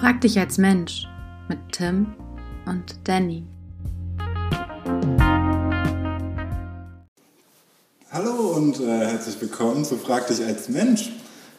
Frag 0.00 0.20
dich 0.20 0.38
als 0.38 0.58
Mensch 0.58 1.08
mit 1.48 1.58
Tim 1.72 2.14
und 2.66 2.94
Danny. 3.02 3.42
Hallo 8.12 8.52
und 8.54 8.78
äh, 8.78 8.86
herzlich 8.86 9.40
willkommen 9.40 9.84
zu 9.84 9.96
Frag 9.96 10.28
dich 10.28 10.44
als 10.44 10.68
Mensch. 10.68 11.10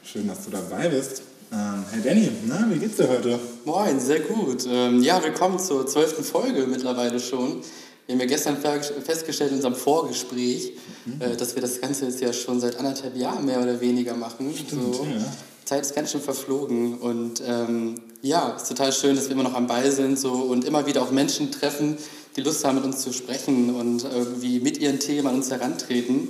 Schön, 0.03 0.29
dass 0.29 0.45
du 0.45 0.51
dabei 0.51 0.87
bist. 0.87 1.21
Ähm, 1.51 1.83
hey 1.91 2.01
Danny, 2.01 2.29
na, 2.47 2.65
wie 2.69 2.79
geht's 2.79 2.95
dir 2.95 3.09
heute? 3.09 3.37
Moin, 3.65 3.99
sehr 3.99 4.21
gut. 4.21 4.65
Ähm, 4.69 5.03
ja, 5.03 5.21
willkommen 5.21 5.59
zur 5.59 5.85
zwölften 5.85 6.23
Folge 6.23 6.65
mittlerweile 6.65 7.19
schon. 7.19 7.61
Wir 8.05 8.15
haben 8.15 8.21
ja 8.21 8.25
gestern 8.25 8.55
festgestellt 9.03 9.49
in 9.49 9.57
unserem 9.57 9.75
Vorgespräch, 9.75 10.77
mhm. 11.05 11.21
äh, 11.21 11.35
dass 11.35 11.55
wir 11.55 11.61
das 11.61 11.81
Ganze 11.81 12.05
jetzt 12.05 12.21
ja 12.21 12.31
schon 12.31 12.61
seit 12.61 12.77
anderthalb 12.77 13.17
Jahren 13.17 13.45
mehr 13.45 13.61
oder 13.61 13.81
weniger 13.81 14.13
machen. 14.13 14.53
Stimmt, 14.55 14.95
so. 14.95 15.03
ja. 15.03 15.25
Zeit 15.69 15.81
ist 15.81 15.93
ganz 15.93 16.11
schön 16.11 16.21
verflogen 16.21 16.97
und 16.97 17.43
ähm, 17.45 18.01
ja, 18.23 18.53
es 18.55 18.63
ist 18.63 18.69
total 18.69 18.91
schön, 18.91 19.15
dass 19.15 19.25
wir 19.25 19.33
immer 19.33 19.43
noch 19.43 19.53
am 19.53 19.67
Ball 19.67 19.91
sind 19.91 20.17
so, 20.17 20.31
und 20.31 20.65
immer 20.65 20.87
wieder 20.87 21.03
auch 21.03 21.11
Menschen 21.11 21.51
treffen, 21.51 21.95
die 22.35 22.41
Lust 22.41 22.65
haben, 22.65 22.77
mit 22.77 22.85
uns 22.85 23.01
zu 23.03 23.13
sprechen 23.13 23.75
und 23.75 24.03
irgendwie 24.03 24.61
mit 24.61 24.79
ihren 24.79 24.99
Themen 24.99 25.27
an 25.27 25.35
uns 25.35 25.51
herantreten. 25.51 26.29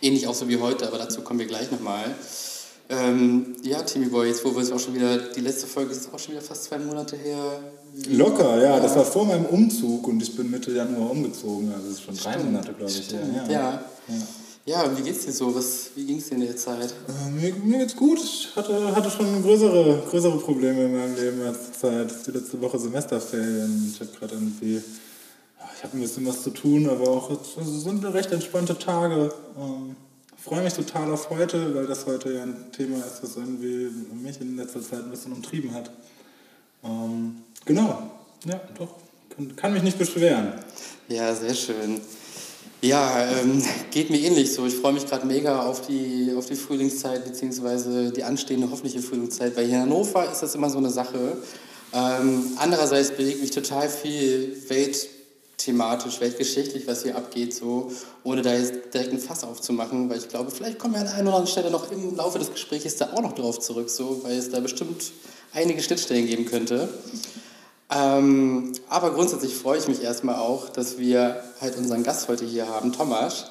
Ähnlich 0.00 0.26
auch 0.26 0.34
so 0.34 0.48
wie 0.48 0.58
heute, 0.58 0.88
aber 0.88 0.98
dazu 0.98 1.20
kommen 1.20 1.38
wir 1.38 1.46
gleich 1.46 1.70
nochmal. 1.70 2.02
Ähm, 2.88 3.54
ja, 3.62 3.80
Timmy 3.82 4.06
Boy, 4.06 4.26
jetzt 4.26 4.44
wo 4.44 4.52
wir 4.52 4.62
es 4.62 4.72
auch 4.72 4.80
schon 4.80 4.94
wieder, 4.94 5.18
die 5.18 5.40
letzte 5.40 5.68
Folge 5.68 5.92
ist 5.92 6.12
auch 6.12 6.18
schon 6.18 6.32
wieder 6.32 6.42
fast 6.42 6.64
zwei 6.64 6.78
Monate 6.78 7.16
her. 7.16 7.60
Locker, 8.08 8.60
ja, 8.60 8.80
das 8.80 8.96
war 8.96 9.04
vor 9.04 9.24
meinem 9.24 9.46
Umzug 9.46 10.08
und 10.08 10.20
ich 10.20 10.34
bin 10.34 10.50
Mitte 10.50 10.72
Januar 10.72 11.12
umgezogen, 11.12 11.72
also 11.72 11.86
das 11.86 11.98
ist 11.98 12.02
schon 12.02 12.16
drei 12.16 12.38
Monate, 12.38 12.72
glaube 12.72 12.90
ich. 12.90 13.08
Ja, 13.08 13.18
ja. 13.48 13.84
ja. 14.08 14.14
Ja, 14.64 14.96
wie 14.96 15.02
geht's 15.02 15.24
dir 15.24 15.32
so? 15.32 15.52
Was, 15.52 15.90
wie 15.96 16.06
ging 16.06 16.18
es 16.18 16.28
dir 16.28 16.36
in 16.36 16.42
der 16.42 16.56
Zeit? 16.56 16.94
Äh, 17.08 17.30
mir, 17.30 17.52
mir, 17.64 17.78
geht's 17.78 17.96
gut. 17.96 18.20
Ich 18.22 18.50
hatte, 18.54 18.94
hatte 18.94 19.10
schon 19.10 19.42
größere, 19.42 20.04
größere 20.08 20.38
Probleme 20.38 20.84
in 20.84 20.96
meinem 20.96 21.16
Leben 21.16 21.42
als 21.42 21.72
Zeit. 21.80 22.14
Die 22.26 22.30
letzte 22.30 22.60
Woche 22.60 22.78
Semesterferien. 22.78 23.92
Ich 23.92 24.00
habe 24.00 24.16
gerade 24.16 24.34
irgendwie, 24.34 24.76
ich 24.76 25.82
habe 25.82 25.96
ein 25.96 26.00
bisschen 26.00 26.24
was 26.26 26.44
zu 26.44 26.50
tun, 26.50 26.88
aber 26.88 27.08
auch 27.08 27.30
also 27.30 27.78
sind 27.78 28.04
recht 28.04 28.30
entspannte 28.30 28.78
Tage. 28.78 29.34
Ähm, 29.58 29.96
freue 30.36 30.62
mich 30.62 30.74
total 30.74 31.10
auf 31.10 31.28
heute, 31.30 31.74
weil 31.74 31.88
das 31.88 32.06
heute 32.06 32.32
ja 32.32 32.44
ein 32.44 32.70
Thema 32.70 32.98
ist, 32.98 33.20
was 33.20 33.34
irgendwie 33.34 33.90
mich 34.14 34.40
in 34.40 34.56
letzter 34.56 34.80
Zeit 34.80 35.00
ein 35.00 35.10
bisschen 35.10 35.32
umtrieben 35.32 35.74
hat. 35.74 35.90
Ähm, 36.84 37.42
genau, 37.64 38.12
ja, 38.44 38.60
doch, 38.78 38.94
kann, 39.34 39.56
kann 39.56 39.72
mich 39.72 39.82
nicht 39.82 39.98
beschweren. 39.98 40.52
Ja, 41.08 41.34
sehr 41.34 41.54
schön. 41.54 42.00
Ja, 42.84 43.30
ähm, 43.30 43.62
geht 43.92 44.10
mir 44.10 44.18
ähnlich 44.18 44.52
so. 44.52 44.66
Ich 44.66 44.74
freue 44.74 44.92
mich 44.92 45.06
gerade 45.06 45.24
mega 45.24 45.62
auf 45.62 45.86
die, 45.86 46.34
auf 46.36 46.46
die 46.46 46.56
Frühlingszeit, 46.56 47.24
beziehungsweise 47.24 48.10
die 48.10 48.24
anstehende 48.24 48.68
hoffentliche 48.72 49.00
Frühlingszeit. 49.00 49.56
Weil 49.56 49.66
hier 49.66 49.76
in 49.76 49.82
Hannover 49.82 50.28
ist 50.28 50.42
das 50.42 50.56
immer 50.56 50.68
so 50.68 50.78
eine 50.78 50.90
Sache. 50.90 51.36
Ähm, 51.94 52.44
andererseits 52.56 53.12
bewegt 53.12 53.40
mich 53.40 53.52
total 53.52 53.88
viel 53.88 54.56
weltthematisch, 54.66 56.20
weltgeschichtlich, 56.20 56.84
was 56.88 57.04
hier 57.04 57.14
abgeht, 57.14 57.54
so, 57.54 57.92
ohne 58.24 58.42
da 58.42 58.52
jetzt 58.52 58.92
direkt 58.92 59.12
ein 59.12 59.20
Fass 59.20 59.44
aufzumachen, 59.44 60.10
weil 60.10 60.18
ich 60.18 60.28
glaube, 60.28 60.50
vielleicht 60.50 60.80
kommen 60.80 60.94
wir 60.94 61.02
an 61.02 61.06
einer 61.06 61.28
oder 61.28 61.36
anderen 61.36 61.46
Stelle 61.46 61.70
noch 61.70 61.92
im 61.92 62.16
Laufe 62.16 62.40
des 62.40 62.50
Gesprächs 62.50 62.96
da 62.96 63.12
auch 63.12 63.22
noch 63.22 63.34
drauf 63.34 63.60
zurück, 63.60 63.90
so, 63.90 64.24
weil 64.24 64.38
es 64.38 64.50
da 64.50 64.58
bestimmt 64.58 65.12
einige 65.52 65.82
Schnittstellen 65.82 66.26
geben 66.26 66.46
könnte. 66.46 66.88
Ähm, 67.94 68.72
aber 68.88 69.12
grundsätzlich 69.12 69.54
freue 69.54 69.78
ich 69.78 69.88
mich 69.88 70.02
erstmal 70.02 70.36
auch, 70.36 70.68
dass 70.68 70.98
wir 70.98 71.42
halt 71.60 71.76
unseren 71.76 72.02
Gast 72.02 72.28
heute 72.28 72.44
hier 72.44 72.68
haben, 72.68 72.92
Thomas, 72.92 73.50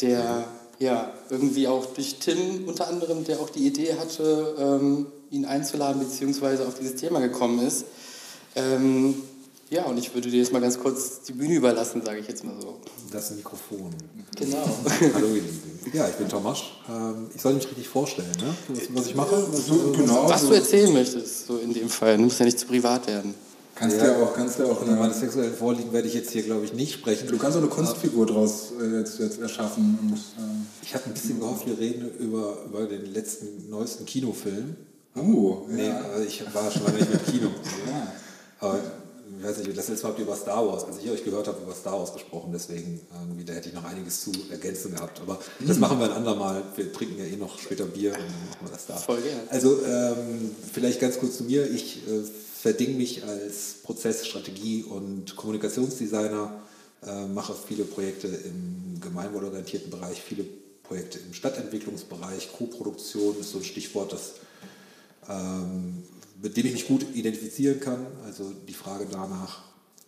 der 0.00 0.44
ja 0.78 1.12
irgendwie 1.30 1.68
auch 1.68 1.86
durch 1.86 2.16
Tim 2.18 2.66
unter 2.66 2.88
anderem, 2.88 3.24
der 3.24 3.40
auch 3.40 3.50
die 3.50 3.66
Idee 3.66 3.96
hatte, 3.98 4.54
ähm, 4.58 5.06
ihn 5.30 5.44
einzuladen, 5.44 6.00
beziehungsweise 6.00 6.66
auf 6.66 6.74
dieses 6.74 6.96
Thema 6.96 7.20
gekommen 7.20 7.64
ist. 7.64 7.84
Ähm, 8.56 9.22
ja, 9.70 9.84
und 9.84 9.98
ich 9.98 10.14
würde 10.14 10.30
dir 10.30 10.38
jetzt 10.38 10.52
mal 10.52 10.60
ganz 10.60 10.78
kurz 10.78 11.22
die 11.22 11.32
Bühne 11.32 11.54
überlassen, 11.54 12.02
sage 12.04 12.20
ich 12.20 12.28
jetzt 12.28 12.44
mal 12.44 12.54
so. 12.60 12.76
Das 13.10 13.30
Mikrofon. 13.32 13.90
Genau. 14.36 14.64
Hallo, 15.14 15.26
ihr 15.28 15.42
Lieben. 15.42 15.90
Ja, 15.92 16.08
ich 16.08 16.14
bin 16.14 16.28
Thomas. 16.28 16.62
Ähm, 16.88 17.28
ich 17.34 17.40
soll 17.40 17.54
mich 17.54 17.66
richtig 17.66 17.88
vorstellen, 17.88 18.30
ne? 18.40 18.54
was, 18.68 18.94
was 18.94 19.06
ich 19.06 19.14
mache. 19.14 19.46
Was, 19.50 19.66
genau, 19.66 20.28
was 20.28 20.46
du 20.46 20.54
erzählen 20.54 20.92
möchtest, 20.92 21.46
so 21.46 21.58
in 21.58 21.72
dem 21.72 21.88
Fall. 21.88 22.16
Du 22.16 22.24
musst 22.24 22.38
ja 22.38 22.44
nicht 22.44 22.58
zu 22.58 22.66
privat 22.66 23.06
werden. 23.06 23.34
Kannst 23.74 23.96
ja, 23.96 24.06
du 24.06 24.22
auch, 24.22 24.34
kannst 24.34 24.58
du 24.58 24.66
auch. 24.66 24.82
Über 24.82 24.92
meine 24.92 25.12
sexuellen 25.12 25.54
Vorlieben 25.54 25.92
werde 25.92 26.06
ich 26.06 26.14
jetzt 26.14 26.30
hier, 26.30 26.42
glaube 26.42 26.64
ich, 26.64 26.72
nicht 26.72 26.92
sprechen. 26.94 27.26
Du 27.26 27.38
kannst 27.38 27.56
auch 27.56 27.62
eine 27.62 27.70
Kunstfigur 27.70 28.26
draus 28.26 28.72
äh, 28.80 28.98
jetzt, 28.98 29.18
jetzt 29.18 29.40
erschaffen. 29.40 29.98
Und, 30.00 30.12
ähm, 30.12 30.66
ich 30.82 30.94
habe 30.94 31.06
ein 31.06 31.12
bisschen 31.12 31.40
gehofft, 31.40 31.66
wir 31.66 31.78
reden 31.78 32.08
über, 32.18 32.58
über 32.66 32.86
den 32.86 33.12
letzten, 33.12 33.68
neuesten 33.68 34.06
Kinofilm. 34.06 34.76
Oh, 35.16 35.66
nee, 35.68 35.88
ja. 35.88 36.00
ich 36.26 36.42
war 36.54 36.70
schon 36.70 36.84
lange 36.84 36.98
nicht 36.98 37.12
im 37.12 37.24
Kino. 37.24 37.48
ja. 37.88 38.12
Aber 38.60 38.78
ich 39.38 39.44
weiß 39.44 39.58
nicht, 39.58 39.76
das 39.76 39.88
letzte 39.88 40.04
Mal 40.04 40.10
habt 40.10 40.18
ihr 40.20 40.24
über 40.24 40.36
Star 40.36 40.66
Wars, 40.66 40.84
als 40.84 40.98
ich 41.02 41.10
euch 41.10 41.24
gehört 41.24 41.48
habe, 41.48 41.60
über 41.62 41.74
Star 41.74 41.98
Wars 41.98 42.12
gesprochen, 42.12 42.50
deswegen 42.52 43.00
irgendwie, 43.20 43.44
da 43.44 43.52
hätte 43.54 43.68
ich 43.68 43.74
noch 43.74 43.84
einiges 43.84 44.22
zu 44.22 44.32
ergänzen 44.50 44.94
gehabt. 44.94 45.20
Aber 45.20 45.38
mhm. 45.58 45.66
das 45.66 45.78
machen 45.78 45.98
wir 45.98 46.06
ein 46.06 46.12
andermal. 46.12 46.62
Wir 46.76 46.92
trinken 46.92 47.18
ja 47.18 47.24
eh 47.24 47.36
noch 47.36 47.58
später 47.58 47.86
Bier 47.86 48.10
und 48.12 48.18
dann 48.18 48.48
machen 48.50 48.66
wir 48.66 48.70
das 48.70 48.86
da. 48.86 48.94
Voll 48.96 49.20
gerne. 49.20 49.42
Also 49.50 49.84
ähm, 49.84 50.54
vielleicht 50.72 51.00
ganz 51.00 51.18
kurz 51.18 51.38
zu 51.38 51.44
mir. 51.44 51.68
Ich 51.70 52.06
äh, 52.08 52.22
verding 52.64 52.96
mich 52.96 53.22
als 53.22 53.74
Prozess-, 53.82 54.26
Strategie- 54.26 54.84
und 54.84 55.36
Kommunikationsdesigner, 55.36 56.62
äh, 57.06 57.26
mache 57.26 57.54
viele 57.54 57.84
Projekte 57.84 58.26
im 58.26 58.98
gemeinwohlorientierten 59.02 59.90
Bereich, 59.90 60.22
viele 60.22 60.46
Projekte 60.82 61.18
im 61.18 61.34
Stadtentwicklungsbereich, 61.34 62.52
Co-Produktion 62.56 63.38
ist 63.38 63.50
so 63.50 63.58
ein 63.58 63.64
Stichwort, 63.64 64.14
das, 64.14 64.36
ähm, 65.28 66.04
mit 66.40 66.56
dem 66.56 66.64
ich 66.64 66.72
mich 66.72 66.88
gut 66.88 67.04
identifizieren 67.14 67.80
kann. 67.80 68.06
Also 68.24 68.50
die 68.66 68.72
Frage 68.72 69.06
danach, 69.10 69.64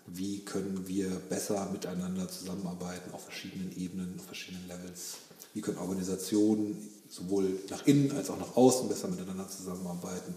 wie 0.07 0.39
können 0.39 0.89
wir 0.89 1.11
besser 1.29 1.69
miteinander 1.71 2.27
zusammenarbeiten 2.27 3.13
auf 3.13 3.25
verschiedenen 3.25 3.77
Ebenen, 3.77 4.15
auf 4.19 4.25
verschiedenen 4.25 4.67
Levels. 4.67 5.17
Wie 5.53 5.61
können 5.61 5.77
Organisationen 5.77 6.89
sowohl 7.11 7.59
nach 7.69 7.87
innen 7.87 8.13
als 8.13 8.31
auch 8.31 8.39
nach 8.39 8.57
außen 8.57 8.89
besser 8.89 9.09
miteinander 9.09 9.47
zusammenarbeiten 9.47 10.35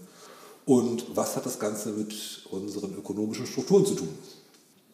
und 0.70 1.04
was 1.16 1.34
hat 1.34 1.44
das 1.44 1.58
Ganze 1.58 1.88
mit 1.90 2.14
unseren 2.52 2.94
ökonomischen 2.94 3.44
Strukturen 3.44 3.84
zu 3.84 3.94
tun? 3.96 4.08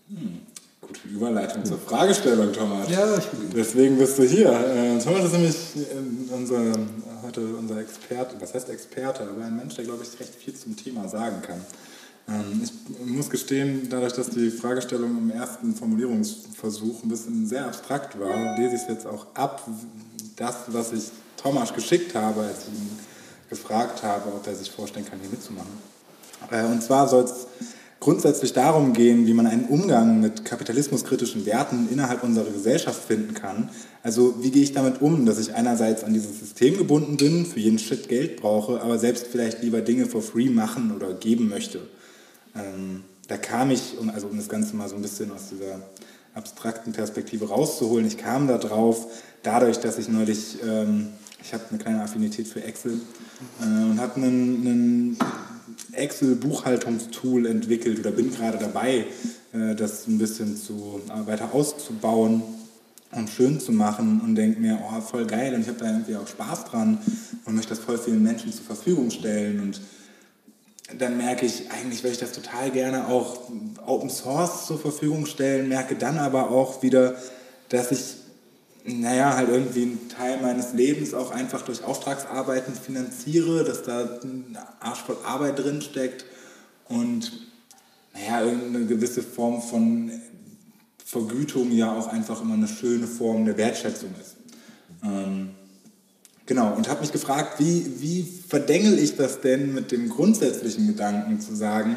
Hm. 0.09 0.39
Gute 0.81 1.07
Überleitung 1.07 1.67
zur 1.67 1.77
Fragestellung, 1.77 2.51
Thomas. 2.51 2.89
Ja, 2.89 3.19
ich 3.19 3.27
bin 3.27 3.51
Deswegen 3.55 3.99
bist 3.99 4.19
du 4.19 4.23
hier. 4.23 4.49
Äh, 4.53 4.99
Thomas 4.99 5.25
ist 5.25 5.33
nämlich 5.33 5.57
äh, 5.77 6.35
unser, 6.35 6.73
heute 7.23 7.43
unser 7.59 7.79
Experte, 7.79 8.37
was 8.41 8.55
heißt 8.55 8.71
Experte, 8.71 9.25
aber 9.25 9.45
ein 9.45 9.55
Mensch, 9.55 9.75
der, 9.75 9.85
glaube 9.85 10.03
ich, 10.03 10.19
recht 10.19 10.35
viel 10.35 10.55
zum 10.55 10.77
Thema 10.77 11.09
sagen 11.09 11.43
kann. 11.43 11.61
Ähm, 12.27 12.63
ich 12.63 13.13
muss 13.13 13.29
gestehen, 13.29 13.89
dadurch, 13.91 14.15
dass 14.15 14.31
die 14.31 14.51
Fragestellung 14.51 15.11
im 15.19 15.31
ersten 15.31 15.75
Formulierungsversuch 15.75 17.03
ein 17.03 17.11
bisschen 17.11 17.47
sehr 17.47 17.67
abstrakt 17.67 18.19
war, 18.19 18.57
lese 18.57 18.77
ich 18.77 18.83
es 18.83 18.89
jetzt 18.89 19.07
auch 19.07 19.27
ab, 19.35 19.69
das, 20.37 20.55
was 20.69 20.95
ich 20.95 21.05
Thomas 21.37 21.75
geschickt 21.75 22.15
habe, 22.15 22.41
als 22.41 22.63
ich 22.63 22.79
ihn 22.79 22.99
gefragt 23.49 24.03
habe, 24.03 24.29
ob 24.35 24.47
er 24.47 24.55
sich 24.55 24.71
vorstellen 24.71 25.07
kann, 25.07 25.21
hier 25.21 25.31
mitzumachen. 25.31 25.73
Äh, 26.51 26.65
und 26.65 26.83
zwar 26.83 27.09
soll 27.09 27.25
es 27.25 27.47
grundsätzlich 28.01 28.53
darum 28.53 28.93
gehen, 28.93 29.27
wie 29.27 29.33
man 29.33 29.47
einen 29.47 29.65
Umgang 29.65 30.21
mit 30.21 30.45
kapitalismuskritischen 30.45 31.47
Werten 31.47 31.89
innerhalb 31.91 32.23
unserer 32.23 32.51
Gesellschaft 32.51 33.03
finden 33.03 33.35
kann. 33.35 33.71
Also 34.03 34.43
wie 34.43 34.51
gehe 34.51 34.63
ich 34.63 34.73
damit 34.73 35.01
um, 35.01 35.27
dass 35.27 35.39
ich 35.39 35.55
einerseits 35.55 36.05
an 36.05 36.13
dieses 36.13 36.39
System 36.39 36.77
gebunden 36.77 37.17
bin, 37.17 37.47
für 37.47 37.61
jeden 37.61 37.79
Shit 37.79 38.09
Geld 38.09 38.41
brauche, 38.41 38.81
aber 38.81 38.99
selbst 38.99 39.29
vielleicht 39.29 39.63
lieber 39.63 39.81
Dinge 39.81 40.07
for 40.07 40.23
free 40.23 40.51
machen 40.51 40.95
oder 40.95 41.15
geben 41.15 41.49
möchte. 41.49 41.81
Ähm, 42.55 43.05
da 43.29 43.37
kam 43.39 43.71
ich, 43.71 43.99
um, 43.99 44.11
also 44.11 44.29
um 44.29 44.37
das 44.37 44.49
Ganze 44.49 44.77
mal 44.77 44.89
so 44.89 44.97
ein 44.97 45.03
bisschen 45.03 45.33
aus 45.33 45.49
dieser 45.51 45.81
abstrakten 46.35 46.93
Perspektive 46.93 47.49
rauszuholen, 47.49 48.07
ich 48.07 48.19
kam 48.19 48.47
da 48.47 48.59
drauf, 48.59 49.07
dadurch, 49.43 49.79
dass 49.79 49.99
ich 49.99 50.09
neulich... 50.09 50.59
Ähm, 50.67 51.09
ich 51.43 51.55
habe 51.55 51.63
eine 51.71 51.79
kleine 51.79 52.03
Affinität 52.03 52.49
für 52.49 52.65
Excel 52.65 53.01
und 53.61 54.01
habe 54.01 54.17
einen, 54.17 55.17
Excel-Buchhaltungstool 55.93 57.47
entwickelt 57.47 57.99
oder 57.99 58.11
bin 58.11 58.31
gerade 58.31 58.59
dabei, 58.59 59.07
äh, 59.53 59.75
das 59.75 60.07
ein 60.07 60.19
bisschen 60.19 60.57
zu, 60.57 61.01
äh, 61.09 61.27
weiter 61.27 61.53
auszubauen 61.53 62.43
und 63.13 63.31
schön 63.31 63.61
zu 63.61 63.73
machen 63.73 64.21
und 64.21 64.35
denke 64.35 64.61
mir, 64.61 64.79
oh, 64.83 65.01
voll 65.01 65.27
geil 65.27 65.55
und 65.55 65.63
ich 65.63 65.69
habe 65.69 65.79
da 65.79 65.87
irgendwie 65.87 66.17
auch 66.17 66.27
Spaß 66.27 66.67
dran 66.67 66.99
und 67.45 67.55
möchte 67.55 67.71
das 67.71 67.79
voll 67.79 67.99
vielen 67.99 68.23
Menschen 68.23 68.53
zur 68.53 68.65
Verfügung 68.65 69.11
stellen 69.11 69.61
und 69.61 69.81
dann 70.99 71.17
merke 71.17 71.47
ich, 71.47 71.71
eigentlich 71.73 72.05
würde 72.05 72.13
ich 72.13 72.21
das 72.21 72.31
total 72.31 72.71
gerne 72.71 73.09
auch 73.09 73.51
Open 73.87 74.09
Source 74.09 74.67
zur 74.67 74.79
Verfügung 74.79 75.27
stellen, 75.27 75.69
merke 75.69 75.97
dann 75.97 76.19
aber 76.19 76.51
auch 76.51 76.83
wieder, 76.83 77.17
dass 77.71 77.91
ich 77.91 78.17
naja, 78.87 79.35
halt 79.37 79.49
irgendwie 79.49 79.83
einen 79.83 80.09
Teil 80.09 80.41
meines 80.41 80.73
Lebens 80.73 81.13
auch 81.15 81.31
einfach 81.31 81.63
durch 81.63 81.83
Auftragsarbeiten 81.83 82.75
finanziere, 82.75 83.65
dass 83.65 83.83
da 83.83 84.21
ein 84.23 84.57
Arsch 84.81 85.01
voll 85.01 85.17
Arbeit 85.25 85.59
drin 85.59 85.83
steckt 85.83 86.25
und 86.89 87.33
naja, 88.15 88.45
irgendeine 88.45 88.87
gewisse 88.87 89.23
Form 89.23 89.61
von 89.61 90.11
Vergütung 91.05 91.71
ja 91.73 91.93
auch 91.93 92.09
einfach 92.09 92.41
immer 92.43 92.55
eine 92.55 92.69
schöne 92.69 93.07
Form 93.07 93.45
der 93.45 93.57
Wertschätzung 93.57 94.11
ist. 94.21 94.37
Ähm, 95.05 95.51
genau, 96.47 96.75
und 96.75 96.89
habe 96.89 97.01
mich 97.01 97.13
gefragt, 97.13 97.59
wie, 97.59 98.01
wie 98.01 98.23
verdengel 98.49 98.99
ich 98.99 99.17
das 99.17 99.41
denn 99.41 99.75
mit 99.75 99.93
dem 99.93 100.09
grundsätzlichen 100.09 100.87
Gedanken 100.87 101.41
zu 101.41 101.55
sagen, 101.55 101.97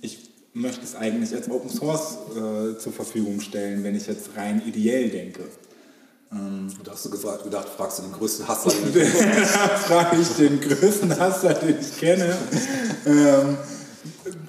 ich 0.00 0.30
möchte 0.52 0.84
es 0.84 0.94
eigentlich 0.94 1.34
als 1.34 1.50
Open 1.50 1.70
Source 1.70 2.18
äh, 2.30 2.78
zur 2.78 2.92
Verfügung 2.92 3.40
stellen, 3.40 3.84
wenn 3.84 3.96
ich 3.96 4.06
jetzt 4.06 4.30
rein 4.36 4.62
ideell 4.66 5.08
denke. 5.08 5.42
Ähm, 6.30 6.70
da 6.84 6.92
hast 6.92 7.06
du 7.06 7.10
gefragt, 7.10 7.44
gedacht, 7.44 7.68
fragst 7.74 7.98
du 7.98 8.02
den 8.02 8.12
größten 8.12 8.46
Hasser? 8.46 8.70
frage 9.86 10.20
ich 10.20 10.28
den 10.36 10.60
größten 10.60 11.18
Hasser, 11.18 11.54
den 11.54 11.80
ich 11.80 11.98
kenne. 11.98 12.36
ähm, 13.06 13.56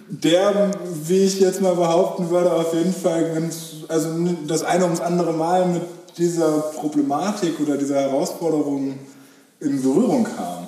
der, 0.09 0.71
wie 1.03 1.23
ich 1.23 1.39
jetzt 1.39 1.61
mal 1.61 1.75
behaupten 1.75 2.29
würde, 2.29 2.51
auf 2.51 2.73
jeden 2.73 2.93
Fall 2.93 3.33
ganz, 3.33 3.75
also 3.87 4.09
das 4.47 4.63
eine 4.63 4.83
ums 4.83 4.99
andere 4.99 5.33
Mal 5.33 5.67
mit 5.67 5.83
dieser 6.17 6.59
Problematik 6.59 7.59
oder 7.59 7.77
dieser 7.77 8.01
Herausforderung 8.01 8.99
in 9.59 9.81
Berührung 9.81 10.25
kam. 10.25 10.67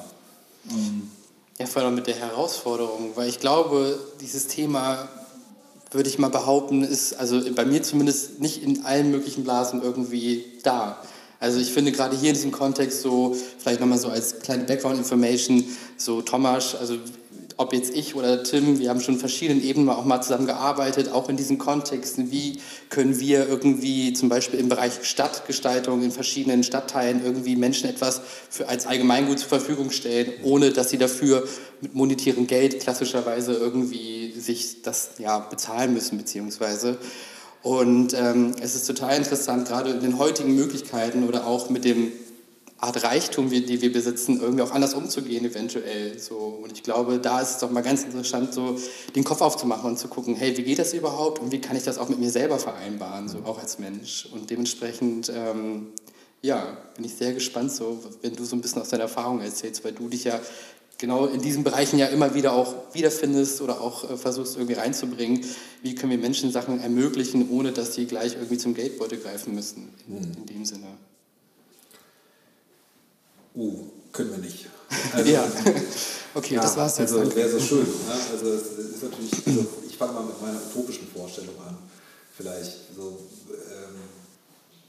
Ja, 1.60 1.66
vor 1.66 1.82
allem 1.82 1.96
mit 1.96 2.08
der 2.08 2.16
Herausforderung, 2.16 3.12
weil 3.16 3.28
ich 3.30 3.40
glaube, 3.40 4.00
dieses 4.22 4.48
Thema, 4.48 5.10
würde 5.92 6.10
ich 6.10 6.18
mal 6.18 6.30
behaupten, 6.30 6.84
ist 6.84 7.14
also 7.14 7.42
bei 7.54 7.66
mir 7.66 7.84
zumindest 7.84 8.40
nicht 8.40 8.64
in 8.64 8.86
allen 8.86 9.12
möglichen 9.12 9.44
Blasen 9.44 9.82
irgendwie 9.82 10.46
da. 10.64 11.02
Also 11.40 11.60
ich 11.60 11.72
finde 11.74 11.92
gerade 11.92 12.16
hier 12.16 12.30
in 12.30 12.36
diesem 12.36 12.52
Kontext 12.52 13.02
so, 13.02 13.36
vielleicht 13.58 13.80
nochmal 13.80 13.98
so 13.98 14.10
als 14.10 14.40
kleine 14.40 14.64
Background-Information, 14.64 15.66
so 15.98 16.22
Thomas, 16.22 16.76
also 16.76 16.98
ob 17.62 17.74
jetzt 17.74 17.96
ich 17.96 18.16
oder 18.16 18.44
Tim, 18.44 18.80
wir 18.80 18.90
haben 18.90 19.02
schon 19.02 19.20
verschiedenen 19.20 19.64
Ebenen 19.64 19.90
auch 19.90 20.04
mal 20.04 20.20
zusammengearbeitet, 20.22 21.12
auch 21.12 21.30
in 21.30 21.38
diesen 21.38 21.60
Kontexten. 21.60 22.32
Wie 22.32 22.60
können 22.90 23.20
wir 23.20 23.48
irgendwie 23.48 24.14
zum 24.14 24.30
Beispiel 24.30 24.60
im 24.60 24.68
Bereich 24.68 24.94
Stadtgestaltung 25.04 26.02
in 26.02 26.12
verschiedenen 26.12 26.64
Stadtteilen 26.64 27.24
irgendwie 27.24 27.56
Menschen 27.56 27.88
etwas 27.88 28.22
für, 28.50 28.68
als 28.68 28.88
Allgemeingut 28.88 29.38
zur 29.38 29.50
Verfügung 29.50 29.92
stellen, 29.92 30.34
ohne 30.42 30.72
dass 30.72 30.90
sie 30.90 30.98
dafür 30.98 31.48
mit 31.82 31.94
monetärem 31.94 32.48
Geld 32.48 32.80
klassischerweise 32.80 33.54
irgendwie 33.54 34.34
sich 34.40 34.82
das 34.82 35.12
ja, 35.20 35.38
bezahlen 35.38 35.94
müssen, 35.94 36.18
beziehungsweise. 36.18 36.98
Und 37.62 38.16
ähm, 38.16 38.56
es 38.60 38.74
ist 38.74 38.88
total 38.88 39.18
interessant, 39.18 39.68
gerade 39.68 39.92
in 39.92 40.00
den 40.00 40.18
heutigen 40.18 40.56
Möglichkeiten 40.56 41.28
oder 41.28 41.46
auch 41.46 41.70
mit 41.70 41.86
dem 41.86 42.12
Art 42.82 43.04
Reichtum, 43.04 43.52
die 43.52 43.80
wir 43.82 43.94
besitzen, 43.94 44.42
irgendwie 44.42 44.64
auch 44.64 44.72
anders 44.72 44.96
umzugehen 44.96 45.46
eventuell. 45.46 46.18
So. 46.18 46.36
Und 46.64 46.72
ich 46.72 46.82
glaube, 46.82 47.20
da 47.20 47.40
ist 47.40 47.52
es 47.52 47.58
doch 47.60 47.70
mal 47.70 47.82
ganz 47.82 48.04
interessant, 48.04 48.56
so 48.56 48.76
den 49.16 49.24
Kopf 49.24 49.42
aufzumachen 49.42 49.92
und 49.92 50.00
zu 50.00 50.08
gucken, 50.08 50.36
hey, 50.36 50.58
wie 50.58 50.64
geht 50.64 50.80
das 50.80 50.94
überhaupt 50.96 51.40
und 51.40 51.52
wie 51.52 51.62
kann 51.62 51.78
ich 51.78 51.84
das 51.84 52.00
auch 52.00 52.10
mit 52.10 52.20
mir 52.20 52.32
selber 52.32 52.58
vereinbaren, 52.58 53.30
so 53.30 53.38
auch 53.46 53.60
als 53.60 53.78
Mensch. 53.78 54.28
Und 54.34 54.50
dementsprechend, 54.50 55.32
ähm, 55.34 55.90
ja, 56.42 56.76
bin 56.96 57.06
ich 57.06 57.14
sehr 57.14 57.34
gespannt, 57.34 57.72
so, 57.72 58.00
wenn 58.24 58.36
du 58.36 58.44
so 58.46 58.56
ein 58.56 58.62
bisschen 58.62 58.82
aus 58.82 58.90
deiner 58.90 59.04
Erfahrung 59.04 59.42
erzählst, 59.42 59.86
weil 59.86 59.92
du 59.92 60.10
dich 60.10 60.24
ja 60.24 60.40
genau 60.98 61.28
in 61.28 61.40
diesen 61.40 61.64
Bereichen 61.64 62.00
ja 62.00 62.08
immer 62.08 62.34
wieder 62.34 62.54
auch 62.54 62.74
wiederfindest 62.94 63.62
oder 63.62 63.80
auch 63.80 64.10
äh, 64.10 64.18
versuchst 64.18 64.56
irgendwie 64.56 64.74
reinzubringen. 64.74 65.46
Wie 65.84 65.94
können 65.94 66.12
wir 66.12 66.18
Menschen 66.18 66.52
Sachen 66.52 66.80
ermöglichen, 66.80 67.48
ohne 67.52 67.74
dass 67.74 67.94
sie 67.94 68.08
gleich 68.08 68.34
irgendwie 68.34 68.58
zum 68.58 68.74
Geldbeutel 68.74 69.20
greifen 69.20 69.54
müssen, 69.54 69.90
in, 70.08 70.34
in 70.34 70.46
dem 70.48 70.66
Sinne. 70.66 70.88
Uh, 73.56 73.86
können 74.12 74.32
wir 74.32 74.38
nicht. 74.40 74.68
Also, 75.14 75.32
ja, 75.32 75.44
okay, 76.36 76.56
ja, 76.56 76.62
das 76.62 76.78
war's 76.78 76.98
jetzt. 76.98 77.14
Also 77.14 77.36
wäre 77.36 77.50
so 77.50 77.60
schön. 77.60 77.80
Ne? 77.80 78.14
Also 78.32 78.48
es 78.54 78.78
ist 78.78 79.04
natürlich, 79.04 79.32
also 79.48 79.68
ich 79.88 79.98
fange 79.98 80.14
mal 80.14 80.24
mit 80.24 80.42
meiner 80.42 80.60
utopischen 80.70 81.08
Vorstellung 81.08 81.56
an. 81.66 81.78
Vielleicht 82.36 82.96
so 82.96 83.20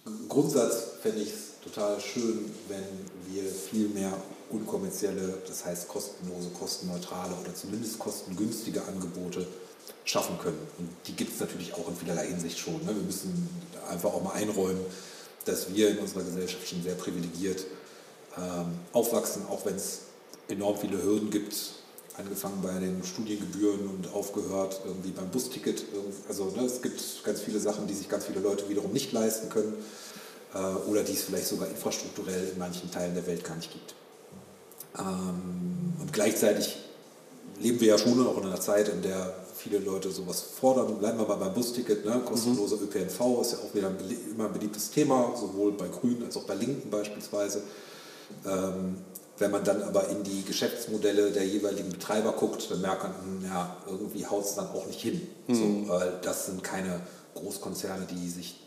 ähm, 0.04 0.28
Grundsatz 0.28 0.74
fände 1.02 1.20
ich 1.20 1.28
es 1.28 1.60
total 1.62 2.00
schön, 2.00 2.50
wenn 2.68 2.84
wir 3.28 3.50
viel 3.50 3.88
mehr 3.88 4.12
unkommerzielle, 4.50 5.38
das 5.46 5.64
heißt 5.64 5.88
kostenlose, 5.88 6.50
kostenneutrale 6.50 7.34
oder 7.40 7.54
zumindest 7.54 7.98
kostengünstige 7.98 8.82
Angebote 8.84 9.46
schaffen 10.04 10.38
können. 10.38 10.58
Und 10.78 10.88
die 11.06 11.14
gibt 11.14 11.34
es 11.34 11.40
natürlich 11.40 11.74
auch 11.74 11.88
in 11.88 11.96
vielerlei 11.96 12.26
Hinsicht 12.26 12.58
schon. 12.58 12.84
Ne? 12.84 12.94
Wir 12.94 13.02
müssen 13.02 13.48
einfach 13.88 14.12
auch 14.12 14.22
mal 14.22 14.32
einräumen, 14.32 14.84
dass 15.44 15.72
wir 15.72 15.90
in 15.90 15.98
unserer 15.98 16.22
Gesellschaft 16.24 16.68
schon 16.68 16.82
sehr 16.82 16.94
privilegiert 16.94 17.60
sind 17.60 17.81
aufwachsen, 18.92 19.42
auch 19.50 19.64
wenn 19.66 19.74
es 19.74 20.00
enorm 20.48 20.76
viele 20.78 21.02
Hürden 21.02 21.30
gibt, 21.30 21.54
angefangen 22.16 22.60
bei 22.62 22.78
den 22.78 23.02
Studiengebühren 23.04 23.88
und 23.88 24.12
aufgehört 24.14 24.80
irgendwie 24.84 25.10
beim 25.10 25.30
Busticket. 25.30 25.84
Also 26.28 26.52
ne, 26.56 26.64
es 26.64 26.82
gibt 26.82 27.00
ganz 27.24 27.40
viele 27.40 27.58
Sachen, 27.58 27.86
die 27.86 27.94
sich 27.94 28.08
ganz 28.08 28.26
viele 28.26 28.40
Leute 28.40 28.68
wiederum 28.68 28.92
nicht 28.92 29.12
leisten 29.12 29.48
können 29.48 29.74
äh, 30.54 30.58
oder 30.88 31.02
die 31.02 31.12
es 31.12 31.22
vielleicht 31.22 31.46
sogar 31.46 31.68
infrastrukturell 31.68 32.50
in 32.52 32.58
manchen 32.58 32.90
Teilen 32.90 33.14
der 33.14 33.26
Welt 33.26 33.44
gar 33.44 33.56
nicht 33.56 33.72
gibt. 33.72 33.94
Ähm, 34.98 35.94
und 36.00 36.12
gleichzeitig 36.12 36.76
leben 37.60 37.80
wir 37.80 37.88
ja 37.88 37.98
schon 37.98 38.26
auch 38.26 38.36
in 38.38 38.44
einer 38.44 38.60
Zeit, 38.60 38.88
in 38.88 39.02
der 39.02 39.34
viele 39.56 39.78
Leute 39.78 40.10
sowas 40.10 40.42
fordern. 40.42 40.98
Bleiben 40.98 41.18
wir 41.18 41.26
mal 41.26 41.36
beim 41.36 41.54
Busticket, 41.54 42.04
ne? 42.04 42.20
kostenloser. 42.24 42.76
ÖPNV 42.76 43.40
ist 43.40 43.52
ja 43.52 43.58
auch 43.58 43.74
wieder 43.74 43.88
ein, 43.88 43.96
immer 44.30 44.46
ein 44.46 44.52
beliebtes 44.52 44.90
Thema, 44.90 45.34
sowohl 45.38 45.72
bei 45.72 45.88
Grünen 45.88 46.24
als 46.24 46.36
auch 46.36 46.44
bei 46.44 46.54
Linken 46.54 46.90
beispielsweise. 46.90 47.62
Ähm, 48.46 48.96
wenn 49.38 49.50
man 49.50 49.64
dann 49.64 49.82
aber 49.82 50.08
in 50.08 50.22
die 50.22 50.44
Geschäftsmodelle 50.44 51.32
der 51.32 51.46
jeweiligen 51.46 51.90
Betreiber 51.90 52.32
guckt, 52.32 52.70
dann 52.70 52.80
merkt 52.80 53.02
man, 53.02 53.12
hm, 53.12 53.44
ja, 53.44 53.76
irgendwie 53.88 54.26
haut 54.26 54.44
es 54.44 54.54
dann 54.54 54.68
auch 54.68 54.86
nicht 54.86 55.00
hin. 55.00 55.26
Mhm. 55.48 55.86
So, 55.86 56.00
das 56.22 56.46
sind 56.46 56.62
keine 56.62 57.00
Großkonzerne, 57.34 58.06
die 58.06 58.28
sich 58.28 58.60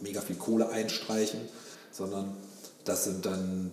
mega 0.00 0.20
viel 0.20 0.36
Kohle 0.36 0.68
einstreichen, 0.68 1.40
sondern 1.92 2.36
das 2.84 3.04
sind 3.04 3.26
dann 3.26 3.70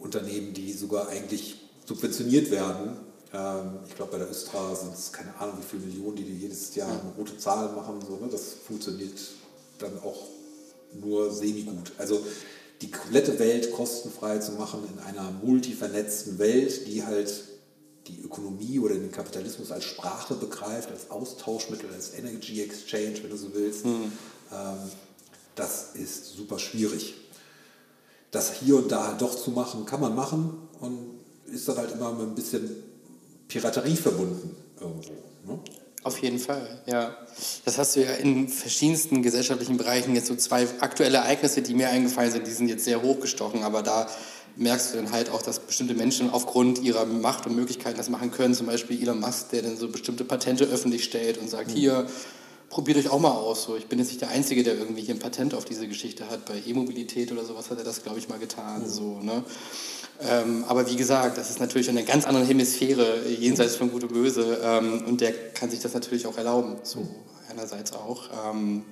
Unternehmen, 0.00 0.52
die 0.52 0.72
sogar 0.72 1.08
eigentlich 1.08 1.56
subventioniert 1.86 2.50
werden. 2.50 2.96
Ähm, 3.32 3.78
ich 3.88 3.94
glaube, 3.94 4.12
bei 4.12 4.18
der 4.18 4.30
Östra 4.30 4.74
sind 4.74 4.94
es 4.94 5.12
keine 5.12 5.34
Ahnung, 5.38 5.56
wie 5.58 5.64
viele 5.64 5.86
Millionen, 5.86 6.16
die, 6.16 6.24
die 6.24 6.38
jedes 6.38 6.74
Jahr 6.74 6.88
eine 6.88 7.12
rote 7.16 7.36
Zahl 7.38 7.72
machen. 7.72 8.00
So, 8.06 8.16
ne? 8.16 8.28
Das 8.30 8.54
funktioniert 8.66 9.18
dann 9.78 9.98
auch 10.02 10.26
nur 10.92 11.32
semi-gut. 11.32 11.92
Also 11.98 12.20
die 12.82 12.90
komplette 12.90 13.38
Welt 13.38 13.72
kostenfrei 13.72 14.38
zu 14.38 14.52
machen 14.52 14.80
in 14.92 14.98
einer 15.04 15.30
multivernetzten 15.42 16.38
Welt, 16.38 16.86
die 16.86 17.04
halt 17.04 17.44
die 18.08 18.20
Ökonomie 18.20 18.80
oder 18.80 18.94
den 18.96 19.12
Kapitalismus 19.12 19.70
als 19.70 19.84
Sprache 19.84 20.34
begreift, 20.34 20.90
als 20.90 21.10
Austauschmittel, 21.10 21.88
als 21.94 22.14
Energy 22.14 22.60
Exchange, 22.60 23.22
wenn 23.22 23.30
du 23.30 23.36
so 23.36 23.54
willst, 23.54 23.86
mhm. 23.86 24.12
das 25.54 25.90
ist 25.94 26.36
super 26.36 26.58
schwierig. 26.58 27.14
Das 28.32 28.54
hier 28.54 28.76
und 28.76 28.90
da 28.90 29.12
doch 29.12 29.36
zu 29.36 29.50
machen, 29.50 29.86
kann 29.86 30.00
man 30.00 30.16
machen 30.16 30.68
und 30.80 31.20
ist 31.46 31.68
dann 31.68 31.76
halt 31.76 31.92
immer 31.92 32.12
mit 32.12 32.26
ein 32.26 32.34
bisschen 32.34 32.68
Piraterie 33.46 33.96
verbunden 33.96 34.56
irgendwo. 34.80 35.12
Ne? 35.46 35.60
Auf 36.04 36.18
jeden 36.18 36.40
Fall, 36.40 36.80
ja. 36.86 37.16
Das 37.64 37.78
hast 37.78 37.94
du 37.94 38.00
ja 38.00 38.12
in 38.14 38.48
verschiedensten 38.48 39.22
gesellschaftlichen 39.22 39.76
Bereichen. 39.76 40.16
Jetzt 40.16 40.26
so 40.26 40.34
zwei 40.34 40.66
aktuelle 40.80 41.18
Ereignisse, 41.18 41.62
die 41.62 41.74
mir 41.74 41.90
eingefallen 41.90 42.32
sind, 42.32 42.46
die 42.46 42.50
sind 42.50 42.68
jetzt 42.68 42.84
sehr 42.84 43.02
hochgestochen, 43.02 43.62
aber 43.62 43.82
da 43.82 44.08
merkst 44.56 44.92
du 44.92 44.96
dann 44.96 45.12
halt 45.12 45.30
auch, 45.30 45.42
dass 45.42 45.60
bestimmte 45.60 45.94
Menschen 45.94 46.30
aufgrund 46.30 46.80
ihrer 46.80 47.06
Macht 47.06 47.46
und 47.46 47.54
Möglichkeiten 47.54 47.96
das 47.96 48.08
machen 48.10 48.32
können. 48.32 48.54
Zum 48.54 48.66
Beispiel 48.66 49.00
Elon 49.00 49.20
Musk, 49.20 49.50
der 49.50 49.62
dann 49.62 49.76
so 49.76 49.88
bestimmte 49.88 50.24
Patente 50.24 50.64
öffentlich 50.64 51.04
stellt 51.04 51.38
und 51.38 51.48
sagt, 51.48 51.70
mhm. 51.70 51.74
hier, 51.74 52.06
probiert 52.68 52.98
euch 52.98 53.08
auch 53.08 53.20
mal 53.20 53.30
aus. 53.30 53.64
So, 53.64 53.76
ich 53.76 53.86
bin 53.86 53.98
jetzt 53.98 54.08
nicht 54.08 54.20
der 54.20 54.30
Einzige, 54.30 54.62
der 54.62 54.76
irgendwie 54.76 55.02
hier 55.02 55.14
ein 55.14 55.20
Patent 55.20 55.54
auf 55.54 55.64
diese 55.64 55.86
Geschichte 55.86 56.28
hat. 56.28 56.46
Bei 56.46 56.60
E-Mobilität 56.66 57.30
oder 57.30 57.44
sowas 57.44 57.70
hat 57.70 57.78
er 57.78 57.84
das, 57.84 58.02
glaube 58.02 58.18
ich, 58.18 58.28
mal 58.28 58.38
getan. 58.38 58.82
Mhm. 58.82 58.88
So, 58.88 59.20
ne? 59.20 59.44
Ähm, 60.28 60.64
aber 60.68 60.88
wie 60.90 60.96
gesagt, 60.96 61.38
das 61.38 61.50
ist 61.50 61.60
natürlich 61.60 61.88
in 61.88 61.96
einer 61.96 62.06
ganz 62.06 62.26
anderen 62.26 62.46
Hemisphäre, 62.46 63.28
jenseits 63.28 63.76
von 63.76 63.90
Gut 63.90 64.04
und 64.04 64.12
Böse. 64.12 64.58
Ähm, 64.62 65.04
und 65.06 65.20
der 65.20 65.32
kann 65.54 65.70
sich 65.70 65.80
das 65.80 65.94
natürlich 65.94 66.26
auch 66.26 66.36
erlauben, 66.36 66.76
so 66.82 67.06
einerseits 67.50 67.92
auch. 67.92 68.28
Ähm, 68.50 68.84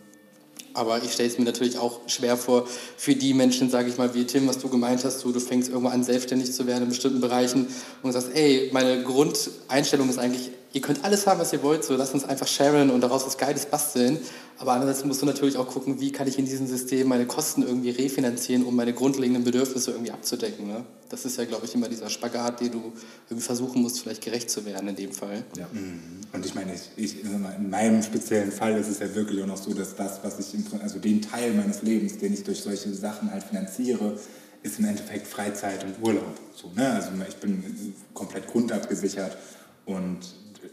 aber 0.72 1.02
ich 1.02 1.12
stelle 1.12 1.28
es 1.28 1.38
mir 1.38 1.44
natürlich 1.44 1.78
auch 1.78 2.00
schwer 2.06 2.36
vor, 2.36 2.66
für 2.96 3.14
die 3.14 3.34
Menschen, 3.34 3.70
sage 3.70 3.88
ich 3.88 3.98
mal, 3.98 4.14
wie 4.14 4.24
Tim, 4.24 4.46
was 4.46 4.58
du 4.58 4.68
gemeint 4.68 5.04
hast, 5.04 5.24
du, 5.24 5.32
du 5.32 5.40
fängst 5.40 5.68
irgendwann 5.68 5.92
an, 5.92 6.04
selbstständig 6.04 6.52
zu 6.52 6.66
werden 6.66 6.84
in 6.84 6.88
bestimmten 6.90 7.20
Bereichen 7.20 7.66
und 8.02 8.12
sagst, 8.12 8.28
ey, 8.34 8.70
meine 8.72 9.02
Grundeinstellung 9.02 10.08
ist 10.08 10.18
eigentlich, 10.18 10.50
ihr 10.72 10.80
könnt 10.80 11.04
alles 11.04 11.26
haben, 11.26 11.40
was 11.40 11.52
ihr 11.52 11.62
wollt, 11.62 11.84
so 11.84 11.96
lasst 11.96 12.14
uns 12.14 12.24
einfach 12.24 12.46
sharen 12.46 12.90
und 12.90 13.00
daraus 13.00 13.26
was 13.26 13.36
Geiles 13.36 13.66
basteln. 13.66 14.18
Aber 14.58 14.72
andererseits 14.72 15.04
musst 15.06 15.22
du 15.22 15.26
natürlich 15.26 15.56
auch 15.56 15.66
gucken, 15.66 16.00
wie 16.00 16.12
kann 16.12 16.28
ich 16.28 16.38
in 16.38 16.44
diesem 16.44 16.66
System 16.66 17.08
meine 17.08 17.26
Kosten 17.26 17.62
irgendwie 17.62 17.90
refinanzieren, 17.90 18.64
um 18.64 18.76
meine 18.76 18.92
grundlegenden 18.92 19.42
Bedürfnisse 19.42 19.92
irgendwie 19.92 20.10
abzudecken. 20.10 20.66
Ne? 20.66 20.84
Das 21.08 21.24
ist 21.24 21.38
ja, 21.38 21.46
glaube 21.46 21.64
ich, 21.64 21.74
immer 21.74 21.88
dieser 21.88 22.10
Spagat, 22.10 22.60
den 22.60 22.72
du 22.72 22.92
irgendwie 23.28 23.44
versuchen 23.44 23.80
musst, 23.80 24.00
vielleicht 24.00 24.22
gerecht 24.22 24.50
zu 24.50 24.64
werden 24.66 24.88
in 24.88 24.96
dem 24.96 25.12
Fall. 25.12 25.44
Ja. 25.56 25.66
Mhm. 25.72 26.20
Und 26.32 26.44
ich 26.44 26.54
meine, 26.54 26.74
ich, 26.74 26.90
ich, 26.96 27.24
in 27.24 27.70
meinem 27.70 28.02
speziellen 28.02 28.52
Fall 28.52 28.78
ist 28.78 28.88
es 28.88 28.98
ja 28.98 29.12
wirklich 29.14 29.42
auch 29.42 29.46
noch 29.46 29.56
so, 29.56 29.72
dass 29.72 29.96
das, 29.96 30.20
was 30.22 30.38
ich, 30.38 30.54
im, 30.54 30.64
also 30.82 30.98
den 30.98 31.22
Teil 31.22 31.54
meines 31.54 31.82
Lebens, 31.82 32.18
den 32.18 32.34
ich 32.34 32.44
durch 32.44 32.60
solche 32.60 32.92
Sachen 32.94 33.32
halt 33.32 33.42
finanziere, 33.42 34.18
ist 34.62 34.78
im 34.78 34.84
Endeffekt 34.84 35.26
Freizeit 35.26 35.84
und 35.84 36.06
Urlaub. 36.06 36.38
So, 36.54 36.70
ne? 36.76 36.92
Also 36.92 37.10
ich 37.26 37.36
bin 37.36 37.94
komplett 38.12 38.46
grundabgesichert 38.46 39.38
und 39.86 40.18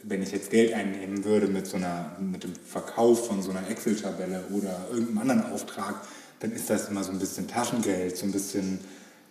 wenn 0.03 0.21
ich 0.21 0.31
jetzt 0.31 0.49
Geld 0.49 0.73
einnehmen 0.73 1.23
würde 1.23 1.47
mit, 1.47 1.67
so 1.67 1.77
einer, 1.77 2.15
mit 2.19 2.43
dem 2.43 2.53
Verkauf 2.55 3.27
von 3.27 3.41
so 3.41 3.51
einer 3.51 3.69
Excel-Tabelle 3.69 4.43
oder 4.51 4.87
irgendeinem 4.91 5.17
anderen 5.17 5.51
Auftrag, 5.51 5.95
dann 6.39 6.51
ist 6.51 6.69
das 6.69 6.89
immer 6.89 7.03
so 7.03 7.11
ein 7.11 7.19
bisschen 7.19 7.47
Taschengeld, 7.47 8.15
so 8.15 8.25
ein 8.25 8.31
bisschen 8.31 8.79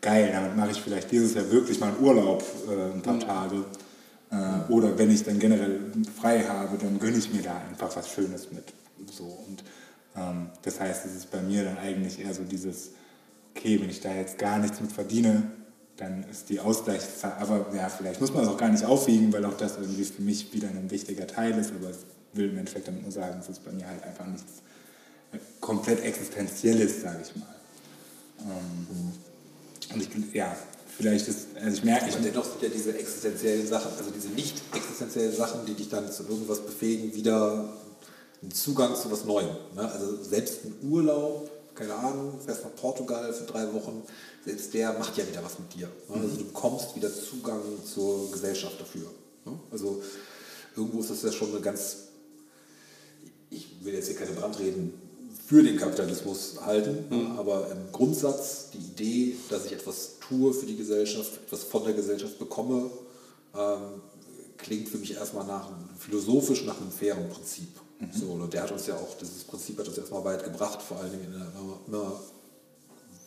geil, 0.01 0.31
damit 0.33 0.57
mache 0.57 0.71
ich 0.73 0.81
vielleicht 0.81 1.11
dieses 1.11 1.35
Jahr 1.35 1.51
wirklich 1.51 1.81
mal 1.81 1.93
Urlaub 2.01 2.45
äh, 2.69 2.95
ein 2.95 3.03
paar 3.03 3.15
mhm. 3.15 3.21
Tage. 3.21 3.65
Äh, 4.31 4.73
oder 4.73 4.99
wenn 4.99 5.11
ich 5.11 5.23
dann 5.23 5.39
generell 5.39 5.81
frei 6.21 6.45
habe, 6.45 6.79
dann 6.79 6.99
gönne 6.99 7.17
ich 7.17 7.33
mir 7.33 7.43
da 7.43 7.61
einfach 7.69 7.95
was 7.97 8.11
Schönes 8.11 8.51
mit. 8.53 8.73
So. 9.11 9.25
Und 9.25 9.65
ähm, 10.17 10.51
das 10.63 10.81
heißt, 10.81 11.07
es 11.07 11.15
ist 11.15 11.31
bei 11.31 11.41
mir 11.41 11.65
dann 11.65 11.79
eigentlich 11.79 12.21
eher 12.21 12.35
so 12.35 12.43
dieses, 12.43 12.91
okay, 13.55 13.81
wenn 13.81 13.91
ich 13.91 14.01
da 14.01 14.13
jetzt 14.13 14.39
gar 14.39 14.59
nichts 14.59 14.81
mit 14.81 14.93
verdiene, 14.93 15.45
dann 15.97 16.25
ist 16.31 16.49
die 16.51 16.61
Ausgleichszahl, 16.61 17.33
aber 17.41 17.67
ja, 17.75 17.89
vielleicht 17.89 18.21
muss 18.21 18.33
man 18.33 18.45
es 18.45 18.51
auch 18.51 18.59
gar 18.59 18.69
nicht 18.69 18.85
aufwiegen, 18.85 19.33
weil 19.33 19.45
auch 19.45 19.57
das 19.57 19.77
irgendwie 19.79 20.05
für 20.05 20.23
mich 20.23 20.53
wieder 20.53 20.69
ein 20.69 20.91
wichtiger 20.91 21.27
Teil 21.27 21.59
ist, 21.59 21.73
aber 21.73 21.91
ich 21.91 21.97
will 22.37 22.51
im 22.51 22.59
Endeffekt 22.59 22.89
damit 22.89 23.03
nur 23.03 23.13
sagen, 23.13 23.39
es 23.41 23.49
ist 23.49 23.65
bei 23.65 23.73
mir 23.73 23.87
halt 23.87 24.03
einfach 24.03 24.27
nichts 24.27 24.63
äh, 25.33 25.39
komplett 25.61 26.05
Existenzielles, 26.05 27.01
sage 27.01 27.21
ich 27.23 27.37
mal. 27.37 27.55
Ähm, 28.41 29.13
und 29.95 30.03
ich, 30.03 30.35
ja, 30.35 30.55
vielleicht 30.99 31.29
ist, 31.29 31.49
also 31.55 31.79
ich 31.79 31.85
merke... 31.85 32.13
Aber 32.13 32.23
dennoch 32.23 32.45
sind 32.45 32.63
ja 32.63 32.69
diese 32.69 32.99
existenziellen 32.99 33.67
Sachen, 33.67 33.93
also 33.97 34.11
diese 34.11 34.29
nicht 34.29 34.61
existenziellen 34.75 35.35
Sachen, 35.35 35.65
die 35.67 35.75
dich 35.75 35.89
dann 35.89 36.11
zu 36.11 36.25
irgendwas 36.25 36.61
befähigen, 36.61 37.15
wieder 37.15 37.73
einen 38.43 38.53
Zugang 38.53 38.95
zu 38.95 39.11
was 39.11 39.25
Neuem. 39.25 39.57
Ne? 39.75 39.91
Also 39.91 40.23
selbst 40.23 40.65
ein 40.65 40.75
Urlaub, 40.91 41.51
keine 41.75 41.95
Ahnung, 41.95 42.39
fährst 42.45 42.65
nach 42.65 42.75
Portugal 42.75 43.33
für 43.33 43.45
drei 43.45 43.73
Wochen, 43.73 44.03
selbst 44.47 44.73
der 44.75 44.93
macht 44.93 45.19
ja 45.19 45.27
wieder 45.27 45.43
was 45.43 45.59
mit 45.59 45.75
dir. 45.75 45.89
Ne? 46.09 46.23
Also 46.23 46.37
du 46.37 46.45
bekommst 46.45 46.95
wieder 46.95 47.13
Zugang 47.13 47.61
zur 47.85 48.31
Gesellschaft 48.31 48.81
dafür. 48.81 49.11
Ne? 49.45 49.59
Also 49.73 50.03
irgendwo 50.77 51.01
ist 51.01 51.11
das 51.11 51.23
ja 51.23 51.33
schon 51.33 51.51
eine 51.51 51.61
ganz, 51.61 51.97
ich 53.51 53.67
will 53.83 53.95
jetzt 53.95 54.07
hier 54.07 54.17
keine 54.17 54.33
Brandreden 54.33 54.95
für 55.47 55.63
den 55.63 55.77
Kapitalismus 55.77 56.61
halten, 56.65 57.07
mhm. 57.11 57.39
aber 57.39 57.71
im 57.71 57.93
Grundsatz 57.93 58.71
die 58.73 58.79
Idee, 58.79 59.37
dass 59.51 59.67
ich 59.67 59.73
etwas 59.73 60.13
tue 60.21 60.55
für 60.55 60.67
die 60.67 60.77
Gesellschaft, 60.77 61.41
etwas 61.45 61.65
von 61.65 61.85
der 61.85 61.95
Gesellschaft 61.95 62.39
bekomme, 62.39 62.91
ähm, 63.55 64.01
klingt 64.57 64.89
für 64.89 64.99
mich 64.99 65.15
erstmal 65.15 65.47
nach 65.47 65.71
philosophisch 65.99 66.65
nach 66.65 66.81
einem 66.81 66.91
fairen 66.91 67.29
Prinzip. 67.29 67.69
Mhm. 67.99 68.13
So, 68.13 68.27
und 68.27 68.53
der 68.53 68.63
hat 68.63 68.73
uns 68.73 68.87
ja 68.87 68.95
auch, 68.95 69.17
dieses 69.21 69.45
Prinzip 69.45 69.79
hat 69.79 69.89
uns 69.89 69.99
erstmal 69.99 70.25
weit 70.25 70.45
gebracht, 70.45 70.83
vor 70.83 70.99
allen 70.99 71.11
Dingen 71.11 71.25
in 71.25 71.35
einer 71.35 71.51
immer, 71.59 71.81
immer, 71.87 72.21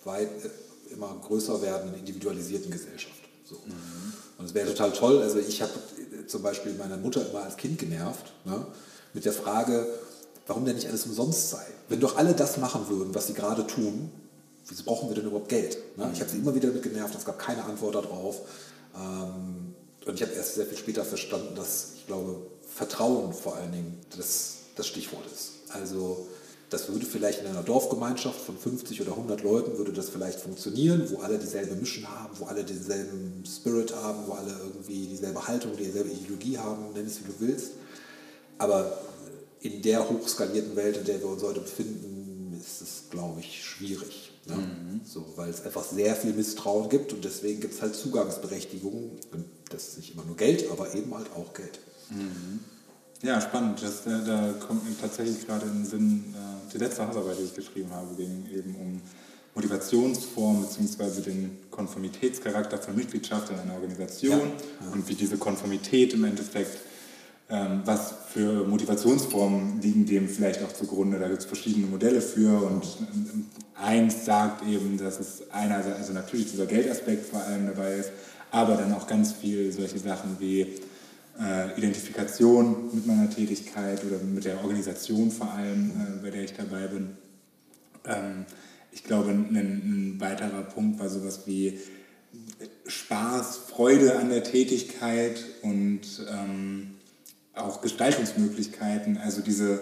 weit, 0.06 0.46
äh, 0.46 0.50
immer 0.92 1.16
größer 1.22 1.62
werdenden, 1.62 2.00
individualisierten 2.00 2.72
Gesellschaft. 2.72 3.20
So. 3.46 3.56
Mhm. 3.56 4.14
Und 4.38 4.46
es 4.46 4.54
wäre 4.54 4.68
total 4.70 4.92
toll, 4.92 5.22
also 5.22 5.40
ich 5.40 5.62
habe 5.62 5.72
zum 6.28 6.42
Beispiel 6.42 6.74
meine 6.74 6.98
Mutter 6.98 7.28
immer 7.30 7.44
als 7.44 7.58
Kind 7.58 7.80
genervt, 7.80 8.32
ne, 8.46 8.66
mit 9.14 9.26
der 9.26 9.34
Frage, 9.34 9.88
warum 10.48 10.66
denn 10.66 10.76
nicht 10.76 10.88
alles 10.88 11.06
umsonst 11.06 11.50
sei. 11.50 11.66
Wenn 11.90 12.00
doch 12.00 12.18
alle 12.18 12.34
das 12.34 12.58
machen 12.58 12.88
würden, 12.90 13.14
was 13.14 13.28
sie 13.28 13.34
gerade 13.34 13.66
tun, 13.68 14.12
wieso 14.68 14.84
brauchen 14.84 15.10
wir 15.10 15.16
denn 15.16 15.26
überhaupt 15.26 15.50
Geld? 15.50 15.78
Ne? 15.98 16.10
Ich 16.14 16.22
habe 16.22 16.30
sie 16.30 16.38
immer 16.38 16.56
wieder 16.56 16.70
mit 16.70 16.84
genervt, 16.84 17.16
es 17.16 17.26
gab 17.26 17.40
keine 17.40 17.64
Antwort 17.66 17.96
darauf. 17.96 18.42
Ähm, 18.96 19.76
und 20.06 20.14
ich 20.16 20.22
habe 20.22 20.32
erst 20.34 20.56
sehr 20.56 20.66
viel 20.66 20.78
später 20.78 21.04
verstanden, 21.04 21.56
dass 21.56 21.94
ich 21.96 22.08
glaube, 22.08 22.38
Vertrauen 22.76 23.34
vor 23.34 23.56
allen 23.56 23.72
Dingen 23.72 24.00
das, 24.16 24.58
das 24.76 24.88
Stichwort 24.88 25.26
ist. 25.34 25.52
Also 25.70 26.28
das 26.70 26.88
würde 26.90 27.06
vielleicht 27.06 27.42
in 27.42 27.48
einer 27.48 27.64
Dorfgemeinschaft 27.64 28.40
von 28.40 28.58
50 28.58 29.02
oder 29.02 29.12
100 29.12 29.42
Leuten 29.42 29.78
würde 29.78 29.92
das 29.92 30.10
vielleicht 30.10 30.40
funktionieren, 30.40 31.10
wo 31.10 31.20
alle 31.20 31.40
dieselbe 31.40 31.76
Mission 31.76 32.08
haben, 32.08 32.40
wo 32.40 32.46
alle 32.46 32.64
denselben 32.64 33.44
Spirit 33.46 33.96
haben, 33.96 34.28
wo 34.28 34.34
alle 34.34 34.52
irgendwie 34.52 35.08
dieselbe 35.08 35.48
Haltung, 35.48 35.76
dieselbe 35.76 36.10
Ideologie 36.10 36.58
haben, 36.58 36.94
nenn 36.94 37.08
es 37.08 37.20
wie 37.22 37.26
du 37.26 37.34
willst. 37.40 37.72
Aber 38.60 39.00
in 39.62 39.82
der 39.82 40.08
hochskalierten 40.08 40.76
Welt, 40.76 40.98
in 40.98 41.06
der 41.06 41.20
wir 41.20 41.28
uns 41.28 41.42
heute 41.42 41.62
befinden, 41.62 42.60
ist 42.60 42.82
es, 42.82 43.04
glaube 43.10 43.40
ich, 43.40 43.66
schwierig. 43.66 44.32
Ne? 44.46 44.56
Mhm. 44.56 45.02
So, 45.06 45.26
weil 45.36 45.50
es 45.50 45.62
einfach 45.66 45.84
sehr 45.84 46.16
viel 46.16 46.34
Misstrauen 46.34 46.90
gibt 46.90 47.14
und 47.14 47.26
deswegen 47.26 47.62
gibt 47.62 47.74
es 47.74 47.82
halt 47.82 47.96
Zugangsberechtigungen. 47.96 49.12
Das 49.70 49.88
ist 49.88 49.98
nicht 49.98 50.14
immer 50.14 50.26
nur 50.26 50.36
Geld, 50.36 50.70
aber 50.72 50.94
eben 50.94 51.16
halt 51.16 51.32
auch 51.36 51.54
Geld. 51.54 51.80
Mhm. 52.10 52.60
Ja, 53.22 53.42
spannend. 53.42 53.82
Das, 53.82 54.04
da, 54.04 54.20
da 54.20 54.54
kommt 54.66 54.88
mir 54.88 54.98
tatsächlich 55.00 55.46
gerade 55.46 55.66
in 55.66 55.84
den 55.84 55.86
Sinn, 55.86 56.34
äh, 56.34 56.72
die 56.74 56.78
letzte 56.78 57.06
Hausarbeit, 57.06 57.38
die 57.40 57.44
ich 57.44 57.56
geschrieben 57.56 57.90
habe, 57.92 58.16
ging 58.16 58.46
eben 58.54 58.76
um 58.76 59.02
Motivationsform 59.56 60.66
bzw. 60.66 61.22
den 61.22 61.58
Konformitätscharakter 61.70 62.78
von 62.78 62.96
Mitgliedschaft 62.96 63.50
in 63.50 63.60
einer 63.60 63.74
Organisation 63.74 64.40
ja. 64.40 64.86
Ja. 64.86 64.92
und 64.94 65.10
wie 65.10 65.16
diese 65.16 65.38
Konformität 65.38 66.14
im 66.14 66.24
Endeffekt, 66.24 66.78
ähm, 67.50 67.82
was 67.84 68.14
für 68.32 68.66
Motivationsformen 68.66 69.82
liegen 69.82 70.06
dem 70.06 70.30
vielleicht 70.30 70.64
auch 70.64 70.72
zugrunde. 70.72 71.20
Da 71.20 71.28
gibt 71.28 71.40
es 71.40 71.46
verschiedene 71.46 71.88
Modelle 71.88 72.22
für 72.22 72.64
und 72.64 72.86
äh, 72.86 73.82
eins 73.84 74.24
sagt 74.24 74.66
eben, 74.66 74.98
dass 74.98 75.20
es 75.20 75.44
einerseits, 75.52 75.98
also 75.98 76.14
natürlich 76.14 76.52
dieser 76.52 76.68
Geldaspekt 76.68 77.26
vor 77.26 77.42
allem 77.42 77.66
dabei 77.66 77.96
ist, 77.96 78.12
aber 78.52 78.76
dann 78.76 78.94
auch 78.94 79.08
ganz 79.08 79.34
viel 79.34 79.74
solche 79.74 80.00
Sachen 80.00 80.38
wie 80.40 80.76
äh, 81.40 81.78
Identifikation 81.78 82.94
mit 82.94 83.08
meiner 83.08 83.30
Tätigkeit 83.30 84.04
oder 84.04 84.18
mit 84.18 84.46
der 84.46 84.64
Organisation 84.64 85.32
vor 85.32 85.52
allem, 85.54 85.92
äh, 85.92 86.24
bei 86.24 86.30
der 86.32 86.44
ich 86.44 86.54
dabei 86.54 86.88
bin. 86.88 87.18
Ähm, 88.06 88.46
ich 88.92 89.04
glaube, 89.04 89.30
ein, 89.30 89.56
ein, 89.56 90.16
weiterer 90.20 90.64
Punkt 90.64 91.00
war 91.00 91.10
sowas 91.10 91.42
wie 91.46 91.80
Spaß, 92.88 93.58
Freude 93.70 94.18
an 94.18 94.30
der 94.30 94.44
Tätigkeit 94.44 95.44
und 95.62 96.02
ähm, 96.30 96.96
auch 97.54 97.82
Gestaltungsmöglichkeiten, 97.82 99.18
also 99.18 99.42
diese 99.42 99.82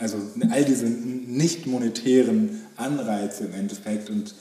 also 0.00 0.18
all 0.50 0.64
diese 0.64 0.84
nicht 0.84 1.66
monetären 1.66 2.66
Anreize 2.76 3.44
im 3.44 3.54
Endeffekt 3.54 4.10
und 4.10 4.34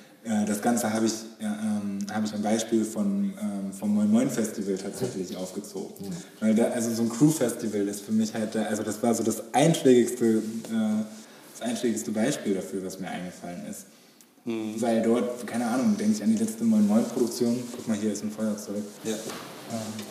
das 0.46 0.62
Ganze 0.62 0.92
habe 0.92 1.06
ich, 1.06 1.14
ähm, 1.40 2.00
hab 2.12 2.24
ich 2.26 2.34
am 2.34 2.42
Beispiel 2.42 2.84
von, 2.84 3.34
ähm, 3.42 3.72
vom 3.72 3.96
Moin 3.96 4.12
Moin 4.12 4.30
Festival 4.30 4.78
tatsächlich 4.78 5.36
aufgezogen. 5.38 5.94
Mhm. 6.00 6.16
Weil 6.40 6.56
da, 6.56 6.66
also 6.66 6.94
so 6.94 7.04
ein 7.04 7.10
Crew-Festival 7.10 7.88
ist 7.88 8.02
für 8.02 8.12
mich 8.12 8.34
halt, 8.34 8.56
also 8.56 8.84
das 8.84 9.02
war 9.02 9.14
so 9.14 9.24
das 9.24 9.42
einschlägigste, 9.54 10.26
äh, 10.26 11.04
das 11.58 11.62
einschlägigste 11.62 12.12
Beispiel 12.12 12.56
dafür, 12.56 12.84
was 12.86 13.00
mir 13.00 13.10
eingefallen 13.10 13.66
ist. 13.70 13.86
Mhm. 14.46 14.82
Weil 14.82 15.02
dort, 15.02 15.46
keine 15.46 15.68
Ahnung, 15.68 15.96
denke 15.98 16.14
ich 16.18 16.24
an 16.24 16.36
die 16.36 16.44
letzte 16.44 16.64
Moin 16.64 16.88
Moin 16.88 17.04
Produktion. 17.06 17.64
Guck 17.76 17.88
mal, 17.88 17.98
hier 17.98 18.14
ist 18.14 18.24
ein 18.24 18.32
Feuerzeug. 18.32 18.84
Ja. 19.04 19.12
Ähm, 19.12 20.06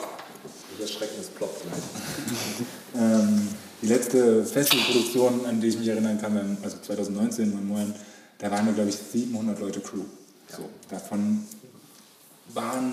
das 0.79 0.93
Schrecken 0.93 1.21
ist 1.21 1.35
ploppt 1.37 1.63
gleich. 1.63 3.03
ähm, 3.03 3.49
die 3.83 3.87
letzte 3.87 4.45
Festivalproduktion, 4.45 5.47
an 5.47 5.61
die 5.61 5.69
ich 5.69 5.79
mich 5.79 5.89
erinnern 5.89 6.21
kann, 6.21 6.59
also 6.63 6.77
2019, 6.83 7.51
Moin 7.51 7.67
Moin, 7.67 7.95
da 8.39 8.51
waren, 8.51 8.75
glaube 8.75 8.91
ich, 8.91 8.97
700 8.97 9.61
Leute 9.61 9.81
Crew. 9.81 10.03
So, 10.49 10.69
davon 10.89 11.45
waren, 12.53 12.93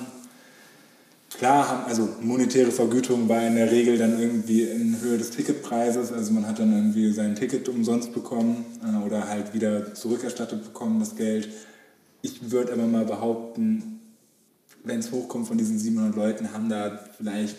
klar, 1.37 1.67
haben, 1.67 1.85
also 1.85 2.09
monetäre 2.21 2.71
Vergütung 2.71 3.27
war 3.27 3.45
in 3.45 3.55
der 3.55 3.71
Regel 3.71 3.97
dann 3.97 4.19
irgendwie 4.19 4.63
in 4.63 4.99
Höhe 5.01 5.17
des 5.17 5.31
Ticketpreises. 5.31 6.11
Also 6.11 6.31
man 6.33 6.47
hat 6.47 6.59
dann 6.59 6.73
irgendwie 6.73 7.11
sein 7.11 7.35
Ticket 7.35 7.67
umsonst 7.69 8.13
bekommen 8.13 8.65
äh, 8.83 9.05
oder 9.05 9.27
halt 9.27 9.53
wieder 9.53 9.93
zurückerstattet 9.93 10.63
bekommen, 10.63 10.99
das 10.99 11.15
Geld. 11.15 11.49
Ich 12.21 12.51
würde 12.51 12.73
aber 12.73 12.85
mal 12.85 13.05
behaupten, 13.05 13.99
wenn 14.83 14.99
es 14.99 15.11
hochkommt 15.11 15.47
von 15.47 15.57
diesen 15.57 15.77
700 15.77 16.15
Leuten, 16.15 16.53
haben 16.53 16.69
da 16.69 16.99
vielleicht, 17.17 17.55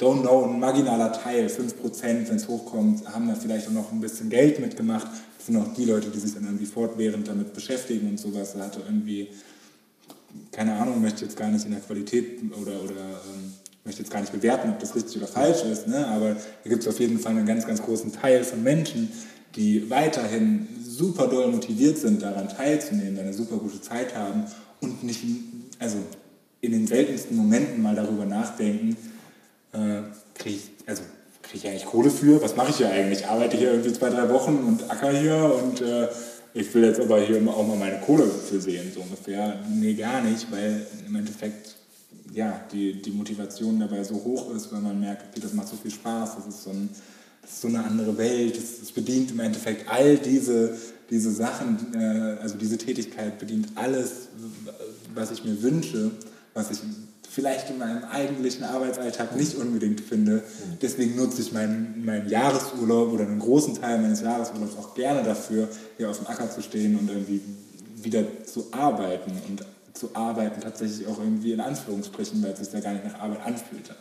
don't 0.00 0.22
know, 0.22 0.44
ein 0.44 0.58
marginaler 0.58 1.12
Teil, 1.12 1.46
5%, 1.46 2.02
wenn 2.02 2.36
es 2.36 2.48
hochkommt, 2.48 3.06
haben 3.12 3.28
da 3.28 3.34
vielleicht 3.34 3.68
auch 3.68 3.72
noch 3.72 3.92
ein 3.92 4.00
bisschen 4.00 4.30
Geld 4.30 4.60
mitgemacht 4.60 5.08
das 5.42 5.48
sind 5.48 5.56
auch 5.56 5.74
die 5.74 5.86
Leute, 5.86 6.08
die 6.08 6.20
sich 6.20 6.34
dann 6.34 6.44
irgendwie 6.44 6.66
fortwährend 6.66 7.26
damit 7.26 7.52
beschäftigen 7.52 8.08
und 8.08 8.20
sowas. 8.20 8.54
Da 8.54 8.60
hatte 8.60 8.80
irgendwie, 8.86 9.26
keine 10.52 10.74
Ahnung, 10.74 11.02
möchte 11.02 11.24
jetzt 11.24 11.36
gar 11.36 11.48
nicht 11.48 11.64
in 11.64 11.72
der 11.72 11.80
Qualität 11.80 12.38
oder, 12.52 12.80
oder 12.80 13.00
ähm, 13.00 13.52
möchte 13.84 14.02
jetzt 14.02 14.12
gar 14.12 14.20
nicht 14.20 14.32
bewerten, 14.32 14.70
ob 14.70 14.78
das 14.78 14.94
richtig 14.94 15.16
oder 15.16 15.26
falsch 15.26 15.64
ist, 15.64 15.88
ne? 15.88 16.06
aber 16.06 16.34
da 16.34 16.70
gibt 16.70 16.82
es 16.82 16.88
auf 16.88 17.00
jeden 17.00 17.18
Fall 17.18 17.32
einen 17.32 17.44
ganz, 17.44 17.66
ganz 17.66 17.82
großen 17.82 18.12
Teil 18.12 18.44
von 18.44 18.62
Menschen, 18.62 19.08
die 19.56 19.90
weiterhin 19.90 20.68
super 20.80 21.26
doll 21.26 21.50
motiviert 21.50 21.98
sind, 21.98 22.22
daran 22.22 22.48
teilzunehmen, 22.48 23.18
eine 23.18 23.34
super 23.34 23.56
gute 23.56 23.80
Zeit 23.80 24.14
haben 24.14 24.44
und 24.80 25.02
nicht, 25.02 25.24
also 25.80 25.96
in 26.60 26.70
den 26.70 26.86
seltensten 26.86 27.36
Momenten 27.36 27.82
mal 27.82 27.96
darüber 27.96 28.26
nachdenken, 28.26 28.96
äh, 29.72 30.02
ich, 30.44 30.70
also 30.86 31.02
kriege 31.52 31.66
ich 31.66 31.70
eigentlich 31.70 31.84
Kohle 31.84 32.10
für? 32.10 32.40
Was 32.40 32.56
mache 32.56 32.70
ich 32.70 32.76
hier 32.76 32.90
eigentlich? 32.90 33.20
Ich 33.20 33.26
arbeite 33.26 33.58
hier 33.58 33.72
irgendwie 33.72 33.92
zwei, 33.92 34.08
drei 34.08 34.28
Wochen 34.30 34.56
und 34.56 34.90
acker 34.90 35.10
hier 35.10 35.54
und 35.62 35.82
äh, 35.82 36.08
ich 36.54 36.74
will 36.74 36.84
jetzt 36.84 37.00
aber 37.00 37.20
hier 37.20 37.36
auch 37.46 37.66
mal 37.66 37.76
meine 37.76 38.00
Kohle 38.00 38.24
für 38.24 38.58
sehen, 38.58 38.90
so 38.94 39.02
ungefähr. 39.02 39.60
Nee, 39.68 39.92
gar 39.92 40.22
nicht, 40.22 40.50
weil 40.50 40.86
im 41.06 41.14
Endeffekt 41.14 41.76
ja, 42.32 42.58
die, 42.72 43.02
die 43.02 43.10
Motivation 43.10 43.78
dabei 43.78 44.02
so 44.02 44.14
hoch 44.14 44.54
ist, 44.54 44.72
weil 44.72 44.80
man 44.80 44.98
merkt, 44.98 45.24
okay, 45.30 45.40
das 45.42 45.52
macht 45.52 45.68
so 45.68 45.76
viel 45.76 45.90
Spaß, 45.90 46.36
das 46.36 46.46
ist 46.46 46.64
so, 46.64 46.70
ein, 46.70 46.88
das 47.42 47.50
ist 47.50 47.60
so 47.60 47.68
eine 47.68 47.84
andere 47.84 48.16
Welt, 48.16 48.56
es 48.56 48.90
bedient 48.90 49.30
im 49.32 49.40
Endeffekt 49.40 49.90
all 49.90 50.16
diese, 50.16 50.74
diese 51.10 51.30
Sachen, 51.30 51.94
äh, 51.94 52.40
also 52.40 52.56
diese 52.56 52.78
Tätigkeit 52.78 53.38
bedient 53.38 53.68
alles, 53.74 54.28
was 55.14 55.30
ich 55.30 55.44
mir 55.44 55.62
wünsche, 55.62 56.12
was 56.54 56.70
ich 56.70 56.78
vielleicht 57.32 57.70
in 57.70 57.78
meinem 57.78 58.04
eigentlichen 58.04 58.64
Arbeitsalltag 58.64 59.34
nicht 59.36 59.56
unbedingt 59.56 60.02
finde. 60.02 60.42
Deswegen 60.82 61.16
nutze 61.16 61.40
ich 61.40 61.52
meinen, 61.52 62.04
meinen 62.04 62.28
Jahresurlaub 62.28 63.10
oder 63.10 63.24
einen 63.24 63.38
großen 63.38 63.80
Teil 63.80 64.02
meines 64.02 64.20
Jahresurlaubs 64.20 64.76
auch 64.76 64.94
gerne 64.94 65.22
dafür, 65.22 65.66
hier 65.96 66.10
auf 66.10 66.18
dem 66.18 66.26
Acker 66.26 66.50
zu 66.50 66.60
stehen 66.60 66.98
und 66.98 67.08
irgendwie 67.08 67.40
wieder 67.96 68.22
zu 68.44 68.66
arbeiten 68.72 69.32
und 69.48 69.64
zu 69.94 70.10
arbeiten 70.14 70.60
tatsächlich 70.60 71.06
auch 71.06 71.18
irgendwie 71.18 71.52
in 71.52 71.60
Anführungsstrichen, 71.60 72.42
weil 72.42 72.50
es 72.50 72.58
sich 72.58 72.72
ja 72.72 72.80
gar 72.80 72.92
nicht 72.92 73.06
nach 73.06 73.20
Arbeit 73.20 73.46
anfühlte. 73.46 73.94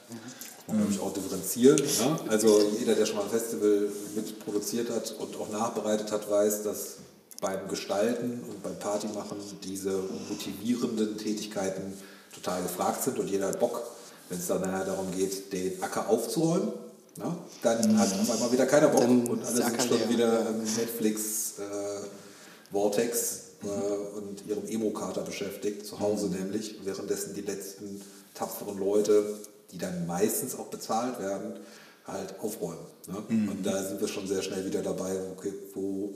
Und 0.68 0.80
nämlich 0.80 1.00
auch 1.00 1.14
differenzieren. 1.14 1.78
Ne? 1.78 2.20
Also 2.28 2.62
jeder, 2.80 2.96
der 2.96 3.06
schon 3.06 3.16
mal 3.16 3.24
ein 3.24 3.30
Festival 3.30 3.90
mitproduziert 4.16 4.90
hat 4.90 5.16
und 5.20 5.38
auch 5.38 5.50
nachbereitet 5.52 6.12
hat, 6.12 6.30
weiß, 6.30 6.64
dass 6.64 6.98
beim 7.40 7.68
Gestalten 7.70 8.42
und 8.48 8.62
beim 8.62 8.78
Partymachen 8.78 9.38
diese 9.64 10.04
motivierenden 10.30 11.18
Tätigkeiten 11.18 11.94
total 12.34 12.62
gefragt 12.64 13.04
sind 13.04 13.20
und 13.20 13.28
jeder 13.28 13.48
hat 13.48 13.60
Bock, 13.60 13.84
wenn 14.30 14.40
es 14.40 14.48
dann 14.48 14.62
nachher 14.62 14.86
darum 14.86 15.12
geht, 15.12 15.52
den 15.52 15.82
Acker 15.84 16.10
aufzuräumen. 16.10 16.70
Ne? 17.18 17.36
Dann 17.62 18.00
hat 18.00 18.14
auf 18.14 18.32
einmal 18.32 18.52
wieder 18.52 18.66
keiner 18.66 18.88
Bock 18.88 19.02
Dann 19.02 19.28
und 19.28 19.44
alle 19.44 19.56
sind 19.56 19.82
schon 19.82 19.98
leer. 19.98 20.10
wieder 20.10 20.50
im 20.50 20.64
Netflix 20.64 21.60
äh, 21.60 22.72
Vortex 22.72 23.42
äh, 23.64 24.18
und 24.18 24.46
ihrem 24.48 24.66
Emo-Kater 24.68 25.22
beschäftigt, 25.22 25.86
zu 25.86 26.00
Hause 26.00 26.28
nämlich, 26.28 26.80
währenddessen 26.86 27.34
die 27.34 27.42
letzten 27.42 28.02
tapferen 28.34 28.80
Leute, 28.80 29.40
die 29.72 29.78
dann 29.78 30.08
meistens 30.08 30.56
auch 30.56 30.68
bezahlt 30.68 31.20
werden, 31.20 31.60
halt 32.06 32.40
aufräumen. 32.40 32.86
Ne? 33.08 33.18
Und 33.52 33.64
da 33.64 33.84
sind 33.84 34.00
wir 34.00 34.08
schon 34.08 34.28
sehr 34.28 34.42
schnell 34.42 34.66
wieder 34.66 34.82
dabei, 34.82 35.18
okay, 35.38 35.54
wo, 35.74 36.14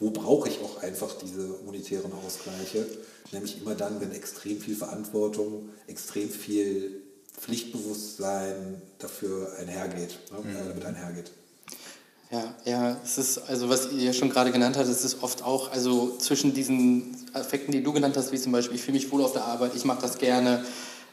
wo 0.00 0.10
brauche 0.10 0.48
ich 0.48 0.60
auch 0.60 0.82
einfach 0.82 1.14
diese 1.18 1.48
monetären 1.64 2.12
Ausgleiche? 2.24 2.86
Nämlich 3.32 3.60
immer 3.60 3.74
dann, 3.74 4.00
wenn 4.00 4.12
extrem 4.12 4.60
viel 4.60 4.76
Verantwortung, 4.76 5.68
extrem 5.86 6.30
viel 6.30 7.02
Pflichtbewusstsein 7.38 8.80
dafür 8.98 9.52
einhergeht, 9.58 10.18
ne? 10.32 10.50
äh, 10.50 10.68
damit 10.68 10.84
einhergeht. 10.84 11.30
Ja, 12.30 12.54
ja, 12.64 13.00
es 13.02 13.16
ist, 13.16 13.38
also 13.38 13.70
was 13.70 13.90
ihr 13.92 14.12
schon 14.12 14.28
gerade 14.28 14.52
genannt 14.52 14.76
habt, 14.76 14.86
es 14.86 15.02
ist 15.02 15.22
oft 15.22 15.42
auch, 15.42 15.72
also 15.72 16.16
zwischen 16.18 16.52
diesen 16.52 17.16
Effekten, 17.32 17.72
die 17.72 17.82
du 17.82 17.92
genannt 17.92 18.16
hast, 18.18 18.32
wie 18.32 18.38
zum 18.38 18.52
Beispiel, 18.52 18.76
ich 18.76 18.82
fühle 18.82 18.98
mich 18.98 19.10
wohl 19.10 19.24
auf 19.24 19.32
der 19.32 19.44
Arbeit, 19.44 19.74
ich 19.74 19.84
mache 19.86 20.02
das 20.02 20.18
gerne 20.18 20.64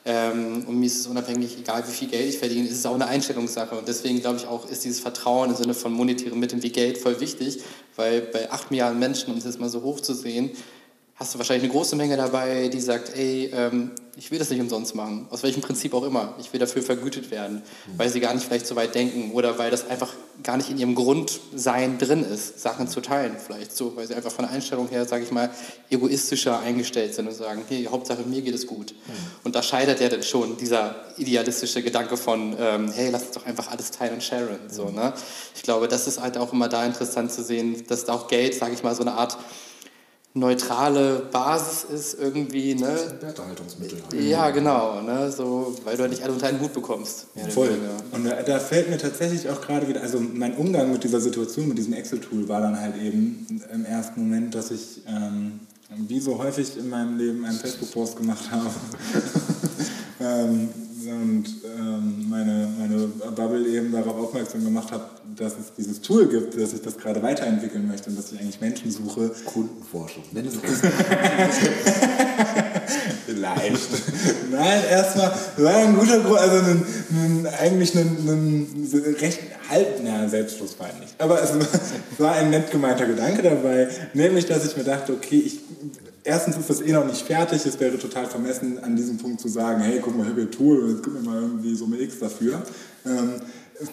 und 0.08 0.80
mir 0.80 0.86
ist 0.86 1.00
es 1.00 1.08
unabhängig, 1.08 1.58
egal 1.58 1.84
wie 1.88 1.92
viel 1.92 2.08
Geld 2.08 2.30
ich 2.30 2.38
verdiene, 2.38 2.68
ist 2.68 2.78
es 2.78 2.86
auch 2.86 2.94
eine 2.94 3.08
Einstellungssache. 3.08 3.76
Und 3.76 3.88
deswegen 3.88 4.22
glaube 4.22 4.38
ich 4.38 4.46
auch, 4.46 4.70
ist 4.70 4.84
dieses 4.86 5.00
Vertrauen 5.00 5.50
im 5.50 5.56
Sinne 5.56 5.74
von 5.74 5.92
monetären 5.94 6.40
Mitteln 6.40 6.62
wie 6.62 6.70
Geld 6.70 7.00
voll 7.00 7.20
wichtig, 7.20 7.60
weil 7.96 8.22
bei 8.22 8.52
8 8.52 8.70
Milliarden 8.70 9.00
Menschen, 9.00 9.32
um 9.32 9.38
es 9.38 9.46
jetzt 9.46 9.60
mal 9.60 9.70
so 9.70 9.82
hoch 9.82 10.00
zu 10.00 10.14
sehen, 10.14 10.52
hast 11.16 11.34
du 11.34 11.40
wahrscheinlich 11.40 11.64
eine 11.64 11.74
große 11.74 11.96
Menge 11.96 12.18
dabei, 12.18 12.68
die 12.68 12.82
sagt, 12.82 13.16
ey, 13.16 13.50
ähm, 13.52 13.92
ich 14.18 14.32
will 14.32 14.40
das 14.40 14.50
nicht 14.50 14.62
umsonst 14.62 14.96
machen, 14.96 15.28
aus 15.30 15.44
welchem 15.44 15.62
Prinzip 15.62 15.94
auch 15.94 16.04
immer. 16.04 16.36
Ich 16.40 16.52
will 16.54 16.60
dafür 16.60 16.82
vergütet 16.82 17.32
werden, 17.32 17.62
weil 17.98 18.10
sie 18.10 18.20
gar 18.20 18.34
nicht 18.34 18.46
vielleicht 18.46 18.68
so 18.68 18.76
weit 18.76 18.96
denken 18.96 19.32
oder 19.32 19.58
weil 19.58 19.72
das 19.72 19.90
einfach 19.90 20.14
gar 20.44 20.58
nicht 20.58 20.70
in 20.70 20.78
ihrem 20.78 20.96
Grundsein 20.96 21.98
drin 21.98 22.24
ist, 22.24 22.62
Sachen 22.62 22.88
zu 22.88 23.02
teilen 23.02 23.38
vielleicht 23.44 23.76
so, 23.76 23.96
weil 23.96 24.08
sie 24.08 24.16
einfach 24.16 24.32
von 24.32 24.46
der 24.46 24.54
Einstellung 24.54 24.88
her, 24.90 25.06
sage 25.06 25.24
ich 25.24 25.32
mal, 25.32 25.50
egoistischer 25.90 26.60
eingestellt 26.60 27.14
sind 27.14 27.28
und 27.28 27.34
sagen, 27.34 27.64
hey, 27.68 27.86
Hauptsache 27.86 28.24
mir 28.24 28.42
geht 28.42 28.56
es 28.56 28.68
gut. 28.68 28.94
Und 29.44 29.56
da 29.56 29.64
scheitert 29.64 30.00
ja 30.00 30.10
dann 30.10 30.24
schon 30.24 30.58
dieser 30.58 30.96
idealistische 31.18 31.82
Gedanke 31.82 32.18
von, 32.18 32.56
ähm, 32.60 32.92
hey, 32.92 33.10
lass 33.12 33.24
uns 33.24 33.32
doch 33.32 33.46
einfach 33.46 33.72
alles 33.72 33.92
teilen 33.92 34.16
und 34.16 34.24
sharen. 34.24 34.60
So, 34.70 34.90
ne? 34.90 35.14
Ich 35.56 35.64
glaube, 35.64 35.88
das 35.88 36.08
ist 36.08 36.22
halt 36.22 36.38
auch 36.38 36.54
immer 36.54 36.70
da 36.70 36.86
interessant 36.86 37.32
zu 37.32 37.44
sehen, 37.44 37.86
dass 37.88 38.06
da 38.06 38.14
auch 38.14 38.28
Geld, 38.28 38.56
sage 38.56 38.74
ich 38.74 38.84
mal, 38.84 38.96
so 38.96 39.02
eine 39.02 39.14
Art 39.14 39.38
neutrale 40.36 41.24
Basis 41.32 41.86
ist 41.86 42.20
irgendwie, 42.20 42.76
ne? 42.76 42.96
Wertehaltungsmittel. 43.22 44.02
halt. 44.04 44.22
Ja, 44.22 44.50
genau, 44.52 45.02
ne? 45.02 45.32
So, 45.32 45.76
weil 45.86 45.96
du 45.96 46.02
halt 46.02 46.12
nicht 46.12 46.24
alle 46.24 46.34
unter 46.34 46.48
einen 46.48 46.60
Hut 46.60 46.74
bekommst. 46.74 47.28
Voll. 47.50 47.70
Und 48.12 48.26
da, 48.26 48.44
da 48.44 48.60
fällt 48.60 48.90
mir 48.90 48.98
tatsächlich 48.98 49.50
auch 49.50 49.62
gerade 49.62 49.88
wieder, 49.88 50.02
also 50.02 50.20
mein 50.20 50.56
Umgang 50.56 50.92
mit 50.92 51.04
dieser 51.06 51.22
Situation, 51.22 51.70
mit 51.70 51.78
diesem 51.78 51.94
Excel-Tool 51.94 52.50
war 52.50 52.60
dann 52.60 52.80
halt 52.80 52.98
eben 53.02 53.48
im 53.74 53.86
ersten 53.86 54.24
Moment, 54.24 54.54
dass 54.54 54.72
ich, 54.72 55.02
ähm, 55.08 55.62
wie 55.90 56.20
so 56.20 56.38
häufig 56.38 56.78
in 56.78 56.90
meinem 56.90 57.18
Leben, 57.18 57.46
einen 57.46 57.58
Facebook-Post 57.58 58.18
gemacht 58.18 58.44
habe. 58.52 58.70
ähm, 60.20 60.70
und 61.08 61.46
ähm, 61.78 62.26
meine, 62.30 62.68
meine 62.80 63.08
Bubble 63.36 63.68
eben 63.68 63.92
darauf 63.92 64.16
aufmerksam 64.16 64.64
gemacht 64.64 64.92
hat, 64.92 65.22
dass 65.36 65.54
es 65.54 65.74
dieses 65.78 66.02
Tool 66.02 66.28
gibt, 66.28 66.60
dass 66.60 66.74
ich 66.74 66.82
das 66.82 66.98
gerade 66.98 67.22
weiterentwickeln 67.22 67.88
möchte 67.88 68.10
und 68.10 68.18
dass 68.18 68.32
ich 68.32 68.40
eigentlich 68.40 68.60
Menschen 68.62 68.92
suche, 68.92 69.32
Kundenforschung. 69.46 70.24
Nennen 70.32 70.50
Sie 70.50 70.60
Vielleicht. 73.26 73.90
Nein, 74.52 74.84
erstmal 74.90 75.34
war 75.58 75.76
ein 75.76 75.96
guter 75.96 76.20
Grund, 76.20 76.40
also 76.40 76.58
ein, 76.58 76.86
ein, 77.12 77.48
eigentlich 77.60 77.96
ein, 77.96 78.08
ein 78.28 78.90
recht 79.20 79.40
halb, 79.70 80.00
na, 80.04 80.28
Selbstschluss 80.28 80.80
war 80.80 80.88
nicht. 81.00 81.16
Aber 81.20 81.42
es 81.42 81.52
war 82.18 82.36
ein 82.36 82.50
nett 82.50 82.72
gemeinter 82.72 83.06
Gedanke 83.06 83.42
dabei, 83.42 83.90
nämlich, 84.14 84.46
dass 84.46 84.66
ich 84.66 84.78
mir 84.78 84.84
dachte, 84.84 85.14
okay, 85.14 85.42
ich, 85.46 85.60
erstens 86.26 86.58
ist 86.58 86.70
das 86.70 86.82
eh 86.82 86.92
noch 86.92 87.06
nicht 87.06 87.22
fertig, 87.22 87.66
es 87.66 87.80
wäre 87.80 87.98
total 87.98 88.26
vermessen, 88.26 88.84
an 88.84 88.96
diesem 88.96 89.18
Punkt 89.18 89.40
zu 89.40 89.48
sagen, 89.48 89.82
hey, 89.82 90.00
guck 90.02 90.18
mal, 90.18 90.24
ich 90.24 90.30
habe 90.30 90.42
hier 90.42 90.50
ein 90.50 90.52
Tool 90.52 90.80
und 90.80 90.90
jetzt 90.92 91.04
gib 91.04 91.14
mir 91.14 91.22
mal 91.22 91.42
irgendwie 91.42 91.74
Summe 91.76 92.00
X 92.02 92.20
dafür. 92.20 92.62
Ähm, 93.06 93.36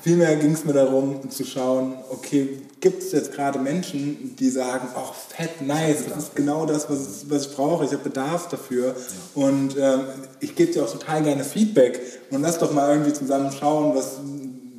Vielmehr 0.02 0.36
ging 0.36 0.52
es 0.52 0.64
mir 0.64 0.74
darum 0.74 1.28
zu 1.28 1.44
schauen, 1.44 1.96
okay, 2.10 2.60
gibt 2.80 3.02
es 3.02 3.10
jetzt 3.10 3.32
gerade 3.32 3.58
Menschen, 3.58 4.36
die 4.36 4.48
sagen, 4.48 4.86
ach 4.94 5.12
fett, 5.12 5.60
nice, 5.60 6.04
das 6.08 6.24
ist 6.24 6.36
genau 6.36 6.66
das, 6.66 6.88
was, 6.88 7.28
was 7.28 7.46
ich 7.46 7.56
brauche, 7.56 7.84
ich 7.84 7.90
habe 7.90 8.04
Bedarf 8.04 8.48
dafür. 8.48 8.94
Und 9.34 9.76
ähm, 9.76 10.02
ich 10.38 10.54
gebe 10.54 10.70
dir 10.70 10.84
auch 10.84 10.92
total 10.92 11.24
gerne 11.24 11.42
Feedback. 11.42 12.00
Und 12.30 12.42
lass 12.42 12.58
doch 12.58 12.72
mal 12.72 12.90
irgendwie 12.92 13.12
zusammen 13.12 13.50
schauen, 13.50 13.96
was, 13.96 14.20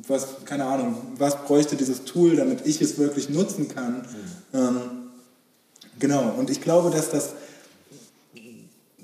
was, 0.08 0.26
keine 0.46 0.64
Ahnung, 0.64 0.96
was 1.18 1.36
bräuchte 1.44 1.76
dieses 1.76 2.04
Tool, 2.04 2.36
damit 2.36 2.66
ich 2.66 2.80
es 2.80 2.96
wirklich 2.96 3.28
nutzen 3.28 3.68
kann. 3.68 4.06
Ähm, 4.54 4.80
genau, 5.98 6.32
und 6.38 6.48
ich 6.48 6.62
glaube, 6.62 6.90
dass 6.90 7.10
das 7.10 7.34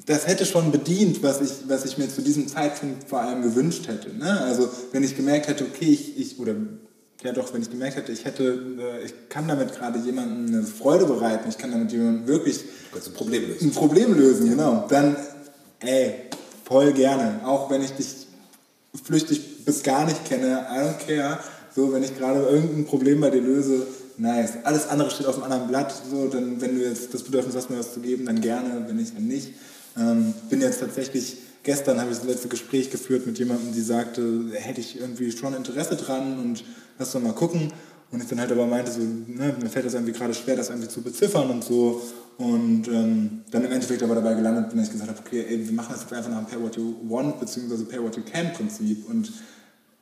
das 0.07 0.27
hätte 0.27 0.47
schon 0.47 0.73
bedient, 0.73 1.23
was 1.23 1.41
ich, 1.41 1.51
was 1.69 1.85
ich 1.85 1.99
mir 1.99 2.09
zu 2.09 2.23
diesem 2.23 2.49
Zeitpunkt 2.49 3.09
vor 3.09 3.21
allem 3.21 3.43
gewünscht 3.43 3.87
hätte. 3.89 4.17
Ne? 4.17 4.41
Also 4.41 4.69
wenn 4.93 5.03
ich 5.03 5.17
gemerkt 5.17 5.49
hätte, 5.49 5.65
okay, 5.65 5.87
ich, 5.87 6.19
ich 6.19 6.39
oder 6.39 6.55
ja 7.23 7.33
doch, 7.33 7.53
wenn 7.53 7.61
ich 7.61 7.71
gemerkt 7.71 7.97
hätte, 7.97 8.13
ich 8.13 8.25
hätte, 8.25 8.63
äh, 8.79 9.05
ich 9.05 9.13
kann 9.29 9.47
damit 9.47 9.75
gerade 9.75 9.99
jemandem 9.99 10.55
eine 10.55 10.67
Freude 10.67 11.05
bereiten, 11.05 11.49
ich 11.49 11.59
kann 11.59 11.71
damit 11.71 11.93
jemandem 11.93 12.27
wirklich 12.27 12.61
ein 12.95 13.13
Problem 13.13 13.47
lösen. 13.47 13.69
ein 13.69 13.73
Problem 13.73 14.15
lösen, 14.15 14.49
genau, 14.49 14.87
dann 14.89 15.17
ey, 15.81 16.15
voll 16.65 16.93
gerne. 16.93 17.41
Auch 17.45 17.71
wenn 17.71 17.83
ich 17.83 17.93
dich 17.93 18.27
flüchtig 19.05 19.65
bis 19.65 19.83
gar 19.83 20.07
nicht 20.07 20.25
kenne, 20.25 20.67
I 20.71 20.79
don't 20.79 20.99
care. 21.07 21.39
So, 21.75 21.93
wenn 21.93 22.03
ich 22.03 22.17
gerade 22.17 22.41
irgendein 22.41 22.85
Problem 22.85 23.21
bei 23.21 23.31
dir 23.31 23.41
löse, 23.41 23.87
nice. 24.17 24.53
Alles 24.65 24.89
andere 24.89 25.11
steht 25.11 25.27
auf 25.27 25.37
einem 25.37 25.45
anderen 25.45 25.69
Blatt. 25.69 25.95
So, 26.11 26.27
dann, 26.29 26.61
wenn 26.61 26.77
du 26.77 26.85
jetzt 26.85 27.15
das 27.15 27.23
Bedürfnis 27.23 27.55
hast, 27.55 27.71
mir 27.71 27.79
was 27.79 27.95
zu 27.95 28.01
geben, 28.01 28.27
dann 28.27 28.41
gerne, 28.41 28.85
wenn 28.87 28.97
nicht, 28.97 29.15
dann 29.15 29.27
nicht. 29.27 29.55
Ähm, 29.99 30.35
bin 30.49 30.61
jetzt 30.61 30.81
tatsächlich, 30.81 31.37
gestern 31.63 32.01
habe 32.01 32.11
ich 32.11 32.19
das 32.19 32.27
letzte 32.27 32.49
Gespräch 32.49 32.91
geführt 32.91 33.27
mit 33.27 33.39
jemandem, 33.39 33.73
die 33.73 33.81
sagte, 33.81 34.51
hätte 34.53 34.81
ich 34.81 34.99
irgendwie 35.01 35.33
schon 35.33 35.55
Interesse 35.55 35.97
dran 35.97 36.39
und 36.39 36.65
lass 36.99 37.13
doch 37.13 37.21
mal 37.21 37.33
gucken. 37.33 37.73
Und 38.13 38.21
ich 38.23 38.29
dann 38.29 38.41
halt 38.41 38.51
aber 38.51 38.67
meinte, 38.67 38.91
so, 38.91 39.01
ne, 39.01 39.55
mir 39.61 39.69
fällt 39.69 39.87
das 39.87 39.95
irgendwie 39.95 40.13
gerade 40.13 40.35
schwer, 40.35 40.57
das 40.57 40.69
irgendwie 40.69 40.89
zu 40.89 41.01
beziffern 41.01 41.49
und 41.49 41.63
so. 41.63 42.03
Und 42.39 42.89
ähm, 42.89 43.43
dann 43.51 43.65
im 43.65 43.71
Endeffekt 43.71 44.03
aber 44.03 44.15
dabei 44.15 44.35
gelandet 44.35 44.71
bin, 44.71 44.79
dass 44.79 44.87
ich 44.87 44.93
gesagt 44.93 45.11
habe, 45.11 45.21
okay, 45.25 45.45
ey, 45.49 45.65
wir 45.65 45.73
machen 45.73 45.91
das 45.93 46.03
jetzt 46.03 46.13
einfach 46.13 46.31
nach 46.31 46.39
dem 46.39 46.47
Pay 46.47 46.61
What 46.61 46.77
You 46.77 46.95
Want 47.09 47.39
bzw. 47.39 47.85
Pay 47.85 48.03
What 48.03 48.17
You 48.17 48.23
Can 48.23 48.53
Prinzip. 48.53 49.09
Und 49.09 49.33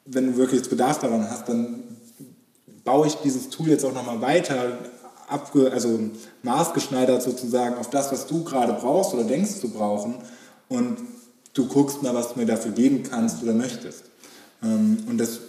wenn 0.07 0.27
du 0.29 0.37
wirklich 0.37 0.67
Bedarf 0.69 1.01
daran 1.01 1.29
hast, 1.29 1.49
dann 1.49 1.83
baue 2.85 3.09
ich 3.09 3.15
dieses 3.17 3.51
Tool 3.51 3.69
jetzt 3.69 3.85
auch 3.85 3.93
nochmal 3.93 4.21
weiter, 4.23 4.79
abge, 5.29 5.71
also 5.73 5.99
maßgeschneidert 6.43 7.23
sozusagen 7.23 7.77
auf 7.77 7.91
das, 7.91 8.13
was 8.13 8.27
du 8.27 8.45
gerade 8.45 8.73
brauchst 8.75 9.15
oder 9.15 9.25
denkst 9.25 9.61
zu 9.61 9.71
brauchen. 9.71 10.17
Und 10.69 10.99
du 11.55 11.67
guckst 11.67 12.03
mal, 12.03 12.15
was 12.15 12.33
du 12.33 12.39
mir 12.39 12.47
dafür 12.47 12.73
geben 12.73 13.03
kannst 13.03 13.43
oder 13.43 13.53
möchtest. 13.53 14.05
Ähm, 14.63 15.05
und 15.09 15.19
das 15.19 15.41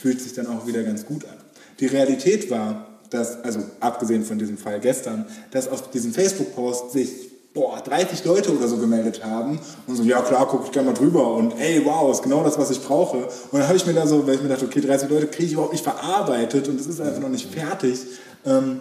fühlt 0.00 0.20
sich 0.20 0.34
dann 0.34 0.46
auch 0.46 0.66
wieder 0.66 0.82
ganz 0.82 1.06
gut 1.06 1.24
an. 1.24 1.36
Die 1.80 1.86
Realität 1.86 2.50
war, 2.50 2.86
dass, 3.10 3.42
also 3.44 3.60
abgesehen 3.80 4.24
von 4.24 4.38
diesem 4.38 4.58
Fall 4.58 4.80
gestern, 4.80 5.26
dass 5.50 5.68
auf 5.68 5.90
diesem 5.90 6.12
Facebook-Post 6.12 6.92
sich 6.92 7.30
boah, 7.54 7.80
30 7.80 8.24
Leute 8.24 8.54
oder 8.54 8.68
so 8.68 8.76
gemeldet 8.76 9.24
haben 9.24 9.58
und 9.86 9.96
so, 9.96 10.02
ja 10.02 10.20
klar, 10.20 10.46
gucke 10.46 10.66
ich 10.66 10.72
gerne 10.72 10.90
mal 10.90 10.94
drüber 10.94 11.34
und 11.34 11.58
ey, 11.58 11.82
wow, 11.84 12.12
ist 12.12 12.22
genau 12.22 12.44
das, 12.44 12.58
was 12.58 12.70
ich 12.70 12.82
brauche. 12.82 13.16
Und 13.16 13.58
dann 13.58 13.66
habe 13.66 13.76
ich 13.76 13.86
mir 13.86 13.94
da 13.94 14.06
so, 14.06 14.26
weil 14.26 14.34
ich 14.34 14.42
mir 14.42 14.48
dachte, 14.48 14.66
okay, 14.66 14.80
30 14.82 15.08
Leute 15.08 15.26
kriege 15.26 15.46
ich 15.46 15.52
überhaupt 15.54 15.72
nicht 15.72 15.84
verarbeitet 15.84 16.68
und 16.68 16.78
es 16.78 16.86
ist 16.86 17.00
einfach 17.00 17.20
noch 17.20 17.30
nicht 17.30 17.50
fertig, 17.50 17.98
ähm, 18.44 18.80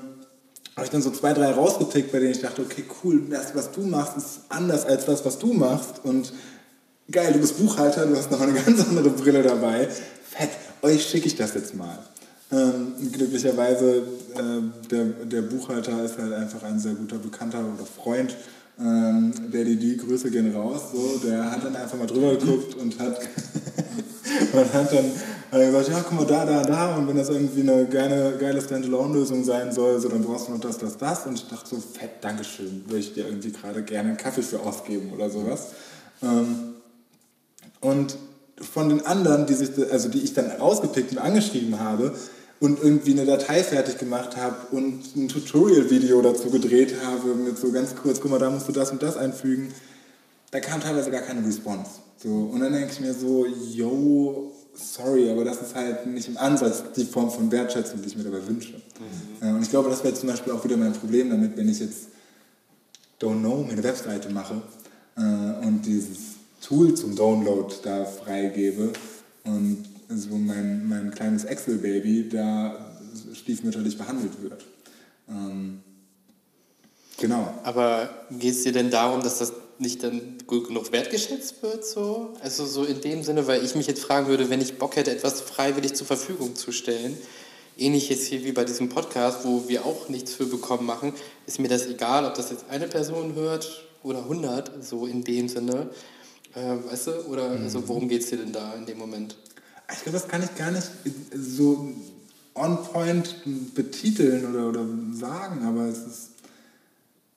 habe 0.75 0.85
ich 0.85 0.91
dann 0.91 1.01
so 1.01 1.09
zwei, 1.11 1.33
drei 1.33 1.51
rausgepickt, 1.51 2.11
bei 2.11 2.19
denen 2.19 2.31
ich 2.31 2.41
dachte, 2.41 2.61
okay, 2.61 2.83
cool, 3.03 3.23
das, 3.29 3.55
was 3.55 3.71
du 3.71 3.81
machst, 3.81 4.17
ist 4.17 4.39
anders 4.49 4.85
als 4.85 5.05
das, 5.05 5.23
was 5.23 5.39
du 5.39 5.53
machst 5.53 6.01
und 6.03 6.33
geil, 7.09 7.31
du 7.33 7.39
bist 7.39 7.57
Buchhalter, 7.57 8.05
du 8.05 8.15
hast 8.15 8.29
noch 8.31 8.41
eine 8.41 8.53
ganz 8.65 8.85
andere 8.88 9.09
Brille 9.09 9.41
dabei. 9.41 9.88
Fett, 9.88 10.49
euch 10.81 11.05
schicke 11.05 11.27
ich 11.27 11.35
das 11.35 11.53
jetzt 11.53 11.75
mal. 11.75 11.97
Ähm, 12.51 12.93
glücklicherweise, 13.11 14.03
äh, 14.35 14.88
der, 14.91 15.05
der 15.05 15.41
Buchhalter 15.43 16.03
ist 16.03 16.17
halt 16.17 16.33
einfach 16.33 16.63
ein 16.63 16.79
sehr 16.79 16.93
guter 16.93 17.17
Bekannter 17.17 17.59
oder 17.59 17.85
Freund. 17.85 18.35
Ähm, 18.77 19.31
der 19.53 19.63
die, 19.63 19.77
die 19.77 19.95
Grüße 19.95 20.29
gehen 20.29 20.53
raus. 20.53 20.81
So, 20.93 21.21
der 21.25 21.49
hat 21.49 21.63
dann 21.63 21.75
einfach 21.75 21.97
mal 21.97 22.07
drüber 22.07 22.35
geguckt 22.35 22.75
und 22.75 22.99
hat, 22.99 23.19
und 24.53 24.73
hat 24.73 24.91
dann 24.91 25.11
hat 25.51 25.60
er 25.60 25.65
gesagt, 25.67 25.89
ja, 25.89 26.01
guck 26.01 26.19
mal, 26.19 26.25
da, 26.25 26.45
da, 26.45 26.63
da. 26.63 26.95
Und 26.95 27.08
wenn 27.08 27.17
das 27.17 27.29
irgendwie 27.29 27.62
eine 27.62 27.86
geile, 27.86 28.38
geile 28.38 28.62
Standalone-Lösung 28.62 29.43
sein 29.43 29.71
soll, 29.71 29.99
so, 29.99 30.10
dann 30.10 30.23
brauchst 30.23 30.47
du 30.47 30.53
noch 30.53 30.60
das, 30.60 30.77
das, 30.77 30.97
das. 30.97 31.25
Und 31.25 31.36
ich 31.36 31.47
dachte 31.47 31.69
so, 31.69 31.77
fett, 31.77 32.12
Dankeschön, 32.21 32.84
würde 32.88 32.99
ich 32.99 33.13
dir 33.13 33.25
irgendwie 33.25 33.51
gerade 33.51 33.84
gerne 33.84 34.10
einen 34.10 34.17
Kaffee 34.17 34.41
für 34.41 34.60
ausgeben 34.60 35.12
oder 35.13 35.29
sowas. 35.29 35.67
Ähm, 36.21 36.75
und 37.81 38.17
von 38.60 38.89
den 38.89 39.05
anderen, 39.05 39.45
die, 39.45 39.53
sich, 39.53 39.69
also 39.91 40.10
die 40.10 40.19
ich 40.19 40.34
dann 40.34 40.49
rausgepickt 40.49 41.12
und 41.12 41.17
angeschrieben 41.17 41.79
habe 41.79 42.15
und 42.60 42.81
irgendwie 42.81 43.12
eine 43.12 43.25
Datei 43.25 43.63
fertig 43.63 43.97
gemacht 43.97 44.38
habe 44.38 44.55
und 44.71 45.15
ein 45.15 45.27
Tutorial-Video 45.27 46.21
dazu 46.21 46.49
gedreht 46.49 46.95
habe 47.05 47.36
mit 47.36 47.58
so 47.58 47.71
ganz 47.71 47.95
kurz, 47.95 48.21
guck 48.21 48.31
mal, 48.31 48.39
da 48.39 48.49
musst 48.49 48.67
du 48.67 48.71
das 48.71 48.91
und 48.91 49.03
das 49.03 49.17
einfügen, 49.17 49.73
da 50.51 50.60
kam 50.60 50.79
teilweise 50.79 51.12
gar 51.12 51.21
keine 51.21 51.45
Response. 51.45 51.91
So, 52.17 52.29
und 52.29 52.62
dann 52.62 52.71
denke 52.71 52.91
ich 52.93 52.99
mir 53.01 53.13
so, 53.13 53.45
yo, 53.45 54.51
sorry, 54.75 55.29
aber 55.29 55.43
das 55.43 55.61
ist 55.61 55.75
halt 55.75 56.05
nicht 56.07 56.27
im 56.27 56.38
Ansatz 56.38 56.83
die 56.95 57.05
Form 57.05 57.31
von 57.31 57.51
Wertschätzung, 57.51 58.01
die 58.01 58.07
ich 58.07 58.17
mir 58.17 58.23
dabei 58.23 58.45
wünsche. 58.45 58.73
Mhm. 59.41 59.55
Und 59.55 59.61
ich 59.61 59.69
glaube, 59.69 59.89
das 59.89 60.03
wäre 60.03 60.13
zum 60.13 60.29
Beispiel 60.29 60.53
auch 60.53 60.63
wieder 60.63 60.77
mein 60.77 60.93
Problem 60.93 61.29
damit, 61.29 61.57
wenn 61.57 61.69
ich 61.69 61.79
jetzt 61.79 62.07
Don't 63.19 63.39
Know, 63.39 63.63
mir 63.63 63.73
eine 63.73 63.83
Webseite 63.83 64.29
mache 64.29 64.61
äh, 65.17 65.21
und 65.65 65.81
dieses 65.85 66.35
Tool 66.61 66.93
zum 66.93 67.15
Download 67.15 67.73
da 67.83 68.05
freigebe 68.05 68.91
und 69.43 69.85
so 70.09 70.35
mein, 70.35 70.88
mein 70.88 71.11
kleines 71.11 71.45
Excel-Baby 71.45 72.29
da 72.29 72.93
stiefmütterlich 73.33 73.97
behandelt 73.97 74.41
wird. 74.41 74.65
Ähm, 75.29 75.81
genau. 77.17 77.53
Aber 77.63 78.09
geht 78.31 78.53
es 78.53 78.63
dir 78.63 78.71
denn 78.71 78.89
darum, 78.89 79.21
dass 79.21 79.39
das 79.39 79.53
nicht 79.79 80.03
dann 80.03 80.38
gut 80.47 80.67
genug 80.67 80.91
wertgeschätzt 80.91 81.61
wird? 81.61 81.85
So? 81.85 82.33
Also 82.41 82.65
so 82.65 82.83
in 82.83 83.01
dem 83.01 83.23
Sinne, 83.23 83.47
weil 83.47 83.63
ich 83.63 83.75
mich 83.75 83.88
jetzt 83.88 84.03
fragen 84.03 84.27
würde, 84.27 84.49
wenn 84.49 84.61
ich 84.61 84.77
Bock 84.77 84.95
hätte, 84.95 85.11
etwas 85.11 85.41
freiwillig 85.41 85.93
zur 85.93 86.07
Verfügung 86.07 86.55
zu 86.55 86.71
stellen, 86.71 87.17
ähnlich 87.77 88.09
jetzt 88.09 88.27
hier 88.27 88.43
wie 88.43 88.51
bei 88.51 88.63
diesem 88.63 88.89
Podcast, 88.89 89.39
wo 89.43 89.67
wir 89.67 89.85
auch 89.85 90.09
nichts 90.09 90.33
für 90.33 90.45
bekommen 90.45 90.85
machen, 90.85 91.13
ist 91.45 91.59
mir 91.59 91.67
das 91.67 91.88
egal, 91.88 92.25
ob 92.25 92.35
das 92.35 92.51
jetzt 92.51 92.65
eine 92.69 92.88
Person 92.88 93.35
hört 93.35 93.85
oder 94.03 94.19
100, 94.19 94.83
so 94.83 95.05
in 95.05 95.23
dem 95.23 95.47
Sinne. 95.49 95.89
Äh, 96.55 96.77
weißt 96.89 97.07
du? 97.07 97.11
Oder 97.27 97.49
mhm. 97.49 97.63
also 97.63 97.88
worum 97.88 98.07
geht 98.07 98.23
es 98.23 98.29
dir 98.29 98.38
denn 98.38 98.53
da 98.53 98.73
in 98.75 98.85
dem 98.85 98.97
Moment? 98.97 99.35
Ich 99.91 100.03
glaube, 100.03 100.17
das 100.17 100.27
kann 100.27 100.41
ich 100.43 100.55
gar 100.55 100.71
nicht 100.71 100.88
so 101.33 101.89
on 102.55 102.83
point 102.85 103.35
betiteln 103.75 104.45
oder, 104.49 104.69
oder 104.69 104.85
sagen, 105.11 105.65
aber 105.65 105.85
es 105.88 105.99
ist, 105.99 106.29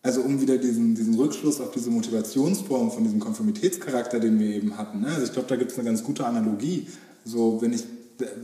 also 0.02 0.22
um 0.22 0.40
wieder 0.40 0.58
diesen, 0.58 0.94
diesen 0.94 1.14
Rückschluss 1.14 1.60
auf 1.60 1.70
diese 1.72 1.90
Motivationsform 1.90 2.90
von 2.90 3.04
diesem 3.04 3.20
Konformitätscharakter, 3.20 4.20
den 4.20 4.38
wir 4.38 4.54
eben 4.54 4.78
hatten. 4.78 5.00
Ne? 5.00 5.08
Also 5.08 5.24
ich 5.24 5.32
glaube, 5.32 5.48
da 5.48 5.56
gibt 5.56 5.72
es 5.72 5.78
eine 5.78 5.88
ganz 5.88 6.04
gute 6.04 6.24
Analogie. 6.24 6.86
So, 7.24 7.60
wenn 7.60 7.72
ich, 7.72 7.84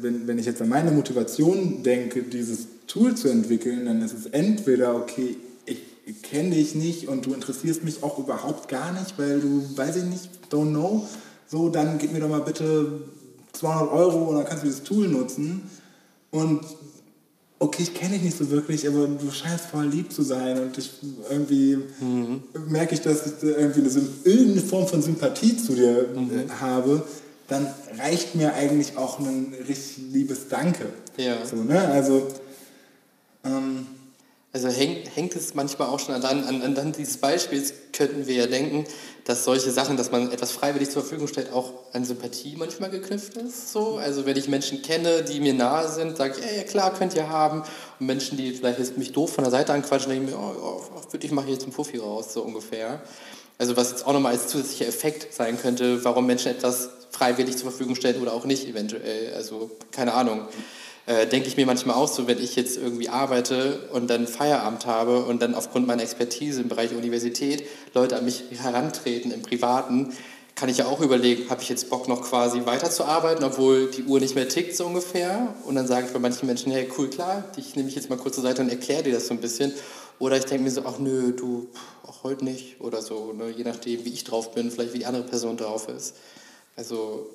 wenn, 0.00 0.26
wenn 0.26 0.38
ich 0.38 0.46
jetzt 0.46 0.60
an 0.60 0.68
meine 0.68 0.90
Motivation 0.90 1.82
denke, 1.82 2.22
dieses 2.22 2.66
Tool 2.86 3.14
zu 3.14 3.28
entwickeln, 3.28 3.86
dann 3.86 4.02
ist 4.02 4.12
es 4.12 4.26
entweder, 4.26 4.96
okay, 4.96 5.36
kenne 6.22 6.50
dich 6.50 6.74
nicht 6.74 7.08
und 7.08 7.26
du 7.26 7.32
interessierst 7.32 7.84
mich 7.84 8.02
auch 8.02 8.18
überhaupt 8.18 8.68
gar 8.68 8.92
nicht, 8.92 9.18
weil 9.18 9.40
du, 9.40 9.64
weiß 9.76 9.96
ich 9.96 10.04
nicht, 10.04 10.28
don't 10.50 10.70
know, 10.70 11.06
so, 11.46 11.68
dann 11.68 11.98
gib 11.98 12.12
mir 12.12 12.20
doch 12.20 12.28
mal 12.28 12.40
bitte 12.40 13.02
200 13.52 13.92
Euro 13.92 14.24
und 14.24 14.36
dann 14.36 14.44
kannst 14.44 14.64
du 14.64 14.66
dieses 14.66 14.82
Tool 14.82 15.08
nutzen. 15.08 15.62
Und 16.30 16.60
okay, 17.64 17.82
ich 17.82 17.94
kenne 17.94 18.12
dich 18.12 18.22
nicht 18.22 18.36
so 18.36 18.50
wirklich, 18.50 18.86
aber 18.86 19.06
du 19.06 19.30
scheinst 19.30 19.66
voll 19.66 19.86
lieb 19.86 20.12
zu 20.12 20.22
sein 20.22 20.60
und 20.60 20.76
ich 20.76 20.90
irgendwie 21.30 21.78
mhm. 22.00 22.42
merke 22.68 22.94
ich, 22.94 23.00
dass 23.00 23.26
ich 23.26 23.32
irgendwie 23.42 23.80
eine, 23.80 24.06
irgendeine 24.24 24.60
Form 24.60 24.86
von 24.86 25.02
Sympathie 25.02 25.56
zu 25.56 25.74
dir 25.74 26.08
mhm. 26.14 26.30
Äh, 26.30 26.52
habe, 26.60 27.02
dann 27.48 27.66
reicht 27.98 28.34
mir 28.34 28.54
eigentlich 28.54 28.96
auch 28.96 29.18
ein 29.18 29.54
richtig 29.66 30.12
liebes 30.12 30.48
Danke. 30.48 30.86
Ja. 31.16 31.44
So, 31.44 31.56
ne? 31.56 31.80
Also 31.88 32.28
ähm, 33.44 33.86
also 34.54 34.68
hängt, 34.68 35.16
hängt 35.16 35.34
es 35.34 35.54
manchmal 35.54 35.88
auch 35.88 35.98
schon 35.98 36.14
an, 36.14 36.22
an, 36.24 36.76
an 36.76 36.92
dieses 36.92 37.16
Beispiels, 37.16 37.74
könnten 37.92 38.28
wir 38.28 38.36
ja 38.36 38.46
denken, 38.46 38.84
dass 39.24 39.44
solche 39.44 39.72
Sachen, 39.72 39.96
dass 39.96 40.12
man 40.12 40.30
etwas 40.30 40.52
freiwillig 40.52 40.90
zur 40.90 41.02
Verfügung 41.02 41.26
stellt, 41.26 41.52
auch 41.52 41.72
an 41.92 42.04
Sympathie 42.04 42.54
manchmal 42.56 42.90
geknüpft 42.90 43.36
ist. 43.36 43.72
So. 43.72 43.96
Also 43.96 44.26
wenn 44.26 44.36
ich 44.36 44.46
Menschen 44.46 44.80
kenne, 44.80 45.24
die 45.24 45.40
mir 45.40 45.54
nahe 45.54 45.88
sind, 45.88 46.16
sage 46.16 46.36
ich, 46.38 46.56
ja, 46.56 46.62
klar, 46.62 46.94
könnt 46.94 47.16
ihr 47.16 47.28
haben. 47.28 47.64
Und 47.98 48.06
Menschen, 48.06 48.38
die 48.38 48.52
vielleicht 48.52 48.96
mich 48.96 49.10
doof 49.10 49.32
von 49.32 49.42
der 49.42 49.50
Seite 49.50 49.72
anquatschen, 49.72 50.12
denke 50.12 50.30
ich 50.30 50.36
mir, 50.36 50.40
oh, 50.40 50.54
oh 50.56 51.12
wirklich 51.12 51.32
mache 51.32 51.46
ich 51.46 51.54
jetzt 51.54 51.64
einen 51.64 51.72
Fuffi 51.72 51.96
raus, 51.96 52.32
so 52.32 52.42
ungefähr. 52.42 53.02
Also 53.58 53.76
was 53.76 53.90
jetzt 53.90 54.06
auch 54.06 54.12
nochmal 54.12 54.34
als 54.34 54.46
zusätzlicher 54.46 54.86
Effekt 54.86 55.34
sein 55.34 55.60
könnte, 55.60 56.04
warum 56.04 56.26
Menschen 56.26 56.52
etwas 56.52 56.90
freiwillig 57.10 57.56
zur 57.56 57.70
Verfügung 57.70 57.96
stellen 57.96 58.22
oder 58.22 58.32
auch 58.32 58.44
nicht 58.44 58.68
eventuell. 58.68 59.34
Also 59.34 59.72
keine 59.90 60.14
Ahnung 60.14 60.46
äh, 61.06 61.26
denke 61.26 61.48
ich 61.48 61.56
mir 61.56 61.66
manchmal 61.66 61.96
auch 61.96 62.08
so, 62.08 62.26
wenn 62.26 62.38
ich 62.38 62.56
jetzt 62.56 62.76
irgendwie 62.76 63.08
arbeite 63.08 63.88
und 63.92 64.08
dann 64.08 64.26
Feierabend 64.26 64.86
habe 64.86 65.24
und 65.24 65.42
dann 65.42 65.54
aufgrund 65.54 65.86
meiner 65.86 66.02
Expertise 66.02 66.62
im 66.62 66.68
Bereich 66.68 66.94
Universität 66.94 67.64
Leute 67.92 68.16
an 68.16 68.24
mich 68.24 68.44
herantreten 68.58 69.30
im 69.30 69.42
Privaten, 69.42 70.14
kann 70.54 70.68
ich 70.68 70.78
ja 70.78 70.86
auch 70.86 71.00
überlegen, 71.00 71.50
habe 71.50 71.62
ich 71.62 71.68
jetzt 71.68 71.90
Bock 71.90 72.06
noch 72.08 72.22
quasi 72.22 72.64
weiterzuarbeiten, 72.64 73.44
obwohl 73.44 73.90
die 73.90 74.04
Uhr 74.04 74.20
nicht 74.20 74.36
mehr 74.36 74.48
tickt 74.48 74.76
so 74.76 74.86
ungefähr. 74.86 75.54
Und 75.64 75.74
dann 75.74 75.86
sage 75.86 76.06
ich 76.06 76.12
bei 76.12 76.20
manchen 76.20 76.46
Menschen, 76.46 76.70
hey 76.70 76.88
cool, 76.96 77.10
klar, 77.10 77.44
ich 77.56 77.74
nehme 77.74 77.86
mich 77.86 77.96
jetzt 77.96 78.08
mal 78.08 78.16
kurz 78.16 78.36
zur 78.36 78.44
Seite 78.44 78.62
und 78.62 78.68
erkläre 78.68 79.02
dir 79.02 79.12
das 79.12 79.26
so 79.26 79.34
ein 79.34 79.40
bisschen. 79.40 79.72
Oder 80.20 80.36
ich 80.36 80.44
denke 80.44 80.62
mir 80.62 80.70
so, 80.70 80.82
ach 80.86 80.98
nö, 80.98 81.32
du, 81.32 81.68
auch 82.06 82.22
heute 82.22 82.44
nicht 82.44 82.80
oder 82.80 83.02
so, 83.02 83.32
ne? 83.32 83.50
je 83.50 83.64
nachdem, 83.64 84.04
wie 84.04 84.12
ich 84.12 84.22
drauf 84.22 84.52
bin, 84.52 84.70
vielleicht 84.70 84.94
wie 84.94 84.98
die 84.98 85.06
andere 85.06 85.24
Person 85.24 85.56
drauf 85.56 85.88
ist. 85.88 86.14
Also 86.76 87.30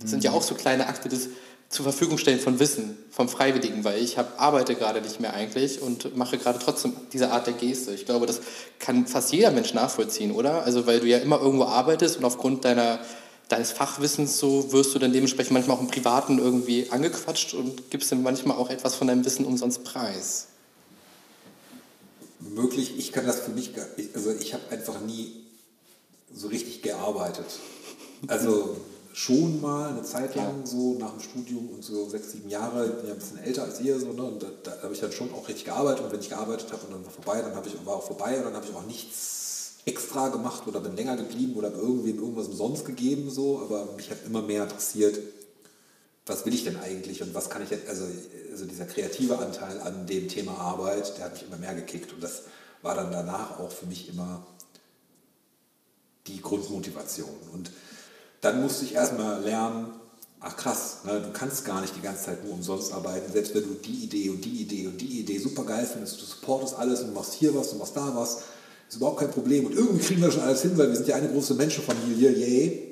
das 0.00 0.10
sind 0.10 0.22
ja 0.22 0.30
mhm. 0.30 0.36
auch 0.36 0.42
so 0.42 0.54
kleine 0.54 0.88
Akte 0.88 1.08
des 1.08 1.30
zur 1.68 1.84
Verfügung 1.84 2.16
stellen 2.16 2.40
von 2.40 2.58
Wissen, 2.60 2.96
vom 3.10 3.28
Freiwilligen, 3.28 3.84
weil 3.84 4.02
ich 4.02 4.16
hab, 4.16 4.40
arbeite 4.40 4.74
gerade 4.74 5.02
nicht 5.02 5.20
mehr 5.20 5.34
eigentlich 5.34 5.82
und 5.82 6.16
mache 6.16 6.38
gerade 6.38 6.58
trotzdem 6.58 6.94
diese 7.12 7.30
Art 7.30 7.46
der 7.46 7.54
Geste. 7.54 7.92
Ich 7.92 8.06
glaube, 8.06 8.24
das 8.26 8.40
kann 8.78 9.06
fast 9.06 9.32
jeder 9.32 9.50
Mensch 9.50 9.74
nachvollziehen, 9.74 10.32
oder? 10.32 10.62
Also 10.62 10.86
weil 10.86 11.00
du 11.00 11.06
ja 11.06 11.18
immer 11.18 11.40
irgendwo 11.40 11.64
arbeitest 11.64 12.16
und 12.16 12.24
aufgrund 12.24 12.64
deiner, 12.64 12.98
deines 13.48 13.72
Fachwissens 13.72 14.38
so 14.38 14.72
wirst 14.72 14.94
du 14.94 14.98
dann 14.98 15.12
dementsprechend 15.12 15.52
manchmal 15.52 15.76
auch 15.76 15.82
im 15.82 15.88
Privaten 15.88 16.38
irgendwie 16.38 16.86
angequatscht 16.90 17.52
und 17.52 17.90
gibst 17.90 18.10
dann 18.12 18.22
manchmal 18.22 18.56
auch 18.56 18.70
etwas 18.70 18.94
von 18.94 19.06
deinem 19.06 19.26
Wissen 19.26 19.44
umsonst 19.44 19.84
preis. 19.84 20.46
Möglich, 22.40 22.94
ich 22.96 23.12
kann 23.12 23.26
das 23.26 23.40
für 23.40 23.50
mich, 23.50 23.72
also 24.14 24.30
ich 24.30 24.54
habe 24.54 24.62
einfach 24.70 25.00
nie 25.00 25.44
so 26.32 26.48
richtig 26.48 26.80
gearbeitet. 26.80 27.46
Also 28.26 28.76
schon 29.18 29.60
mal 29.60 29.90
eine 29.90 30.04
Zeit 30.04 30.36
lang 30.36 30.64
so 30.64 30.94
nach 30.94 31.10
dem 31.10 31.20
Studium 31.20 31.70
und 31.70 31.82
so 31.82 32.08
sechs, 32.08 32.30
sieben 32.30 32.48
Jahre, 32.48 32.86
ich 32.86 32.92
bin 32.92 33.06
ja 33.08 33.14
ein 33.14 33.18
bisschen 33.18 33.38
älter 33.38 33.64
als 33.64 33.80
ihr, 33.80 33.98
so, 33.98 34.12
ne, 34.12 34.22
und 34.22 34.40
da, 34.40 34.46
da 34.62 34.80
habe 34.80 34.94
ich 34.94 35.00
dann 35.00 35.10
schon 35.10 35.34
auch 35.34 35.48
richtig 35.48 35.64
gearbeitet 35.64 36.04
und 36.04 36.12
wenn 36.12 36.20
ich 36.20 36.28
gearbeitet 36.28 36.70
habe 36.72 36.86
und 36.86 36.92
dann 36.92 37.04
war 37.04 37.10
vorbei, 37.10 37.42
dann 37.42 37.64
ich, 37.66 37.84
war 37.84 37.96
auch 37.96 38.06
vorbei 38.06 38.38
und 38.38 38.44
dann 38.44 38.54
habe 38.54 38.64
ich 38.64 38.72
auch 38.76 38.86
nichts 38.86 39.78
extra 39.86 40.28
gemacht 40.28 40.68
oder 40.68 40.78
bin 40.78 40.94
länger 40.94 41.16
geblieben 41.16 41.56
oder 41.56 41.72
irgendwem 41.72 42.20
irgendwas 42.20 42.46
umsonst 42.46 42.84
gegeben, 42.84 43.28
so, 43.28 43.58
aber 43.58 43.88
mich 43.96 44.08
hat 44.08 44.18
immer 44.24 44.40
mehr 44.40 44.62
interessiert, 44.62 45.18
was 46.24 46.46
will 46.46 46.54
ich 46.54 46.62
denn 46.62 46.76
eigentlich 46.76 47.20
und 47.20 47.34
was 47.34 47.50
kann 47.50 47.64
ich 47.64 47.70
jetzt, 47.70 47.88
also, 47.88 48.04
also 48.52 48.66
dieser 48.66 48.84
kreative 48.84 49.36
Anteil 49.38 49.80
an 49.80 50.06
dem 50.06 50.28
Thema 50.28 50.52
Arbeit, 50.58 51.18
der 51.18 51.24
hat 51.24 51.32
mich 51.32 51.42
immer 51.42 51.56
mehr 51.56 51.74
gekickt 51.74 52.12
und 52.12 52.22
das 52.22 52.42
war 52.82 52.94
dann 52.94 53.10
danach 53.10 53.58
auch 53.58 53.72
für 53.72 53.86
mich 53.86 54.08
immer 54.08 54.46
die 56.28 56.40
Grundmotivation 56.40 57.34
und 57.52 57.72
dann 58.40 58.60
musste 58.62 58.84
ich 58.84 58.94
erstmal 58.94 59.42
lernen, 59.42 59.92
ach 60.40 60.56
krass, 60.56 60.98
ne, 61.04 61.20
du 61.20 61.32
kannst 61.32 61.64
gar 61.64 61.80
nicht 61.80 61.96
die 61.96 62.00
ganze 62.00 62.26
Zeit 62.26 62.44
nur 62.44 62.54
umsonst 62.54 62.92
arbeiten, 62.92 63.32
selbst 63.32 63.54
wenn 63.54 63.64
du 63.64 63.74
die 63.74 64.04
Idee 64.04 64.30
und 64.30 64.44
die 64.44 64.62
Idee 64.62 64.86
und 64.86 65.00
die 65.00 65.20
Idee 65.20 65.38
super 65.38 65.64
geil 65.64 65.88
findest, 65.90 66.20
du 66.20 66.24
supportest 66.24 66.74
alles 66.76 67.00
und 67.00 67.14
machst 67.14 67.34
hier 67.34 67.54
was, 67.54 67.72
und 67.72 67.78
machst 67.78 67.96
da 67.96 68.12
was, 68.14 68.42
ist 68.88 68.96
überhaupt 68.96 69.20
kein 69.20 69.30
Problem 69.30 69.66
und 69.66 69.74
irgendwie 69.74 70.04
kriegen 70.04 70.22
wir 70.22 70.30
schon 70.30 70.42
alles 70.42 70.62
hin, 70.62 70.76
weil 70.76 70.88
wir 70.88 70.96
sind 70.96 71.08
ja 71.08 71.16
eine 71.16 71.28
große 71.28 71.54
Menschenfamilie, 71.54 72.30
yay. 72.30 72.84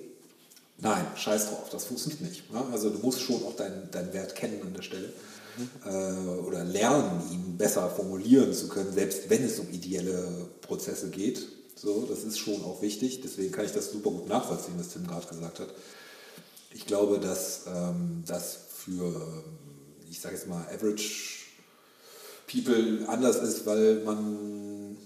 Nein, 0.79 1.07
scheiß 1.15 1.49
drauf, 1.49 1.71
das 1.71 1.85
funktioniert 1.85 2.21
nicht. 2.21 2.53
Ne? 2.53 2.63
Also 2.71 2.91
du 2.91 2.99
musst 2.99 3.21
schon 3.21 3.43
auch 3.45 3.57
deinen, 3.57 3.91
deinen 3.91 4.13
Wert 4.13 4.35
kennen 4.35 4.61
an 4.63 4.75
der 4.75 4.83
Stelle 4.83 5.11
äh, 5.87 6.39
oder 6.47 6.65
lernen, 6.65 7.23
ihn 7.33 7.57
besser 7.57 7.89
formulieren 7.89 8.53
zu 8.53 8.69
können, 8.69 8.93
selbst 8.93 9.31
wenn 9.31 9.43
es 9.43 9.59
um 9.59 9.71
ideelle 9.71 10.49
Prozesse 10.61 11.09
geht. 11.09 11.47
So, 11.77 12.07
das 12.09 12.25
ist 12.25 12.39
schon 12.39 12.65
auch 12.65 12.81
wichtig. 12.81 13.21
Deswegen 13.21 13.53
kann 13.53 13.67
ich 13.67 13.73
das 13.73 13.93
super 13.93 14.11
gut 14.11 14.29
nachvollziehen, 14.29 14.75
was 14.79 14.89
Tim 14.89 15.07
gerade 15.07 15.27
gesagt 15.27 15.61
hat. 15.61 15.69
Ich 16.73 16.87
glaube, 16.87 17.21
dass 17.21 17.63
ähm, 17.67 18.25
das 18.27 18.59
für, 18.75 19.05
ähm, 19.05 19.43
ich 20.11 20.21
sage 20.21 20.35
jetzt 20.35 20.49
mal, 20.49 20.67
Average 20.75 21.37
People 22.51 23.07
anders 23.09 23.37
ist, 23.37 23.67
weil 23.67 24.03
man, 24.05 24.97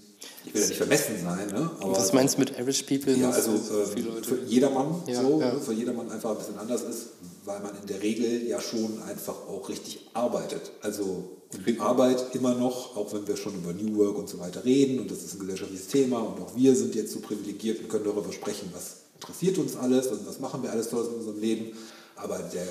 ich 0.45 0.53
will 0.53 0.61
ja 0.61 0.67
nicht 0.67 0.77
vermessen 0.77 1.15
sein, 1.21 1.47
ne? 1.47 1.69
Aber, 1.81 1.97
was 1.97 2.13
meinst 2.13 2.35
du 2.35 2.39
mit 2.39 2.57
Average 2.57 2.83
People? 2.85 3.17
Ja, 3.17 3.31
also 3.31 3.53
äh, 3.53 4.23
für 4.23 4.43
jedermann 4.45 5.03
ja, 5.07 5.21
so, 5.21 5.41
ja. 5.41 5.59
für 5.59 5.73
jedermann 5.73 6.09
einfach 6.09 6.31
ein 6.31 6.37
bisschen 6.37 6.57
anders 6.57 6.83
ist, 6.83 7.07
weil 7.43 7.59
man 7.59 7.75
in 7.81 7.87
der 7.87 8.01
Regel 8.01 8.47
ja 8.47 8.61
schon 8.61 9.01
einfach 9.03 9.35
auch 9.47 9.67
richtig 9.67 10.09
arbeitet. 10.13 10.71
Also 10.81 11.40
und 11.53 11.79
Arbeit 11.81 12.33
immer 12.33 12.53
noch, 12.55 12.95
auch 12.95 13.13
wenn 13.13 13.27
wir 13.27 13.35
schon 13.35 13.55
über 13.55 13.73
New 13.73 13.97
Work 13.97 14.17
und 14.17 14.29
so 14.29 14.39
weiter 14.39 14.63
reden 14.63 14.99
und 14.99 15.11
das 15.11 15.19
ist 15.19 15.33
ein 15.35 15.39
gesellschaftliches 15.39 15.87
Thema 15.87 16.19
und 16.19 16.41
auch 16.41 16.55
wir 16.55 16.75
sind 16.75 16.95
jetzt 16.95 17.11
so 17.11 17.19
privilegiert 17.19 17.79
und 17.79 17.89
können 17.89 18.05
darüber 18.05 18.31
sprechen, 18.31 18.69
was 18.73 19.01
interessiert 19.15 19.57
uns 19.57 19.75
alles 19.75 20.07
und 20.07 20.27
was 20.27 20.39
machen 20.39 20.63
wir 20.63 20.71
alles 20.71 20.89
Tolles 20.89 21.09
in 21.09 21.15
unserem 21.15 21.39
Leben. 21.39 21.77
Aber 22.15 22.39
der 22.39 22.67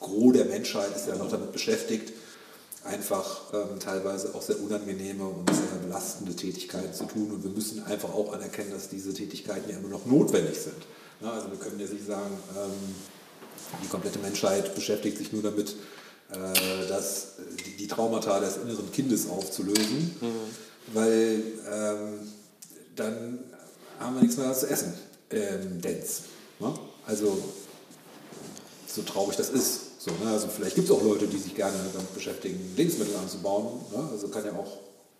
Gros 0.00 0.32
der 0.34 0.44
Menschheit 0.44 0.94
ist 0.94 1.06
ja 1.08 1.16
noch 1.16 1.30
damit 1.30 1.52
beschäftigt, 1.52 2.12
einfach 2.84 3.40
ähm, 3.54 3.78
teilweise 3.80 4.34
auch 4.34 4.42
sehr 4.42 4.60
unangenehme 4.60 5.24
und 5.24 5.48
sehr 5.50 5.78
belastende 5.82 6.36
Tätigkeiten 6.36 6.92
zu 6.92 7.04
tun. 7.04 7.30
Und 7.32 7.42
wir 7.42 7.50
müssen 7.50 7.82
einfach 7.84 8.12
auch 8.12 8.32
anerkennen, 8.32 8.70
dass 8.70 8.88
diese 8.90 9.14
Tätigkeiten 9.14 9.70
ja 9.70 9.78
immer 9.78 9.88
noch 9.88 10.04
notwendig 10.04 10.58
sind. 10.58 10.76
Ja, 11.22 11.32
also 11.32 11.50
wir 11.50 11.58
können 11.58 11.80
jetzt 11.80 11.94
nicht 11.94 12.06
sagen, 12.06 12.36
ähm, 12.56 12.94
die 13.82 13.88
komplette 13.88 14.18
Menschheit 14.18 14.74
beschäftigt 14.74 15.16
sich 15.16 15.32
nur 15.32 15.42
damit, 15.42 15.74
äh, 16.34 16.88
dass 16.88 17.34
die, 17.64 17.76
die, 17.76 17.86
Traumata 17.86 18.40
des 18.40 18.56
inneren 18.56 18.90
Kindes 18.92 19.28
aufzulösen, 19.28 20.16
mhm. 20.20 20.94
weil 20.94 21.42
ähm, 21.70 22.32
dann 22.96 23.38
haben 23.98 24.16
wir 24.16 24.22
nichts 24.22 24.36
mehr 24.36 24.52
zu 24.52 24.68
essen. 24.68 24.94
Ähm, 25.30 25.80
Dance. 25.80 26.22
Ne? 26.58 26.74
Also 27.06 27.42
so 28.86 29.02
traurig 29.02 29.36
das 29.36 29.50
ist. 29.50 30.00
So, 30.00 30.10
ne? 30.22 30.30
Also 30.30 30.48
vielleicht 30.48 30.74
gibt 30.74 30.88
es 30.88 30.94
auch 30.94 31.02
Leute, 31.02 31.26
die 31.26 31.38
sich 31.38 31.54
gerne 31.54 31.76
damit 31.92 32.14
beschäftigen, 32.14 32.58
Lebensmittel 32.76 33.16
anzubauen. 33.16 33.80
Ne? 33.92 34.08
Also 34.10 34.28
kann 34.28 34.44
ja 34.44 34.52
auch, 34.52 34.78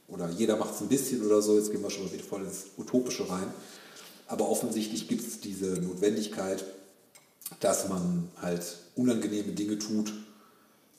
oder 0.08 0.28
jeder 0.30 0.56
macht 0.56 0.74
es 0.74 0.80
ein 0.80 0.88
bisschen 0.88 1.24
oder 1.24 1.40
so, 1.40 1.56
jetzt 1.56 1.70
gehen 1.70 1.82
wir 1.82 1.90
schon 1.90 2.04
mal 2.04 2.12
wieder 2.12 2.24
voll 2.24 2.42
ins 2.42 2.66
Utopische 2.76 3.28
rein. 3.28 3.52
Aber 4.26 4.48
offensichtlich 4.48 5.08
gibt 5.08 5.26
es 5.26 5.40
diese 5.40 5.66
Notwendigkeit, 5.80 6.64
dass 7.60 7.88
man 7.88 8.30
halt 8.40 8.62
unangenehme 8.96 9.52
Dinge 9.52 9.78
tut 9.78 10.12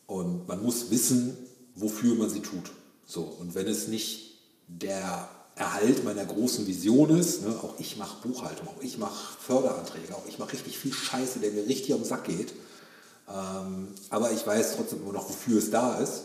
und 0.07 0.47
man 0.47 0.63
muss 0.63 0.91
wissen, 0.91 1.37
wofür 1.75 2.15
man 2.15 2.29
sie 2.29 2.41
tut. 2.41 2.71
So, 3.05 3.21
und 3.21 3.55
wenn 3.55 3.67
es 3.67 3.87
nicht 3.87 4.39
der 4.67 5.29
Erhalt 5.55 6.03
meiner 6.03 6.25
großen 6.25 6.67
Vision 6.67 7.17
ist, 7.17 7.43
ne, 7.43 7.55
auch 7.61 7.79
ich 7.79 7.97
mache 7.97 8.27
Buchhaltung, 8.27 8.67
auch 8.67 8.81
ich 8.81 8.97
mache 8.97 9.37
Förderanträge, 9.39 10.13
auch 10.15 10.27
ich 10.27 10.39
mache 10.39 10.53
richtig 10.53 10.77
viel 10.77 10.93
Scheiße, 10.93 11.39
der 11.39 11.51
mir 11.51 11.65
richtig 11.65 11.93
am 11.93 12.03
Sack 12.03 12.25
geht, 12.25 12.53
ähm, 13.29 13.87
aber 14.09 14.31
ich 14.31 14.45
weiß 14.45 14.75
trotzdem 14.75 15.01
immer 15.01 15.13
noch, 15.13 15.29
wofür 15.29 15.57
es 15.57 15.71
da 15.71 15.99
ist. 15.99 16.23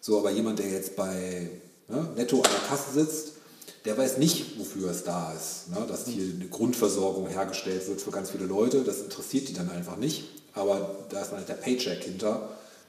So, 0.00 0.18
aber 0.18 0.30
jemand, 0.30 0.58
der 0.58 0.70
jetzt 0.70 0.94
bei 0.94 1.50
ne, 1.88 2.08
Netto 2.16 2.36
an 2.36 2.50
der 2.50 2.68
Kasse 2.68 2.92
sitzt, 2.92 3.32
der 3.84 3.96
weiß 3.96 4.18
nicht, 4.18 4.58
wofür 4.58 4.90
es 4.90 5.04
da 5.04 5.32
ist. 5.32 5.70
Ne? 5.70 5.86
Dass 5.88 6.06
hier 6.06 6.34
eine 6.34 6.48
Grundversorgung 6.48 7.26
hergestellt 7.28 7.88
wird 7.88 8.00
für 8.00 8.10
ganz 8.10 8.30
viele 8.30 8.46
Leute, 8.46 8.82
das 8.82 9.00
interessiert 9.00 9.48
die 9.48 9.54
dann 9.54 9.70
einfach 9.70 9.96
nicht. 9.96 10.24
Aber 10.54 10.96
da 11.08 11.22
ist 11.22 11.30
dann 11.30 11.38
halt 11.38 11.48
der 11.48 11.54
Paycheck 11.54 12.02
hinter, 12.04 12.48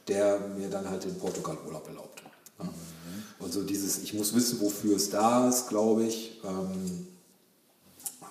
der 0.10 0.40
mir 0.58 0.70
dann 0.70 0.90
halt 0.90 1.04
den 1.04 1.18
Portugal-Urlaub 1.18 1.88
erlaubt. 1.88 2.24
Ne? 2.60 2.66
Mhm. 2.66 3.44
Und 3.44 3.54
so 3.54 3.64
dieses, 3.64 4.00
ich 4.00 4.14
muss 4.14 4.34
wissen, 4.36 4.60
wofür 4.60 4.96
es 4.96 5.10
da 5.10 5.48
ist, 5.48 5.70
glaube 5.70 6.06
ich, 6.06 6.42
ähm, 6.44 7.08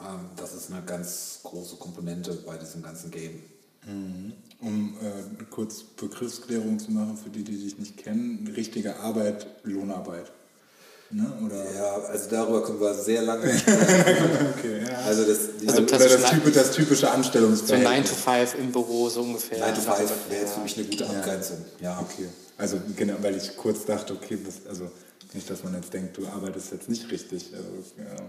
ähm, 0.00 0.20
das 0.36 0.54
ist 0.54 0.70
eine 0.70 0.82
ganz 0.82 1.40
große 1.42 1.76
Komponente 1.76 2.32
bei 2.46 2.56
diesem 2.56 2.82
ganzen 2.82 3.10
Game. 3.10 3.42
Mhm. 3.86 4.32
Um 4.60 4.96
äh, 5.00 5.44
kurz 5.50 5.82
Begriffsklärung 5.82 6.78
zu 6.78 6.90
machen 6.90 7.16
für 7.16 7.30
die, 7.30 7.44
die 7.44 7.56
dich 7.56 7.78
nicht 7.78 7.96
kennen, 7.96 8.52
richtige 8.54 8.98
Arbeit, 9.00 9.46
Lohnarbeit. 9.62 10.32
Ne? 11.10 11.32
Oder? 11.44 11.72
Ja, 11.74 11.94
also 12.02 12.30
darüber 12.30 12.62
können 12.62 12.80
wir 12.80 12.94
sehr 12.94 13.22
lange 13.22 13.58
sprechen. 13.58 13.84
okay, 14.58 14.82
ja. 14.86 14.98
Also 15.06 15.24
das, 15.24 15.38
also 15.66 15.82
das, 15.82 16.30
typische, 16.30 16.52
das 16.52 16.72
typische 16.72 17.10
Anstellungsverhältnis. 17.10 18.10
So 18.10 18.30
9 18.30 18.44
to 18.44 18.50
5 18.50 18.54
im 18.58 18.72
Büro 18.72 19.08
so 19.08 19.22
ungefähr. 19.22 19.58
9 19.58 19.74
to 19.74 19.80
5 19.80 20.10
wäre 20.28 20.40
jetzt 20.42 20.54
für 20.54 20.60
mich 20.60 20.76
eine 20.76 20.86
gute 20.86 21.08
Abgrenzung. 21.08 21.64
Ja. 21.80 21.92
ja, 21.92 22.00
okay. 22.00 22.28
Also 22.58 22.78
genau, 22.96 23.14
weil 23.22 23.36
ich 23.36 23.56
kurz 23.56 23.86
dachte, 23.86 24.12
okay, 24.12 24.38
das, 24.44 24.68
also 24.68 24.90
nicht, 25.32 25.48
dass 25.48 25.64
man 25.64 25.74
jetzt 25.74 25.92
denkt, 25.94 26.16
du 26.16 26.26
arbeitest 26.26 26.72
jetzt 26.72 26.88
nicht 26.88 27.10
richtig. 27.10 27.52
Also, 27.54 27.68
ja 27.96 28.24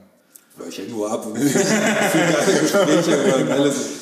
ich 0.67 0.77
hänge 0.77 0.89
nur 0.89 1.11
ab. 1.11 1.25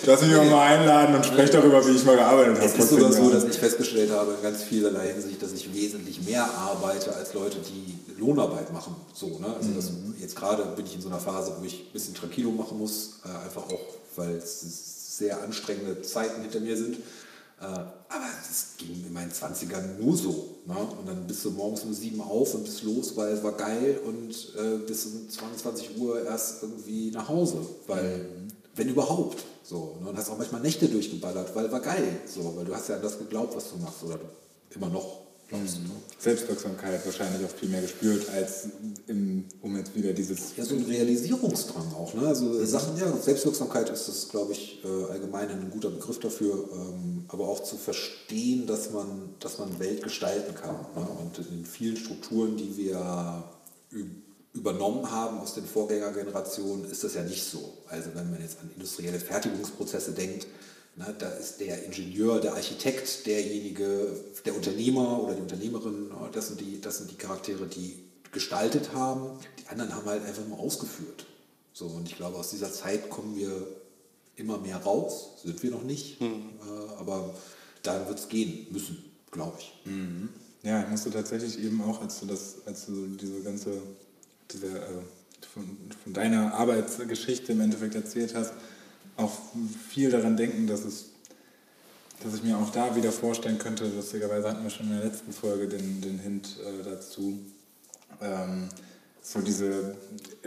Lass 0.06 0.22
mich 0.22 0.32
mal 0.32 0.68
einladen 0.68 1.16
und 1.16 1.26
spreche 1.26 1.54
darüber, 1.54 1.86
wie 1.86 1.92
ich 1.92 2.04
mal 2.04 2.16
gearbeitet 2.16 2.58
habe. 2.58 2.66
Es 2.66 2.76
ist 2.76 2.90
sogar 2.90 3.14
so, 3.14 3.30
dass 3.30 3.44
ich 3.44 3.58
festgestellt 3.58 4.12
habe 4.12 4.34
in 4.34 4.42
ganz 4.42 4.64
vielerlei 4.64 5.14
Hinsicht, 5.14 5.42
dass 5.42 5.54
ich 5.54 5.74
wesentlich 5.74 6.26
mehr 6.26 6.44
arbeite 6.44 7.16
als 7.16 7.34
Leute, 7.34 7.58
die 7.60 7.98
Lohnarbeit 8.20 8.74
machen. 8.74 8.96
So, 9.14 9.40
ne? 9.40 9.54
also 9.56 9.70
das, 9.76 9.92
mhm. 9.92 10.16
jetzt 10.20 10.36
gerade 10.36 10.64
bin 10.76 10.86
ich 10.86 10.96
in 10.96 11.02
so 11.02 11.10
einer 11.10 11.20
Phase, 11.20 11.54
wo 11.60 11.66
ich 11.66 11.88
ein 11.90 11.94
bisschen 11.94 12.16
Tranquilo 12.16 12.52
machen 12.52 12.78
muss, 12.80 13.20
äh, 13.26 13.46
einfach 13.46 13.64
auch, 13.64 13.96
weil 14.16 14.36
es 14.36 15.18
sehr 15.18 15.42
anstrengende 15.42 16.02
Zeiten 16.02 16.42
hinter 16.42 16.60
mir 16.60 16.78
sind. 16.78 16.98
Äh, 17.60 17.66
aber 17.66 18.26
das 18.48 18.78
ging 18.78 19.06
in 19.06 19.14
meinen 19.14 19.32
20ern 19.32 19.98
nur 20.00 20.16
so. 20.16 20.58
Ne? 20.66 20.76
Und 20.76 21.08
dann 21.08 21.26
bist 21.26 21.44
du 21.44 21.52
morgens 21.52 21.82
um 21.82 21.94
sieben 21.94 22.22
auf 22.22 22.54
und 22.54 22.64
bist 22.64 22.84
los, 22.84 23.16
weil 23.16 23.34
es 23.34 23.44
war 23.44 23.54
geil 23.54 24.00
und 24.06 24.32
äh, 24.58 24.78
bis 24.86 25.06
um 25.08 25.30
22 25.30 25.98
Uhr 25.98 26.24
erst 26.24 26.64
irgendwie 26.64 27.12
nach 27.12 27.28
Hause. 27.28 27.58
Weil, 27.88 28.20
mhm. 28.20 28.48
wenn 28.76 28.90
überhaupt. 28.90 29.44
So, 29.64 29.98
ne? 30.02 30.10
Und 30.10 30.18
hast 30.18 30.30
auch 30.30 30.38
manchmal 30.38 30.62
Nächte 30.62 30.88
durchgeballert, 30.88 31.54
weil 31.56 31.72
war 31.72 31.82
geil. 31.82 32.22
So, 32.26 32.56
weil 32.56 32.66
du 32.66 32.74
hast 32.76 32.90
ja 32.90 32.96
an 32.96 33.02
das 33.02 33.18
geglaubt, 33.18 33.56
was 33.56 33.70
du 33.72 33.78
machst. 33.78 34.04
Oder 34.04 34.20
immer 34.76 34.90
noch 34.90 35.27
glaubst. 35.48 35.80
Mhm. 35.80 35.92
Selbstwirksamkeit 36.20 37.06
wahrscheinlich 37.06 37.46
auch 37.46 37.56
viel 37.56 37.70
mehr 37.70 37.82
gespürt, 37.82 38.28
als 38.30 38.68
im, 39.08 39.46
um 39.62 39.78
jetzt 39.78 39.96
wieder 39.96 40.14
dieses... 40.14 40.56
Ja, 40.58 40.66
so 40.66 40.76
ein 40.76 40.84
Realisierungsdrang 40.84 41.94
auch. 41.94 42.14
Ne? 42.14 42.28
Also 42.28 42.46
mhm. 42.46 42.66
Sachen, 42.66 42.98
ja, 42.98 43.12
Selbstwirksamkeit 43.16 43.90
ist 43.90 44.08
das, 44.08 44.30
glaube 44.30 44.54
ich, 44.54 44.84
äh, 44.84 45.12
allgemein 45.12 45.50
ein 45.50 45.70
guter 45.72 45.90
Begriff 45.90 46.20
dafür, 46.20 46.68
ähm, 46.74 47.26
aber 47.28 47.48
auch 47.48 47.64
zu 47.64 47.78
verstehen, 47.78 48.68
dass 48.68 48.92
man, 48.92 49.36
dass 49.40 49.60
man 49.60 49.80
Welt 49.80 50.04
gestalten 50.04 50.56
kann. 50.56 50.76
Ne? 50.96 51.08
Und 51.20 51.40
in 51.50 51.66
vielen 51.66 51.98
Strukturen, 51.98 52.58
die 52.58 52.78
wir 52.78 53.44
übernommen 54.54 55.10
haben 55.12 55.40
aus 55.40 55.54
den 55.54 55.66
Vorgängergenerationen, 55.66 56.90
ist 56.90 57.04
das 57.04 57.14
ja 57.14 57.24
nicht 57.24 57.44
so. 57.44 57.78
Also 57.88 58.10
wenn 58.16 58.30
man 58.32 58.42
jetzt 58.42 58.60
an 58.60 58.70
industrielle 58.74 59.20
Fertigungsprozesse 59.20 60.12
denkt, 60.12 60.48
na, 60.98 61.12
da 61.12 61.30
ist 61.30 61.60
der 61.60 61.86
Ingenieur, 61.86 62.42
der 62.42 62.56
Architekt, 62.56 63.28
derjenige, 63.28 64.20
der 64.46 64.56
Unternehmer 64.56 65.22
oder 65.24 65.36
die 65.36 65.42
Unternehmerin, 65.42 66.12
das 66.32 66.48
sind 66.48 66.60
die, 66.60 66.82
das 66.82 66.98
sind 66.98 67.12
die 67.12 67.16
Charaktere, 67.16 67.68
die 67.68 68.04
gestaltet 68.32 68.94
haben. 68.94 69.40
Die 69.60 69.68
anderen 69.68 69.94
haben 69.94 70.06
halt 70.08 70.26
einfach 70.26 70.46
nur 70.48 70.60
ausgeführt. 70.60 71.28
So, 71.72 71.86
und 71.86 72.08
ich 72.08 72.16
glaube, 72.16 72.38
aus 72.38 72.50
dieser 72.50 72.72
Zeit 72.74 73.12
kommen 73.12 73.36
wir 73.36 73.68
immer 74.36 74.58
mehr 74.58 74.78
raus. 74.78 75.42
Sind 75.44 75.62
wir 75.62 75.70
noch 75.70 75.84
nicht, 75.84 76.20
mhm. 76.20 76.50
äh, 76.62 77.00
aber 77.00 77.36
da 77.84 78.08
wird 78.08 78.18
es 78.18 78.28
gehen 78.28 78.66
müssen, 78.72 79.06
glaube 79.30 79.58
ich. 79.60 79.74
Mhm. 79.86 80.30
Ja, 80.64 80.82
ich 80.82 80.90
musste 80.90 81.12
tatsächlich 81.12 81.60
eben 81.64 81.80
auch, 81.84 82.02
als 82.02 82.20
du 82.20 82.26
das, 82.26 82.56
als 82.66 82.88
du 82.88 83.06
diese 83.06 83.42
ganze, 83.42 83.82
diese, 84.52 84.68
äh, 84.68 85.04
von, 85.54 85.78
von 86.04 86.14
deiner 86.14 86.56
Arbeitsgeschichte 86.56 87.52
im 87.52 87.62
Endeffekt 87.62 87.94
erzählt 87.94 88.34
hast, 88.34 88.54
auch 89.18 89.38
viel 89.90 90.10
daran 90.10 90.38
denken, 90.38 90.68
dass 90.68 90.86
es 90.86 91.10
dass 92.24 92.34
ich 92.34 92.42
mir 92.44 92.58
auch 92.58 92.72
da 92.72 92.96
wieder 92.96 93.12
vorstellen 93.12 93.60
könnte, 93.60 93.88
lustigerweise 93.88 94.50
hatten 94.50 94.64
wir 94.64 94.70
schon 94.70 94.88
in 94.88 94.98
der 94.98 95.06
letzten 95.06 95.32
Folge 95.32 95.68
den, 95.68 96.02
den 96.02 96.18
Hint 96.18 96.58
äh, 96.66 96.84
dazu, 96.84 97.38
ähm, 98.22 98.70
so 99.22 99.40
diese 99.42 99.96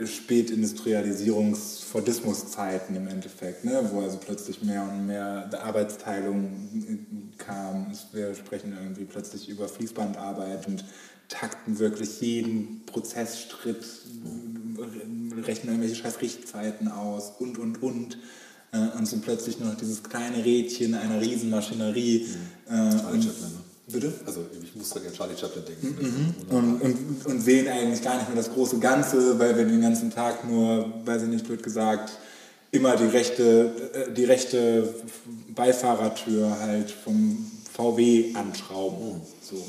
Spätindustrialisierungs-Fordismus-Zeiten 0.03 2.95
im 2.95 3.07
Endeffekt, 3.07 3.63
ne? 3.63 3.87
wo 3.91 4.01
also 4.01 4.17
plötzlich 4.17 4.63
mehr 4.63 4.81
und 4.81 5.05
mehr 5.05 5.47
Arbeitsteilung 5.63 7.37
kam. 7.37 7.91
Wir 8.11 8.33
sprechen 8.33 8.75
irgendwie 8.77 9.05
plötzlich 9.05 9.47
über 9.49 9.69
Fließbandarbeit 9.69 10.65
und 10.67 10.83
takten 11.29 11.77
wirklich 11.77 12.19
jeden 12.21 12.81
Prozessschritt, 12.87 13.85
rechnen 15.45 15.73
irgendwelche 15.73 15.95
scheiß 15.95 16.21
Richtzeiten 16.21 16.87
aus 16.87 17.33
und, 17.37 17.59
und, 17.59 17.83
und 17.83 18.17
äh, 18.71 18.97
und 18.97 19.07
sind 19.07 19.23
plötzlich 19.23 19.59
nur 19.59 19.69
noch 19.69 19.77
dieses 19.77 20.03
kleine 20.03 20.43
Rädchen 20.43 20.95
einer 20.95 21.19
Riesenmaschinerie. 21.21 22.27
Mhm. 22.27 22.73
Äh, 22.73 22.99
Charlie 22.99 23.21
Chaplin, 23.21 23.49
ne? 23.49 23.59
Bitte? 23.87 24.13
Also 24.25 24.45
ich 24.63 24.75
muss 24.75 24.95
an 24.95 25.01
Charlie 25.13 25.37
Chaplin 25.37 25.65
denken. 25.65 26.35
Mhm. 26.49 26.55
Und, 26.55 26.81
und, 26.81 27.25
und, 27.25 27.41
sehen 27.41 27.67
eigentlich 27.67 28.01
gar 28.01 28.15
nicht 28.15 28.27
mehr 28.27 28.37
das 28.37 28.53
große 28.53 28.79
Ganze, 28.79 29.37
weil 29.37 29.57
wir 29.57 29.65
den 29.65 29.81
ganzen 29.81 30.11
Tag 30.11 30.47
nur, 30.49 30.93
weiß 31.05 31.23
ich 31.23 31.27
nicht, 31.27 31.45
blöd 31.45 31.61
gesagt, 31.61 32.17
immer 32.71 32.95
die 32.95 33.05
rechte, 33.05 33.73
äh, 33.93 34.13
die 34.13 34.23
rechte 34.23 34.95
Beifahrertür 35.53 36.57
halt 36.59 36.91
vom 36.91 37.51
VW 37.73 38.33
anschrauben. 38.35 39.15
Mhm. 39.15 39.21
So. 39.41 39.65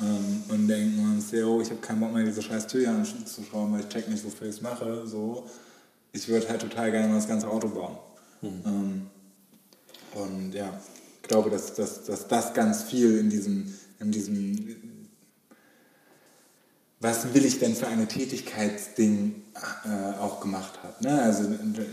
Ähm, 0.00 0.42
und 0.48 0.68
denken 0.68 1.00
uns, 1.00 1.32
oh, 1.34 1.60
ich 1.60 1.70
habe 1.70 1.80
keinen 1.80 2.00
Bock 2.00 2.14
mehr, 2.14 2.24
diese 2.24 2.40
scheiß 2.40 2.68
Tür 2.68 2.80
hier 2.80 2.90
anzuschrauben, 2.90 3.74
weil 3.74 3.80
ich 3.80 3.88
check 3.88 4.08
nicht, 4.08 4.24
wofür 4.24 4.48
ich 4.48 4.54
es 4.54 4.62
mache. 4.62 5.06
So. 5.06 5.44
Ich 6.12 6.26
würde 6.28 6.48
halt 6.48 6.62
total 6.62 6.90
gerne 6.90 7.08
mal 7.08 7.16
das 7.16 7.28
ganze 7.28 7.48
Auto 7.48 7.68
bauen. 7.68 7.98
Mhm. 8.40 9.06
und 10.14 10.52
ja, 10.52 10.80
ich 11.22 11.28
glaube, 11.28 11.50
dass, 11.50 11.74
dass, 11.74 12.04
dass 12.04 12.28
das 12.28 12.54
ganz 12.54 12.84
viel 12.84 13.18
in 13.18 13.30
diesem, 13.30 13.74
in 14.00 14.12
diesem 14.12 14.76
was 17.00 17.32
will 17.32 17.44
ich 17.44 17.60
denn 17.60 17.76
für 17.76 17.86
eine 17.86 18.06
Tätigkeitsding 18.06 19.34
äh, 19.84 20.20
auch 20.20 20.40
gemacht 20.40 20.80
hat. 20.82 21.00
Ne? 21.00 21.22
Also 21.22 21.44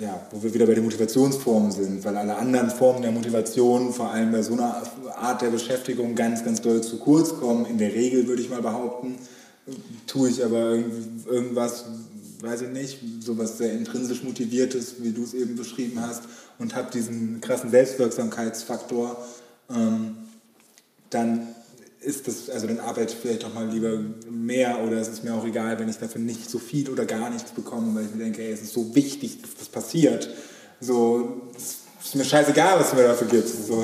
ja, 0.01 0.19
wo 0.31 0.41
wir 0.41 0.53
wieder 0.53 0.65
bei 0.65 0.73
den 0.73 0.83
Motivationsformen 0.83 1.71
sind, 1.71 2.03
weil 2.03 2.17
alle 2.17 2.35
anderen 2.35 2.71
Formen 2.71 3.03
der 3.03 3.11
Motivation, 3.11 3.93
vor 3.93 4.11
allem 4.11 4.31
bei 4.31 4.41
so 4.41 4.53
einer 4.53 4.81
Art 5.15 5.43
der 5.43 5.51
Beschäftigung, 5.51 6.15
ganz, 6.15 6.43
ganz 6.43 6.61
doll 6.61 6.81
zu 6.81 6.97
kurz 6.97 7.35
kommen. 7.35 7.65
In 7.65 7.77
der 7.77 7.93
Regel 7.93 8.27
würde 8.27 8.41
ich 8.41 8.49
mal 8.49 8.63
behaupten, 8.63 9.17
tue 10.07 10.29
ich 10.29 10.43
aber 10.43 10.75
irgendwas, 11.25 11.85
weiß 12.41 12.61
ich 12.61 12.69
nicht, 12.69 12.99
sowas 13.19 13.57
sehr 13.57 13.73
intrinsisch 13.73 14.23
motiviertes, 14.23 14.95
wie 14.99 15.11
du 15.11 15.23
es 15.23 15.33
eben 15.33 15.55
beschrieben 15.55 16.01
hast, 16.01 16.23
und 16.57 16.75
habe 16.75 16.91
diesen 16.91 17.41
krassen 17.41 17.69
Selbstwirksamkeitsfaktor, 17.69 19.25
ähm, 19.69 20.17
dann 21.09 21.47
ist 22.01 22.27
das, 22.27 22.49
also 22.49 22.67
dann 22.67 22.79
arbeite 22.79 23.13
ich 23.13 23.19
vielleicht 23.19 23.43
auch 23.45 23.53
mal 23.53 23.67
lieber 23.67 23.99
mehr 24.29 24.83
oder 24.83 24.97
es 24.97 25.07
ist 25.07 25.23
mir 25.23 25.33
auch 25.33 25.45
egal, 25.45 25.79
wenn 25.79 25.89
ich 25.89 25.97
dafür 25.97 26.21
nicht 26.21 26.49
so 26.49 26.59
viel 26.59 26.89
oder 26.89 27.05
gar 27.05 27.29
nichts 27.29 27.51
bekomme, 27.51 27.95
weil 27.95 28.05
ich 28.05 28.11
mir 28.13 28.23
denke, 28.23 28.43
ey, 28.43 28.51
es 28.51 28.61
ist 28.61 28.73
so 28.73 28.93
wichtig, 28.95 29.41
dass 29.41 29.55
das 29.55 29.67
passiert. 29.67 30.29
So, 30.79 31.41
es 31.57 31.77
ist 32.05 32.15
mir 32.15 32.23
scheißegal, 32.23 32.79
was 32.79 32.91
du 32.91 32.97
mir 32.97 33.03
dafür 33.03 33.27
gibst. 33.27 33.67
So, 33.67 33.83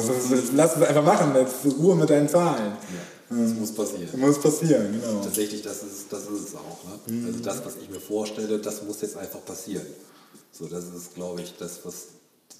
lass 0.53 0.75
es 0.75 0.83
einfach 0.83 1.03
machen, 1.03 1.33
jetzt 1.35 1.65
Ruhe 1.79 1.95
mit 1.95 2.09
deinen 2.09 2.29
Zahlen. 2.29 2.73
Ja, 2.73 2.99
das 3.31 3.51
ähm, 3.51 3.59
muss 3.59 3.73
passieren. 3.73 4.09
Das 4.11 4.19
muss 4.19 4.41
passieren, 4.41 4.91
genau. 4.91 5.23
Tatsächlich, 5.23 5.61
das 5.61 5.83
ist, 5.83 6.11
das 6.11 6.23
ist 6.23 6.49
es 6.49 6.55
auch. 6.55 7.07
Ne? 7.07 7.13
Mhm. 7.13 7.25
Also 7.27 7.39
das, 7.39 7.65
was 7.65 7.73
ich 7.81 7.89
mir 7.89 7.99
vorstelle, 7.99 8.59
das 8.59 8.83
muss 8.83 9.01
jetzt 9.01 9.17
einfach 9.17 9.43
passieren. 9.45 9.85
So, 10.51 10.67
das 10.67 10.85
ist, 10.85 11.15
glaube 11.15 11.41
ich, 11.41 11.53
das, 11.57 11.79
was 11.83 12.07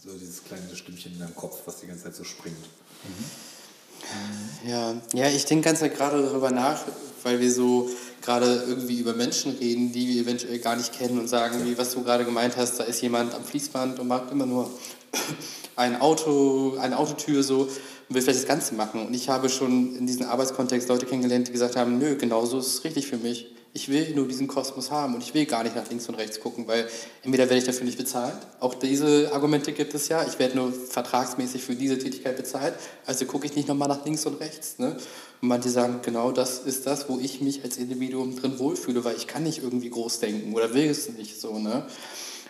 so 0.04 0.14
dieses 0.18 0.44
kleine 0.44 0.76
Stimmchen 0.76 1.14
in 1.14 1.20
deinem 1.20 1.36
Kopf, 1.36 1.60
was 1.66 1.82
die 1.82 1.88
ganze 1.88 2.06
Zeit 2.06 2.16
so 2.16 2.24
springt. 2.24 2.58
Mhm. 3.04 4.70
Ja, 4.70 4.96
ja 5.14 5.28
ich 5.28 5.46
denke 5.46 5.66
ganz 5.66 5.80
gerade 5.80 6.24
darüber 6.24 6.52
nach, 6.52 6.82
weil 7.24 7.40
wir 7.40 7.52
so 7.52 7.90
gerade 8.22 8.64
irgendwie 8.68 9.00
über 9.00 9.14
Menschen 9.14 9.58
reden, 9.58 9.92
die 9.92 10.08
wir 10.08 10.22
eventuell 10.22 10.60
gar 10.60 10.76
nicht 10.76 10.94
kennen 10.94 11.20
und 11.20 11.28
sagen, 11.28 11.66
wie 11.66 11.78
was 11.78 11.94
du 11.94 12.04
gerade 12.04 12.26
gemeint 12.26 12.58
hast, 12.58 12.80
da 12.80 12.84
ist 12.84 13.02
jemand 13.02 13.36
am 13.36 13.44
Fließband 13.44 14.00
und 14.00 14.08
macht 14.08 14.32
immer 14.32 14.46
nur 14.46 14.72
ein 15.76 16.00
Auto, 16.00 16.78
eine 16.80 16.98
Autotür 16.98 17.44
so 17.44 17.68
und 18.12 18.16
will 18.16 18.22
vielleicht 18.22 18.42
das 18.42 18.48
Ganze 18.48 18.76
machen. 18.76 19.08
Und 19.08 19.14
ich 19.14 19.30
habe 19.30 19.48
schon 19.48 19.96
in 19.96 20.06
diesem 20.06 20.26
Arbeitskontext 20.26 20.90
Leute 20.90 21.06
kennengelernt, 21.06 21.48
die 21.48 21.54
gesagt 21.54 21.78
haben, 21.78 21.98
nö, 21.98 22.18
genau 22.18 22.46
so 22.46 22.60
ist 22.60 22.68
es 22.68 22.84
richtig 22.84 23.08
für 23.08 23.18
mich 23.18 23.48
ich 23.74 23.90
will 23.90 24.14
nur 24.16 24.28
diesen 24.28 24.48
Kosmos 24.48 24.92
haben 24.92 25.16
und 25.16 25.24
ich 25.24 25.34
will 25.34 25.46
gar 25.46 25.64
nicht 25.64 25.76
nach 25.76 25.88
links 25.90 26.08
und 26.10 26.16
rechts 26.16 26.40
gucken, 26.40 26.68
weil 26.68 26.88
entweder 27.24 27.46
werde 27.46 27.58
ich 27.58 27.64
dafür 27.64 27.86
nicht 27.86 27.98
bezahlt, 27.98 28.36
auch 28.60 28.74
diese 28.74 29.32
Argumente 29.34 29.72
gibt 29.72 29.94
es 29.94 30.10
ja, 30.10 30.26
ich 30.28 30.40
werde 30.40 30.58
nur 30.58 30.74
vertragsmäßig 30.74 31.64
für 31.64 31.76
diese 31.76 31.98
Tätigkeit 31.98 32.36
bezahlt, 32.36 32.74
also 33.06 33.26
gucke 33.26 33.46
ich 33.46 33.56
nicht 33.56 33.68
nochmal 33.68 33.88
nach 33.88 34.04
links 34.04 34.26
und 34.26 34.40
rechts. 34.42 34.78
Ne? 34.78 34.98
Und 35.42 35.48
manche 35.48 35.70
sagen, 35.70 36.00
genau 36.04 36.32
das 36.32 36.60
ist 36.60 36.86
das, 36.86 37.08
wo 37.08 37.18
ich 37.20 37.42
mich 37.42 37.64
als 37.64 37.78
Individuum 37.78 38.36
drin 38.36 38.60
wohlfühle, 38.60 39.04
weil 39.06 39.16
ich 39.16 39.28
kann 39.28 39.44
nicht 39.44 39.64
irgendwie 39.64 39.90
groß 39.90 40.20
denken 40.20 40.54
oder 40.54 40.74
will 40.74 40.90
es 40.90 41.10
nicht 41.10 41.40
so. 41.40 41.58
Ne? 41.58 41.86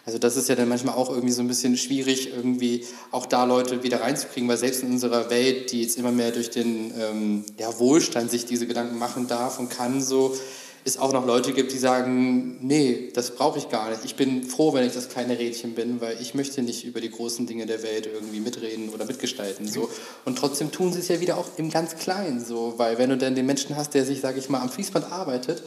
Also 0.06 0.18
das 0.18 0.36
ist 0.36 0.50
ja 0.50 0.56
dann 0.56 0.68
manchmal 0.68 0.96
auch 0.96 1.10
irgendwie 1.10 1.32
so 1.32 1.42
ein 1.42 1.48
bisschen 1.48 1.78
schwierig, 1.78 2.34
irgendwie 2.36 2.86
auch 3.12 3.26
da 3.26 3.44
Leute 3.44 3.84
wieder 3.84 4.02
reinzukriegen, 4.02 4.50
weil 4.50 4.58
selbst 4.58 4.82
in 4.84 4.92
unserer 4.92 5.30
Welt, 5.30 5.72
die 5.72 5.84
jetzt 5.84 5.98
immer 5.98 6.12
mehr 6.12 6.32
durch 6.32 6.50
den 6.50 6.92
ähm, 7.00 7.46
ja, 7.60 7.78
Wohlstand 7.80 8.32
sich 8.32 8.46
diese 8.46 8.66
Gedanken 8.66 8.98
machen 8.98 9.28
darf 9.28 9.60
und 9.60 9.70
kann, 9.70 10.02
so 10.02 10.36
es 10.84 10.98
auch 10.98 11.14
noch 11.14 11.26
Leute 11.26 11.54
gibt, 11.54 11.72
die 11.74 11.78
sagen, 11.78 12.58
nee, 12.62 13.12
das 13.14 13.36
brauche 13.36 13.60
ich 13.60 13.70
gar 13.70 13.90
nicht. 13.90 14.04
Ich 14.04 14.16
bin 14.16 14.44
froh, 14.44 14.74
wenn 14.74 14.86
ich 14.86 14.94
das 14.94 15.10
kleine 15.10 15.38
Rädchen 15.38 15.76
bin, 15.76 16.02
weil 16.02 16.18
ich 16.20 16.34
möchte 16.34 16.64
nicht 16.64 16.86
über 16.86 17.02
die 17.02 17.12
großen 17.12 17.46
Dinge 17.46 17.66
der 17.66 17.84
Welt 17.84 18.10
irgendwie 18.12 18.40
mitreden 18.40 18.90
oder 18.90 19.06
mitgestalten. 19.06 19.68
So. 19.68 19.90
Und 20.26 20.38
trotzdem 20.38 20.72
tun 20.72 20.92
sie 20.92 21.00
es 21.00 21.08
ja 21.08 21.20
wieder 21.20 21.38
auch 21.38 21.46
im 21.58 21.70
ganz 21.70 21.96
Kleinen 21.98 22.44
so, 22.44 22.74
weil 22.78 22.98
wenn 22.98 23.12
du 23.12 23.18
dann 23.18 23.36
den 23.36 23.46
Menschen 23.46 23.76
hast, 23.76 23.94
der 23.94 24.06
sich, 24.06 24.22
sage 24.22 24.40
ich 24.40 24.50
mal, 24.50 24.60
am 24.60 24.70
Fließband 24.70 25.12
arbeitet, 25.12 25.62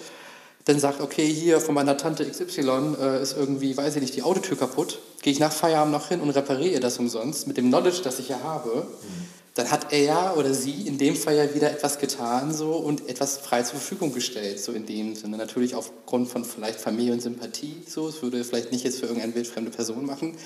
dann 0.64 0.78
sagt, 0.78 1.00
okay, 1.00 1.26
hier 1.26 1.60
von 1.60 1.74
meiner 1.74 1.96
Tante 1.96 2.24
XY 2.24 2.96
äh, 3.00 3.22
ist 3.22 3.36
irgendwie, 3.36 3.76
weiß 3.76 3.96
ich 3.96 4.02
nicht, 4.02 4.16
die 4.16 4.22
Autotür 4.22 4.56
kaputt, 4.56 4.98
gehe 5.22 5.32
ich 5.32 5.40
nach 5.40 5.52
Feierabend 5.52 5.92
noch 5.92 6.08
hin 6.08 6.20
und 6.20 6.30
repariere 6.30 6.80
das 6.80 6.98
umsonst 6.98 7.46
mit 7.46 7.56
dem 7.56 7.68
Knowledge, 7.68 8.00
das 8.02 8.18
ich 8.18 8.28
ja 8.28 8.40
habe. 8.42 8.86
Mhm 9.02 9.44
dann 9.54 9.70
hat 9.70 9.92
er 9.92 10.36
oder 10.36 10.52
sie 10.52 10.82
in 10.86 10.98
dem 10.98 11.14
Fall 11.14 11.36
ja 11.36 11.54
wieder 11.54 11.70
etwas 11.70 12.00
getan 12.00 12.52
so 12.52 12.72
und 12.72 13.08
etwas 13.08 13.38
frei 13.38 13.62
zur 13.62 13.78
Verfügung 13.78 14.12
gestellt, 14.12 14.58
so 14.58 14.72
in 14.72 14.84
dem 14.84 15.14
Sinne. 15.14 15.36
Natürlich 15.36 15.76
aufgrund 15.76 16.28
von 16.28 16.44
vielleicht 16.44 16.80
Familie 16.80 17.12
und 17.12 17.22
Sympathie, 17.22 17.82
so. 17.88 18.08
Es 18.08 18.20
würde 18.20 18.42
vielleicht 18.42 18.72
nicht 18.72 18.84
jetzt 18.84 18.98
für 18.98 19.06
irgendeine 19.06 19.34
wildfremde 19.36 19.70
Person 19.70 20.06
machen, 20.06 20.36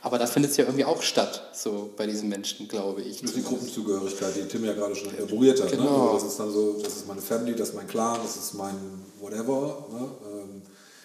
aber 0.00 0.18
da 0.18 0.26
findet 0.26 0.52
es 0.52 0.56
ja 0.56 0.64
irgendwie 0.64 0.86
auch 0.86 1.02
statt, 1.02 1.50
so 1.52 1.90
bei 1.98 2.06
diesen 2.06 2.30
Menschen, 2.30 2.66
glaube 2.66 3.02
ich. 3.02 3.20
Das 3.20 3.32
ist 3.32 3.36
die 3.36 3.42
Gruppenzugehörigkeit, 3.42 4.34
die 4.36 4.48
Tim 4.48 4.64
ja 4.64 4.72
gerade 4.72 4.96
schon 4.96 5.14
elaboriert 5.14 5.60
hat. 5.62 5.70
Ne? 5.72 5.76
Genau. 5.76 5.90
Ne? 5.90 6.10
Also 6.12 6.24
das 6.24 6.32
ist 6.32 6.40
dann 6.40 6.50
so, 6.50 6.80
das 6.82 6.96
ist 6.96 7.08
meine 7.08 7.20
Family, 7.20 7.54
das 7.54 7.68
ist 7.68 7.74
mein 7.74 7.86
Clan, 7.86 8.20
das 8.22 8.36
ist 8.36 8.54
mein 8.54 8.74
whatever. 9.20 9.86
Ne? 9.90 10.08
Ähm, 10.32 10.62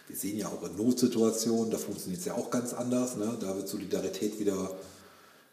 wir 0.08 0.15
sehen 0.15 0.38
ja 0.38 0.47
auch 0.47 0.63
in 0.63 0.76
Notsituationen, 0.76 1.71
da 1.71 1.78
funktioniert 1.78 2.19
es 2.19 2.26
ja 2.26 2.36
auch 2.36 2.50
ganz 2.50 2.74
anders. 2.74 3.15
Ne? 3.15 3.38
Da 3.39 3.56
wird 3.56 3.67
Solidarität 3.67 4.39
wieder 4.39 4.71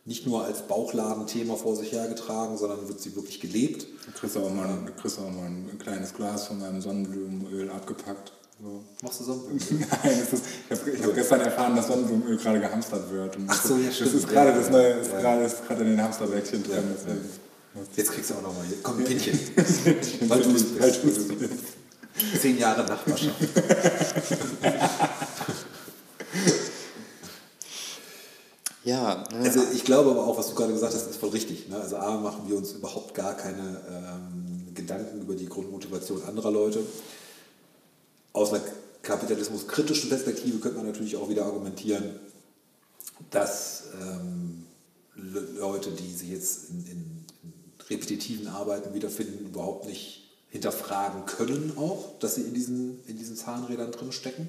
nicht 0.05 0.27
nur 0.27 0.44
als 0.44 0.62
Bauchladenthema 0.62 1.55
vor 1.57 1.77
sich 1.77 1.92
hergetragen, 1.92 2.57
sondern 2.57 2.88
wird 2.88 3.01
sie 3.01 3.14
wirklich 3.14 3.40
gelebt. 3.40 3.87
Du 4.07 4.12
kriegst 4.18 4.37
auch 4.38 4.53
mal, 4.53 4.79
du 4.87 4.92
kriegst 5.01 5.18
auch 5.18 5.31
mal 5.31 5.47
ein 5.47 5.79
kleines 5.79 6.14
Glas 6.14 6.47
von 6.47 6.59
meinem 6.59 6.81
Sonnenblumenöl 6.81 7.71
abgepackt. 7.71 8.33
So. 8.61 8.83
Machst 9.03 9.21
du 9.21 9.25
Sonnenblumenöl? 9.25 9.87
Nein, 10.03 10.18
ist, 10.18 10.44
ich 10.71 10.81
habe 10.81 11.09
hab 11.09 11.14
gestern 11.14 11.40
erfahren, 11.42 11.77
dass 11.77 11.87
Sonnenblumenöl 11.88 12.38
gerade 12.38 12.59
gehamstert 12.59 13.12
wird. 13.12 13.37
Und 13.37 13.44
Ach 13.49 13.62
so, 13.62 13.77
ja, 13.77 13.92
stimmt. 13.92 14.14
Das 14.14 14.21
ist 14.21 14.29
gerade 14.29 14.53
das 14.55 14.71
neue, 14.71 14.92
ist 14.94 15.12
ja. 15.12 15.21
gerade, 15.21 15.44
ist 15.44 15.66
gerade 15.66 15.83
in 15.83 15.90
den 15.90 16.03
Hamsterbäckchen 16.03 16.62
drin. 16.64 16.85
Ja, 17.07 17.12
ja. 17.12 17.87
Jetzt 17.94 18.11
kriegst 18.11 18.31
du 18.31 18.35
auch 18.35 18.42
nochmal 18.42 18.64
hier. 18.66 18.79
Komm, 18.83 18.99
ein 18.99 19.05
Pinchen. 19.05 19.38
Weil 20.29 20.42
du 20.42 20.51
es 20.55 20.64
bist. 20.99 21.77
Zehn 22.40 22.59
Jahre 22.59 22.85
Nachbarschaft. 22.85 23.37
Ja. 28.88 29.22
Also 29.42 29.61
ich 29.74 29.85
glaube 29.85 30.11
aber 30.11 30.26
auch, 30.26 30.38
was 30.38 30.48
du 30.48 30.54
gerade 30.54 30.72
gesagt 30.72 30.94
hast, 30.94 31.11
ist 31.11 31.20
voll 31.20 31.28
richtig. 31.28 31.68
Ne? 31.68 31.78
Also 31.78 31.96
A, 31.96 32.16
machen 32.16 32.48
wir 32.48 32.57
uns 32.57 32.72
überhaupt 32.72 33.14
gar 33.14 33.37
keine 33.37 33.83
ähm, 33.90 34.74
Gedanken 34.74 35.20
über 35.20 35.35
die 35.35 35.46
Grundmotivation 35.46 36.22
anderer 36.24 36.50
Leute. 36.50 36.81
Aus 38.33 38.50
einer 38.50 38.62
kapitalismuskritischen 39.02 40.09
Perspektive 40.09 40.59
könnte 40.59 40.78
man 40.78 40.87
natürlich 40.87 41.16
auch 41.16 41.28
wieder 41.28 41.44
argumentieren, 41.44 42.18
dass 43.31 43.88
ähm, 44.00 44.64
Leute, 45.14 45.90
die 45.90 46.14
sich 46.14 46.31
jetzt 46.31 46.70
in, 46.70 46.87
in, 46.87 47.24
repetitiven 47.90 48.48
Arbeiten 48.48 48.92
wiederfinden, 48.94 49.46
überhaupt 49.46 49.87
nicht 49.87 50.27
hinterfragen 50.50 51.26
können 51.26 51.74
auch, 51.76 52.18
dass 52.20 52.37
sie 52.37 52.42
in 52.42 52.54
diesen, 52.54 53.00
in 53.06 53.18
diesen 53.18 53.37
Zahnrädern 53.37 53.92
drin 53.92 54.12
stecken. 54.12 54.48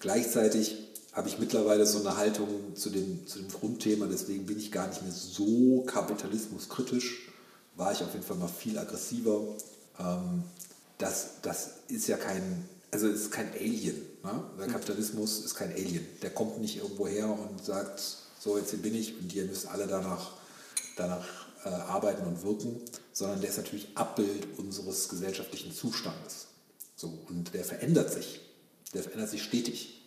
Gleichzeitig 0.00 0.90
habe 1.12 1.28
ich 1.28 1.38
mittlerweile 1.38 1.86
so 1.86 2.00
eine 2.00 2.16
Haltung 2.16 2.76
zu 2.76 2.90
dem, 2.90 3.26
zu 3.26 3.38
dem 3.38 3.48
Grundthema, 3.48 4.06
deswegen 4.06 4.46
bin 4.46 4.58
ich 4.58 4.70
gar 4.70 4.88
nicht 4.88 5.02
mehr 5.02 5.12
so 5.12 5.82
kapitalismuskritisch, 5.86 7.28
war 7.76 7.92
ich 7.92 8.02
auf 8.02 8.12
jeden 8.12 8.24
Fall 8.24 8.36
mal 8.36 8.48
viel 8.48 8.78
aggressiver. 8.78 9.42
Ähm, 9.98 10.44
das, 10.98 11.40
das 11.42 11.70
ist 11.88 12.06
ja 12.06 12.16
kein, 12.16 12.68
also 12.90 13.08
ist 13.08 13.32
kein 13.32 13.50
Alien. 13.54 13.96
Ne? 14.22 14.44
Der 14.58 14.68
mhm. 14.68 14.72
Kapitalismus 14.72 15.44
ist 15.44 15.54
kein 15.54 15.72
Alien. 15.72 16.06
Der 16.22 16.30
kommt 16.30 16.60
nicht 16.60 16.76
irgendwo 16.76 17.08
her 17.08 17.26
und 17.26 17.64
sagt, 17.64 18.02
so 18.38 18.56
jetzt 18.58 18.70
hier 18.70 18.80
bin 18.80 18.94
ich 18.94 19.18
und 19.18 19.34
ihr 19.34 19.46
müsst 19.46 19.66
alle 19.66 19.86
danach, 19.86 20.32
danach 20.96 21.26
äh, 21.64 21.68
arbeiten 21.68 22.26
und 22.26 22.42
wirken, 22.42 22.80
sondern 23.12 23.40
der 23.40 23.50
ist 23.50 23.56
natürlich 23.56 23.88
Abbild 23.94 24.46
unseres 24.58 25.08
gesellschaftlichen 25.08 25.72
Zustandes. 25.72 26.46
So, 26.96 27.18
und 27.28 27.54
der 27.54 27.64
verändert 27.64 28.12
sich. 28.12 28.40
Der 28.94 29.02
verändert 29.02 29.30
sich 29.30 29.42
stetig. 29.42 30.00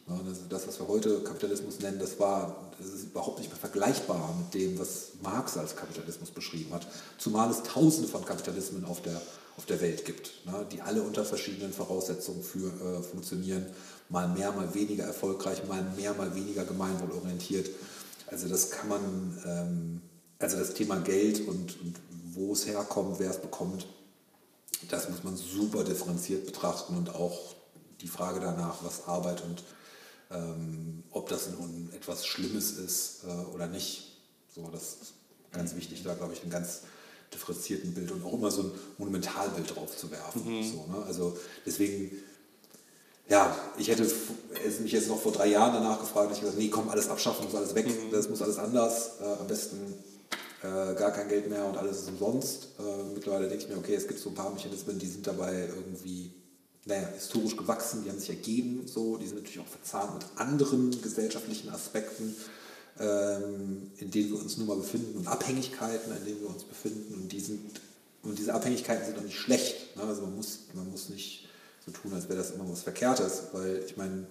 Das, 0.49 0.67
was 0.67 0.79
wir 0.79 0.87
heute 0.89 1.21
Kapitalismus 1.21 1.79
nennen, 1.79 1.97
das, 1.97 2.19
war, 2.19 2.73
das 2.77 2.87
ist 2.87 3.03
überhaupt 3.05 3.39
nicht 3.39 3.49
mehr 3.49 3.57
vergleichbar 3.57 4.35
mit 4.37 4.53
dem, 4.53 4.77
was 4.77 5.13
Marx 5.21 5.55
als 5.57 5.77
Kapitalismus 5.77 6.29
beschrieben 6.29 6.73
hat. 6.73 6.85
Zumal 7.17 7.49
es 7.49 7.63
tausende 7.63 8.09
von 8.09 8.25
Kapitalismen 8.25 8.83
auf 8.83 9.01
der, 9.01 9.21
auf 9.55 9.65
der 9.65 9.79
Welt 9.79 10.03
gibt, 10.03 10.45
ne, 10.45 10.65
die 10.71 10.81
alle 10.81 11.01
unter 11.03 11.23
verschiedenen 11.23 11.71
Voraussetzungen 11.71 12.43
für, 12.43 12.67
äh, 12.67 13.01
funktionieren. 13.01 13.65
Mal 14.09 14.27
mehr, 14.27 14.51
mal 14.51 14.73
weniger 14.73 15.05
erfolgreich, 15.05 15.65
mal 15.69 15.81
mehr, 15.95 16.13
mal 16.15 16.35
weniger 16.35 16.65
gemeinwohlorientiert. 16.65 17.69
Also 18.27 18.49
das 18.49 18.71
kann 18.71 18.89
man, 18.89 19.41
ähm, 19.45 20.01
also 20.37 20.57
das 20.57 20.73
Thema 20.73 20.97
Geld 20.97 21.47
und, 21.47 21.79
und 21.81 21.95
wo 22.35 22.53
es 22.53 22.65
herkommt, 22.67 23.19
wer 23.19 23.31
es 23.31 23.41
bekommt, 23.41 23.87
das 24.89 25.09
muss 25.09 25.23
man 25.23 25.37
super 25.37 25.83
differenziert 25.83 26.45
betrachten 26.45 26.97
und 26.97 27.15
auch 27.15 27.55
die 28.01 28.07
Frage 28.07 28.39
danach, 28.39 28.83
was 28.83 29.07
Arbeit 29.07 29.41
und 29.43 29.63
ähm, 30.31 31.03
ob 31.11 31.29
das 31.29 31.49
nun 31.49 31.89
etwas 31.95 32.25
Schlimmes 32.25 32.71
ist 32.71 33.23
äh, 33.23 33.53
oder 33.53 33.67
nicht. 33.67 34.17
So, 34.53 34.67
das 34.71 34.97
ist 35.01 35.13
ganz 35.51 35.75
wichtig, 35.75 36.03
da 36.03 36.13
glaube 36.13 36.33
ich, 36.33 36.41
einen 36.41 36.51
ganz 36.51 36.81
differenzierten 37.33 37.93
Bild 37.93 38.11
und 38.11 38.23
auch 38.25 38.33
immer 38.33 38.51
so 38.51 38.63
ein 38.63 38.71
Monumentalbild 38.97 39.75
drauf 39.75 39.95
zu 39.95 40.11
werfen. 40.11 40.59
Mhm. 40.59 40.63
So, 40.63 40.85
ne? 40.91 41.03
Also 41.05 41.37
deswegen, 41.65 42.11
ja, 43.29 43.55
ich 43.77 43.87
hätte 43.87 44.05
mich 44.81 44.91
jetzt 44.91 45.07
noch 45.07 45.19
vor 45.19 45.31
drei 45.31 45.47
Jahren 45.47 45.73
danach 45.73 45.99
gefragt, 45.99 46.31
ich 46.33 46.41
gesagt, 46.41 46.57
nee, 46.57 46.69
komm, 46.69 46.89
alles 46.89 47.09
abschaffen, 47.09 47.45
muss 47.45 47.55
alles 47.55 47.73
weg, 47.73 47.87
mhm. 47.87 48.11
das 48.11 48.29
muss 48.29 48.41
alles 48.41 48.57
anders, 48.57 49.19
äh, 49.21 49.39
am 49.39 49.47
besten 49.47 49.77
äh, 50.63 50.95
gar 50.95 51.11
kein 51.11 51.27
Geld 51.27 51.49
mehr 51.49 51.65
und 51.65 51.77
alles 51.77 51.99
ist 51.99 52.09
umsonst. 52.09 52.69
Äh, 52.79 53.13
mittlerweile 53.13 53.49
denke 53.49 53.65
ich 53.65 53.69
mir, 53.69 53.77
okay, 53.77 53.95
es 53.95 54.07
gibt 54.07 54.19
so 54.19 54.29
ein 54.29 54.35
paar 54.35 54.53
Mechanismen, 54.53 54.97
die 54.97 55.07
sind 55.07 55.27
dabei 55.27 55.67
irgendwie 55.67 56.31
naja, 56.85 57.07
historisch 57.13 57.55
gewachsen, 57.55 58.03
die 58.03 58.09
haben 58.09 58.19
sich 58.19 58.29
ergeben, 58.29 58.87
so, 58.87 59.17
die 59.17 59.27
sind 59.27 59.37
natürlich 59.37 59.59
auch 59.59 59.67
verzahnt 59.67 60.15
mit 60.15 60.25
anderen 60.35 61.01
gesellschaftlichen 61.01 61.69
Aspekten, 61.69 62.35
ähm, 62.99 63.91
in 63.97 64.11
denen 64.11 64.31
wir 64.31 64.39
uns 64.39 64.57
nun 64.57 64.67
mal 64.67 64.77
befinden 64.77 65.17
und 65.17 65.27
Abhängigkeiten, 65.27 66.15
in 66.15 66.25
denen 66.25 66.41
wir 66.41 66.49
uns 66.49 66.63
befinden 66.63 67.13
und, 67.15 67.31
die 67.31 67.39
sind, 67.39 67.81
und 68.23 68.37
diese 68.37 68.53
Abhängigkeiten 68.53 69.05
sind 69.05 69.17
auch 69.17 69.23
nicht 69.23 69.37
schlecht. 69.37 69.95
Ne? 69.95 70.03
Also 70.03 70.23
man 70.23 70.35
muss, 70.35 70.59
man 70.73 70.89
muss 70.89 71.09
nicht 71.09 71.47
so 71.85 71.91
tun, 71.91 72.13
als 72.13 72.29
wäre 72.29 72.37
das 72.37 72.51
immer 72.51 72.69
was 72.69 72.83
Verkehrtes, 72.83 73.43
weil 73.53 73.83
ich 73.85 73.97
meine, 73.97 74.27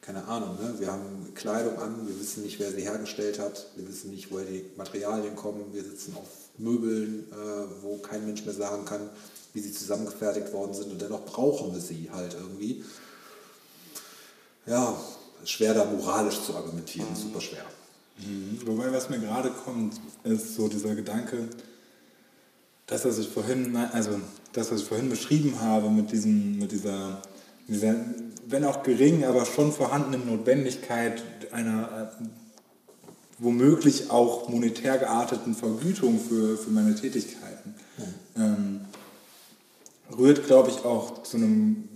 keine 0.00 0.24
Ahnung, 0.26 0.56
ne? 0.60 0.74
wir 0.78 0.90
haben 0.90 1.32
Kleidung 1.34 1.78
an, 1.78 2.06
wir 2.06 2.18
wissen 2.18 2.42
nicht, 2.42 2.58
wer 2.58 2.70
sie 2.70 2.82
hergestellt 2.82 3.38
hat, 3.38 3.66
wir 3.76 3.86
wissen 3.88 4.10
nicht, 4.10 4.30
woher 4.30 4.46
die 4.46 4.64
Materialien 4.76 5.36
kommen, 5.36 5.64
wir 5.72 5.82
sitzen 5.82 6.16
auf 6.16 6.28
Möbeln, 6.56 7.26
äh, 7.30 7.82
wo 7.82 7.98
kein 7.98 8.24
Mensch 8.24 8.44
mehr 8.44 8.54
sagen 8.54 8.84
kann, 8.84 9.10
wie 9.52 9.60
sie 9.60 9.72
zusammengefertigt 9.72 10.52
worden 10.52 10.74
sind 10.74 10.92
und 10.92 11.00
dennoch 11.00 11.24
brauchen 11.24 11.72
wir 11.72 11.80
sie 11.80 12.08
halt 12.12 12.34
irgendwie. 12.34 12.84
Ja, 14.66 14.98
schwer 15.44 15.74
da 15.74 15.84
moralisch 15.84 16.42
zu 16.42 16.54
argumentieren, 16.54 17.10
mhm. 17.10 17.16
super 17.16 17.40
schwer. 17.40 17.64
Mhm. 18.18 18.60
Wobei, 18.66 18.92
was 18.92 19.08
mir 19.08 19.18
gerade 19.18 19.50
kommt, 19.50 20.00
ist 20.24 20.54
so 20.56 20.68
dieser 20.68 20.94
Gedanke, 20.94 21.48
das, 22.86 23.04
was 23.04 23.18
ich 23.18 23.28
vorhin, 23.28 23.76
also 23.76 24.20
das, 24.52 24.72
was 24.72 24.80
ich 24.80 24.86
vorhin 24.86 25.10
beschrieben 25.10 25.60
habe 25.60 25.90
mit, 25.90 26.10
diesem, 26.10 26.58
mit 26.58 26.72
dieser, 26.72 27.22
dieser, 27.68 27.94
wenn 28.50 28.64
auch 28.64 28.82
gering, 28.82 29.24
aber 29.24 29.44
schon 29.44 29.72
vorhandenen 29.72 30.26
Notwendigkeit 30.26 31.22
einer 31.52 32.10
äh, 32.20 32.24
womöglich 33.38 34.10
auch 34.10 34.48
monetär 34.48 34.98
gearteten 34.98 35.54
Vergütung 35.54 36.18
für, 36.18 36.56
für 36.56 36.70
meine 36.70 36.94
Tätigkeiten, 36.94 37.74
mhm. 38.36 38.42
ähm, 38.42 38.80
rührt, 40.16 40.46
glaube 40.46 40.70
ich, 40.70 40.84
auch 40.84 41.22
zu 41.22 41.36
einem 41.36 41.88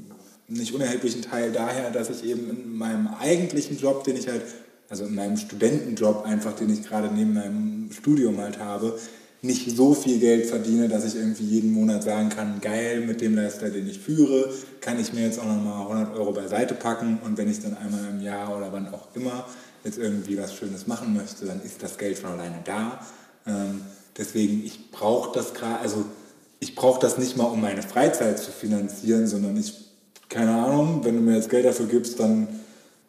nicht 0.48 0.74
unerheblichen 0.74 1.22
Teil 1.22 1.50
daher, 1.52 1.90
dass 1.90 2.10
ich 2.10 2.24
eben 2.24 2.50
in 2.50 2.76
meinem 2.76 3.08
eigentlichen 3.18 3.78
Job, 3.78 4.04
den 4.04 4.16
ich 4.16 4.28
halt, 4.28 4.42
also 4.88 5.04
in 5.04 5.14
meinem 5.14 5.38
Studentenjob 5.38 6.24
einfach, 6.24 6.54
den 6.54 6.70
ich 6.72 6.82
gerade 6.82 7.08
neben 7.08 7.34
meinem 7.34 7.90
Studium 7.92 8.38
halt 8.38 8.58
habe, 8.58 8.98
nicht 9.44 9.76
so 9.76 9.92
viel 9.92 10.20
Geld 10.20 10.46
verdiene, 10.46 10.88
dass 10.88 11.04
ich 11.04 11.16
irgendwie 11.16 11.44
jeden 11.44 11.72
Monat 11.72 12.04
sagen 12.04 12.28
kann, 12.28 12.60
geil, 12.60 13.00
mit 13.00 13.20
dem 13.20 13.34
Lifestyle, 13.34 13.72
den 13.72 13.88
ich 13.88 13.98
führe, 13.98 14.48
kann 14.80 15.00
ich 15.00 15.12
mir 15.12 15.22
jetzt 15.24 15.40
auch 15.40 15.44
nochmal 15.44 15.82
100 15.82 16.16
Euro 16.16 16.32
beiseite 16.32 16.74
packen 16.74 17.18
und 17.24 17.36
wenn 17.36 17.50
ich 17.50 17.60
dann 17.60 17.76
einmal 17.76 18.08
im 18.08 18.22
Jahr 18.22 18.56
oder 18.56 18.72
wann 18.72 18.88
auch 18.94 19.08
immer 19.14 19.44
jetzt 19.82 19.98
irgendwie 19.98 20.38
was 20.38 20.54
Schönes 20.54 20.86
machen 20.86 21.12
möchte, 21.12 21.44
dann 21.44 21.60
ist 21.62 21.82
das 21.82 21.98
Geld 21.98 22.18
von 22.18 22.30
alleine 22.30 22.60
da. 22.64 23.04
Ähm, 23.44 23.80
deswegen, 24.16 24.64
ich 24.64 24.92
brauche 24.92 25.36
das 25.36 25.54
gerade, 25.54 25.80
also 25.80 26.04
ich 26.60 26.76
brauche 26.76 27.00
das 27.00 27.18
nicht 27.18 27.36
mal, 27.36 27.46
um 27.46 27.60
meine 27.60 27.82
Freizeit 27.82 28.38
zu 28.38 28.52
finanzieren, 28.52 29.26
sondern 29.26 29.56
ich, 29.56 29.74
keine 30.28 30.52
Ahnung, 30.52 31.00
wenn 31.02 31.16
du 31.16 31.20
mir 31.20 31.34
jetzt 31.34 31.50
Geld 31.50 31.64
dafür 31.64 31.86
gibst, 31.86 32.20
dann 32.20 32.46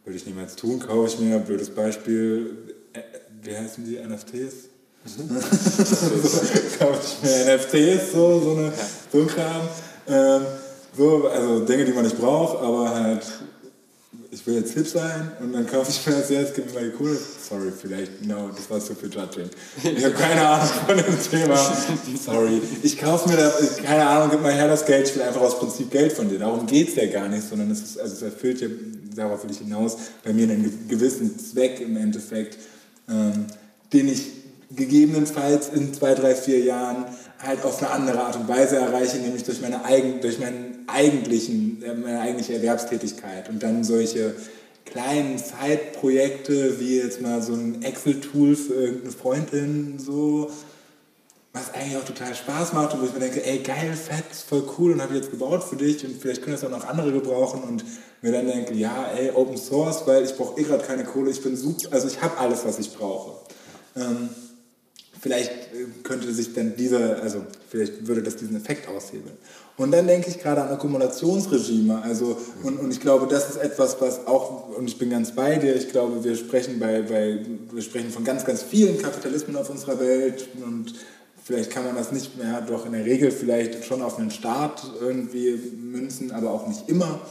würde 0.04 0.18
ich 0.18 0.26
niemals 0.26 0.56
tun, 0.56 0.80
kaufe 0.80 1.08
ich 1.08 1.20
mir, 1.20 1.38
blödes 1.38 1.70
Beispiel, 1.70 2.74
äh, 2.94 3.02
wie 3.44 3.56
heißen 3.56 3.86
die 3.86 4.00
NFTs? 4.00 4.73
Mhm. 5.06 5.36
mir 7.24 7.56
NFTs, 7.56 8.14
so, 8.14 8.40
so, 8.40 8.52
eine, 8.56 8.74
so 9.12 9.20
ein 9.20 9.28
Kram. 9.28 9.68
Ähm, 10.08 10.46
so, 10.96 11.28
also 11.28 11.66
Dinge, 11.66 11.86
die 11.86 11.92
man 11.92 12.04
nicht 12.04 12.18
braucht, 12.18 12.62
aber 12.64 12.90
halt 12.90 13.24
ich 14.34 14.48
will 14.48 14.56
jetzt 14.56 14.74
hip 14.74 14.88
sein 14.88 15.32
und 15.40 15.54
dann 15.54 15.68
kaufe 15.68 15.92
ich 15.92 16.06
mir 16.08 16.14
das 16.14 16.30
jetzt, 16.30 16.56
gib 16.56 16.66
mir 16.68 16.74
mal 16.74 16.90
die 16.90 16.96
Kohle. 16.96 17.16
Sorry, 17.18 17.72
vielleicht, 17.72 18.26
no, 18.26 18.50
das 18.50 18.70
war 18.70 18.80
zu 18.80 18.96
viel 18.96 19.10
Judging. 19.10 19.50
Ich 19.84 20.04
habe 20.04 20.16
keine 20.16 20.48
Ahnung 20.48 20.68
von 20.88 20.98
dem 20.98 21.32
Thema. 21.32 21.58
Sorry. 22.26 22.62
Ich 22.82 22.98
kaufe 22.98 23.30
mir 23.30 23.38
da, 23.38 23.54
keine 23.84 24.08
Ahnung, 24.08 24.32
gib 24.32 24.42
mal 24.42 24.54
her 24.54 24.68
das 24.68 24.86
Geld, 24.86 25.08
ich 25.08 25.16
will 25.16 25.22
einfach 25.22 25.42
aus 25.42 25.60
Prinzip 25.60 25.92
Geld 25.92 26.14
von 26.14 26.30
dir. 26.30 26.40
Darum 26.40 26.66
geht 26.66 26.90
es 26.90 26.96
ja 26.96 27.06
gar 27.06 27.28
nicht, 27.28 27.48
sondern 27.48 27.70
es, 27.70 27.82
ist, 27.82 28.00
also 28.00 28.14
es 28.14 28.22
erfüllt 28.24 28.62
ja, 28.62 28.68
darauf 29.16 29.44
will 29.44 29.52
ich 29.52 29.60
hinaus, 29.60 29.98
bei 30.24 30.34
mir 30.34 30.44
einen 30.44 30.88
gewissen 30.88 31.38
Zweck 31.38 31.80
im 31.80 31.96
Endeffekt, 31.96 32.58
ähm, 33.08 33.46
den 33.92 34.08
ich 34.08 34.43
gegebenenfalls 34.76 35.70
in 35.70 35.94
zwei, 35.94 36.14
drei, 36.14 36.36
vier 36.36 36.60
Jahren 36.60 37.06
halt 37.40 37.64
auf 37.64 37.82
eine 37.82 37.92
andere 37.92 38.24
Art 38.24 38.36
und 38.36 38.48
Weise 38.48 38.78
erreiche, 38.78 39.18
nämlich 39.18 39.44
durch 39.44 39.62
meine, 39.62 39.84
eigen, 39.86 40.22
durch 40.22 40.40
meinen 40.40 40.86
eigentlichen, 40.88 41.84
äh, 41.84 41.94
meine 41.94 42.22
eigentliche 42.22 42.54
Erwerbstätigkeit. 42.54 43.50
Und 43.50 43.62
dann 43.64 43.84
solche 43.84 44.34
kleinen 44.86 45.38
Zeitprojekte 45.38 46.80
wie 46.80 46.98
jetzt 46.98 47.22
mal 47.22 47.42
so 47.42 47.54
ein 47.54 47.82
Excel-Tool 47.82 48.56
für 48.56 48.74
irgendeine 48.74 49.12
Freundin, 49.12 50.00
so, 50.00 50.52
was 51.52 51.74
eigentlich 51.74 51.98
auch 51.98 52.06
total 52.06 52.34
Spaß 52.34 52.74
macht 52.74 52.94
und 52.94 53.02
wo 53.02 53.06
ich 53.06 53.14
mir 53.14 53.20
denke, 53.20 53.46
ey, 53.46 53.60
geil, 53.60 53.94
fett, 53.94 54.26
voll 54.48 54.64
cool 54.78 54.94
und 54.94 55.02
habe 55.02 55.14
ich 55.14 55.22
jetzt 55.22 55.32
gebaut 55.32 55.64
für 55.64 55.76
dich 55.76 56.04
und 56.06 56.20
vielleicht 56.20 56.42
können 56.42 56.56
das 56.56 56.64
auch 56.64 56.70
noch 56.70 56.88
andere 56.88 57.12
gebrauchen 57.12 57.64
und 57.64 57.86
mir 58.22 58.32
dann 58.32 58.48
denke, 58.48 58.74
ja, 58.74 59.08
ey, 59.16 59.32
Open 59.32 59.58
Source, 59.58 60.04
weil 60.06 60.24
ich 60.24 60.36
brauche 60.36 60.60
eh 60.60 60.64
gerade 60.64 60.84
keine 60.84 61.04
Kohle, 61.04 61.30
ich 61.30 61.42
bin 61.42 61.56
super, 61.56 61.94
also 61.94 62.08
ich 62.08 62.22
habe 62.22 62.38
alles, 62.38 62.66
was 62.66 62.80
ich 62.80 62.92
brauche. 62.94 63.34
Ähm, 63.96 64.30
vielleicht 65.24 65.52
äh, 65.52 65.86
könnte 66.04 66.32
sich 66.34 66.54
dann 66.54 66.76
dieser, 66.76 67.24
also 67.24 67.46
vielleicht 67.70 68.06
würde 68.06 68.22
das 68.22 68.36
diesen 68.36 68.58
Effekt 68.58 68.90
aushebeln. 68.90 69.38
Und 69.78 69.92
dann 69.92 70.06
denke 70.06 70.30
ich 70.30 70.40
gerade 70.40 70.62
an 70.62 70.70
Akkumulationsregime. 70.70 72.02
Also, 72.04 72.38
und, 72.62 72.78
und 72.80 72.92
ich 72.92 73.00
glaube, 73.00 73.26
das 73.28 73.50
ist 73.50 73.56
etwas, 73.56 74.00
was 74.02 74.28
auch, 74.28 74.78
und 74.78 74.88
ich 74.88 75.00
bin 75.00 75.10
ganz 75.10 75.32
bei 75.32 75.56
dir, 75.56 75.76
ich 75.76 75.90
glaube, 75.90 76.24
wir 76.24 76.36
sprechen, 76.36 76.78
bei, 76.78 77.02
bei, 77.02 77.40
wir 77.72 77.82
sprechen 77.82 78.12
von 78.12 78.24
ganz, 78.24 78.44
ganz 78.46 78.62
vielen 78.62 79.02
Kapitalismen 79.02 79.56
auf 79.56 79.70
unserer 79.70 80.00
Welt 80.00 80.48
und 80.64 80.94
vielleicht 81.42 81.72
kann 81.72 81.86
man 81.86 81.96
das 81.96 82.12
nicht 82.12 82.38
mehr, 82.38 82.62
doch 82.62 82.86
in 82.86 82.92
der 82.92 83.06
Regel 83.06 83.32
vielleicht 83.32 83.86
schon 83.86 84.02
auf 84.02 84.20
einen 84.20 84.30
Staat 84.30 84.84
irgendwie 85.00 85.58
münzen, 85.76 86.32
aber 86.32 86.52
auch 86.52 86.68
nicht 86.68 86.90
immer. 86.90 87.22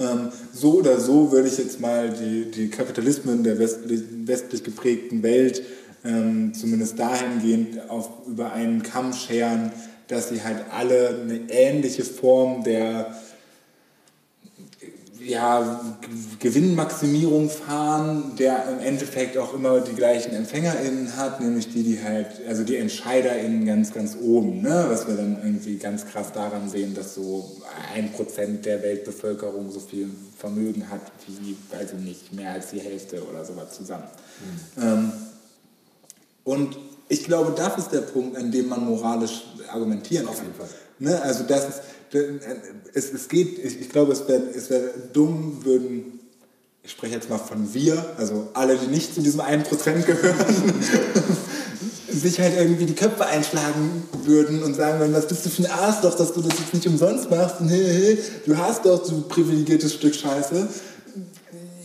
Ähm, 0.00 0.30
so 0.52 0.78
oder 0.78 0.98
so 0.98 1.30
würde 1.30 1.46
ich 1.46 1.58
jetzt 1.58 1.78
mal 1.78 2.10
die, 2.10 2.50
die 2.50 2.68
Kapitalismen 2.68 3.44
der 3.44 3.58
westlich, 3.58 4.02
westlich 4.24 4.64
geprägten 4.64 5.22
Welt 5.22 5.62
ähm, 6.04 6.52
zumindest 6.54 6.98
dahingehend 6.98 7.90
auf, 7.90 8.10
über 8.26 8.52
einen 8.52 8.82
Kamm 8.82 9.12
scheren, 9.12 9.72
dass 10.08 10.28
sie 10.28 10.42
halt 10.42 10.58
alle 10.70 11.20
eine 11.22 11.40
ähnliche 11.48 12.04
Form 12.04 12.62
der 12.62 13.14
ja, 15.26 15.80
Gewinnmaximierung 16.38 17.48
fahren, 17.48 18.32
der 18.38 18.68
im 18.68 18.84
Endeffekt 18.84 19.38
auch 19.38 19.54
immer 19.54 19.80
die 19.80 19.94
gleichen 19.94 20.34
EmpfängerInnen 20.34 21.16
hat, 21.16 21.40
nämlich 21.40 21.72
die, 21.72 21.82
die 21.82 22.02
halt, 22.02 22.26
also 22.46 22.62
die 22.64 22.76
EntscheiderInnen 22.76 23.64
ganz, 23.64 23.92
ganz 23.92 24.16
oben, 24.20 24.62
ne? 24.62 24.86
was 24.88 25.06
wir 25.06 25.14
dann 25.14 25.38
irgendwie 25.42 25.76
ganz 25.76 26.06
krass 26.06 26.32
daran 26.32 26.68
sehen, 26.68 26.94
dass 26.94 27.14
so 27.14 27.62
ein 27.94 28.12
Prozent 28.12 28.66
der 28.66 28.82
Weltbevölkerung 28.82 29.70
so 29.70 29.80
viel 29.80 30.10
Vermögen 30.36 30.90
hat 30.90 31.00
wie, 31.26 31.56
also 31.76 31.96
nicht 31.96 32.34
mehr 32.34 32.52
als 32.52 32.70
die 32.70 32.80
Hälfte 32.80 33.22
oder 33.26 33.44
sowas 33.44 33.72
zusammen. 33.72 34.04
Mhm. 34.76 34.82
Ähm, 34.82 35.12
und 36.44 36.78
ich 37.08 37.24
glaube, 37.24 37.52
das 37.56 37.78
ist 37.78 37.92
der 37.92 38.00
Punkt, 38.00 38.36
an 38.36 38.50
dem 38.50 38.68
man 38.68 38.84
moralisch 38.84 39.44
argumentieren 39.70 40.26
kann. 40.26 40.34
Auf 40.34 40.42
jeden 40.42 40.54
Fall. 40.54 40.68
Ne? 40.98 41.20
Also 41.22 41.44
das 41.44 41.68
ist, 41.68 41.80
es, 42.94 43.12
es 43.12 43.28
geht, 43.28 43.58
ich, 43.58 43.80
ich 43.80 43.88
glaube, 43.90 44.12
es 44.12 44.26
wäre 44.28 44.42
es 44.54 44.70
wär 44.70 44.80
dumm, 45.12 45.64
würden, 45.64 46.20
ich 46.82 46.92
spreche 46.92 47.14
jetzt 47.14 47.28
mal 47.28 47.38
von 47.38 47.74
wir, 47.74 48.14
also 48.18 48.48
alle, 48.54 48.76
die 48.76 48.86
nicht 48.86 49.14
zu 49.14 49.20
diesem 49.20 49.40
1% 49.40 50.02
gehören, 50.02 50.36
sich 52.12 52.38
halt 52.38 52.56
irgendwie 52.56 52.86
die 52.86 52.94
Köpfe 52.94 53.26
einschlagen 53.26 54.04
würden 54.24 54.62
und 54.62 54.74
sagen 54.74 55.00
würden, 55.00 55.12
was 55.12 55.26
bist 55.26 55.44
du 55.44 55.50
für 55.50 55.62
ein 55.62 55.70
Arsch 55.70 56.00
doch, 56.02 56.14
dass 56.14 56.32
du 56.32 56.40
das 56.40 56.58
jetzt 56.58 56.72
nicht 56.72 56.86
umsonst 56.86 57.30
machst 57.30 57.60
und 57.60 57.68
hey, 57.68 57.84
hey, 57.84 58.18
du 58.46 58.56
hast 58.56 58.86
doch 58.86 59.04
so 59.04 59.16
ein 59.16 59.28
privilegiertes 59.28 59.94
Stück 59.94 60.14
Scheiße. 60.14 60.68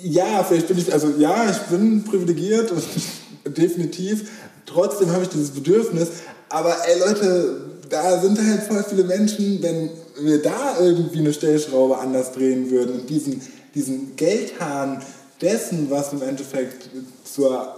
Ja, 0.04 0.44
vielleicht 0.44 0.68
bin 0.68 0.78
ich, 0.78 0.94
also 0.94 1.14
ja, 1.18 1.50
ich 1.50 1.58
bin 1.64 2.04
privilegiert 2.04 2.72
und 2.72 2.84
definitiv, 3.58 4.30
trotzdem 4.70 5.12
habe 5.12 5.24
ich 5.24 5.30
dieses 5.30 5.52
Bedürfnis. 5.52 6.10
Aber 6.50 6.76
ey 6.88 7.00
Leute, 7.00 7.62
da 7.90 8.20
sind 8.20 8.40
halt 8.40 8.64
voll 8.64 8.84
viele 8.88 9.04
Menschen, 9.04 9.62
wenn 9.62 9.90
wir 10.22 10.42
da 10.42 10.80
irgendwie 10.80 11.20
eine 11.20 11.34
Stellschraube 11.34 11.98
anders 11.98 12.32
drehen 12.32 12.70
würden 12.70 13.02
und 13.02 13.10
diesen, 13.10 13.42
diesen 13.76 14.16
Geldhahn 14.16 15.02
dessen, 15.42 15.90
was 15.90 16.14
im 16.14 16.22
Endeffekt 16.22 16.90
zur 17.24 17.76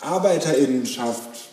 Arbeiterinnenschaft, 0.00 1.50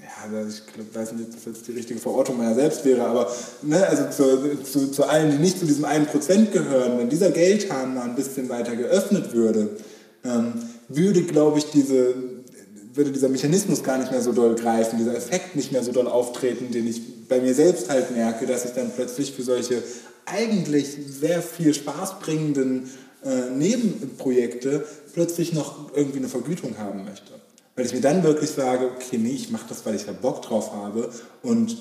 ja, 0.00 0.46
ich 0.46 0.94
weiß 0.94 1.12
nicht, 1.12 1.28
ob 1.28 1.34
das 1.34 1.44
jetzt 1.44 1.68
die 1.68 1.72
richtige 1.72 2.00
Verortung 2.00 2.38
meiner 2.38 2.54
selbst 2.54 2.84
wäre, 2.84 3.04
aber 3.04 3.30
ne, 3.62 3.86
also 3.86 4.04
zu, 4.10 4.62
zu, 4.62 4.90
zu 4.90 5.04
allen, 5.04 5.32
die 5.32 5.38
nicht 5.38 5.58
zu 5.58 5.66
diesem 5.66 5.84
einen 5.84 6.06
Prozent 6.06 6.52
gehören, 6.52 6.98
wenn 6.98 7.10
dieser 7.10 7.30
Geldhahn 7.30 7.94
mal 7.94 8.04
ein 8.04 8.14
bisschen 8.14 8.48
weiter 8.48 8.74
geöffnet 8.76 9.34
würde, 9.34 9.76
ähm, 10.24 10.54
würde, 10.88 11.22
glaube 11.22 11.58
ich, 11.58 11.66
diese, 11.66 12.14
würde 12.92 13.12
dieser 13.12 13.28
Mechanismus 13.28 13.82
gar 13.82 13.98
nicht 13.98 14.10
mehr 14.10 14.22
so 14.22 14.32
doll 14.32 14.54
greifen, 14.54 14.98
dieser 14.98 15.16
Effekt 15.16 15.56
nicht 15.56 15.72
mehr 15.72 15.82
so 15.82 15.92
doll 15.92 16.08
auftreten, 16.08 16.70
den 16.70 16.86
ich 16.86 17.28
bei 17.28 17.40
mir 17.40 17.54
selbst 17.54 17.88
halt 17.88 18.10
merke, 18.10 18.46
dass 18.46 18.64
ich 18.64 18.72
dann 18.72 18.90
plötzlich 18.94 19.32
für 19.32 19.42
solche 19.42 19.82
eigentlich 20.26 20.96
sehr 21.06 21.42
viel 21.42 21.74
Spaß 21.74 22.20
bringenden 22.20 22.90
äh, 23.24 23.50
Nebenprojekte 23.50 24.86
plötzlich 25.12 25.52
noch 25.52 25.94
irgendwie 25.94 26.18
eine 26.18 26.28
Vergütung 26.28 26.78
haben 26.78 27.04
möchte. 27.04 27.32
Weil 27.76 27.86
ich 27.86 27.92
mir 27.92 28.00
dann 28.00 28.22
wirklich 28.22 28.50
sage, 28.50 28.90
okay, 28.94 29.18
nee, 29.18 29.32
ich 29.32 29.50
mache 29.50 29.66
das, 29.68 29.84
weil 29.84 29.96
ich 29.96 30.04
da 30.04 30.12
Bock 30.12 30.42
drauf 30.42 30.72
habe 30.72 31.10
und 31.42 31.76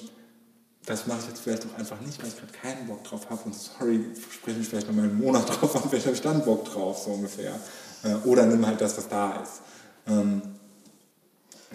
das 0.85 1.07
mache 1.07 1.19
ich 1.21 1.29
jetzt 1.29 1.41
vielleicht 1.41 1.65
auch 1.65 1.79
einfach 1.79 1.99
nicht, 2.01 2.21
weil 2.21 2.29
ich 2.29 2.35
gerade 2.35 2.51
keinen 2.53 2.87
Bock 2.87 3.03
drauf 3.03 3.29
habe 3.29 3.41
und 3.45 3.55
sorry, 3.55 4.03
spreche 4.31 4.57
mich 4.57 4.67
vielleicht 4.67 4.87
noch 4.87 4.95
mal 4.95 5.03
einen 5.03 5.17
Monat 5.17 5.47
drauf 5.47 5.75
an, 5.81 5.89
vielleicht 5.89 6.05
habe 6.05 6.15
ich 6.15 6.21
dann 6.21 6.43
Bock 6.43 6.65
drauf, 6.65 7.03
so 7.05 7.11
ungefähr. 7.11 7.53
Äh, 8.03 8.27
oder 8.27 8.45
nimm 8.45 8.65
halt 8.65 8.81
das, 8.81 8.97
was 8.97 9.07
da 9.07 9.41
ist. 9.41 9.61
Ähm, 10.07 10.41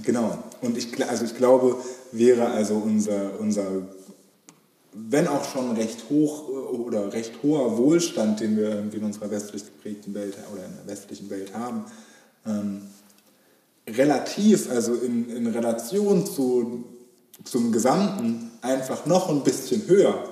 genau. 0.02 0.38
Und 0.60 0.76
ich, 0.76 1.08
also 1.08 1.24
ich 1.24 1.36
glaube, 1.36 1.76
wäre 2.12 2.50
also 2.50 2.74
unser, 2.74 3.38
unser 3.38 3.64
wenn 4.92 5.28
auch 5.28 5.44
schon 5.44 5.72
recht 5.72 6.04
hoch 6.10 6.48
äh, 6.48 6.52
oder 6.52 7.12
recht 7.12 7.42
hoher 7.42 7.76
Wohlstand, 7.78 8.40
den 8.40 8.56
wir 8.56 8.70
irgendwie 8.70 8.98
in 8.98 9.04
unserer 9.04 9.30
westlich 9.30 9.64
geprägten 9.64 10.14
Welt 10.14 10.36
oder 10.52 10.64
in 10.64 10.72
der 10.76 10.86
westlichen 10.86 11.30
Welt 11.30 11.54
haben, 11.54 11.84
ähm, 12.46 12.82
relativ, 13.86 14.70
also 14.70 14.94
in, 14.94 15.28
in 15.30 15.46
Relation 15.46 16.26
zu, 16.26 16.84
zum 17.44 17.72
Gesamten, 17.72 18.50
einfach 18.60 19.06
noch 19.06 19.28
ein 19.30 19.42
bisschen 19.42 19.86
höher. 19.86 20.24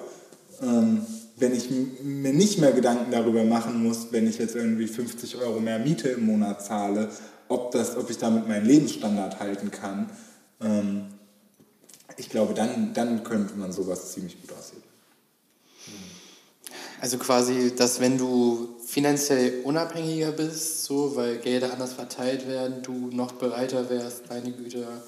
Ähm, 0.63 1.07
wenn 1.37 1.55
ich 1.55 1.69
mir 2.03 2.33
nicht 2.33 2.59
mehr 2.59 2.73
Gedanken 2.73 3.11
darüber 3.11 3.45
machen 3.45 3.83
muss, 3.83 4.09
wenn 4.11 4.27
ich 4.27 4.39
jetzt 4.39 4.57
irgendwie 4.57 4.87
50 4.87 5.37
Euro 5.37 5.61
mehr 5.61 5.79
Miete 5.79 6.09
im 6.09 6.25
Monat 6.27 6.65
zahle, 6.65 7.11
ob, 7.49 7.71
das, 7.73 7.97
ob 7.97 8.11
ich 8.11 8.19
damit 8.19 8.49
meinen 8.49 8.67
Lebensstandard 8.67 9.39
halten 9.39 9.71
kann. 9.71 10.11
Ähm, 10.61 11.07
ich 12.17 12.31
glaube, 12.31 12.55
dann, 12.55 12.95
dann 12.95 13.23
könnte 13.23 13.55
man 13.55 13.73
sowas 13.73 14.13
ziemlich 14.13 14.41
gut 14.41 14.53
aussehen. 14.57 14.83
Also 17.01 17.19
quasi, 17.19 17.75
dass 17.77 18.01
wenn 18.01 18.17
du 18.17 18.77
finanziell 18.85 19.61
unabhängiger 19.65 20.33
bist, 20.33 20.85
so, 20.85 21.15
weil 21.15 21.37
Gelder 21.37 21.73
anders 21.73 21.93
verteilt 21.93 22.49
werden, 22.49 22.83
du 22.83 23.11
noch 23.13 23.33
bereiter 23.33 23.91
wärst, 23.91 24.31
deine 24.31 24.53
Güter 24.53 25.03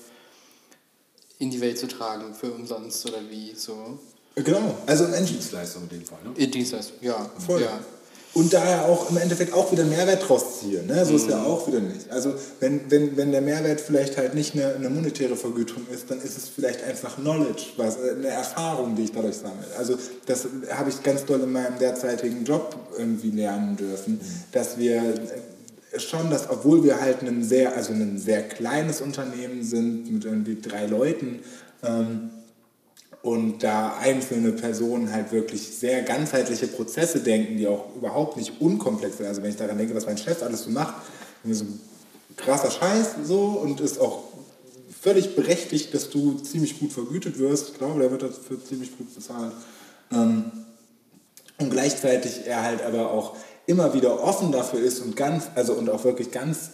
in 1.38 1.50
die 1.50 1.60
Welt 1.62 1.78
zu 1.78 1.88
tragen 1.88 2.34
für 2.34 2.52
umsonst 2.52 3.08
oder 3.08 3.30
wie 3.30 3.54
so. 3.54 3.98
Genau, 4.44 4.78
also 4.86 5.04
in 5.04 5.26
Dienstleistung 5.26 5.84
in 5.84 5.88
dem 5.88 6.04
Fall. 6.04 6.18
Ne? 6.24 6.46
Dienstleistung, 6.46 6.96
ja. 7.00 7.30
Voll. 7.44 7.62
Ja. 7.62 7.80
Und 8.34 8.52
daher 8.52 8.84
auch 8.84 9.10
im 9.10 9.16
Endeffekt 9.16 9.52
auch 9.52 9.72
wieder 9.72 9.84
Mehrwert 9.84 10.28
draus 10.28 10.60
ziehen. 10.60 10.86
Ne? 10.86 11.04
So 11.04 11.16
ist 11.16 11.28
ja 11.28 11.42
auch 11.42 11.66
wieder 11.66 11.80
nicht. 11.80 12.10
Also 12.10 12.34
wenn, 12.60 12.90
wenn, 12.90 13.16
wenn 13.16 13.32
der 13.32 13.40
Mehrwert 13.40 13.80
vielleicht 13.80 14.16
halt 14.16 14.34
nicht 14.34 14.54
eine, 14.54 14.74
eine 14.74 14.90
monetäre 14.90 15.34
Vergütung 15.34 15.86
ist, 15.92 16.10
dann 16.10 16.20
ist 16.20 16.36
es 16.36 16.48
vielleicht 16.48 16.84
einfach 16.84 17.16
Knowledge, 17.16 17.62
was, 17.78 17.96
äh, 17.96 18.12
eine 18.12 18.28
Erfahrung, 18.28 18.94
die 18.94 19.04
ich 19.04 19.12
dadurch 19.12 19.36
sammle. 19.36 19.66
Also 19.76 19.98
das 20.26 20.46
habe 20.70 20.90
ich 20.90 21.02
ganz 21.02 21.24
doll 21.24 21.40
in 21.40 21.50
meinem 21.50 21.78
derzeitigen 21.78 22.44
Job 22.44 22.76
irgendwie 22.96 23.30
lernen 23.30 23.76
dürfen, 23.76 24.20
dass 24.52 24.78
wir 24.78 25.14
schon, 25.96 26.30
dass 26.30 26.50
obwohl 26.50 26.84
wir 26.84 27.00
halt 27.00 27.22
ein 27.22 27.42
sehr, 27.42 27.74
also 27.74 27.92
ein 27.92 28.18
sehr 28.18 28.42
kleines 28.42 29.00
Unternehmen 29.00 29.64
sind 29.64 30.12
mit 30.12 30.24
irgendwie 30.24 30.60
drei 30.60 30.86
Leuten, 30.86 31.40
ähm, 31.82 32.30
und 33.22 33.62
da 33.62 33.96
einzelne 33.98 34.52
Personen 34.52 35.12
halt 35.12 35.32
wirklich 35.32 35.76
sehr 35.76 36.02
ganzheitliche 36.02 36.68
Prozesse 36.68 37.20
denken, 37.20 37.56
die 37.56 37.66
auch 37.66 37.94
überhaupt 37.96 38.36
nicht 38.36 38.60
unkomplex 38.60 39.16
sind. 39.16 39.26
Also 39.26 39.42
wenn 39.42 39.50
ich 39.50 39.56
daran 39.56 39.78
denke, 39.78 39.94
was 39.94 40.06
mein 40.06 40.18
Chef 40.18 40.42
alles 40.42 40.64
so 40.64 40.70
macht, 40.70 40.94
so 41.44 41.64
krasser 42.36 42.70
Scheiß 42.70 43.16
so 43.24 43.40
und 43.40 43.80
ist 43.80 44.00
auch 44.00 44.24
völlig 45.00 45.34
berechtigt, 45.34 45.94
dass 45.94 46.10
du 46.10 46.38
ziemlich 46.38 46.78
gut 46.78 46.92
vergütet 46.92 47.38
wirst. 47.38 47.70
Ich 47.70 47.78
glaube, 47.78 48.00
der 48.00 48.10
wird 48.10 48.22
dafür 48.22 48.62
ziemlich 48.64 48.96
gut 48.96 49.14
bezahlt. 49.14 49.52
Ähm, 50.12 50.50
und 51.58 51.70
gleichzeitig 51.70 52.46
er 52.46 52.62
halt 52.62 52.82
aber 52.82 53.10
auch 53.10 53.36
immer 53.66 53.94
wieder 53.94 54.22
offen 54.22 54.52
dafür 54.52 54.80
ist 54.80 55.00
und 55.00 55.16
ganz, 55.16 55.44
also 55.54 55.74
und 55.74 55.90
auch 55.90 56.04
wirklich 56.04 56.30
ganz 56.30 56.70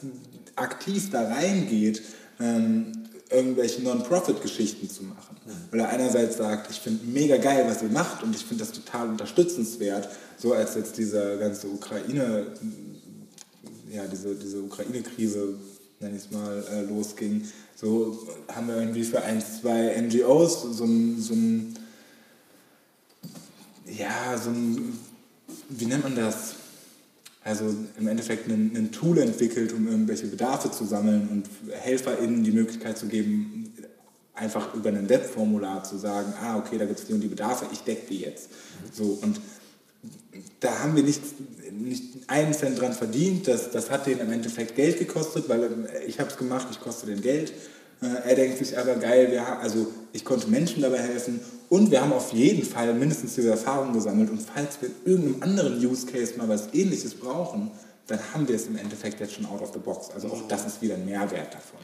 aktiv 0.57 1.11
da 1.11 1.27
reingeht, 1.27 2.03
ähm, 3.31 3.39
irgendwelche 3.39 3.83
Non-Profit-Geschichten 3.83 4.89
zu 4.89 5.05
machen. 5.05 5.37
Weil 5.71 5.81
er 5.81 5.89
einerseits 5.89 6.37
sagt, 6.37 6.71
ich 6.71 6.81
finde 6.81 7.05
mega 7.07 7.37
geil, 7.37 7.65
was 7.69 7.83
ihr 7.83 7.89
macht 7.89 8.23
und 8.23 8.35
ich 8.35 8.45
finde 8.45 8.65
das 8.65 8.73
total 8.73 9.09
unterstützenswert, 9.09 10.09
so 10.37 10.53
als 10.53 10.75
jetzt 10.75 10.97
diese 10.97 11.39
ganze 11.39 11.69
Ukraine, 11.69 12.47
ja, 13.91 14.07
diese, 14.07 14.35
diese 14.35 14.63
Ukraine-Krise, 14.63 15.55
nenne 16.01 16.17
ich 16.17 16.25
es 16.25 16.31
mal, 16.31 16.65
äh, 16.73 16.83
losging, 16.83 17.47
so 17.77 18.27
haben 18.49 18.69
wir 18.69 18.77
irgendwie 18.77 19.05
für 19.05 19.23
ein, 19.23 19.43
zwei 19.43 20.01
NGOs 20.01 20.63
so 20.63 20.85
ein, 20.85 21.21
so 21.21 21.35
ein 21.35 21.77
ja, 23.87 24.37
so 24.39 24.51
ein, 24.51 24.99
wie 25.69 25.87
nennt 25.87 26.03
man 26.03 26.17
das? 26.17 26.55
Also 27.45 27.75
im 27.99 28.09
Endeffekt 28.09 28.49
ein, 28.49 28.91
Tool 28.91 29.19
entwickelt, 29.19 29.75
um 29.75 29.87
irgendwelche 29.87 30.27
Bedarfe 30.27 30.71
zu 30.71 30.87
sammeln 30.87 31.29
und 31.29 31.47
HelferInnen 31.71 32.43
die 32.43 32.53
Möglichkeit 32.53 32.97
zu 32.97 33.07
geben, 33.07 33.71
einfach 34.33 34.75
über 34.75 34.89
ein 34.89 35.09
Webformular 35.11 35.85
zu 35.85 35.99
sagen, 35.99 36.33
ah, 36.41 36.57
okay, 36.57 36.79
da 36.79 36.87
gibt 36.87 37.01
es 37.01 37.07
die 37.07 37.13
und 37.13 37.21
die 37.21 37.29
Bedarfe, 37.29 37.67
ich 37.71 37.81
decke 37.81 38.07
die 38.09 38.21
jetzt. 38.21 38.49
So, 38.93 39.19
und 39.21 39.41
da 40.61 40.81
haben 40.81 40.97
wir 40.97 41.03
nicht, 41.03 41.23
nicht 41.71 42.03
einen 42.29 42.55
Cent 42.55 42.81
dran 42.81 42.95
verdient, 42.95 43.47
das, 43.47 43.71
das 43.71 43.91
hat 43.91 44.07
denen 44.07 44.21
im 44.21 44.33
Endeffekt 44.33 44.75
Geld 44.75 44.99
gekostet, 44.99 45.49
weil 45.49 45.71
ich 46.07 46.19
habe 46.21 46.31
es 46.31 46.39
gemacht, 46.39 46.69
ich 46.71 46.81
koste 46.81 47.07
den 47.07 47.21
Geld. 47.21 47.53
Äh, 48.05 48.29
er 48.29 48.35
denkt 48.35 48.59
sich 48.59 48.77
aber 48.79 48.97
geil, 48.97 49.31
wir, 49.31 49.59
also 49.59 49.87
ich 50.13 50.25
konnte 50.25 50.49
Menschen 50.49 50.83
dabei 50.83 50.99
helfen 50.99 51.41
und 51.71 51.91
wir 51.91 52.01
haben 52.01 52.13
auf 52.13 52.33
jeden 52.33 52.63
Fall 52.63 52.93
mindestens 52.95 53.35
diese 53.35 53.51
Erfahrung 53.51 53.93
gesammelt 53.93 54.31
und 54.31 54.41
falls 54.41 54.81
wir 54.81 54.89
in 54.89 55.13
irgendeinem 55.13 55.43
anderen 55.43 55.87
Use 55.87 56.07
Case 56.07 56.35
mal 56.37 56.49
was 56.49 56.75
ähnliches 56.75 57.15
brauchen, 57.15 57.71
dann 58.07 58.21
haben 58.35 58.47
wir 58.47 58.57
es 58.57 58.67
im 58.67 58.77
Endeffekt 58.77 59.21
jetzt 59.21 59.35
schon 59.35 59.47
out 59.47 59.63
of 59.63 59.73
the 59.73 59.79
box. 59.79 60.11
Also 60.15 60.29
auch 60.29 60.47
das 60.49 60.67
ist 60.67 60.83
wieder 60.83 60.95
ein 60.95 61.07
Mehrwert 61.07 61.55
davon. 61.55 61.81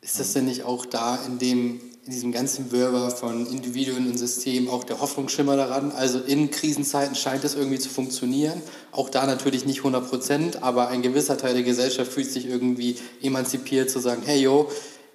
Ist 0.00 0.18
das 0.18 0.32
denn 0.32 0.44
nicht 0.44 0.64
auch 0.64 0.86
da 0.86 1.18
in, 1.26 1.38
dem, 1.38 1.80
in 2.06 2.12
diesem 2.12 2.32
ganzen 2.32 2.70
Wirrwarr 2.70 3.10
von 3.10 3.46
Individuen 3.46 4.06
und 4.08 4.18
Systemen 4.18 4.68
auch 4.68 4.84
der 4.84 5.00
Hoffnungsschimmer 5.00 5.56
daran? 5.56 5.92
Also 5.92 6.20
in 6.20 6.50
Krisenzeiten 6.50 7.14
scheint 7.16 7.44
es 7.44 7.54
irgendwie 7.54 7.78
zu 7.78 7.88
funktionieren. 7.88 8.60
Auch 8.92 9.08
da 9.08 9.26
natürlich 9.26 9.64
nicht 9.64 9.78
100 9.78 10.08
Prozent, 10.08 10.62
aber 10.62 10.88
ein 10.88 11.02
gewisser 11.02 11.36
Teil 11.36 11.54
der 11.54 11.62
Gesellschaft 11.64 12.12
fühlt 12.12 12.30
sich 12.30 12.46
irgendwie 12.46 12.96
emanzipiert 13.20 13.90
zu 13.90 13.98
sagen, 13.98 14.22
hey 14.24 14.40
yo, 14.40 14.68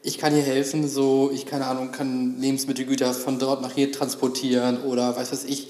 ich 0.03 0.17
kann 0.17 0.33
hier 0.33 0.43
helfen, 0.43 0.87
so 0.87 1.31
ich 1.33 1.45
keine 1.45 1.65
Ahnung, 1.65 1.91
kann 1.91 2.39
Lebensmittelgüter 2.39 3.13
von 3.13 3.39
dort 3.39 3.61
nach 3.61 3.73
hier 3.73 3.91
transportieren 3.91 4.83
oder 4.83 5.15
weiß 5.15 5.31
was 5.31 5.43
ich, 5.43 5.69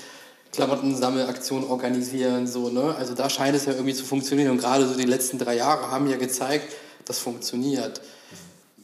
Klamottensammelaktionen 0.53 1.69
organisieren, 1.69 2.47
so, 2.47 2.69
ne? 2.69 2.95
Also 2.97 3.13
da 3.13 3.29
scheint 3.29 3.55
es 3.55 3.65
ja 3.65 3.73
irgendwie 3.73 3.93
zu 3.93 4.05
funktionieren 4.05 4.51
und 4.51 4.57
gerade 4.57 4.87
so 4.87 4.95
die 4.95 5.03
letzten 5.03 5.37
drei 5.37 5.55
Jahre 5.55 5.91
haben 5.91 6.09
ja 6.09 6.17
gezeigt, 6.17 6.73
das 7.05 7.19
funktioniert 7.19 8.01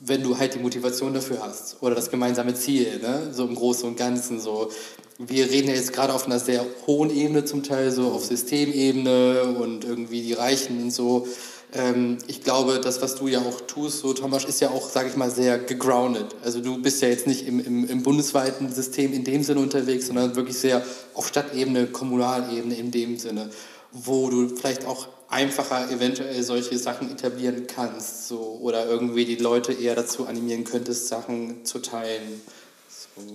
wenn 0.06 0.22
du 0.22 0.38
halt 0.38 0.54
die 0.54 0.60
Motivation 0.60 1.14
dafür 1.14 1.42
hast 1.42 1.78
oder 1.82 1.96
das 1.96 2.12
gemeinsame 2.12 2.54
Ziel, 2.54 3.00
ne? 3.02 3.30
so 3.32 3.46
im 3.46 3.56
Großen 3.56 3.88
und 3.88 3.96
Ganzen. 3.96 4.42
So. 4.42 4.70
Wir 5.18 5.50
reden 5.50 5.70
ja 5.70 5.76
jetzt 5.76 5.94
gerade 5.94 6.14
auf 6.14 6.26
einer 6.26 6.40
sehr 6.40 6.66
hohen 6.86 7.10
Ebene 7.10 7.46
zum 7.46 7.64
Teil, 7.64 7.90
so 7.92 8.12
auf 8.12 8.26
Systemebene 8.26 9.44
und 9.44 9.86
irgendwie 9.86 10.22
die 10.22 10.34
Reichen 10.34 10.82
und 10.84 10.92
so. 10.92 11.28
Ähm, 11.76 12.20
ich 12.28 12.44
glaube, 12.44 12.80
das, 12.80 13.02
was 13.02 13.16
du 13.16 13.28
ja 13.28 13.40
auch 13.40 13.62
tust, 13.62 14.00
so 14.00 14.14
Thomas, 14.14 14.46
ist 14.46 14.62
ja 14.62 14.70
auch, 14.70 14.88
sage 14.90 15.10
ich 15.10 15.16
mal, 15.16 15.32
sehr 15.32 15.58
gegroundet. 15.58 16.36
Also 16.44 16.62
du 16.62 16.82
bist 16.82 17.02
ja 17.02 17.08
jetzt 17.08 17.26
nicht 17.26 17.48
im, 17.48 17.60
im, 17.60 17.90
im 17.90 18.04
bundesweiten 18.04 18.72
System 18.72 19.14
in 19.14 19.24
dem 19.24 19.44
Sinne 19.44 19.62
unterwegs, 19.62 20.08
sondern 20.08 20.36
wirklich 20.36 20.58
sehr 20.58 20.86
auf 21.14 21.28
Stadtebene, 21.28 21.88
Kommunalebene 21.88 22.76
in 22.76 22.92
dem 22.92 23.18
Sinne, 23.18 23.50
wo 23.92 24.30
du 24.30 24.50
vielleicht 24.50 24.86
auch 24.86 25.08
einfacher 25.30 25.90
eventuell 25.90 26.44
solche 26.44 26.78
Sachen 26.78 27.12
etablieren 27.12 27.66
kannst 27.66 28.28
so, 28.28 28.60
oder 28.62 28.88
irgendwie 28.88 29.26
die 29.26 29.38
Leute 29.38 29.74
eher 29.74 29.96
dazu 29.96 30.28
animieren 30.28 30.64
könntest, 30.64 31.08
Sachen 31.08 31.66
zu 31.66 31.80
teilen. 31.80 32.42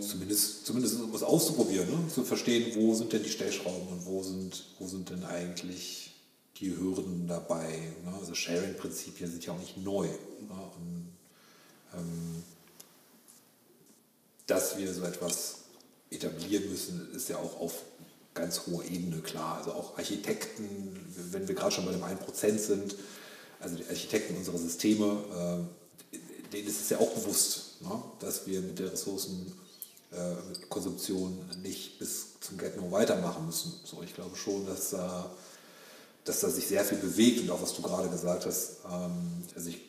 Zumindest, 0.01 0.67
zumindest 0.67 1.01
um 1.01 1.15
es 1.15 1.23
auszuprobieren, 1.23 1.89
ne? 1.89 1.99
zu 2.13 2.25
verstehen, 2.25 2.73
wo 2.77 2.95
sind 2.95 3.13
denn 3.13 3.23
die 3.23 3.31
Stellschrauben 3.31 3.87
und 3.89 4.07
wo 4.07 4.23
sind, 4.23 4.65
wo 4.81 4.87
sind 4.89 5.11
denn 5.11 5.25
eigentlich 5.25 6.08
die 6.61 6.77
Hürden 6.77 7.29
dabei. 7.29 7.93
Ne? 8.05 8.13
Also 8.19 8.35
Sharing-Prinzipien 8.35 9.31
sind 9.31 9.45
ja 9.45 9.53
auch 9.53 9.59
nicht 9.59 9.77
neu. 9.77 10.07
Ne? 10.07 10.71
Und, 10.77 11.13
ähm, 11.95 12.43
dass 14.47 14.79
wir 14.79 14.93
so 14.93 15.03
etwas 15.03 15.59
etablieren 16.11 16.71
müssen, 16.71 17.13
ist 17.15 17.29
ja 17.29 17.37
auch 17.37 17.61
auf 17.61 17.83
ganz 18.35 18.67
hoher 18.67 18.85
Ebene 18.85 19.21
klar. 19.21 19.59
Also 19.59 19.73
auch 19.73 19.97
Architekten, 19.99 20.97
wenn 21.33 21.47
wir 21.49 21.55
gerade 21.55 21.73
schon 21.73 21.85
bei 21.85 21.93
dem 21.93 22.03
1% 22.03 22.59
sind, 22.59 22.97
also 23.61 23.77
die 23.77 23.87
Architekten 23.87 24.35
unserer 24.37 24.57
Systeme, 24.59 25.25
äh, 25.33 25.59
denen 26.53 26.69
ist 26.69 26.81
es 26.81 26.89
ja 26.91 26.99
auch 26.99 27.11
bewusst, 27.11 27.83
ne, 27.83 28.03
dass 28.21 28.47
wir 28.47 28.61
mit 28.61 28.79
der 28.79 28.93
Ressourcenkonsumption 28.93 31.39
äh, 31.53 31.57
nicht 31.57 31.99
bis 31.99 32.39
zum 32.41 32.57
Get-No 32.57 32.93
weitermachen 32.93 33.47
müssen. 33.47 33.75
So, 33.85 34.01
ich 34.03 34.15
glaube 34.15 34.37
schon, 34.37 34.65
dass, 34.67 34.93
äh, 34.93 34.99
dass 36.29 36.41
da 36.41 36.51
sich 36.51 36.67
sehr 36.67 36.85
viel 36.85 36.99
bewegt 36.99 37.41
und 37.41 37.51
auch 37.51 37.63
was 37.63 37.75
du 37.75 37.83
gerade 37.83 38.09
gesagt 38.09 38.45
hast, 38.47 38.79
ähm, 38.91 39.43
also, 39.55 39.71
ich, 39.71 39.81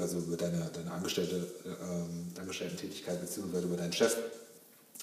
also 0.00 0.18
über 0.18 0.36
deine, 0.36 0.70
deine 0.72 0.90
Angestellte, 0.90 1.46
äh, 1.64 2.40
Angestellten-Tätigkeit 2.40 3.20
beziehungsweise 3.20 3.66
über 3.66 3.76
deinen 3.76 3.92
Chef, 3.92 4.16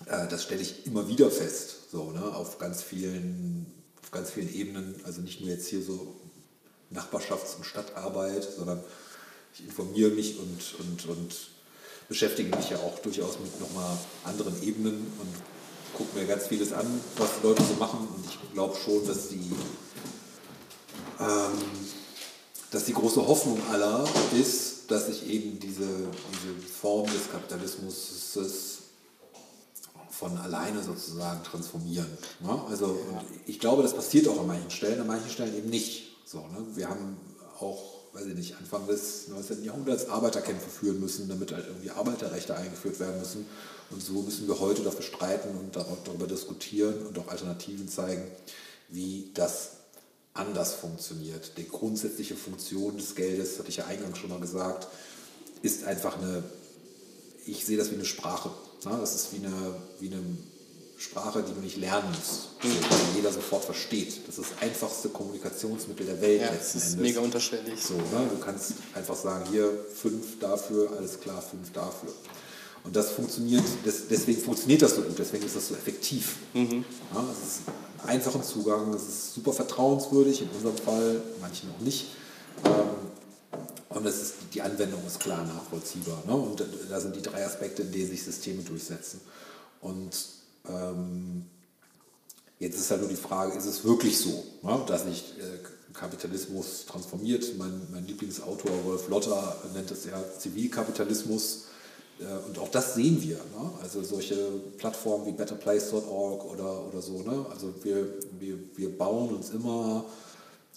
äh, 0.07 0.28
das 0.28 0.43
stelle 0.43 0.61
ich 0.61 0.86
immer 0.86 1.07
wieder 1.07 1.30
fest, 1.30 1.91
so, 1.91 2.11
ne, 2.11 2.24
auf, 2.36 2.57
ganz 2.57 2.82
vielen, 2.82 3.68
auf 4.01 4.11
ganz 4.11 4.32
vielen 4.32 4.53
Ebenen, 4.53 4.95
also 5.03 5.22
nicht 5.22 5.39
nur 5.41 5.49
jetzt 5.49 5.68
hier 5.68 5.82
so 5.82 6.16
Nachbarschafts- 6.93 7.55
und 7.57 7.66
Stadtarbeit, 7.66 8.47
sondern 8.57 8.84
ich 9.53 9.63
informiere 9.66 10.11
mich 10.11 10.39
und, 10.39 10.80
und, 10.80 11.05
und 11.07 11.36
beschäftige 12.09 12.55
mich 12.55 12.70
ja 12.70 12.78
auch 12.78 12.99
durchaus 12.99 13.39
mit 13.39 13.59
nochmal 13.59 13.97
anderen 14.24 14.61
Ebenen 14.63 14.95
und 15.20 15.34
gucke 15.95 16.18
mir 16.18 16.26
ganz 16.26 16.47
vieles 16.47 16.74
an, 16.74 16.86
was 17.18 17.30
Leute 17.41 17.63
so 17.63 17.74
machen. 17.76 18.07
Und 18.16 18.26
ich 18.26 18.53
glaube 18.53 18.76
schon, 18.76 19.07
dass 19.07 19.30
die, 19.30 19.38
ähm, 19.38 20.14
dass 22.72 22.86
die 22.86 22.93
große 22.93 23.26
Hoffnung 23.26 23.59
aller 23.72 24.05
ist, 24.39 24.91
dass 24.91 25.07
sich 25.07 25.28
eben 25.30 25.59
diese, 25.59 25.88
diese 25.88 26.68
Form 26.68 27.05
des 27.05 27.32
Kapitalismus 27.32 28.34
von 30.09 30.38
alleine 30.38 30.82
sozusagen 30.82 31.43
transformieren. 31.43 32.07
Ne? 32.41 32.61
Also 32.70 32.97
ich 33.45 33.59
glaube, 33.59 33.84
das 33.84 33.93
passiert 33.93 34.28
auch 34.28 34.39
an 34.39 34.47
manchen 34.47 34.72
Stellen, 34.72 35.01
an 35.01 35.07
manchen 35.07 35.30
Stellen 35.30 35.55
eben 35.57 35.70
nicht. 35.70 36.16
So, 36.26 36.39
ne? 36.39 36.66
Wir 36.74 36.89
haben 36.89 37.18
auch, 37.59 37.82
weiß 38.13 38.26
ich 38.28 38.36
nicht, 38.36 38.55
Anfang 38.57 38.88
des 38.88 39.28
19. 39.28 39.63
Jahrhunderts 39.63 40.07
Arbeiterkämpfe 40.09 40.70
führen 40.70 40.99
müssen, 40.99 41.28
damit 41.28 41.51
halt 41.51 41.68
irgendwie 41.68 41.91
Arbeiterrechte 41.91 42.55
eingeführt 42.55 42.99
werden 42.99 43.20
müssen. 43.20 43.45
Und 43.91 44.01
so 44.01 44.13
müssen 44.22 44.47
wir 44.47 44.59
heute 44.59 44.84
dafür 44.84 45.03
streiten 45.03 45.49
und 45.57 45.76
darüber 45.76 46.28
diskutieren 46.28 47.05
und 47.05 47.20
auch 47.20 47.28
Alternativen 47.28 47.88
zeigen, 47.88 48.24
wie 48.89 49.32
das 49.34 49.72
anders 50.36 50.73
funktioniert. 50.73 51.53
Die 51.57 51.67
grundsätzliche 51.67 52.36
Funktion 52.36 52.97
des 52.97 53.15
Geldes, 53.15 53.57
hatte 53.57 53.69
ich 53.69 53.77
ja 53.77 53.86
eingangs 53.86 54.19
schon 54.19 54.29
mal 54.29 54.39
gesagt, 54.39 54.88
ist 55.61 55.86
einfach 55.86 56.17
eine, 56.17 56.43
ich 57.45 57.65
sehe 57.65 57.77
das 57.77 57.89
wie 57.89 57.95
eine 57.95 58.05
Sprache. 58.05 58.49
Ne? 58.86 58.97
Das 58.99 59.15
ist 59.15 59.33
wie 59.33 59.45
eine, 59.45 59.75
wie 59.99 60.07
eine 60.07 60.21
Sprache, 60.97 61.43
die 61.43 61.53
du 61.53 61.61
nicht 61.61 61.77
lernen 61.77 62.09
musst, 62.09 62.49
die 62.63 63.17
jeder 63.17 63.31
sofort 63.31 63.65
versteht. 63.65 64.27
Das 64.27 64.38
ist 64.38 64.51
das 64.51 64.61
einfachste 64.61 65.09
Kommunikationsmittel 65.09 66.05
der 66.05 66.21
Welt 66.21 66.41
ja, 66.41 66.51
letzten 66.51 66.79
das 66.79 66.88
ist 66.88 66.93
Endes. 66.93 67.01
mega 67.01 67.19
unterschwellig. 67.21 67.81
So, 67.81 67.95
ne? 67.95 68.29
Du 68.29 68.38
kannst 68.43 68.73
einfach 68.93 69.15
sagen, 69.15 69.45
hier 69.51 69.69
fünf 69.93 70.39
dafür, 70.39 70.91
alles 70.97 71.19
klar, 71.19 71.41
fünf 71.41 71.71
dafür. 71.71 72.13
Und 72.83 72.95
das 72.95 73.11
funktioniert, 73.11 73.63
das, 73.83 74.07
deswegen 74.09 74.41
funktioniert 74.41 74.81
das 74.81 74.95
so 74.95 75.01
gut, 75.01 75.17
deswegen 75.17 75.45
ist 75.45 75.55
das 75.55 75.69
so 75.69 75.75
effektiv. 75.75 76.36
Mhm. 76.53 76.86
Ja, 77.13 77.25
es 77.31 77.47
ist 77.47 77.61
ein 78.06 78.16
einfacher 78.16 78.41
Zugang, 78.41 78.93
es 78.93 79.03
ist 79.03 79.34
super 79.34 79.53
vertrauenswürdig, 79.53 80.41
in 80.41 80.49
unserem 80.49 80.78
Fall, 80.78 81.22
manchen 81.41 81.70
auch 81.72 81.82
nicht. 81.82 82.08
Ähm, 82.64 82.72
und 83.89 84.06
es 84.06 84.22
ist, 84.22 84.34
die 84.53 84.62
Anwendung 84.62 85.01
ist 85.08 85.20
klar 85.20 85.43
nachvollziehbar. 85.45 86.22
Ne? 86.28 86.36
Und 86.36 86.64
da 86.89 86.99
sind 86.99 87.16
die 87.16 87.22
drei 87.22 87.45
Aspekte, 87.45 87.82
in 87.82 87.91
denen 87.91 88.10
sich 88.10 88.24
Systeme 88.24 88.62
durchsetzen. 88.62 89.22
Und 89.82 90.12
ähm, 90.68 91.45
jetzt 92.60 92.78
ist 92.78 92.91
halt 92.91 93.01
nur 93.01 93.10
die 93.10 93.16
Frage, 93.16 93.58
ist 93.58 93.66
es 93.66 93.84
wirklich 93.84 94.18
so, 94.18 94.43
ne? 94.64 94.84
dass 94.88 95.03
sich 95.03 95.36
äh, 95.39 95.93
Kapitalismus 95.93 96.86
transformiert? 96.86 97.58
Mein, 97.58 97.88
mein 97.91 98.06
Lieblingsautor 98.06 98.84
Wolf 98.84 99.08
Lotter 99.08 99.56
nennt 99.74 99.89
es 99.91 100.06
ja 100.06 100.22
Zivilkapitalismus. 100.38 101.66
Äh, 102.20 102.47
und 102.47 102.57
auch 102.59 102.70
das 102.70 102.95
sehen 102.95 103.22
wir. 103.22 103.38
Ne? 103.38 103.72
Also 103.82 104.03
solche 104.03 104.36
Plattformen 104.78 105.26
wie 105.28 105.32
betterplace.org 105.32 106.45
oder, 106.45 106.88
oder 106.88 107.01
so. 107.01 107.22
Ne? 107.22 107.45
Also 107.51 107.74
wir, 107.84 108.07
wir, 108.39 108.57
wir 108.76 108.97
bauen 108.97 109.36
uns 109.36 109.49
immer 109.49 110.05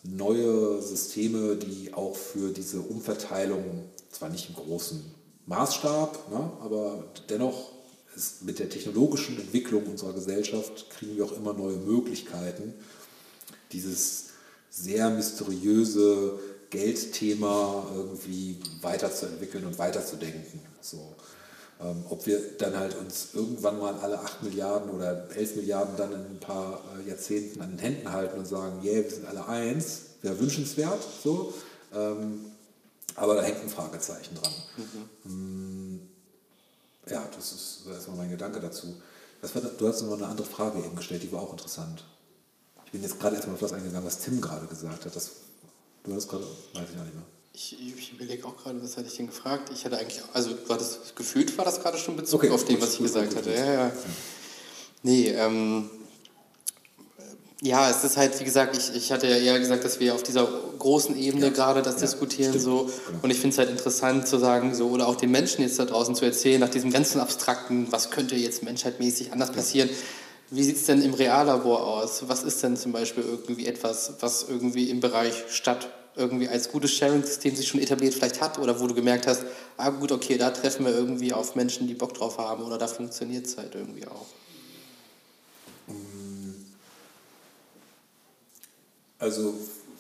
neue 0.05 0.81
Systeme, 0.81 1.57
die 1.57 1.93
auch 1.93 2.17
für 2.17 2.53
diese 2.53 2.81
Umverteilung, 2.81 3.85
zwar 4.11 4.29
nicht 4.29 4.49
im 4.49 4.55
großen 4.55 5.05
Maßstab, 5.47 6.31
ne? 6.31 6.51
aber 6.61 7.05
dennoch 7.29 7.73
ist 8.15 8.43
mit 8.43 8.59
der 8.59 8.69
technologischen 8.69 9.39
Entwicklung 9.39 9.87
unserer 9.87 10.13
Gesellschaft 10.13 10.91
kriegen 10.91 11.17
wir 11.17 11.25
auch 11.25 11.33
immer 11.33 11.53
neue 11.53 11.77
Möglichkeiten, 11.77 12.75
dieses 13.73 14.31
sehr 14.71 15.11
mysteriöse 15.11 16.39
Geldthema 16.71 17.87
irgendwie 17.95 18.59
weiterzuentwickeln 18.83 19.65
und 19.65 19.79
weiterzudenken. 19.79 20.61
So. 20.81 21.15
Ähm, 21.81 22.05
ob 22.09 22.27
wir 22.27 22.41
dann 22.59 22.77
halt 22.77 22.97
uns 22.97 23.29
irgendwann 23.35 23.79
mal 23.79 23.95
alle 24.01 24.19
8 24.19 24.43
Milliarden 24.43 24.91
oder 24.91 25.31
11 25.31 25.57
Milliarden 25.57 25.97
dann 25.97 26.13
in 26.13 26.19
ein 26.19 26.41
paar 26.41 26.83
äh, 26.99 27.09
Jahrzehnten 27.09 27.61
an 27.61 27.71
den 27.71 27.79
Händen 27.79 28.13
halten 28.13 28.39
und 28.39 28.47
sagen, 28.47 28.81
yeah, 28.83 29.05
wir 29.05 29.11
sind 29.11 29.27
alle 29.29 29.47
eins, 29.47 30.01
wäre 30.23 30.39
wünschenswert. 30.41 30.99
So. 31.23 31.55
Ähm, 31.95 32.47
aber 33.15 33.37
da 33.37 33.43
hängt 33.43 33.63
ein 33.63 33.69
Fragezeichen 33.69 34.35
dran. 34.35 34.53
Mhm. 35.25 35.95
Mm, 35.95 36.01
ja, 37.09 37.25
das 37.35 37.53
ist 37.53 37.83
erstmal 37.89 38.19
mein 38.19 38.31
Gedanke 38.31 38.61
dazu. 38.61 38.97
War, 39.41 39.63
du 39.63 39.89
hast 39.89 40.03
noch 40.03 40.15
eine 40.15 40.27
andere 40.27 40.47
Frage 40.47 40.79
eben 40.79 40.97
gestellt, 40.97 41.23
die 41.23 41.31
war 41.31 41.43
auch 41.43 41.53
interessant. 41.53 42.05
Ich 42.87 42.93
bin 42.93 43.03
jetzt 43.03 43.21
gerade 43.21 43.37
erstmal 43.37 43.55
auf 43.55 43.61
das 43.61 43.73
eingegangen, 43.73 44.07
was 44.07 44.19
Tim 44.19 44.41
gerade 44.41 44.67
gesagt 44.67 45.05
hat. 45.05 45.15
Das, 45.15 45.31
du 46.05 46.15
hast 46.15 46.29
gerade, 46.29 46.45
weiß 46.45 46.89
ich 46.93 46.99
auch 46.99 47.05
nicht 47.05 47.15
mehr. 47.15 47.25
Ich, 47.61 47.77
ich 47.99 48.13
überlege 48.13 48.47
auch 48.47 48.57
gerade, 48.57 48.81
was 48.81 48.97
hatte 48.97 49.09
ich 49.09 49.17
denn 49.17 49.27
gefragt? 49.27 49.71
Ich 49.75 49.85
hatte 49.85 49.99
eigentlich, 49.99 50.23
also 50.33 50.51
war 50.69 50.79
das 50.79 51.01
gefühlt 51.17 51.59
war 51.59 51.65
das 51.65 51.83
gerade 51.83 51.99
schon 51.99 52.15
Bezug 52.15 52.45
okay, 52.45 52.53
auf 52.53 52.65
dem, 52.65 52.81
was 52.81 52.95
ich 52.95 53.01
gesagt 53.01 53.35
hatte. 53.35 53.51
Ja, 53.51 53.73
ja. 53.73 53.93
Nee, 55.03 55.31
ähm, 55.31 55.91
ja, 57.61 57.91
es 57.91 58.05
ist 58.05 58.17
halt, 58.17 58.39
wie 58.39 58.45
gesagt, 58.45 58.77
ich, 58.77 58.95
ich 58.95 59.11
hatte 59.11 59.27
ja 59.27 59.37
eher 59.37 59.59
gesagt, 59.59 59.83
dass 59.83 59.99
wir 59.99 60.15
auf 60.15 60.23
dieser 60.23 60.49
großen 60.79 61.19
Ebene 61.19 61.47
ja. 61.47 61.53
gerade 61.53 61.83
das 61.83 61.97
ja, 61.97 62.03
diskutieren 62.03 62.51
stimmt. 62.51 62.65
so. 62.65 62.85
Genau. 62.85 63.19
Und 63.23 63.31
ich 63.31 63.41
finde 63.41 63.55
es 63.55 63.59
halt 63.59 63.71
interessant 63.71 64.29
zu 64.29 64.39
sagen, 64.39 64.77
so, 64.77 64.91
oder 64.91 65.09
auch 65.09 65.17
den 65.17 65.33
Menschen 65.33 65.63
jetzt 65.63 65.81
da 65.81 65.85
draußen 65.85 66.15
zu 66.15 66.25
erzählen, 66.25 66.61
nach 66.61 66.71
diesem 66.71 66.93
ganzen 66.93 67.21
Abstrakten, 67.21 67.91
was 67.91 68.13
könnte 68.13 68.37
jetzt 68.37 68.63
menschheitmäßig 68.63 69.33
anders 69.33 69.51
passieren. 69.51 69.91
Wie 70.51 70.63
sieht 70.63 70.77
es 70.77 70.85
denn 70.85 71.03
im 71.03 71.13
Reallabor 71.13 71.85
aus? 71.85 72.29
Was 72.29 72.45
ist 72.45 72.63
denn 72.63 72.77
zum 72.77 72.93
Beispiel 72.93 73.25
irgendwie 73.25 73.67
etwas, 73.67 74.13
was 74.21 74.47
irgendwie 74.49 74.91
im 74.91 75.01
Bereich 75.01 75.43
Stadt 75.51 75.89
irgendwie 76.19 76.49
als 76.49 76.71
gutes 76.71 76.93
Sharing-System 76.93 77.57
sich 77.57 77.69
schon 77.69 77.81
etabliert 77.81 78.15
vielleicht 78.15 78.41
hat 78.41 78.59
oder 78.59 78.79
wo 78.81 78.87
du 78.87 78.95
gemerkt 78.95 79.27
hast, 79.27 79.45
ah 79.77 79.91
gut, 79.91 80.13
okay, 80.13 80.37
da 80.37 80.51
treffen 80.51 80.85
wir 80.85 80.93
irgendwie 80.93 81.33
auf 81.33 81.55
Menschen, 81.55 81.87
die 81.87 81.95
Bock 81.95 82.15
drauf 82.15 82.39
haben 82.39 82.65
oder 82.65 82.77
da 82.77 82.89
funktioniert 82.89 83.47
es 83.47 83.57
halt 83.57 83.75
irgendwie 83.75 84.07
auch. 84.07 84.27
Also 89.19 89.55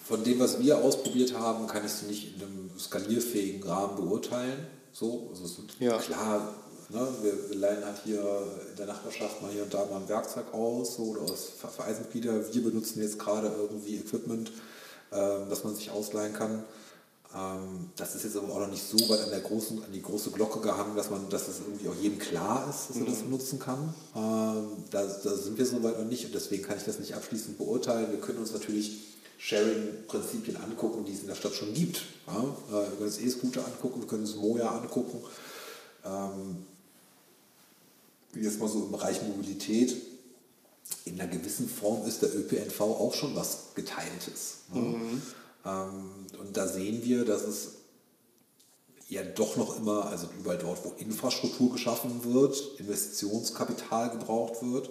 von 0.06 0.24
dem, 0.24 0.38
was 0.38 0.60
wir 0.60 0.78
ausprobiert 0.78 1.34
haben, 1.34 1.66
kann 1.66 1.84
ich 1.84 1.92
es 1.92 2.02
nicht 2.02 2.36
in 2.36 2.42
einem 2.42 2.70
skalierfähigen 2.78 3.62
Rahmen 3.62 3.96
beurteilen. 3.96 4.66
So, 4.92 5.28
also 5.30 5.64
ja. 5.80 5.98
klar, 5.98 6.54
ne, 6.88 7.08
wir, 7.22 7.56
leihen 7.56 7.84
halt 7.84 7.98
hier 8.04 8.20
in 8.70 8.76
der 8.76 8.86
Nachbarschaft 8.86 9.42
mal 9.42 9.50
hier 9.50 9.64
und 9.64 9.74
da 9.74 9.84
mal 9.86 10.00
ein 10.00 10.08
Werkzeug 10.08 10.52
aus 10.54 10.96
so, 10.96 11.02
oder 11.02 11.22
aus 11.22 11.48
Vereinsmitglieder. 11.76 12.54
Wir 12.54 12.62
benutzen 12.62 13.02
jetzt 13.02 13.18
gerade 13.18 13.52
irgendwie 13.58 13.96
Equipment, 13.96 14.50
äh, 15.11 15.48
das 15.48 15.64
man 15.64 15.74
sich 15.74 15.90
ausleihen 15.90 16.34
kann. 16.34 16.64
Ähm, 17.34 17.90
das 17.96 18.14
ist 18.14 18.24
jetzt 18.24 18.36
aber 18.36 18.52
auch 18.54 18.61
noch 18.61 18.70
nicht 18.70 18.82
so 18.82 18.96
weit 19.11 19.20
an, 19.20 19.30
der 19.30 19.40
großen, 19.40 19.84
an 19.84 19.92
die 19.92 20.00
große 20.00 20.30
Glocke 20.30 20.61
gehangen, 20.61 20.96
dass, 20.96 21.11
man, 21.11 21.28
dass 21.28 21.48
es 21.48 21.61
irgendwie 21.61 21.88
auch 21.88 21.94
jedem 21.94 22.18
klar 22.18 22.68
ist, 22.70 22.88
dass 22.88 22.96
er 22.96 23.04
das 23.04 23.24
mhm. 23.24 23.30
nutzen 23.30 23.59
kann. 23.59 23.94
Ähm, 24.16 24.84
da, 24.90 25.02
da 25.02 25.36
sind 25.36 25.59
wir 25.59 25.66
so 25.66 25.82
weit 25.82 25.98
noch 25.98 26.06
nicht 26.06 26.24
und 26.24 26.34
deswegen 26.34 26.62
kann 26.62 26.78
ich 26.78 26.84
das 26.84 26.98
nicht 26.98 27.14
abschließend 27.14 27.59
beurteilen. 27.59 28.11
Wir 28.11 28.20
können 28.20 28.38
uns 28.38 28.52
natürlich 28.52 28.98
Sharing-Prinzipien 29.38 30.56
angucken, 30.56 31.04
die 31.04 31.12
es 31.12 31.20
in 31.20 31.28
der 31.28 31.34
Stadt 31.34 31.52
schon 31.52 31.74
gibt. 31.74 32.02
Ja? 32.26 32.40
Äh, 32.70 32.72
wir 32.72 32.90
können 32.90 33.02
uns 33.02 33.18
E-Scooter 33.18 33.64
angucken, 33.64 34.00
wir 34.00 34.09
können 34.09 34.22
uns 34.22 34.36
Moja 34.36 34.70
angucken. 34.70 35.22
Ähm, 36.04 36.64
jetzt 38.34 38.59
mal 38.59 38.68
so 38.68 38.84
im 38.84 38.92
Bereich 38.92 39.22
Mobilität. 39.22 39.96
In 41.05 41.20
einer 41.20 41.30
gewissen 41.30 41.68
Form 41.68 42.07
ist 42.07 42.22
der 42.22 42.34
ÖPNV 42.34 42.80
auch 42.80 43.14
schon 43.14 43.34
was 43.34 43.74
Geteiltes. 43.74 44.59
Ne? 44.72 44.80
Mhm. 44.80 45.22
Ähm, 45.64 46.11
und 46.39 46.57
da 46.57 46.66
sehen 46.66 47.03
wir, 47.05 47.24
dass 47.24 47.43
es 47.43 47.68
ja 49.09 49.22
doch 49.22 49.57
noch 49.57 49.76
immer, 49.78 50.07
also 50.07 50.28
überall 50.39 50.59
dort, 50.59 50.84
wo 50.84 50.93
Infrastruktur 50.99 51.72
geschaffen 51.72 52.24
wird, 52.24 52.57
Investitionskapital 52.78 54.11
gebraucht 54.11 54.62
wird. 54.62 54.91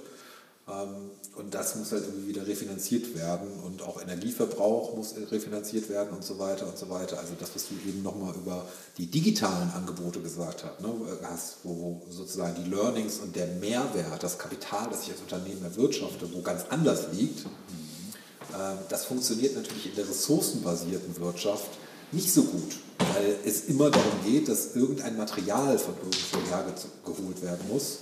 Ähm, 0.68 1.12
und 1.36 1.54
das 1.54 1.76
muss 1.76 1.92
halt 1.92 2.04
irgendwie 2.04 2.30
wieder 2.30 2.48
refinanziert 2.48 3.16
werden 3.16 3.60
und 3.60 3.84
auch 3.84 4.02
Energieverbrauch 4.02 4.96
muss 4.96 5.14
refinanziert 5.32 5.88
werden 5.88 6.10
und 6.16 6.24
so 6.24 6.40
weiter 6.40 6.68
und 6.68 6.78
so 6.78 6.90
weiter. 6.90 7.20
Also 7.20 7.34
das, 7.40 7.52
was 7.54 7.68
du 7.70 7.76
eben 7.88 8.02
nochmal 8.02 8.34
über 8.36 8.66
die 8.98 9.06
digitalen 9.06 9.70
Angebote 9.72 10.20
gesagt 10.20 10.64
hast, 10.66 10.82
ne, 10.82 10.90
hast 11.24 11.58
wo, 11.64 12.02
wo, 12.06 12.12
sozusagen 12.12 12.64
die 12.64 12.70
Learnings 12.70 13.20
und 13.20 13.36
der 13.36 13.48
Mehrwert, 13.48 14.22
das 14.22 14.40
Kapital, 14.40 14.90
das 14.90 15.04
ich 15.04 15.12
als 15.12 15.22
Unternehmen 15.22 15.64
erwirtschafte, 15.64 16.28
wo 16.34 16.42
ganz 16.42 16.66
anders 16.70 17.06
liegt, 17.14 17.46
ähm, 17.46 18.78
das 18.90 19.06
funktioniert 19.06 19.56
natürlich 19.56 19.88
in 19.88 19.96
der 19.96 20.10
ressourcenbasierten 20.10 21.18
Wirtschaft 21.20 21.70
nicht 22.12 22.32
so 22.32 22.44
gut, 22.44 22.76
weil 23.14 23.38
es 23.46 23.66
immer 23.66 23.90
darum 23.90 24.24
geht, 24.26 24.48
dass 24.48 24.76
irgendein 24.76 25.18
Material 25.18 25.78
von 25.78 25.94
irgendwo 25.96 26.50
hergeholt 26.50 27.42
werden 27.42 27.68
muss, 27.70 28.00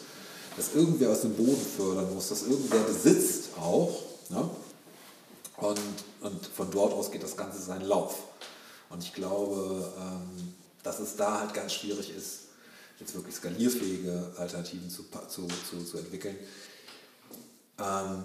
dass 0.57 0.73
irgendwer 0.73 1.11
aus 1.11 1.21
dem 1.21 1.33
Boden 1.33 1.65
fördern 1.77 2.13
muss, 2.13 2.29
dass 2.29 2.43
irgendwer 2.43 2.81
besitzt 2.81 3.49
auch. 3.59 4.01
Ne? 4.29 4.49
Und, 5.57 5.79
und 6.21 6.45
von 6.45 6.71
dort 6.71 6.93
aus 6.93 7.11
geht 7.11 7.23
das 7.23 7.37
Ganze 7.37 7.61
seinen 7.61 7.85
Lauf. 7.85 8.17
Und 8.89 9.03
ich 9.03 9.13
glaube, 9.13 9.91
ähm, 9.97 10.53
dass 10.83 10.99
es 10.99 11.15
da 11.15 11.41
halt 11.41 11.53
ganz 11.53 11.73
schwierig 11.73 12.15
ist, 12.15 12.39
jetzt 12.99 13.15
wirklich 13.15 13.35
skalierfähige 13.35 14.33
Alternativen 14.37 14.89
zu, 14.89 15.03
zu, 15.27 15.47
zu, 15.69 15.83
zu 15.83 15.97
entwickeln. 15.97 16.37
Ähm, 17.79 18.23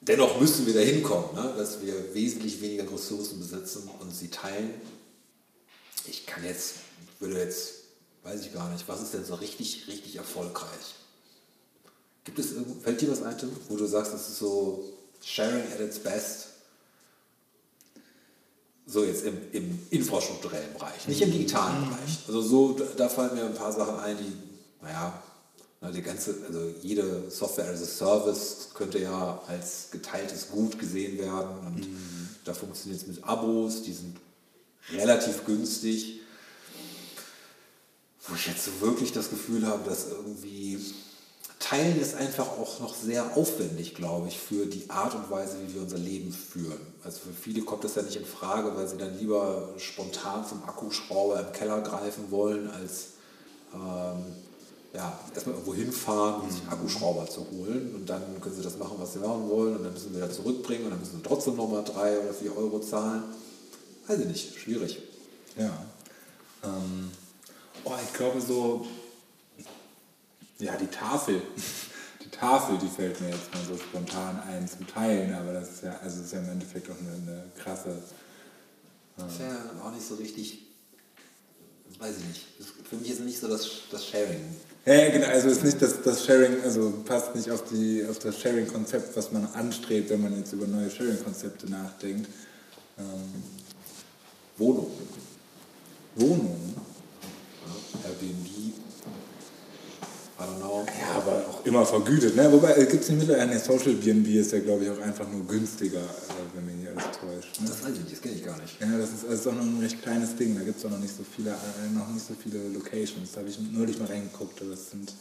Dennoch 0.00 0.40
müssen 0.40 0.66
wir 0.66 0.74
dahin 0.74 1.02
kommen, 1.02 1.34
ne, 1.34 1.54
dass 1.56 1.80
wir 1.80 2.14
wesentlich 2.14 2.60
weniger 2.60 2.90
Ressourcen 2.92 3.40
besitzen 3.40 3.90
und 3.98 4.14
sie 4.14 4.28
teilen. 4.28 4.74
Ich 6.06 6.26
kann 6.26 6.44
jetzt, 6.44 6.74
würde 7.18 7.40
jetzt, 7.40 7.74
weiß 8.22 8.42
ich 8.42 8.52
gar 8.52 8.70
nicht, 8.70 8.86
was 8.86 9.02
ist 9.02 9.14
denn 9.14 9.24
so 9.24 9.34
richtig, 9.34 9.88
richtig 9.88 10.16
erfolgreich? 10.16 10.94
Gibt 12.26 12.40
es, 12.40 12.48
fällt 12.82 13.00
dir 13.00 13.10
was 13.10 13.22
ein, 13.22 13.36
wo 13.68 13.76
du 13.76 13.86
sagst, 13.86 14.12
das 14.12 14.28
ist 14.28 14.38
so 14.40 14.84
sharing 15.24 15.62
at 15.72 15.80
its 15.80 16.00
best? 16.00 16.48
So 18.84 19.04
jetzt 19.04 19.24
im, 19.24 19.38
im 19.52 19.78
infrastrukturellen 19.90 20.74
Bereich, 20.74 21.08
nicht 21.08 21.22
im 21.22 21.32
digitalen 21.32 21.80
mhm. 21.80 21.90
Bereich. 21.90 22.18
Also 22.26 22.42
so, 22.42 22.72
da 22.96 23.08
fallen 23.08 23.34
mir 23.34 23.44
ein 23.44 23.54
paar 23.54 23.72
Sachen 23.72 23.98
ein, 24.00 24.16
die, 24.18 24.32
naja, 24.84 25.22
Die 25.94 26.02
ganze, 26.02 26.34
also 26.48 26.72
jede 26.82 27.30
Software 27.30 27.70
as 27.70 27.82
a 27.82 27.86
Service 27.86 28.70
könnte 28.74 28.98
ja 28.98 29.40
als 29.46 29.88
geteiltes 29.92 30.48
Gut 30.48 30.80
gesehen 30.80 31.18
werden 31.18 31.58
und 31.64 31.88
mhm. 31.88 32.28
da 32.44 32.54
funktioniert 32.54 33.02
es 33.02 33.06
mit 33.06 33.22
Abos, 33.22 33.82
die 33.82 33.92
sind 33.92 34.16
relativ 34.90 35.44
günstig. 35.44 36.20
Wo 38.26 38.34
ich 38.34 38.46
jetzt 38.48 38.64
so 38.64 38.80
wirklich 38.80 39.12
das 39.12 39.30
Gefühl 39.30 39.64
habe, 39.64 39.88
dass 39.88 40.08
irgendwie 40.10 40.80
Teilen 41.58 41.98
ist 42.00 42.14
einfach 42.14 42.46
auch 42.46 42.80
noch 42.80 42.94
sehr 42.94 43.36
aufwendig, 43.36 43.94
glaube 43.94 44.28
ich, 44.28 44.38
für 44.38 44.66
die 44.66 44.88
Art 44.90 45.14
und 45.14 45.30
Weise, 45.30 45.56
wie 45.66 45.74
wir 45.74 45.82
unser 45.82 45.98
Leben 45.98 46.32
führen. 46.32 46.78
Also 47.02 47.20
für 47.20 47.32
viele 47.32 47.62
kommt 47.62 47.82
das 47.82 47.94
ja 47.94 48.02
nicht 48.02 48.16
in 48.16 48.26
Frage, 48.26 48.76
weil 48.76 48.86
sie 48.86 48.98
dann 48.98 49.18
lieber 49.18 49.70
spontan 49.78 50.46
zum 50.46 50.62
Akkuschrauber 50.64 51.40
im 51.40 51.52
Keller 51.52 51.80
greifen 51.80 52.30
wollen, 52.30 52.70
als 52.70 53.06
ähm, 53.74 54.24
ja, 54.92 55.18
erstmal 55.34 55.54
irgendwo 55.54 55.74
hinfahren, 55.74 56.42
um 56.42 56.50
sich 56.50 56.60
einen 56.60 56.70
Akkuschrauber 56.70 57.26
zu 57.26 57.46
holen. 57.50 57.94
Und 57.94 58.08
dann 58.08 58.40
können 58.40 58.54
sie 58.54 58.62
das 58.62 58.78
machen, 58.78 58.96
was 58.98 59.14
sie 59.14 59.18
machen 59.18 59.48
wollen. 59.48 59.76
Und 59.76 59.84
dann 59.84 59.92
müssen 59.94 60.10
sie 60.10 60.16
wieder 60.16 60.30
zurückbringen 60.30 60.84
und 60.84 60.90
dann 60.90 61.00
müssen 61.00 61.16
sie 61.16 61.22
trotzdem 61.22 61.56
nochmal 61.56 61.84
drei 61.84 62.18
oder 62.18 62.34
vier 62.34 62.56
Euro 62.56 62.80
zahlen. 62.80 63.24
Weiß 64.06 64.18
ich 64.20 64.26
nicht, 64.26 64.58
schwierig. 64.58 64.98
Ja. 65.56 65.72
Ähm, 66.64 67.10
oh, 67.84 67.92
ich 68.04 68.12
glaube 68.12 68.40
so, 68.40 68.86
ja, 70.58 70.76
die 70.76 70.86
Tafel. 70.86 71.42
Die 72.24 72.30
Tafel, 72.30 72.76
die 72.78 72.88
fällt 72.88 73.20
mir 73.20 73.28
jetzt 73.28 73.54
mal 73.54 73.62
so 73.64 73.76
spontan 73.76 74.42
ein 74.48 74.68
zum 74.68 74.84
Teilen, 74.84 75.32
aber 75.32 75.52
das 75.52 75.70
ist 75.70 75.84
ja, 75.84 75.96
also 76.02 76.22
ist 76.22 76.32
ja 76.32 76.40
im 76.40 76.48
Endeffekt 76.48 76.90
auch 76.90 76.96
eine, 76.98 77.12
eine 77.12 77.44
krasse. 77.56 77.90
Ähm, 77.90 77.98
das 79.16 79.32
ist 79.34 79.40
ja 79.40 79.70
auch 79.80 79.92
nicht 79.92 80.04
so 80.04 80.16
richtig, 80.16 80.66
weiß 82.00 82.16
ich 82.18 82.24
nicht. 82.24 82.42
Für 82.90 82.96
mich 82.96 83.12
ist 83.12 83.20
nicht 83.20 83.38
so 83.38 83.46
das, 83.46 83.70
das 83.92 84.04
Sharing. 84.04 84.40
Ja, 84.86 85.08
genau, 85.10 85.28
also 85.28 85.48
ist 85.48 85.62
nicht 85.62 85.80
das, 85.80 86.02
das 86.02 86.24
Sharing, 86.24 86.60
also 86.64 86.94
passt 87.04 87.36
nicht 87.36 87.48
auf, 87.48 87.62
die, 87.70 88.04
auf 88.04 88.18
das 88.18 88.40
Sharing-Konzept, 88.40 89.16
was 89.16 89.30
man 89.30 89.46
anstrebt, 89.54 90.10
wenn 90.10 90.22
man 90.22 90.36
jetzt 90.36 90.52
über 90.52 90.66
neue 90.66 90.90
Sharing-Konzepte 90.90 91.70
nachdenkt. 91.70 92.28
Ähm. 92.98 93.42
Wohnungen? 96.16 96.74
Ja, 97.64 98.08
Airbnb. 98.08 98.55
Ja, 100.38 101.16
aber 101.16 101.46
auch 101.48 101.64
immer 101.64 101.86
vergütet. 101.86 102.36
Ne? 102.36 102.50
Wobei, 102.52 102.74
gibt 102.84 103.02
es 103.02 103.08
nicht 103.08 103.18
mittlerweile, 103.20 103.58
Social 103.58 103.94
BNB 103.94 104.28
ist 104.28 104.52
ja, 104.52 104.58
glaube 104.60 104.84
ich, 104.84 104.90
auch 104.90 105.00
einfach 105.00 105.26
nur 105.30 105.46
günstiger, 105.46 106.00
äh, 106.00 106.54
wenn 106.54 106.66
mich 106.66 106.76
nicht 106.76 106.88
alles 106.88 107.04
täuscht. 107.18 107.60
Ne? 107.60 107.68
Das 107.68 107.82
weiß 107.82 107.92
ich 107.92 108.00
nicht, 108.00 108.12
das 108.12 108.20
kenne 108.20 108.34
ich 108.34 108.44
gar 108.44 108.60
nicht. 108.60 108.80
Ja, 108.80 108.98
das 108.98 109.10
ist, 109.10 109.24
das 109.24 109.40
ist 109.40 109.46
auch 109.46 109.54
noch 109.54 109.62
ein 109.62 109.78
recht 109.80 110.02
kleines 110.02 110.36
Ding. 110.36 110.54
Da 110.56 110.62
gibt 110.62 110.78
es 110.78 110.84
auch 110.84 110.90
noch 110.90 110.98
nicht 110.98 111.16
so 111.16 111.24
viele, 111.24 111.50
äh, 111.50 111.94
noch 111.94 112.08
nicht 112.08 112.26
so 112.26 112.34
viele 112.34 112.68
Locations. 112.68 113.32
Da 113.32 113.40
habe 113.40 113.48
ich 113.48 113.58
neulich 113.72 113.98
mal 113.98 114.08
reingeguckt, 114.08 114.60
aber 114.60 114.70
das 114.70 114.90
sind 114.90 115.12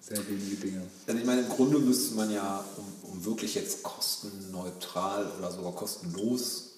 sehr 0.00 0.26
wenige 0.28 0.56
Dinge. 0.56 0.82
Also 1.06 1.20
ich 1.20 1.26
meine, 1.26 1.42
im 1.42 1.48
Grunde 1.48 1.78
müsste 1.78 2.14
man 2.14 2.30
ja, 2.32 2.64
um, 2.76 3.12
um 3.12 3.24
wirklich 3.24 3.54
jetzt 3.54 3.82
kostenneutral 3.82 5.30
oder 5.38 5.52
sogar 5.52 5.72
kostenlos 5.72 6.72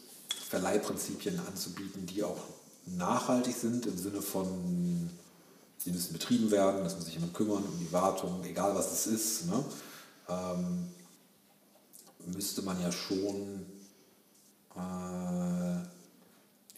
Verleihprinzipien 0.48 1.40
anzubieten, 1.46 2.06
die 2.06 2.22
auch 2.22 2.44
nachhaltig 2.86 3.54
sind 3.54 3.86
im 3.86 3.96
Sinne 3.96 4.20
von 4.20 5.10
sie 5.82 5.90
müssen 5.90 6.12
betrieben 6.12 6.50
werden, 6.50 6.84
das 6.84 6.94
muss 6.94 7.06
sich 7.06 7.14
jemand 7.14 7.34
kümmern 7.34 7.64
um 7.64 7.78
die 7.78 7.92
Wartung, 7.92 8.44
egal 8.44 8.74
was 8.74 8.92
es 8.92 9.06
ist, 9.06 9.46
ne? 9.46 9.64
ähm, 10.28 10.88
müsste 12.26 12.62
man 12.62 12.80
ja 12.80 12.92
schon 12.92 13.64
äh, 14.76 15.80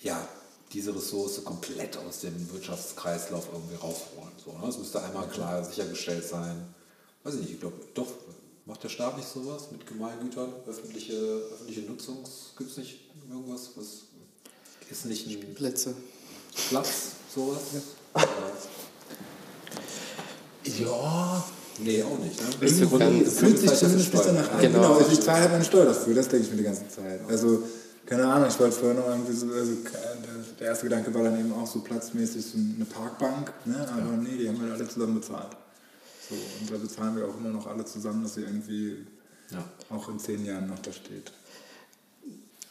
ja, 0.03 0.28
diese 0.72 0.94
Ressource 0.94 1.44
komplett 1.44 1.96
aus 1.96 2.20
dem 2.20 2.53
Wirtschaftskreislauf 2.53 3.48
irgendwie 3.53 3.74
rausholen. 3.74 4.32
So, 4.42 4.53
ne? 4.53 4.68
Es 4.68 4.78
müsste 4.78 5.03
einmal 5.03 5.28
klar 5.28 5.64
sichergestellt 5.64 6.26
sein, 6.26 6.74
weiß 7.24 7.34
ich 7.34 7.40
nicht, 7.40 7.53
ich 7.55 7.61
glaube, 7.61 7.76
doch, 7.94 8.09
macht 8.64 8.82
der 8.84 8.88
Staat 8.88 9.16
nicht 9.16 9.28
sowas 9.28 9.70
mit 9.72 9.86
Gemeingütern, 9.86 10.53
öffentliche, 10.66 11.14
öffentliche 11.14 11.82
Nutzung, 11.82 12.24
gibt 12.57 12.70
es 12.70 12.76
nicht 12.76 13.00
irgendwas, 13.28 13.70
was 13.76 14.03
ist 14.88 15.07
nicht 15.07 15.26
ein 15.26 15.55
Plätze. 15.55 15.94
Platz, 16.68 17.12
sowas? 17.34 17.62
Ja. 18.14 18.26
Ja. 20.64 21.44
Nee, 21.78 22.02
auch 22.02 22.18
nicht. 22.18 22.38
Ne? 22.40 22.66
Ist 22.66 22.78
so 22.78 22.88
fühlt 22.88 23.58
sich 23.58 23.72
zumindest 23.72 24.14
nicht 24.14 24.26
danach 24.26 24.52
an. 24.52 24.60
Genau, 24.60 24.78
genau 24.78 24.94
also 24.94 25.12
ich 25.12 25.20
zahle 25.20 25.40
halt 25.40 25.52
meine 25.52 25.64
Steuer 25.64 25.86
dafür, 25.86 26.14
das 26.14 26.28
denke 26.28 26.44
ich 26.44 26.50
mir 26.50 26.58
die 26.58 26.64
ganze 26.64 26.88
Zeit. 26.88 27.20
Also, 27.28 27.62
keine 28.06 28.26
Ahnung, 28.26 28.48
ich 28.48 28.60
wollte 28.60 28.76
vorher 28.76 28.94
noch 28.94 29.08
irgendwie 29.08 29.32
so, 29.32 29.46
also 29.46 29.72
der 30.60 30.66
erste 30.66 30.86
Gedanke 30.86 31.14
war 31.14 31.22
dann 31.22 31.38
eben 31.38 31.52
auch 31.52 31.66
so 31.66 31.80
platzmäßig 31.80 32.44
so 32.44 32.58
eine 32.58 32.84
Parkbank, 32.84 33.52
ne? 33.64 33.88
aber 33.90 34.12
ja. 34.12 34.16
nee, 34.16 34.36
die 34.38 34.48
haben 34.48 34.64
wir 34.64 34.72
alle 34.72 34.86
zusammen 34.86 35.14
bezahlt. 35.14 35.56
So, 36.28 36.34
und 36.34 36.70
da 36.70 36.76
bezahlen 36.76 37.16
wir 37.16 37.26
auch 37.26 37.36
immer 37.36 37.50
noch 37.50 37.66
alle 37.66 37.84
zusammen, 37.84 38.22
dass 38.22 38.34
sie 38.34 38.42
irgendwie 38.42 39.06
ja. 39.50 39.64
auch 39.90 40.08
in 40.08 40.18
zehn 40.18 40.44
Jahren 40.44 40.68
noch 40.68 40.78
da 40.78 40.92
steht. 40.92 41.32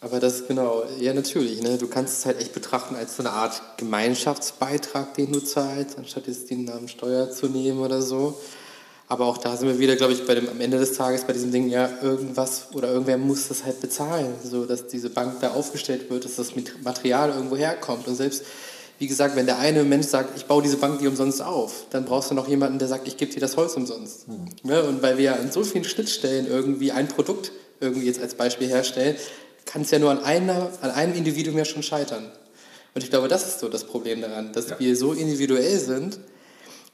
Aber 0.04 0.20
das 0.20 0.48
genau, 0.48 0.84
ja 1.00 1.14
natürlich. 1.14 1.62
Ne? 1.62 1.78
Du 1.78 1.88
kannst 1.88 2.18
es 2.18 2.26
halt 2.26 2.42
echt 2.42 2.54
betrachten 2.54 2.96
als 2.96 3.16
so 3.16 3.22
eine 3.24 3.32
Art 3.32 3.62
Gemeinschaftsbeitrag, 3.78 5.14
den 5.14 5.32
du 5.32 5.40
zahlst, 5.40 5.98
anstatt 6.00 6.28
jetzt 6.28 6.50
den 6.50 6.66
Namen 6.66 6.88
Steuer 6.88 7.30
zu 7.30 7.48
nehmen 7.48 7.80
oder 7.80 8.02
so. 8.02 8.36
Aber 9.08 9.26
auch 9.26 9.38
da 9.38 9.56
sind 9.58 9.68
wir 9.68 9.78
wieder, 9.78 9.96
glaube 9.96 10.14
ich, 10.14 10.26
bei 10.26 10.34
dem, 10.34 10.50
am 10.50 10.60
Ende 10.60 10.80
des 10.80 10.94
Tages 10.94 11.26
bei 11.26 11.34
diesem 11.34 11.52
Ding, 11.52 11.70
ja, 11.70 11.90
irgendwas 12.02 12.70
oder 12.74 12.92
irgendwer 12.92 13.18
muss 13.18 13.50
das 13.50 13.64
halt 13.64 13.80
bezahlen, 13.80 14.34
so 14.44 14.66
dass 14.66 14.88
diese 14.88 15.10
Bank 15.12 15.40
da 15.42 15.52
aufgestellt 15.52 16.10
wird, 16.10 16.26
dass 16.26 16.38
das 16.38 16.54
Material 16.84 17.30
irgendwo 17.30 17.56
herkommt. 17.56 18.08
Und 18.08 18.16
selbst, 18.16 18.44
wie 18.98 19.08
gesagt, 19.08 19.36
wenn 19.36 19.46
der 19.46 19.60
eine 19.60 19.84
Mensch 19.84 20.08
sagt, 20.08 20.36
ich 20.36 20.46
baue 20.46 20.64
diese 20.64 20.78
Bank 20.78 21.00
die 21.00 21.08
umsonst 21.08 21.44
auf, 21.44 21.86
dann 21.92 22.06
brauchst 22.06 22.32
du 22.32 22.36
noch 22.36 22.48
jemanden, 22.48 22.80
der 22.80 22.88
sagt, 22.88 23.08
ich 23.08 23.18
gebe 23.18 23.32
dir 23.32 23.42
das 23.42 23.56
Holz 23.56 23.76
umsonst. 23.76 24.30
Mhm. 24.30 24.48
Ja, 24.64 24.80
und 24.82 25.04
weil 25.04 25.18
wir 25.18 25.26
ja 25.26 25.34
an 25.36 25.52
so 25.52 25.64
vielen 25.64 25.84
Schnittstellen 25.84 26.48
irgendwie 26.48 26.92
ein 26.92 27.08
Produkt 27.08 27.52
irgendwie 27.82 28.06
jetzt 28.06 28.22
als 28.22 28.36
Beispiel 28.36 28.70
herstellen, 28.70 29.18
kann 29.66 29.84
es 29.84 29.92
ja 29.92 30.00
nur 30.00 30.12
an, 30.12 30.24
einer, 30.24 30.72
an 30.82 30.92
einem 30.92 31.14
Individuum 31.14 31.58
ja 31.58 31.66
schon 31.66 31.84
scheitern. 31.84 32.32
Und 32.94 33.04
ich 33.04 33.10
glaube, 33.10 33.28
das 33.28 33.48
ist 33.48 33.60
so 33.60 33.70
das 33.70 33.86
Problem 33.86 34.22
daran, 34.22 34.52
dass 34.54 34.70
ja. 34.70 34.80
wir 34.80 34.96
so 34.96 35.14
individuell 35.14 35.80
sind, 35.80 36.20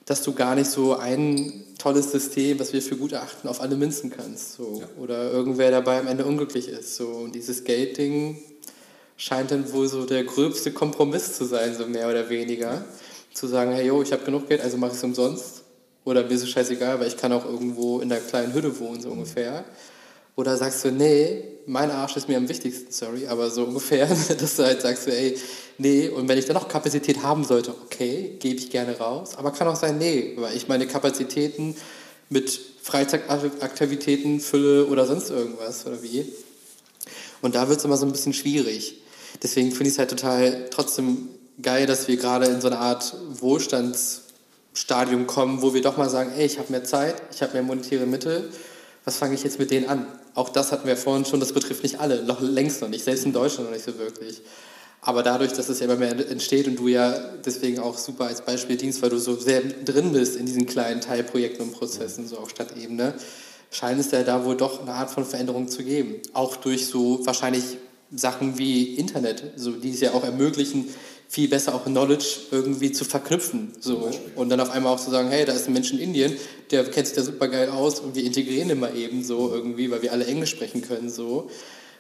dass 0.05 0.24
du 0.24 0.34
gar 0.34 0.55
nicht 0.55 0.70
so 0.70 0.95
ein 0.95 1.65
tolles 1.78 2.11
System, 2.11 2.59
was 2.59 2.72
wir 2.72 2.82
für 2.82 2.95
gut 2.95 3.11
erachten, 3.11 3.47
auf 3.47 3.61
alle 3.61 3.76
münzen 3.76 4.09
kannst. 4.09 4.53
So. 4.53 4.80
Ja. 4.82 4.88
Oder 5.01 5.32
irgendwer 5.32 5.72
dabei 5.72 5.99
am 5.99 6.07
Ende 6.07 6.26
unglücklich 6.26 6.68
ist. 6.68 6.95
So. 6.95 7.07
Und 7.07 7.36
dieses 7.36 7.63
Geldding 7.63 8.38
scheint 9.18 9.51
dann 9.51 9.72
wohl 9.74 9.88
so 9.88 10.05
der 10.05 10.24
gröbste 10.24 10.72
Kompromiss 10.72 11.34
zu 11.34 11.45
sein, 11.45 11.76
so 11.76 11.88
mehr 11.88 12.09
oder 12.09 12.30
weniger. 12.30 12.74
Ja. 12.74 12.86
Zu 13.34 13.47
sagen, 13.47 13.72
hey, 13.72 13.86
yo, 13.86 14.01
ich 14.01 14.11
habe 14.11 14.24
genug 14.24 14.47
Geld, 14.47 14.61
also 14.61 14.78
mache 14.78 14.91
ich 14.91 14.97
es 14.97 15.03
umsonst. 15.03 15.63
Oder 16.05 16.24
mir 16.24 16.32
ist 16.32 16.43
es 16.43 16.49
scheißegal, 16.49 16.99
weil 16.99 17.07
ich 17.07 17.18
kann 17.18 17.34
auch 17.34 17.43
irgendwo 17.43 17.99
in 17.99 18.09
der 18.09 18.20
kleinen 18.20 18.53
Hütte 18.53 18.80
wohnen, 18.80 19.01
so 19.01 19.09
mhm. 19.09 19.20
ungefähr. 19.20 19.65
Oder 20.36 20.55
sagst 20.55 20.86
du, 20.86 20.91
nee, 20.91 21.43
mein 21.68 21.91
Arsch 21.91 22.15
ist 22.15 22.30
mir 22.30 22.38
am 22.38 22.47
wichtigsten, 22.47 22.91
sorry, 22.91 23.28
aber 23.28 23.51
so 23.51 23.65
ungefähr, 23.65 24.07
dass 24.39 24.55
du 24.55 24.63
halt 24.63 24.82
sagst, 24.82 25.07
ey, 25.07 25.38
nee, 25.78 26.07
und 26.07 26.28
wenn 26.28 26.38
ich 26.38 26.45
dann 26.45 26.55
noch 26.55 26.70
Kapazität 26.70 27.22
haben 27.22 27.43
sollte, 27.43 27.76
okay, 27.86 28.38
gebe 28.39 28.55
ich 28.55 28.70
gerne 28.70 28.97
raus. 28.97 29.36
Aber 29.36 29.51
kann 29.51 29.68
auch 29.68 29.76
sein, 29.76 29.97
nee, 29.97 30.34
weil 30.38 30.55
ich 30.55 30.68
meine 30.68 30.88
Kapazitäten 30.88 31.76
mit 32.30 32.59
Freizeitaktivitäten 32.82 34.39
fülle 34.39 34.86
oder 34.88 35.05
sonst 35.05 35.30
irgendwas 35.30 35.86
oder 35.86 36.01
wie. 36.01 36.26
Und 37.41 37.55
da 37.55 37.68
wird 37.68 37.80
es 37.80 37.86
immer 37.86 37.97
so 37.97 38.05
ein 38.05 38.13
bisschen 38.13 38.34
schwierig. 38.34 39.01
Deswegen 39.43 39.72
finde 39.72 39.86
ich 39.86 39.93
es 39.93 39.99
halt 39.99 40.09
total 40.09 40.70
trotzdem 40.72 41.28
geil, 41.61 41.86
dass 41.86 42.07
wir 42.07 42.15
gerade 42.15 42.45
in 42.45 42.61
so 42.61 42.68
eine 42.68 42.80
Art 42.80 43.13
Wohlstandsstadium 43.30 45.28
kommen, 45.28 45.61
wo 45.61 45.74
wir 45.74 45.82
doch 45.82 45.97
mal 45.97 46.09
sagen, 46.09 46.32
ey, 46.38 46.45
ich 46.45 46.59
habe 46.59 46.72
mehr 46.72 46.86
Zeit, 46.86 47.22
ich 47.34 47.41
habe 47.41 47.53
mehr 47.53 47.63
monetäre 47.63 48.05
Mittel, 48.05 48.49
was 49.03 49.18
fange 49.18 49.36
ich 49.36 49.43
jetzt 49.43 49.59
mit 49.59 49.70
denen 49.70 49.88
an? 49.88 50.07
Auch 50.38 50.49
das 50.49 50.71
hatten 50.71 50.88
wir 50.88 50.95
vorhin 50.95 51.25
schon, 51.25 51.39
das 51.39 51.51
betrifft 51.51 51.81
nicht 51.81 51.99
alle, 51.99 52.21
noch 52.21 52.41
längst 52.41 52.83
noch 52.83 52.89
nicht, 52.89 53.03
selbst 53.03 53.25
in 53.25 53.33
Deutschland 53.33 53.69
noch 53.69 53.75
nicht 53.75 53.83
so 53.83 53.97
wirklich. 53.97 54.43
Aber 55.01 55.23
dadurch, 55.23 55.51
dass 55.53 55.67
es 55.67 55.79
ja 55.79 55.85
immer 55.85 55.95
mehr 55.95 56.11
entsteht 56.29 56.67
und 56.67 56.75
du 56.75 56.88
ja 56.89 57.11
deswegen 57.43 57.79
auch 57.79 57.97
super 57.97 58.25
als 58.25 58.45
Beispiel 58.45 58.77
dienst, 58.77 59.01
weil 59.01 59.09
du 59.09 59.17
so 59.17 59.35
sehr 59.35 59.61
drin 59.61 60.11
bist 60.11 60.35
in 60.35 60.45
diesen 60.45 60.67
kleinen 60.67 61.01
Teilprojekten 61.01 61.65
und 61.65 61.71
Prozessen, 61.71 62.27
so 62.27 62.38
auf 62.38 62.51
Stadtebene, 62.51 63.15
scheint 63.71 63.99
es 63.99 64.11
ja 64.11 64.21
da 64.21 64.45
wohl 64.45 64.55
doch 64.55 64.79
eine 64.83 64.93
Art 64.93 65.09
von 65.09 65.25
Veränderung 65.25 65.69
zu 65.69 65.83
geben. 65.83 66.17
Auch 66.33 66.55
durch 66.57 66.85
so 66.85 67.25
wahrscheinlich 67.25 67.63
Sachen 68.11 68.59
wie 68.59 68.93
Internet, 68.93 69.53
so, 69.55 69.71
die 69.71 69.89
es 69.89 70.01
ja 70.01 70.11
auch 70.11 70.23
ermöglichen, 70.23 70.88
viel 71.30 71.47
besser 71.49 71.75
auch 71.75 71.84
Knowledge 71.86 72.25
irgendwie 72.51 72.91
zu 72.91 73.03
verknüpfen. 73.05 73.73
So. 73.80 74.11
Und 74.36 74.49
dann 74.49 74.59
auf 74.59 74.69
einmal 74.69 74.93
auch 74.93 74.99
zu 74.99 75.11
sagen, 75.11 75.30
hey, 75.30 75.45
da 75.45 75.53
ist 75.53 75.67
ein 75.67 75.73
Mensch 75.73 75.91
in 75.91 75.99
Indien, 75.99 76.38
der 76.71 76.84
kennt 76.86 77.07
sich 77.07 77.15
da 77.15 77.23
super 77.23 77.47
geil 77.47 77.69
aus 77.69 77.99
und 77.99 78.15
wir 78.15 78.23
integrieren 78.23 78.69
ihn 78.69 78.80
mal 78.80 78.95
eben 78.95 79.23
so 79.23 79.51
irgendwie, 79.53 79.91
weil 79.91 80.01
wir 80.01 80.11
alle 80.11 80.25
Englisch 80.25 80.51
sprechen 80.51 80.82
können. 80.82 81.09
So. 81.09 81.49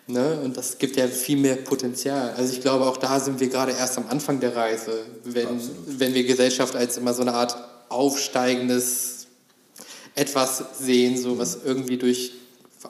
Ne? 0.07 0.39
Und 0.43 0.55
das 0.55 0.77
gibt 0.77 0.95
ja 0.95 1.07
viel 1.07 1.37
mehr 1.37 1.57
Potenzial. 1.57 2.33
Also 2.37 2.53
ich 2.53 2.61
glaube, 2.61 2.85
auch 2.85 2.97
da 2.97 3.19
sind 3.19 3.39
wir 3.39 3.49
gerade 3.49 3.73
erst 3.73 3.97
am 3.97 4.07
Anfang 4.07 4.39
der 4.39 4.55
Reise, 4.55 5.05
wenn, 5.25 5.47
wenn 5.87 6.13
wir 6.13 6.23
Gesellschaft 6.23 6.75
als 6.75 6.97
immer 6.97 7.13
so 7.13 7.21
eine 7.21 7.33
Art 7.33 7.57
aufsteigendes 7.89 9.27
etwas 10.15 10.63
sehen, 10.79 11.17
so 11.17 11.37
was 11.37 11.59
irgendwie 11.63 11.97
durch 11.97 12.31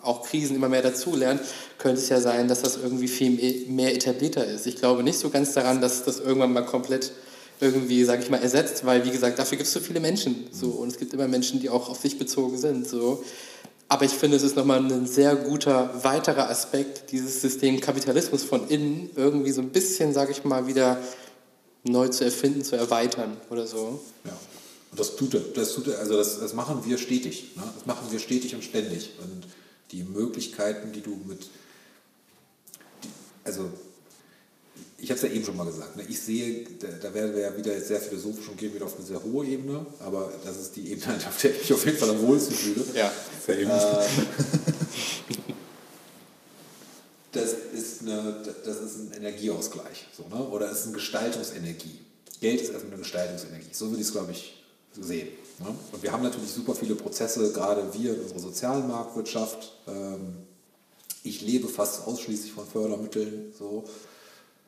auch 0.02 0.24
Krisen 0.24 0.56
immer 0.56 0.70
mehr 0.70 0.82
dazulernt, 0.82 1.42
könnte 1.78 2.02
es 2.02 2.10
ja 2.10 2.20
sein, 2.20 2.48
dass 2.48 2.62
das 2.62 2.78
irgendwie 2.78 3.08
viel 3.08 3.68
mehr 3.70 3.96
etablierter 3.96 4.46
ist. 4.46 4.68
Ich 4.68 4.78
glaube 4.78 5.04
nicht 5.04 5.18
so 5.18 5.30
ganz 5.30 5.54
daran, 5.54 5.82
dass 5.82 6.04
das 6.04 6.20
irgendwann 6.20 6.54
mal 6.54 6.66
komplett 6.66 7.12
irgendwie, 7.60 8.04
sag 8.04 8.22
ich 8.22 8.30
mal, 8.30 8.42
ersetzt, 8.42 8.86
weil, 8.86 9.06
wie 9.06 9.10
gesagt, 9.10 9.40
dafür 9.40 9.58
gibt 9.58 9.68
es 9.68 9.74
so 9.74 9.80
viele 9.80 10.00
Menschen. 10.00 10.48
So, 10.52 10.68
und 10.68 10.90
es 10.90 10.98
gibt 10.98 11.14
immer 11.14 11.28
Menschen, 11.28 11.60
die 11.60 11.70
auch 11.70 11.90
auf 11.90 12.00
sich 12.00 12.20
bezogen 12.20 12.58
sind. 12.58 12.88
So. 12.88 13.24
Aber 13.88 14.06
ich 14.06 14.12
finde, 14.12 14.38
es 14.38 14.44
ist 14.44 14.56
nochmal 14.56 14.80
ein 14.80 15.08
sehr 15.08 15.36
guter 15.36 16.04
weiterer 16.04 16.50
Aspekt, 16.50 17.12
dieses 17.12 17.42
System 17.42 17.80
Kapitalismus 17.80 18.44
von 18.44 18.68
innen 18.68 19.10
irgendwie 19.16 19.52
so 19.52 19.62
ein 19.62 19.70
bisschen, 19.70 20.14
sag 20.14 20.30
ich 20.30 20.44
mal, 20.44 20.68
wieder 20.68 21.00
neu 21.84 22.10
zu 22.10 22.26
erfinden, 22.26 22.64
zu 22.64 22.76
erweitern 22.76 23.38
oder 23.50 23.66
so. 23.66 24.02
Ja. 24.26 24.38
Und 24.92 25.00
das 25.00 25.16
tut 25.16 25.34
er, 25.34 25.40
das 25.40 25.74
tut 25.74 25.88
er, 25.88 26.00
also 26.00 26.18
das, 26.18 26.40
das 26.40 26.54
machen 26.54 26.82
wir 26.86 26.98
stetig. 26.98 27.56
Ne? 27.56 27.64
Das 27.76 27.86
machen 27.86 28.08
wir 28.12 28.20
stetig 28.20 28.56
und 28.56 28.64
ständig. 28.64 29.12
Und 29.22 29.48
die 29.92 30.04
Möglichkeiten, 30.04 30.92
die 30.92 31.02
du 31.02 31.16
mit, 31.26 31.44
die, 33.04 33.10
also 33.44 33.72
ich 35.00 35.10
habe 35.10 35.18
es 35.18 35.22
ja 35.22 35.30
eben 35.30 35.46
schon 35.46 35.56
mal 35.56 35.66
gesagt, 35.66 35.96
ne? 35.96 36.04
ich 36.08 36.20
sehe, 36.20 36.66
da, 36.80 36.88
da 36.88 37.14
werden 37.14 37.34
wir 37.34 37.42
ja 37.42 37.56
wieder 37.56 37.80
sehr 37.80 38.00
philosophisch 38.00 38.48
und 38.50 38.58
gehen 38.58 38.74
wieder 38.74 38.86
auf 38.86 38.96
eine 38.98 39.06
sehr 39.06 39.22
hohe 39.22 39.46
Ebene, 39.46 39.86
aber 40.00 40.34
das 40.44 40.60
ist 40.60 40.76
die 40.76 40.92
Ebene, 40.92 41.16
auf 41.28 41.42
der 41.42 41.52
ich 41.52 41.60
mich 41.60 41.74
auf 41.74 41.86
jeden 41.86 41.98
Fall 41.98 42.10
am 42.10 42.22
wohlsten 42.22 42.56
fühle. 42.56 42.84
Ja, 42.94 43.12
same. 43.46 43.62
Äh, 43.62 43.68
das, 47.32 47.54
ist 47.74 48.02
eine, 48.02 48.44
das 48.66 48.78
ist 48.78 48.96
ein 48.98 49.12
Energieausgleich, 49.18 50.08
so, 50.16 50.28
ne? 50.36 50.44
oder 50.48 50.72
es 50.72 50.80
ist 50.80 50.86
eine 50.86 50.96
Gestaltungsenergie. 50.96 52.00
Geld 52.42 52.62
ist 52.62 52.72
erstmal 52.72 52.94
eine 52.94 53.02
Gestaltungsenergie, 53.02 53.70
so 53.72 53.90
würde 53.90 54.02
ich 54.02 54.08
es, 54.08 54.14
glaube 54.14 54.32
ich, 54.32 54.64
sehen. 55.00 55.30
Ne? 55.60 55.76
Und 55.92 56.04
wir 56.04 56.12
haben 56.12 56.24
natürlich 56.24 56.52
super 56.52 56.76
viele 56.76 56.96
Prozesse, 56.96 57.52
gerade 57.52 57.94
wir 57.94 58.14
in 58.14 58.22
unserer 58.22 58.40
sozialen 58.40 58.88
Marktwirtschaft. 58.88 59.74
Ähm, 59.88 60.38
ich 61.24 61.42
lebe 61.42 61.68
fast 61.68 62.08
ausschließlich 62.08 62.52
von 62.54 62.66
Fördermitteln, 62.66 63.54
so 63.58 63.84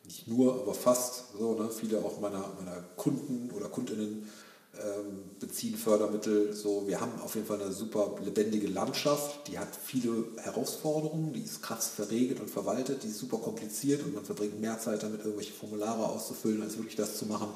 nicht 0.06 0.28
nur, 0.28 0.62
aber 0.62 0.74
fast 0.74 1.26
so. 1.38 1.54
Ne? 1.54 1.70
Viele 1.70 2.00
auch 2.00 2.20
meiner, 2.20 2.52
meiner 2.60 2.84
Kunden 2.96 3.52
oder 3.56 3.70
Kundinnen 3.70 4.28
ähm, 4.76 5.24
beziehen 5.40 5.78
Fördermittel. 5.78 6.54
So, 6.54 6.88
wir 6.88 7.00
haben 7.00 7.20
auf 7.22 7.36
jeden 7.36 7.48
Fall 7.48 7.62
eine 7.62 7.72
super 7.72 8.16
lebendige 8.24 8.68
Landschaft, 8.68 9.48
die 9.48 9.60
hat 9.60 9.68
viele 9.84 10.26
Herausforderungen, 10.38 11.34
die 11.34 11.42
ist 11.42 11.62
krass 11.62 11.88
verregelt 11.88 12.40
und 12.40 12.50
verwaltet, 12.50 13.04
die 13.04 13.08
ist 13.08 13.20
super 13.20 13.38
kompliziert 13.38 14.04
und 14.04 14.16
man 14.16 14.26
verbringt 14.26 14.60
mehr 14.60 14.80
Zeit 14.80 15.04
damit, 15.04 15.22
irgendwelche 15.22 15.54
Formulare 15.54 16.08
auszufüllen, 16.08 16.62
als 16.62 16.78
wirklich 16.78 16.96
das 16.96 17.18
zu 17.18 17.26
machen, 17.26 17.48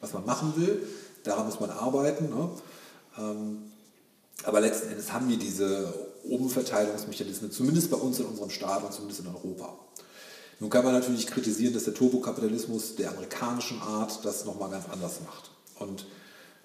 was 0.00 0.12
man 0.12 0.26
machen 0.26 0.54
will. 0.56 0.86
Daran 1.22 1.46
muss 1.46 1.60
man 1.60 1.70
arbeiten. 1.70 2.28
Ne? 2.28 2.50
Ähm, 3.18 3.58
aber 4.42 4.60
letzten 4.60 4.88
Endes 4.88 5.12
haben 5.12 5.28
wir 5.28 5.38
diese 5.38 5.92
Umverteilungsmechanismen, 6.24 7.50
zumindest 7.52 7.90
bei 7.90 7.96
uns 7.96 8.18
in 8.18 8.26
unserem 8.26 8.50
Staat 8.50 8.82
und 8.84 8.92
zumindest 8.92 9.20
in 9.20 9.28
Europa. 9.28 9.78
Nun 10.60 10.70
kann 10.70 10.84
man 10.84 10.94
natürlich 10.94 11.26
kritisieren, 11.26 11.74
dass 11.74 11.84
der 11.84 11.94
Turbokapitalismus 11.94 12.96
der 12.96 13.10
amerikanischen 13.10 13.80
Art 13.80 14.24
das 14.24 14.44
nochmal 14.44 14.70
ganz 14.70 14.86
anders 14.90 15.20
macht. 15.24 15.50
Und 15.78 16.06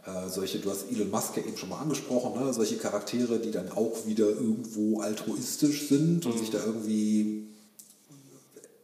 äh, 0.06 0.30
solche, 0.30 0.60
du 0.60 0.70
hast 0.70 0.90
Elon 0.92 1.10
Musk 1.10 1.36
ja 1.38 1.44
eben 1.44 1.58
schon 1.58 1.70
mal 1.70 1.80
angesprochen, 1.80 2.40
ne? 2.40 2.54
solche 2.54 2.78
Charaktere, 2.78 3.40
die 3.40 3.52
dann 3.52 3.72
auch 3.72 4.06
wieder 4.06 4.28
irgendwo 4.28 5.02
altruistisch 5.02 5.88
sind 5.88 6.26
und 6.26 6.36
mhm. 6.36 6.40
sich 6.40 6.52
da 6.52 6.64
irgendwie. 6.64 7.48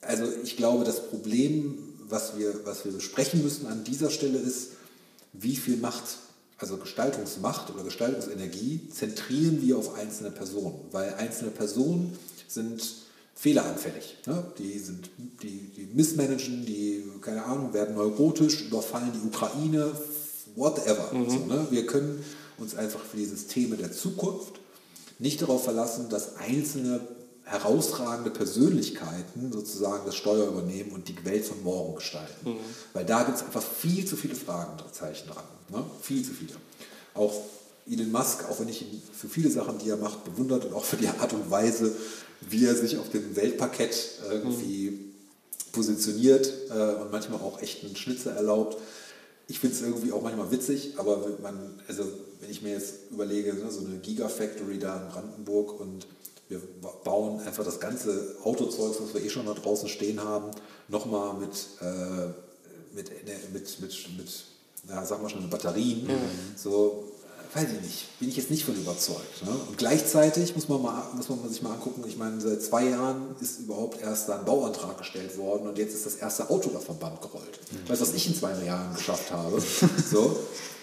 Also 0.01 0.25
ich 0.43 0.57
glaube, 0.57 0.83
das 0.83 1.07
Problem, 1.07 1.77
was 2.07 2.37
wir, 2.37 2.65
was 2.65 2.85
wir 2.85 2.91
besprechen 2.91 3.41
müssen 3.41 3.65
an 3.67 3.83
dieser 3.83 4.11
Stelle 4.11 4.37
ist, 4.37 4.71
wie 5.33 5.55
viel 5.55 5.77
Macht, 5.77 6.03
also 6.57 6.77
Gestaltungsmacht 6.77 7.73
oder 7.73 7.83
Gestaltungsenergie, 7.83 8.89
zentrieren 8.89 9.61
wir 9.61 9.77
auf 9.77 9.95
einzelne 9.95 10.31
Personen. 10.31 10.79
Weil 10.91 11.13
einzelne 11.15 11.51
Personen 11.51 12.17
sind 12.47 12.81
fehleranfällig. 13.35 14.17
Ne? 14.25 14.43
Die, 14.57 14.79
sind, 14.79 15.09
die, 15.43 15.69
die 15.75 15.87
missmanagen, 15.93 16.65
die, 16.65 17.03
keine 17.21 17.43
Ahnung, 17.43 17.73
werden 17.73 17.95
neurotisch, 17.95 18.61
überfallen 18.67 19.11
die 19.13 19.27
Ukraine, 19.27 19.91
whatever. 20.55 21.13
Mhm. 21.13 21.29
So, 21.29 21.45
ne? 21.45 21.67
Wir 21.69 21.85
können 21.85 22.23
uns 22.57 22.75
einfach 22.75 23.01
für 23.01 23.17
die 23.17 23.25
Systeme 23.25 23.75
der 23.75 23.91
Zukunft 23.91 24.59
nicht 25.19 25.41
darauf 25.41 25.63
verlassen, 25.65 26.09
dass 26.09 26.37
einzelne 26.37 27.01
herausragende 27.45 28.31
Persönlichkeiten 28.31 29.51
sozusagen 29.51 30.05
das 30.05 30.15
Steuer 30.15 30.47
übernehmen 30.47 30.91
und 30.91 31.07
die 31.07 31.25
Welt 31.25 31.45
von 31.45 31.63
morgen 31.63 31.95
gestalten. 31.95 32.49
Mhm. 32.49 32.57
Weil 32.93 33.05
da 33.05 33.23
gibt 33.23 33.37
es 33.37 33.43
einfach 33.43 33.61
viel 33.61 34.05
zu 34.05 34.17
viele 34.17 34.35
Fragezeichen 34.35 35.27
dran. 35.29 35.43
Ne? 35.69 35.83
Viel 36.01 36.23
zu 36.23 36.33
viele. 36.33 36.53
Auch 37.13 37.33
Elon 37.89 38.11
Musk, 38.11 38.49
auch 38.49 38.59
wenn 38.59 38.67
ich 38.67 38.81
ihn 38.81 39.01
für 39.13 39.29
viele 39.29 39.51
Sachen, 39.51 39.77
die 39.77 39.89
er 39.89 39.97
macht, 39.97 40.23
bewundert 40.23 40.65
und 40.65 40.73
auch 40.73 40.83
für 40.83 40.97
die 40.97 41.07
Art 41.07 41.33
und 41.33 41.51
Weise, 41.51 41.95
wie 42.49 42.65
er 42.65 42.75
sich 42.75 42.97
auf 42.97 43.09
dem 43.09 43.35
Weltparkett 43.35 44.19
irgendwie 44.29 44.89
mhm. 44.89 45.13
positioniert 45.71 46.51
äh, 46.71 47.01
und 47.01 47.11
manchmal 47.11 47.39
auch 47.41 47.61
echt 47.61 47.83
einen 47.83 47.95
Schnitzer 47.95 48.31
erlaubt. 48.31 48.77
Ich 49.47 49.59
finde 49.59 49.75
es 49.75 49.83
irgendwie 49.83 50.11
auch 50.11 50.23
manchmal 50.23 50.49
witzig, 50.49 50.95
aber 50.97 51.27
man, 51.43 51.79
also 51.87 52.05
wenn 52.41 52.49
ich 52.49 52.63
mir 52.63 52.73
jetzt 52.73 53.11
überlege, 53.11 53.53
ne, 53.53 53.69
so 53.69 53.85
eine 53.85 53.99
Gigafactory 53.99 54.79
da 54.79 55.03
in 55.03 55.09
Brandenburg 55.09 55.79
und 55.79 56.07
wir 56.47 56.61
bauen 57.03 57.39
einfach 57.39 57.63
das 57.63 57.79
ganze 57.79 58.35
Autozeug, 58.43 58.95
was 59.01 59.13
wir 59.13 59.23
eh 59.23 59.29
schon 59.29 59.45
da 59.45 59.53
draußen 59.53 59.89
stehen 59.89 60.23
haben, 60.23 60.51
nochmal 60.87 61.33
mit, 61.33 61.67
äh, 61.81 62.27
mit, 62.95 63.11
mit, 63.53 63.79
mit, 63.81 64.17
mit, 64.17 64.45
ja, 64.87 65.05
sagen 65.05 65.23
wir 65.23 65.29
schon, 65.29 65.49
Batterien. 65.49 66.05
Mhm. 66.05 66.55
So, 66.55 67.11
weiß 67.55 67.67
ich 67.73 67.81
nicht, 67.81 68.19
bin 68.19 68.27
ich 68.27 68.35
jetzt 68.35 68.51
nicht 68.51 68.65
von 68.65 68.75
überzeugt. 68.75 69.43
Ne? 69.45 69.51
Und 69.51 69.77
gleichzeitig 69.77 70.53
muss 70.55 70.67
man, 70.67 70.81
mal, 70.81 71.03
muss 71.15 71.29
man 71.29 71.47
sich 71.49 71.61
mal 71.61 71.73
angucken, 71.73 72.03
ich 72.05 72.17
meine, 72.17 72.39
seit 72.41 72.61
zwei 72.61 72.89
Jahren 72.89 73.35
ist 73.39 73.59
überhaupt 73.59 74.01
erst 74.01 74.27
da 74.27 74.39
ein 74.39 74.45
Bauantrag 74.45 74.97
gestellt 74.97 75.37
worden 75.37 75.67
und 75.67 75.77
jetzt 75.77 75.93
ist 75.93 76.05
das 76.05 76.15
erste 76.15 76.49
Auto 76.49 76.69
da 76.69 76.79
vom 76.79 76.99
Band 76.99 77.21
gerollt. 77.21 77.59
Mhm. 77.71 77.89
Weißt 77.89 78.01
du, 78.01 78.07
was 78.07 78.13
ich 78.13 78.27
in 78.27 78.35
zwei 78.35 78.51
Jahren 78.63 78.93
geschafft 78.93 79.31
habe? 79.31 79.61
so. 80.11 80.37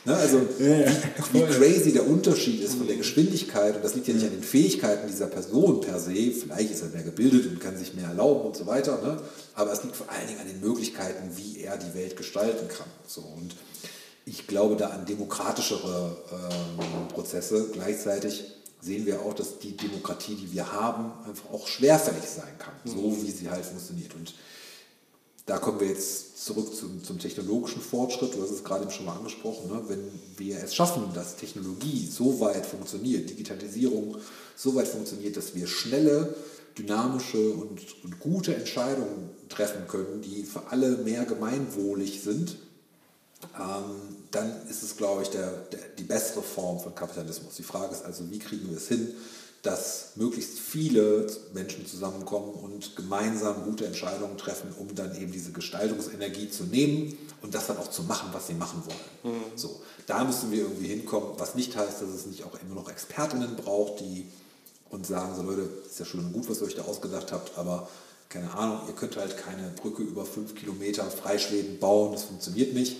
Ne, 0.04 0.16
also 0.16 0.38
ja, 0.58 0.90
wie, 1.32 1.42
crazy 1.42 1.92
der 1.92 2.08
Unterschied 2.08 2.60
ist 2.60 2.74
von 2.74 2.88
der 2.88 2.96
Geschwindigkeit 2.96 3.76
und 3.76 3.84
das 3.84 3.94
liegt 3.94 4.08
ja 4.08 4.14
nicht 4.14 4.26
an 4.26 4.32
den 4.32 4.42
Fähigkeiten 4.42 5.06
dieser 5.06 5.28
Person 5.28 5.80
per 5.80 6.00
se, 6.00 6.32
vielleicht 6.32 6.72
ist 6.72 6.82
er 6.82 6.88
mehr 6.88 7.04
gebildet 7.04 7.46
und 7.46 7.60
kann 7.60 7.78
sich 7.78 7.94
mehr 7.94 8.08
erlauben 8.08 8.40
und 8.46 8.56
so 8.56 8.66
weiter, 8.66 9.00
ne? 9.00 9.22
aber 9.54 9.72
es 9.72 9.84
liegt 9.84 9.94
vor 9.94 10.10
allen 10.10 10.26
Dingen 10.26 10.40
an 10.40 10.48
den 10.48 10.60
Möglichkeiten, 10.60 11.30
wie 11.36 11.60
er 11.60 11.76
die 11.76 11.94
Welt 11.96 12.16
gestalten 12.16 12.66
kann. 12.66 12.88
So. 13.06 13.20
Und 13.20 13.54
ich 14.24 14.46
glaube 14.46 14.76
da 14.76 14.88
an 14.88 15.04
demokratischere 15.06 16.16
äh, 16.30 17.12
Prozesse. 17.12 17.70
Gleichzeitig 17.72 18.44
sehen 18.80 19.06
wir 19.06 19.20
auch, 19.20 19.34
dass 19.34 19.58
die 19.58 19.76
Demokratie, 19.76 20.34
die 20.34 20.52
wir 20.52 20.72
haben, 20.72 21.12
einfach 21.26 21.50
auch 21.50 21.66
schwerfällig 21.66 22.24
sein 22.24 22.58
kann, 22.58 22.74
mhm. 22.84 22.90
so 22.90 23.22
wie 23.22 23.30
sie 23.30 23.50
halt 23.50 23.64
funktioniert. 23.64 24.14
Und 24.14 24.34
da 25.46 25.58
kommen 25.58 25.80
wir 25.80 25.88
jetzt 25.88 26.44
zurück 26.44 26.74
zum, 26.74 27.02
zum 27.02 27.18
technologischen 27.18 27.80
Fortschritt. 27.80 28.34
Du 28.34 28.42
hast 28.42 28.50
es 28.50 28.64
gerade 28.64 28.84
eben 28.84 28.92
schon 28.92 29.06
mal 29.06 29.16
angesprochen. 29.16 29.70
Ne? 29.70 29.82
Wenn 29.88 30.10
wir 30.36 30.62
es 30.62 30.74
schaffen, 30.74 31.12
dass 31.14 31.36
Technologie 31.36 32.06
so 32.06 32.40
weit 32.40 32.66
funktioniert, 32.66 33.28
Digitalisierung 33.30 34.16
so 34.56 34.74
weit 34.74 34.88
funktioniert, 34.88 35.36
dass 35.36 35.54
wir 35.54 35.66
schnelle, 35.66 36.34
dynamische 36.78 37.52
und, 37.52 37.80
und 38.04 38.20
gute 38.20 38.54
Entscheidungen 38.54 39.30
treffen 39.48 39.86
können, 39.88 40.22
die 40.22 40.44
für 40.44 40.62
alle 40.70 40.98
mehr 40.98 41.24
gemeinwohlig 41.24 42.22
sind, 42.22 42.56
ähm, 43.58 44.16
dann 44.30 44.66
ist 44.68 44.82
es, 44.82 44.96
glaube 44.96 45.22
ich, 45.22 45.28
der, 45.28 45.50
der, 45.72 45.80
die 45.98 46.04
bessere 46.04 46.42
Form 46.42 46.80
von 46.80 46.94
Kapitalismus. 46.94 47.56
Die 47.56 47.62
Frage 47.62 47.92
ist 47.92 48.04
also, 48.04 48.30
wie 48.30 48.38
kriegen 48.38 48.68
wir 48.70 48.76
es 48.76 48.88
hin, 48.88 49.14
dass 49.62 50.12
möglichst 50.16 50.58
viele 50.58 51.26
Menschen 51.52 51.86
zusammenkommen 51.86 52.52
und 52.54 52.96
gemeinsam 52.96 53.64
gute 53.64 53.86
Entscheidungen 53.86 54.36
treffen, 54.36 54.74
um 54.76 54.92
dann 54.94 55.14
eben 55.14 55.30
diese 55.30 55.52
Gestaltungsenergie 55.52 56.50
zu 56.50 56.64
nehmen 56.64 57.16
und 57.42 57.54
das 57.54 57.68
dann 57.68 57.78
auch 57.78 57.88
zu 57.88 58.02
machen, 58.02 58.30
was 58.32 58.48
sie 58.48 58.54
machen 58.54 58.82
wollen. 58.84 59.36
Mhm. 59.36 59.56
So, 59.56 59.80
da 60.06 60.24
müssen 60.24 60.50
wir 60.50 60.62
irgendwie 60.62 60.88
hinkommen, 60.88 61.30
was 61.38 61.54
nicht 61.54 61.76
heißt, 61.76 62.02
dass 62.02 62.08
es 62.08 62.26
nicht 62.26 62.44
auch 62.44 62.58
immer 62.60 62.74
noch 62.74 62.90
Expertinnen 62.90 63.54
braucht, 63.54 64.00
die 64.00 64.26
uns 64.90 65.08
sagen, 65.08 65.34
so 65.36 65.42
Leute, 65.42 65.68
ist 65.86 65.98
ja 65.98 66.04
schön 66.04 66.20
und 66.20 66.32
gut, 66.32 66.50
was 66.50 66.60
ihr 66.60 66.66
euch 66.66 66.74
da 66.74 66.82
ausgedacht 66.82 67.30
habt, 67.30 67.56
aber 67.56 67.88
keine 68.28 68.52
Ahnung, 68.54 68.80
ihr 68.88 68.94
könnt 68.94 69.16
halt 69.16 69.36
keine 69.36 69.68
Brücke 69.68 70.02
über 70.02 70.24
fünf 70.24 70.54
Kilometer 70.54 71.04
freischwebend 71.04 71.80
bauen, 71.80 72.12
das 72.12 72.24
funktioniert 72.24 72.74
nicht 72.74 72.96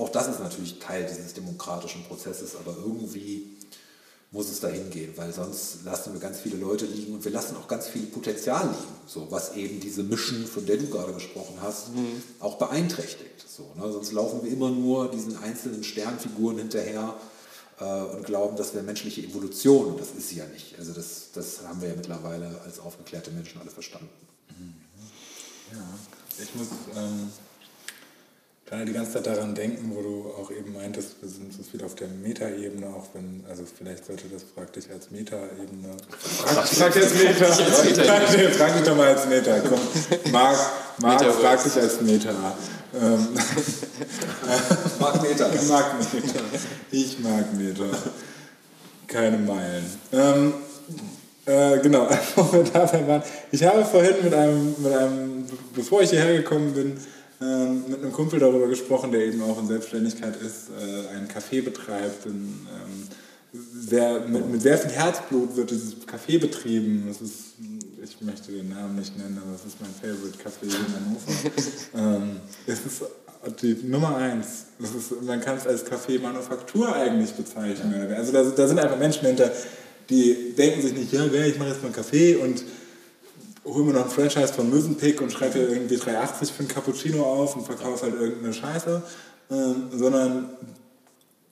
auch 0.00 0.08
das 0.08 0.28
ist 0.28 0.40
natürlich 0.40 0.78
Teil 0.78 1.06
dieses 1.06 1.34
demokratischen 1.34 2.02
Prozesses, 2.04 2.56
aber 2.56 2.74
irgendwie 2.76 3.56
muss 4.32 4.48
es 4.48 4.60
dahin 4.60 4.90
gehen, 4.90 5.12
weil 5.16 5.32
sonst 5.32 5.84
lassen 5.84 6.12
wir 6.12 6.20
ganz 6.20 6.38
viele 6.38 6.56
Leute 6.56 6.86
liegen 6.86 7.14
und 7.14 7.24
wir 7.24 7.32
lassen 7.32 7.56
auch 7.56 7.66
ganz 7.66 7.88
viel 7.88 8.06
Potenzial 8.06 8.68
liegen, 8.68 8.94
so, 9.06 9.26
was 9.30 9.56
eben 9.56 9.80
diese 9.80 10.04
Mission, 10.04 10.46
von 10.46 10.64
der 10.66 10.76
du 10.76 10.86
gerade 10.86 11.12
gesprochen 11.12 11.58
hast, 11.60 11.94
mhm. 11.94 12.22
auch 12.38 12.56
beeinträchtigt. 12.56 13.44
So, 13.46 13.72
ne? 13.74 13.92
Sonst 13.92 14.12
laufen 14.12 14.44
wir 14.44 14.52
immer 14.52 14.70
nur 14.70 15.10
diesen 15.10 15.36
einzelnen 15.36 15.82
Sternfiguren 15.82 16.58
hinterher 16.58 17.16
äh, 17.80 17.84
und 17.84 18.24
glauben, 18.24 18.56
das 18.56 18.72
wäre 18.72 18.84
menschliche 18.84 19.22
Evolution 19.22 19.86
und 19.86 20.00
das 20.00 20.12
ist 20.16 20.28
sie 20.28 20.36
ja 20.36 20.46
nicht. 20.46 20.78
Also 20.78 20.92
das, 20.92 21.30
das 21.34 21.66
haben 21.66 21.80
wir 21.80 21.88
ja 21.88 21.96
mittlerweile 21.96 22.60
als 22.64 22.78
aufgeklärte 22.78 23.32
Menschen 23.32 23.60
alle 23.60 23.70
verstanden. 23.70 24.08
Mhm. 24.56 24.74
Ja, 25.72 26.42
ich 26.42 26.54
muss... 26.54 26.68
Ähm 26.96 27.30
gerade 28.70 28.84
die 28.84 28.92
ganze 28.92 29.14
Zeit 29.14 29.26
daran 29.26 29.52
denken, 29.54 29.92
wo 29.92 30.00
du 30.00 30.30
auch 30.40 30.50
eben 30.52 30.72
meintest, 30.72 31.16
wir 31.20 31.28
sind 31.28 31.52
so 31.52 31.62
viel 31.64 31.82
auf 31.84 31.96
der 31.96 32.06
Metaebene, 32.06 32.86
auch 32.86 33.08
wenn, 33.14 33.44
also 33.48 33.64
vielleicht 33.66 34.06
sollte 34.06 34.28
das 34.32 34.44
praktisch 34.44 34.84
als 34.94 35.10
Metaebene. 35.10 35.96
Frag, 36.08 36.68
frag 36.68 36.94
jetzt 36.94 37.14
Meta. 37.16 37.46
Frag, 37.46 38.54
frag 38.54 38.76
dich 38.76 38.84
doch 38.84 38.96
mal 38.96 39.08
als 39.08 39.26
Meta. 39.26 39.58
Komm. 39.68 40.32
Marc, 40.32 40.56
Marc 40.98 41.24
frag 41.24 41.64
dich 41.64 41.76
als 41.76 42.00
Meta. 42.00 42.30
Ähm, 42.94 43.28
mag 45.00 45.22
Meter. 45.22 45.48
mag 45.68 46.12
Meter. 46.12 46.40
Ich 46.92 47.18
mag 47.18 47.52
Meter. 47.54 47.86
Keine 49.08 49.38
Meilen. 49.38 49.84
Ähm, 50.12 50.54
äh, 51.44 51.78
genau, 51.80 52.08
wo 52.36 52.52
wir 52.52 52.62
dabei 52.62 53.08
waren. 53.08 53.22
Ich 53.50 53.64
habe 53.64 53.84
vorhin 53.84 54.14
mit 54.22 54.32
einem, 54.32 54.76
mit 54.78 54.92
einem, 54.92 55.46
bevor 55.74 56.02
ich 56.02 56.10
hierher 56.10 56.36
gekommen 56.36 56.72
bin, 56.72 56.96
ähm, 57.40 57.84
mit 57.88 58.02
einem 58.02 58.12
Kumpel 58.12 58.38
darüber 58.38 58.68
gesprochen, 58.68 59.12
der 59.12 59.24
eben 59.24 59.42
auch 59.42 59.58
in 59.60 59.66
Selbstständigkeit 59.66 60.36
ist, 60.36 60.68
äh, 60.68 61.16
ein 61.16 61.28
Café 61.28 61.62
betreibt. 61.62 62.26
In, 62.26 62.32
ähm, 62.32 63.08
sehr, 63.52 64.20
mit, 64.28 64.48
mit 64.48 64.62
sehr 64.62 64.78
viel 64.78 64.90
Herzblut 64.90 65.56
wird 65.56 65.70
dieses 65.70 65.96
Café 66.06 66.38
betrieben. 66.38 67.04
Das 67.08 67.20
ist, 67.20 67.54
ich 68.02 68.20
möchte 68.20 68.52
den 68.52 68.68
Namen 68.68 68.96
nicht 68.96 69.16
nennen, 69.16 69.40
aber 69.44 69.56
es 69.56 69.64
ist 69.64 69.80
mein 69.80 69.90
Favorite 69.90 70.38
Café 70.38 70.64
in 70.64 70.94
Hannover. 70.94 71.50
ähm, 72.22 72.40
es 72.66 72.86
ist 72.86 73.02
die 73.62 73.86
Nummer 73.86 74.16
eins. 74.16 74.66
Das 74.78 74.94
ist, 74.94 75.22
man 75.22 75.40
kann 75.40 75.56
es 75.56 75.66
als 75.66 75.84
Café 75.84 76.20
Manufaktur 76.20 76.94
eigentlich 76.94 77.32
bezeichnen. 77.32 78.12
Also 78.12 78.32
da, 78.32 78.44
da 78.44 78.68
sind 78.68 78.78
einfach 78.78 78.98
Menschen 78.98 79.26
hinter, 79.26 79.50
die 80.10 80.54
denken 80.56 80.82
sich 80.82 80.92
nicht, 80.92 81.12
ja, 81.12 81.24
ich 81.24 81.58
mache 81.58 81.70
jetzt 81.70 81.80
mal 81.80 81.86
einen 81.86 81.94
Kaffee 81.94 82.36
und 82.36 82.62
hol 83.64 83.84
mir 83.84 83.92
noch 83.92 84.04
ein 84.04 84.10
Franchise 84.10 84.52
von 84.52 84.70
Mövenpick 84.70 85.20
und 85.20 85.32
schreibe 85.32 85.58
hier 85.58 85.68
irgendwie 85.70 85.96
3,80 85.96 86.52
für 86.52 86.62
ein 86.62 86.68
Cappuccino 86.68 87.22
auf 87.22 87.56
und 87.56 87.64
verkaufe 87.64 88.04
halt 88.04 88.14
irgendeine 88.14 88.52
Scheiße, 88.52 89.02
ähm, 89.50 89.88
sondern 89.92 90.50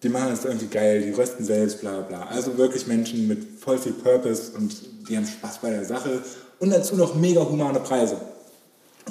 die 0.02 0.08
machen 0.08 0.32
es 0.32 0.44
irgendwie 0.44 0.66
geil, 0.66 1.02
die 1.02 1.10
rösten 1.10 1.44
selbst, 1.44 1.80
bla 1.80 2.00
bla. 2.00 2.26
Also 2.30 2.56
wirklich 2.56 2.86
Menschen 2.86 3.26
mit 3.26 3.60
voll 3.60 3.78
viel 3.78 3.92
Purpose 3.92 4.52
und 4.56 4.74
die 5.08 5.16
haben 5.16 5.26
Spaß 5.26 5.58
bei 5.58 5.70
der 5.70 5.84
Sache 5.84 6.22
und 6.58 6.70
dazu 6.70 6.96
noch 6.96 7.14
mega 7.14 7.40
humane 7.40 7.80
Preise. 7.80 8.16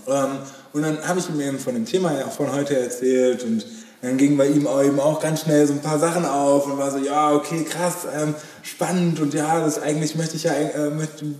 Ähm, 0.07 0.39
und 0.73 0.81
dann 0.81 1.05
habe 1.07 1.19
ich 1.19 1.29
ihm 1.29 1.39
eben 1.39 1.59
von 1.59 1.73
dem 1.73 1.85
Thema 1.85 2.11
von 2.29 2.51
heute 2.51 2.79
erzählt 2.79 3.43
und 3.43 3.65
dann 4.01 4.17
ging 4.17 4.37
bei 4.37 4.47
ihm 4.47 4.67
auch 4.67 4.83
eben 4.83 4.99
auch 4.99 5.19
ganz 5.19 5.41
schnell 5.41 5.65
so 5.65 5.73
ein 5.73 5.81
paar 5.81 5.97
Sachen 5.97 6.23
auf 6.23 6.67
und 6.67 6.77
war 6.77 6.91
so, 6.91 6.99
ja, 6.99 7.33
okay, 7.33 7.63
krass, 7.63 8.07
ähm, 8.15 8.35
spannend 8.67 9.19
und 9.19 9.33
ja, 9.33 9.61
das 9.61 9.81
eigentlich 9.81 10.15
möchte 10.15 10.35
ich 10.35 10.43
ja, 10.43 10.53
äh, 10.53 10.91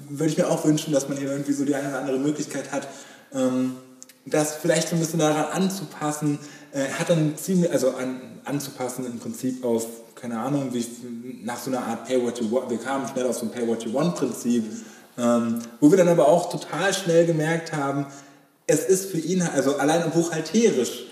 würde 0.10 0.32
ich 0.32 0.38
mir 0.38 0.50
auch 0.50 0.66
wünschen, 0.66 0.94
dass 0.94 1.10
man 1.10 1.18
hier 1.18 1.32
irgendwie 1.32 1.54
so 1.54 1.66
die 1.66 1.76
eine 1.76 1.90
oder 1.90 2.00
andere 2.00 2.20
Möglichkeit 2.20 2.72
hat, 2.72 2.88
ähm, 3.34 3.76
das 4.26 4.56
vielleicht 4.56 4.90
so 4.90 4.96
ein 4.96 5.00
bisschen 5.00 5.20
daran 5.20 5.46
anzupassen, 5.52 6.40
äh, 6.72 6.86
hat 6.98 7.10
dann 7.10 7.38
ziemlich, 7.38 7.72
also 7.72 7.92
an, 7.92 8.22
anzupassen 8.46 9.06
im 9.06 9.20
Prinzip 9.20 9.64
auf, 9.64 9.86
keine 10.16 10.40
Ahnung, 10.40 10.74
wie 10.74 10.86
nach 11.44 11.58
so 11.58 11.70
einer 11.70 11.86
Art 11.86 12.06
Pay 12.08 12.24
What 12.24 12.40
You 12.40 12.52
Want, 12.52 12.70
wir 12.70 12.78
kamen 12.78 13.08
schnell 13.08 13.26
auf 13.26 13.38
so 13.38 13.46
ein 13.46 13.52
Pay 13.52 13.68
What 13.68 13.84
You 13.84 13.94
Want 13.94 14.16
Prinzip, 14.16 14.64
ähm, 15.18 15.60
wo 15.80 15.92
wir 15.92 15.98
dann 15.98 16.10
aber 16.10 16.28
auch 16.28 16.50
total 16.50 16.94
schnell 16.94 17.26
gemerkt 17.26 17.74
haben, 17.74 18.06
es 18.68 18.86
ist 18.86 19.12
für 19.12 19.20
ihn, 19.20 19.42
also 19.42 19.78
allein 19.78 20.10
buchhalterisch, 20.12 21.07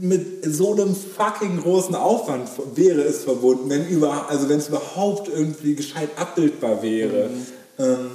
mit 0.00 0.44
so 0.44 0.72
einem 0.72 0.94
fucking 0.94 1.60
großen 1.60 1.94
Aufwand 1.94 2.48
wäre 2.74 3.02
es 3.02 3.24
verbunden, 3.24 3.70
wenn 3.70 3.86
über, 3.88 4.28
also 4.28 4.48
wenn 4.48 4.58
es 4.58 4.68
überhaupt 4.68 5.28
irgendwie 5.28 5.74
gescheit 5.74 6.10
abbildbar 6.16 6.82
wäre, 6.82 7.28
mhm. 7.28 7.84
ähm, 7.84 8.10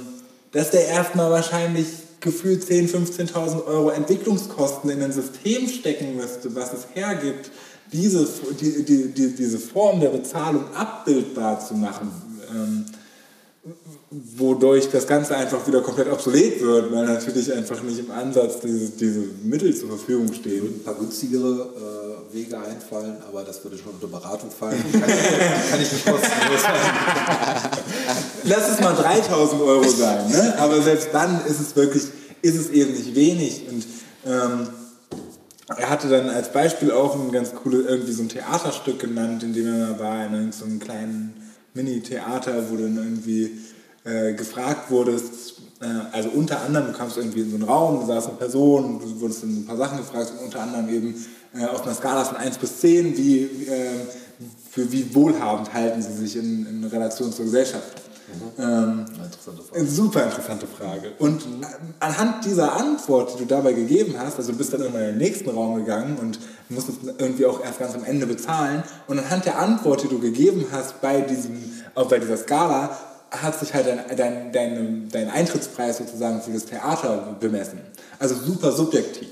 dass 0.52 0.70
der 0.70 0.88
erstmal 0.88 1.30
wahrscheinlich 1.30 1.86
gefühlt 2.20 2.62
10.000, 2.64 3.32
15.000 3.32 3.66
Euro 3.66 3.90
Entwicklungskosten 3.90 4.90
in 4.90 5.02
ein 5.02 5.12
System 5.12 5.66
stecken 5.68 6.16
müsste, 6.16 6.54
was 6.54 6.72
es 6.72 6.86
hergibt, 6.94 7.50
diese, 7.92 8.28
die, 8.60 8.84
die, 8.84 9.08
die, 9.08 9.34
diese 9.34 9.58
Form 9.58 10.00
der 10.00 10.10
Bezahlung 10.10 10.64
abbildbar 10.74 11.60
zu 11.60 11.74
machen. 11.74 12.10
Ähm, 12.50 12.84
wodurch 14.10 14.88
das 14.90 15.06
Ganze 15.06 15.36
einfach 15.36 15.66
wieder 15.66 15.82
komplett 15.82 16.10
obsolet 16.10 16.62
wird, 16.62 16.92
weil 16.92 17.04
natürlich 17.04 17.52
einfach 17.52 17.82
nicht 17.82 17.98
im 17.98 18.10
Ansatz 18.10 18.60
diese, 18.60 18.90
diese 18.90 19.20
Mittel 19.42 19.76
zur 19.76 19.90
Verfügung 19.90 20.32
stehen. 20.32 20.66
Ein 20.66 20.82
paar 20.82 20.94
günstigere 20.94 21.68
äh, 22.32 22.34
Wege 22.34 22.58
einfallen, 22.58 23.18
aber 23.28 23.44
das 23.44 23.62
würde 23.62 23.76
schon 23.76 23.92
unter 23.92 24.06
Beratung 24.06 24.50
fallen. 24.50 24.82
Kann, 24.92 25.02
kann 25.02 25.80
ich 25.80 25.92
nicht 25.92 26.06
kostenlos 26.06 26.62
Lass 28.44 28.70
es 28.70 28.80
mal 28.80 28.94
3000 28.94 29.60
Euro 29.60 29.88
sein, 29.88 30.30
ne? 30.30 30.54
aber 30.58 30.80
selbst 30.80 31.08
dann 31.12 31.44
ist 31.44 31.60
es 31.60 31.76
wirklich, 31.76 32.04
ist 32.40 32.56
es 32.56 32.70
eben 32.70 32.92
nicht 32.92 33.14
wenig. 33.14 33.68
Und 33.68 33.84
ähm, 34.24 34.68
er 35.76 35.90
hatte 35.90 36.08
dann 36.08 36.30
als 36.30 36.50
Beispiel 36.50 36.92
auch 36.92 37.14
ein 37.14 37.30
ganz 37.30 37.54
cooles, 37.54 37.86
irgendwie 37.86 38.12
so 38.12 38.22
ein 38.22 38.30
Theaterstück 38.30 39.00
genannt, 39.00 39.42
in 39.42 39.52
dem 39.52 39.66
er 39.66 39.88
mal 39.88 39.98
war, 39.98 40.26
in 40.26 40.50
so 40.50 40.64
einem 40.64 40.80
kleinen 40.80 41.39
Mini-Theater, 41.74 42.70
wo 42.70 42.76
dann 42.76 42.96
irgendwie 42.96 43.60
äh, 44.04 44.32
gefragt 44.34 44.90
wurdest, 44.90 45.60
äh, 45.80 45.86
also 46.12 46.30
unter 46.30 46.62
anderem, 46.62 46.88
du 46.88 46.92
kamst 46.92 47.16
irgendwie 47.16 47.40
in 47.40 47.50
so 47.50 47.56
einen 47.56 47.64
Raum, 47.64 48.00
da 48.00 48.06
saß 48.06 48.28
eine 48.28 48.36
Person, 48.36 49.00
du 49.00 49.20
wurdest 49.20 49.42
dann 49.42 49.50
ein 49.50 49.66
paar 49.66 49.76
Sachen 49.76 49.98
gefragt 49.98 50.32
und 50.32 50.44
unter 50.44 50.60
anderem 50.60 50.88
eben 50.88 51.26
äh, 51.54 51.64
auf 51.66 51.82
einer 51.82 51.94
Skala 51.94 52.24
von 52.24 52.36
1 52.36 52.58
bis 52.58 52.80
10, 52.80 53.16
wie, 53.16 53.42
äh, 53.42 53.90
für 54.70 54.90
wie 54.92 55.14
wohlhabend 55.14 55.72
halten 55.72 56.02
sie 56.02 56.12
sich 56.12 56.36
in, 56.36 56.66
in 56.66 56.84
Relation 56.84 57.32
zur 57.32 57.46
Gesellschaft. 57.46 58.09
Mhm. 58.56 58.62
Ähm, 58.62 59.06
interessante 59.24 59.62
Frage. 59.62 59.86
Super 59.86 60.24
interessante 60.24 60.66
Frage. 60.66 61.12
Und 61.18 61.42
anhand 61.98 62.44
dieser 62.44 62.76
Antwort, 62.76 63.34
die 63.34 63.38
du 63.38 63.46
dabei 63.46 63.72
gegeben 63.72 64.14
hast, 64.18 64.38
also 64.38 64.52
du 64.52 64.58
bist 64.58 64.72
dann 64.72 64.82
immer 64.82 65.00
in 65.00 65.06
den 65.06 65.18
nächsten 65.18 65.50
Raum 65.50 65.76
gegangen 65.76 66.18
und 66.18 66.38
musstest 66.68 66.98
irgendwie 67.18 67.46
auch 67.46 67.62
erst 67.62 67.78
ganz 67.78 67.94
am 67.94 68.04
Ende 68.04 68.26
bezahlen. 68.26 68.82
Und 69.06 69.18
anhand 69.18 69.44
der 69.44 69.58
Antwort, 69.58 70.02
die 70.02 70.08
du 70.08 70.18
gegeben 70.18 70.66
hast 70.72 71.00
bei, 71.00 71.20
diesem, 71.20 71.62
auch 71.94 72.08
bei 72.08 72.18
dieser 72.18 72.36
Skala, 72.36 72.96
hat 73.30 73.58
sich 73.58 73.72
halt 73.74 73.86
dein, 73.86 74.16
dein, 74.16 74.52
dein, 74.52 75.08
dein 75.10 75.30
Eintrittspreis 75.30 75.98
sozusagen 75.98 76.42
für 76.42 76.52
das 76.52 76.66
Theater 76.66 77.36
bemessen. 77.38 77.80
Also 78.18 78.34
super 78.34 78.72
subjektiv. 78.72 79.28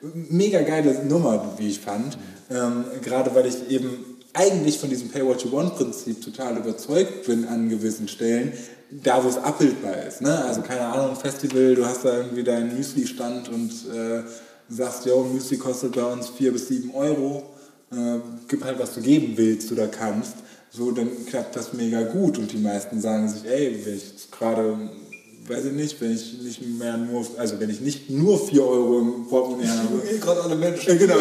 Mega 0.00 0.60
geile 0.62 1.04
Nummer, 1.04 1.54
wie 1.56 1.68
ich 1.68 1.80
fand. 1.80 2.18
Ähm, 2.50 2.84
gerade 3.02 3.34
weil 3.34 3.46
ich 3.46 3.70
eben 3.70 4.17
eigentlich 4.34 4.78
von 4.78 4.90
diesem 4.90 5.08
Pay 5.08 5.24
What 5.24 5.44
You 5.44 5.52
Want 5.52 5.76
Prinzip 5.76 6.22
total 6.22 6.56
überzeugt 6.58 7.26
bin 7.26 7.46
an 7.46 7.68
gewissen 7.68 8.08
Stellen, 8.08 8.52
da 8.90 9.22
wo 9.22 9.28
es 9.28 9.36
abbildbar 9.36 10.06
ist. 10.06 10.20
Ne? 10.20 10.44
Also 10.44 10.62
keine 10.62 10.82
Ahnung, 10.82 11.16
Festival, 11.16 11.74
du 11.74 11.84
hast 11.84 12.04
da 12.04 12.18
irgendwie 12.18 12.44
deinen 12.44 12.76
Müsli-Stand 12.76 13.48
und 13.48 13.70
äh, 13.94 14.22
sagst, 14.68 15.06
yo, 15.06 15.24
Müsli 15.24 15.56
kostet 15.56 15.94
bei 15.94 16.04
uns 16.04 16.28
4 16.28 16.52
bis 16.52 16.68
7 16.68 16.94
Euro, 16.94 17.42
äh, 17.90 18.18
gib 18.48 18.64
halt, 18.64 18.78
was 18.78 18.94
du 18.94 19.00
geben 19.00 19.32
willst 19.36 19.72
oder 19.72 19.88
kannst 19.88 20.34
so, 20.70 20.90
dann 20.90 21.08
klappt 21.26 21.56
das 21.56 21.72
mega 21.72 22.02
gut 22.02 22.38
und 22.38 22.52
die 22.52 22.58
meisten 22.58 23.00
sagen 23.00 23.28
sich, 23.28 23.44
ey, 23.46 23.80
wenn 23.84 23.96
ich 23.96 24.30
gerade, 24.30 24.90
weiß 25.48 25.64
ich 25.64 25.72
nicht, 25.72 26.00
wenn 26.00 26.12
ich 26.14 26.38
nicht 26.42 26.78
mehr 26.78 26.96
nur, 26.96 27.26
also 27.38 27.58
wenn 27.58 27.70
ich 27.70 27.80
nicht 27.80 28.10
nur 28.10 28.38
4 28.38 28.62
Euro 28.62 29.00
im 29.00 29.26
Portemonnaie 29.26 29.68
habe. 29.68 30.02
Ich 30.12 30.20
gerade 30.20 30.42
alle 30.42 30.56
Menschen. 30.56 30.88
Ja, 30.88 30.94
genau. 30.96 31.14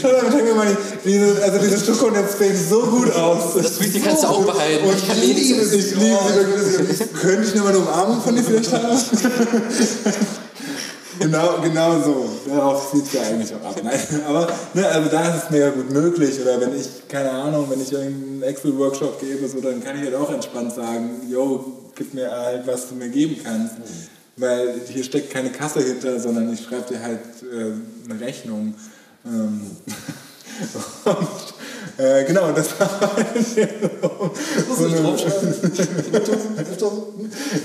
Schau 0.00 0.08
da, 0.08 0.30
denke 0.30 0.54
mal, 0.54 0.76
diese, 1.04 1.42
also 1.42 1.58
diese 1.58 1.84
Schokonetz 1.84 2.38
sehen 2.38 2.56
so 2.68 2.80
gut 2.82 3.12
aus. 3.12 3.54
Das 3.54 3.80
Wichtige 3.80 4.06
kannst 4.06 4.22
du 4.22 4.28
auch 4.28 4.44
behalten. 4.44 4.86
Und 4.86 4.96
ich 4.96 5.36
liebe 5.36 5.60
es, 5.62 5.72
ich 5.72 5.94
liebe 5.94 6.86
es. 6.90 6.98
Könnte 7.20 7.48
ich 7.48 7.54
nur 7.54 7.64
mal 7.64 7.70
eine 7.70 7.78
Umarmung 7.78 8.20
von 8.20 8.36
dir 8.36 8.44
vielleicht 8.44 8.72
haben? 8.72 8.98
genau, 11.18 11.60
genau 11.62 12.00
so. 12.00 12.28
Darauf 12.46 12.90
sieht 12.92 13.04
es 13.04 13.12
ja 13.12 13.22
eigentlich 13.22 13.52
auch 13.54 13.64
ab. 13.64 13.76
Nein, 13.82 14.00
aber 14.26 14.48
ne, 14.74 14.88
also 14.88 15.08
da 15.08 15.28
ist 15.28 15.44
es 15.44 15.50
mega 15.50 15.70
gut 15.70 15.90
möglich. 15.90 16.40
Oder 16.40 16.60
wenn 16.60 16.78
ich, 16.78 17.08
keine 17.08 17.30
Ahnung, 17.30 17.66
wenn 17.70 17.80
ich 17.80 17.92
irgendeinen 17.92 18.42
Excel-Workshop 18.42 19.20
gebe, 19.20 19.48
so, 19.48 19.60
dann 19.60 19.82
kann 19.82 19.96
ich 19.96 20.04
halt 20.04 20.14
auch 20.14 20.32
entspannt 20.32 20.74
sagen, 20.74 21.22
yo, 21.28 21.90
gib 21.94 22.14
mir 22.14 22.30
halt, 22.30 22.66
was 22.66 22.88
du 22.88 22.94
mir 22.94 23.08
geben 23.08 23.36
kannst. 23.42 23.78
Mhm. 23.78 23.82
Weil 24.36 24.74
hier 24.88 25.02
steckt 25.02 25.30
keine 25.30 25.50
Kasse 25.50 25.80
hinter, 25.80 26.20
sondern 26.20 26.52
ich 26.52 26.62
schreibe 26.62 26.94
dir 26.94 27.02
halt 27.02 27.20
äh, 27.42 28.10
eine 28.10 28.20
Rechnung. 28.20 28.74
Ähm, 29.26 29.62
und, 31.04 31.54
äh, 31.98 32.24
genau, 32.24 32.52
das 32.52 32.78
war 32.78 33.00
halt 33.00 33.26
so 34.76 34.84
eine, 34.84 34.96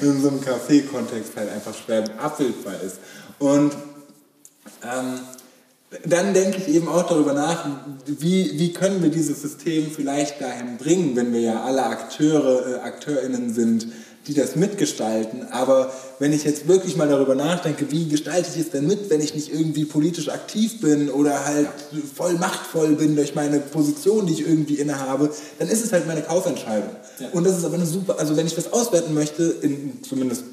in 0.02 0.22
so 0.22 0.30
einem 0.30 0.42
Café-Kontext 0.42 1.36
halt 1.36 1.52
einfach 1.52 1.76
schwer 1.76 2.04
abbildbar 2.20 2.76
ist. 2.86 2.98
Und 3.40 3.74
ähm, 4.84 5.20
dann 6.06 6.34
denke 6.34 6.58
ich 6.58 6.74
eben 6.74 6.88
auch 6.88 7.08
darüber 7.08 7.34
nach, 7.34 7.66
wie, 8.06 8.58
wie 8.58 8.74
können 8.74 9.04
wir 9.04 9.10
dieses 9.10 9.42
System 9.42 9.92
vielleicht 9.92 10.42
dahin 10.42 10.78
bringen, 10.78 11.16
wenn 11.16 11.34
wir 11.34 11.42
ja 11.42 11.64
alle 11.64 11.84
Akteure, 11.84 12.68
äh, 12.68 12.80
AkteurInnen 12.80 13.54
sind, 13.54 13.88
die 14.28 14.34
das 14.34 14.56
mitgestalten. 14.56 15.48
Aber 15.52 15.92
wenn 16.20 16.32
ich 16.32 16.46
jetzt 16.46 16.68
wirklich 16.68 16.96
mal 16.96 17.10
darüber 17.10 17.36
nachdenke, 17.36 17.92
wie 17.92 18.08
gestalte 18.08 18.50
ich 18.54 18.62
es 18.62 18.70
denn 18.72 18.88
mit, 18.88 19.10
wenn 19.10 19.20
ich 19.20 19.36
nicht 19.36 19.54
irgendwie 19.54 19.86
politisch 19.86 20.30
aktiv 20.30 20.80
bin 20.80 21.10
oder 21.10 21.46
halt 21.46 21.68
voll 22.16 22.34
machtvoll 22.34 22.96
bin 22.96 23.16
durch 23.16 23.36
meine 23.36 23.60
Position, 23.60 24.26
die 24.26 24.34
ich 24.34 24.48
irgendwie 24.48 24.76
innehabe, 24.76 25.30
dann 25.60 25.68
ist 25.68 25.84
es 25.84 25.92
halt 25.92 26.08
meine 26.08 26.22
Kaufentscheidung. 26.22 26.90
Ja. 27.20 27.30
Und 27.34 27.44
das 27.44 27.58
ist 27.58 27.66
aber 27.66 27.76
eine 27.76 27.86
super, 27.86 28.18
also 28.18 28.38
wenn 28.38 28.48
ich 28.48 28.56
das 28.56 28.72
auswerten 28.72 29.14
möchte, 29.14 29.44
in, 29.62 30.02
zumindest 30.08 30.44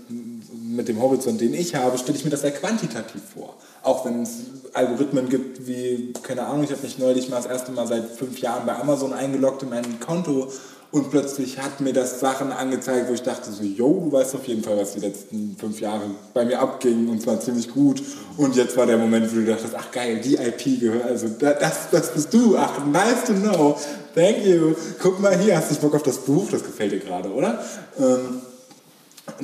mit 0.74 0.88
dem 0.88 1.00
Horizont, 1.00 1.40
den 1.40 1.54
ich 1.54 1.74
habe, 1.74 1.98
stelle 1.98 2.16
ich 2.16 2.24
mir 2.24 2.30
das 2.30 2.42
sehr 2.42 2.52
quantitativ 2.52 3.22
vor. 3.34 3.56
auch 3.82 4.04
wenn 4.04 4.22
es 4.22 4.30
Algorithmen 4.72 5.28
gibt 5.28 5.66
wie, 5.66 6.12
keine 6.22 6.46
Ahnung, 6.46 6.64
ich 6.64 6.70
habe 6.70 6.82
mich 6.82 6.98
neulich 6.98 7.28
mal 7.28 7.36
das 7.36 7.46
erste 7.46 7.72
Mal 7.72 7.86
seit 7.86 8.06
fünf 8.10 8.38
Jahren 8.40 8.66
bei 8.66 8.76
Amazon 8.76 9.12
eingeloggt 9.12 9.62
in 9.62 9.70
mein 9.70 10.00
Konto 10.00 10.48
und 10.92 11.10
plötzlich 11.10 11.58
hat 11.58 11.80
mir 11.80 11.92
das 11.92 12.18
Sachen 12.18 12.50
angezeigt, 12.50 13.08
wo 13.08 13.14
ich 13.14 13.22
dachte 13.22 13.52
so, 13.52 13.62
yo, 13.62 14.02
du 14.04 14.12
weißt 14.12 14.34
auf 14.34 14.46
jeden 14.48 14.64
Fall, 14.64 14.76
was 14.76 14.94
die 14.94 15.00
letzten 15.00 15.56
fünf 15.58 15.80
Jahre 15.80 16.02
bei 16.34 16.44
mir 16.44 16.58
abging 16.58 17.08
und 17.08 17.22
zwar 17.22 17.38
ziemlich 17.40 17.70
gut. 17.72 18.02
Und 18.36 18.56
jetzt 18.56 18.76
war 18.76 18.86
der 18.86 18.98
Moment, 18.98 19.30
wo 19.30 19.36
du 19.36 19.46
dachtest, 19.46 19.74
ach 19.76 19.92
geil, 19.92 20.20
die 20.22 20.34
IP 20.34 20.80
gehört, 20.80 21.04
also 21.04 21.28
das, 21.38 21.90
das 21.92 22.12
bist 22.12 22.34
du, 22.34 22.56
ach 22.56 22.84
nice 22.86 23.24
to 23.24 23.34
know, 23.34 23.78
thank 24.14 24.44
you. 24.44 24.74
Guck 25.00 25.20
mal 25.20 25.38
hier, 25.38 25.56
hast 25.56 25.70
du 25.70 25.76
Bock 25.76 25.94
auf 25.94 26.02
das 26.02 26.18
Buch? 26.18 26.48
Das 26.50 26.64
gefällt 26.64 26.90
dir 26.90 26.98
gerade, 26.98 27.30
oder? 27.32 27.64
Ähm, 27.96 28.42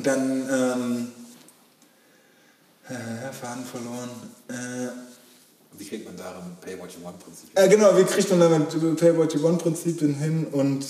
dann, 0.03 0.49
ähm, 0.51 1.09
äh, 2.89 3.33
Faden 3.33 3.65
verloren. 3.65 4.11
Äh, 4.49 4.89
wie 5.79 5.85
kriegt 5.85 6.07
man 6.07 6.17
darin 6.17 6.57
Pay 6.61 6.79
What 6.79 6.93
You 6.93 7.05
Want 7.05 7.19
Prinzipien? 7.19 7.53
Äh, 7.55 7.69
genau, 7.69 7.97
wie 7.97 8.05
kriegt 8.05 8.31
man 8.31 8.41
damit 8.41 8.97
Pay 8.99 9.17
What 9.17 9.35
You 9.35 9.43
Want 9.43 9.63
Prinzipien 9.63 10.15
hin 10.15 10.47
und 10.53 10.85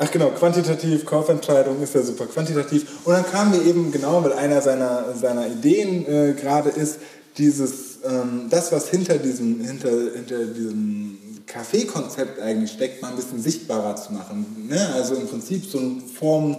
Ach 0.00 0.08
genau, 0.12 0.30
quantitativ, 0.30 1.04
Kaufentscheidung 1.04 1.82
ist 1.82 1.92
ja 1.92 2.02
super 2.02 2.26
quantitativ. 2.26 3.04
Und 3.04 3.14
dann 3.14 3.26
kamen 3.26 3.52
wir 3.52 3.66
eben 3.66 3.90
genau, 3.90 4.22
weil 4.22 4.32
einer 4.32 4.62
seiner, 4.62 5.12
seiner 5.14 5.48
Ideen 5.48 6.06
äh, 6.06 6.34
gerade 6.34 6.70
ist, 6.70 6.98
dieses, 7.36 7.98
ähm, 8.04 8.46
das, 8.48 8.70
was 8.70 8.88
hinter 8.90 9.18
diesem, 9.18 9.60
hinter, 9.60 9.90
hinter 9.90 10.44
diesem 10.44 11.18
Kaffeekonzept 11.46 12.40
eigentlich 12.40 12.70
steckt, 12.70 13.02
mal 13.02 13.08
ein 13.08 13.16
bisschen 13.16 13.42
sichtbarer 13.42 13.96
zu 13.96 14.12
machen. 14.12 14.68
Ne? 14.68 14.88
Also 14.94 15.16
im 15.16 15.26
Prinzip 15.26 15.64
so 15.64 15.78
eine 15.78 16.00
Form 16.16 16.56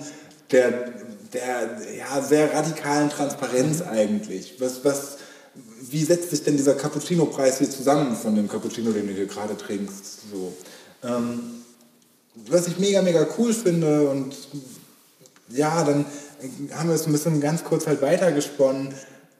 der, 0.52 0.72
der 1.34 1.78
ja, 1.98 2.22
sehr 2.22 2.54
radikalen 2.54 3.10
Transparenz 3.10 3.82
eigentlich. 3.82 4.56
Was, 4.60 4.84
was, 4.84 5.18
wie 5.82 6.04
setzt 6.04 6.32
sich 6.32 6.44
denn 6.44 6.58
dieser 6.58 6.76
Cappuccino-Preis 6.76 7.60
hier 7.60 7.70
zusammen 7.70 8.16
von 8.16 8.36
dem 8.36 8.48
Cappuccino, 8.48 8.92
den 8.92 9.08
du 9.08 9.14
hier 9.14 9.28
gerade 9.28 9.58
trinkst? 9.58 10.32
So. 10.32 10.54
Ähm, 11.04 11.64
was 12.48 12.68
ich 12.68 12.80
mega, 12.80 13.02
mega 13.02 13.28
cool 13.38 13.54
finde 13.54 14.10
und 14.10 14.36
ja, 15.50 15.84
dann 15.84 16.06
haben 16.74 16.90
wir 16.90 16.96
es 16.96 17.06
ein 17.06 17.12
bisschen 17.12 17.42
ganz 17.42 17.64
kurz 17.64 17.88
halt 17.88 18.02
weitergesponnen 18.02 18.94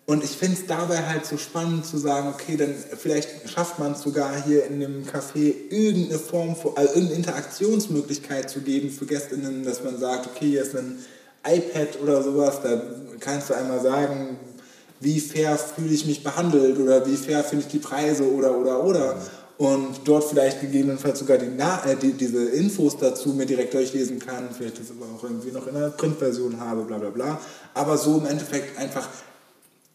und 0.10 0.24
ich 0.24 0.32
finde 0.32 0.58
es 0.60 0.66
dabei 0.66 1.06
halt 1.06 1.28
so 1.28 1.38
spannend 1.38 1.86
zu 1.86 2.00
sagen, 2.00 2.30
okay, 2.30 2.58
dann 2.58 2.74
vielleicht 2.98 3.48
schafft 3.48 3.78
man 3.78 3.92
es 3.92 4.02
sogar 4.02 4.44
hier 4.44 4.66
in 4.66 4.80
dem 4.80 5.06
Café 5.06 5.54
irgendeine 5.70 6.18
Form, 6.18 6.56
also 6.76 6.94
irgendeine 6.96 7.14
Interaktionsmöglichkeit 7.14 8.50
zu 8.50 8.62
geben 8.62 8.90
für 8.90 9.06
Gästinnen, 9.06 9.64
dass 9.64 9.84
man 9.84 10.00
sagt, 10.00 10.26
okay, 10.26 10.48
hier 10.48 10.64
ist 10.64 10.76
ein 10.76 10.98
iPad 11.46 12.02
oder 12.02 12.22
sowas, 12.24 12.60
da 12.62 12.82
kannst 13.20 13.50
du 13.50 13.54
einmal 13.54 13.82
sagen, 13.82 14.38
wie 15.00 15.20
fair 15.20 15.58
fühle 15.58 15.94
ich 15.94 16.06
mich 16.06 16.24
behandelt 16.24 16.80
oder 16.80 17.06
wie 17.06 17.16
fair 17.16 17.44
finde 17.44 17.66
ich 17.66 17.72
die 17.72 17.80
Preise 17.80 18.24
oder 18.24 18.58
oder 18.58 18.84
oder 18.84 19.16
und 19.60 20.02
dort 20.06 20.24
vielleicht 20.24 20.62
gegebenenfalls 20.62 21.20
sogar 21.20 21.38
die, 21.38 21.48
äh, 21.48 21.96
die, 22.02 22.14
diese 22.14 22.46
Infos 22.46 22.96
dazu 22.98 23.34
mir 23.34 23.46
direkt 23.46 23.74
durchlesen 23.74 24.18
kann, 24.18 24.48
vielleicht 24.58 24.80
das 24.80 24.90
aber 24.90 25.06
auch 25.14 25.22
irgendwie 25.22 25.52
noch 25.52 25.68
in 25.68 25.76
einer 25.76 25.90
Printversion 25.90 26.62
habe, 26.62 26.84
bla 26.84 26.98
bla 26.98 27.10
bla. 27.10 27.42
Aber 27.74 27.98
so 27.98 28.20
im 28.20 28.26
Endeffekt 28.26 28.78
einfach 28.80 29.10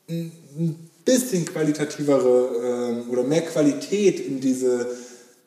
ein 0.07 0.90
bisschen 1.03 1.47
qualitativere 1.47 3.07
äh, 3.09 3.11
oder 3.11 3.22
mehr 3.22 3.40
Qualität 3.40 4.20
in 4.20 4.38
diese, 4.38 4.86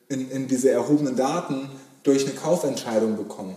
in, 0.08 0.28
in 0.32 0.48
diese 0.48 0.70
erhobenen 0.70 1.14
Daten 1.14 1.70
durch 2.02 2.24
eine 2.24 2.34
Kaufentscheidung 2.34 3.16
bekomme. 3.16 3.54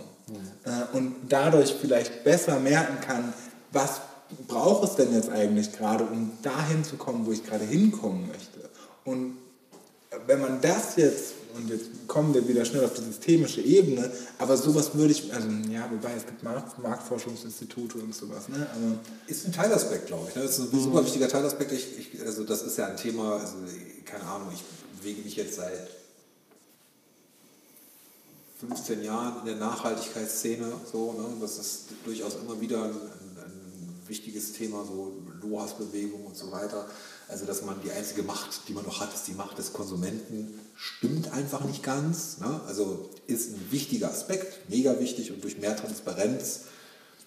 Mhm. 0.66 0.72
Äh, 0.72 0.97
und 0.97 1.16
dadurch 1.30 1.76
vielleicht 1.80 2.24
besser 2.24 2.59
merken 2.59 2.99
kann, 3.05 3.34
was 3.72 4.01
braucht 4.47 4.89
es 4.89 4.95
denn 4.95 5.14
jetzt 5.14 5.30
eigentlich 5.30 5.72
gerade, 5.74 6.03
um 6.05 6.32
dahin 6.41 6.84
zu 6.84 6.95
kommen, 6.95 7.26
wo 7.26 7.32
ich 7.32 7.45
gerade 7.45 7.66
hinkommen 7.66 8.28
möchte. 8.28 8.70
Und 9.03 9.38
wenn 10.28 10.41
man 10.41 10.62
das 10.62 10.95
jetzt, 10.97 11.34
und 11.55 11.70
jetzt 11.70 12.07
kommen 12.07 12.34
wir 12.34 12.47
wieder 12.47 12.64
schnell 12.66 12.86
auf 12.86 12.93
die 12.93 13.03
systemische 13.03 13.62
Ebene, 13.62 14.09
aber 14.38 14.55
sowas 14.57 14.93
würde 14.93 15.12
ich, 15.12 15.34
also 15.34 15.47
ja, 15.70 15.89
wobei 15.91 16.14
es 16.16 16.26
gibt 16.26 16.43
Markt, 16.43 16.82
Marktforschungsinstitute 16.82 17.97
und 17.97 18.14
sowas, 18.14 18.47
ne? 18.47 18.68
Aber 18.74 18.99
ist 19.28 19.45
ein 19.45 19.53
Teilaspekt, 19.53 20.07
glaube 20.07 20.28
ich. 20.30 20.36
Ne? 20.36 20.43
Das 20.43 20.59
ist 20.59 20.74
ein 20.74 20.80
super 20.80 21.03
wichtiger 21.05 21.28
Teilaspekt. 21.28 21.72
Ich, 21.72 21.97
ich, 21.97 22.22
also 22.26 22.43
das 22.43 22.62
ist 22.62 22.78
ja 22.78 22.88
ein 22.88 22.97
Thema, 22.97 23.38
also 23.38 23.55
keine 24.05 24.24
Ahnung, 24.24 24.49
ich 24.53 24.64
bewege 24.99 25.22
mich 25.24 25.36
jetzt 25.36 25.55
seit 25.55 26.01
15 28.68 29.03
Jahren 29.03 29.39
in 29.39 29.45
der 29.47 29.55
Nachhaltigkeitsszene, 29.55 30.72
so, 30.91 31.14
ne? 31.14 31.26
das 31.41 31.57
ist 31.57 31.86
durchaus 32.05 32.36
immer 32.36 32.62
wieder 32.62 32.84
ein, 32.84 32.91
ein, 32.91 34.01
wichtiges 34.07 34.53
Thema, 34.53 34.84
so 34.86 35.14
LOHAS-Bewegung 35.41 36.26
und 36.26 36.36
so 36.36 36.51
weiter. 36.51 36.86
Also, 37.30 37.45
dass 37.45 37.64
man 37.64 37.82
die 37.82 37.91
einzige 37.91 38.24
Macht, 38.24 38.68
die 38.68 38.74
man 38.74 38.84
noch 38.84 38.99
hat, 38.99 39.14
ist 39.14 39.28
die 39.28 39.34
Macht 39.34 39.57
des 39.57 39.72
Konsumenten, 39.72 40.59
stimmt 40.76 41.32
einfach 41.32 41.64
nicht 41.64 41.82
ganz. 41.82 42.39
Ne? 42.39 42.59
Also 42.68 43.09
ist 43.26 43.51
ein 43.51 43.72
wichtiger 43.72 44.09
Aspekt, 44.09 44.70
mega 44.70 44.99
wichtig 44.99 45.32
und 45.32 45.43
durch 45.43 45.59
mehr 45.59 45.78
Transparenz, 45.78 46.62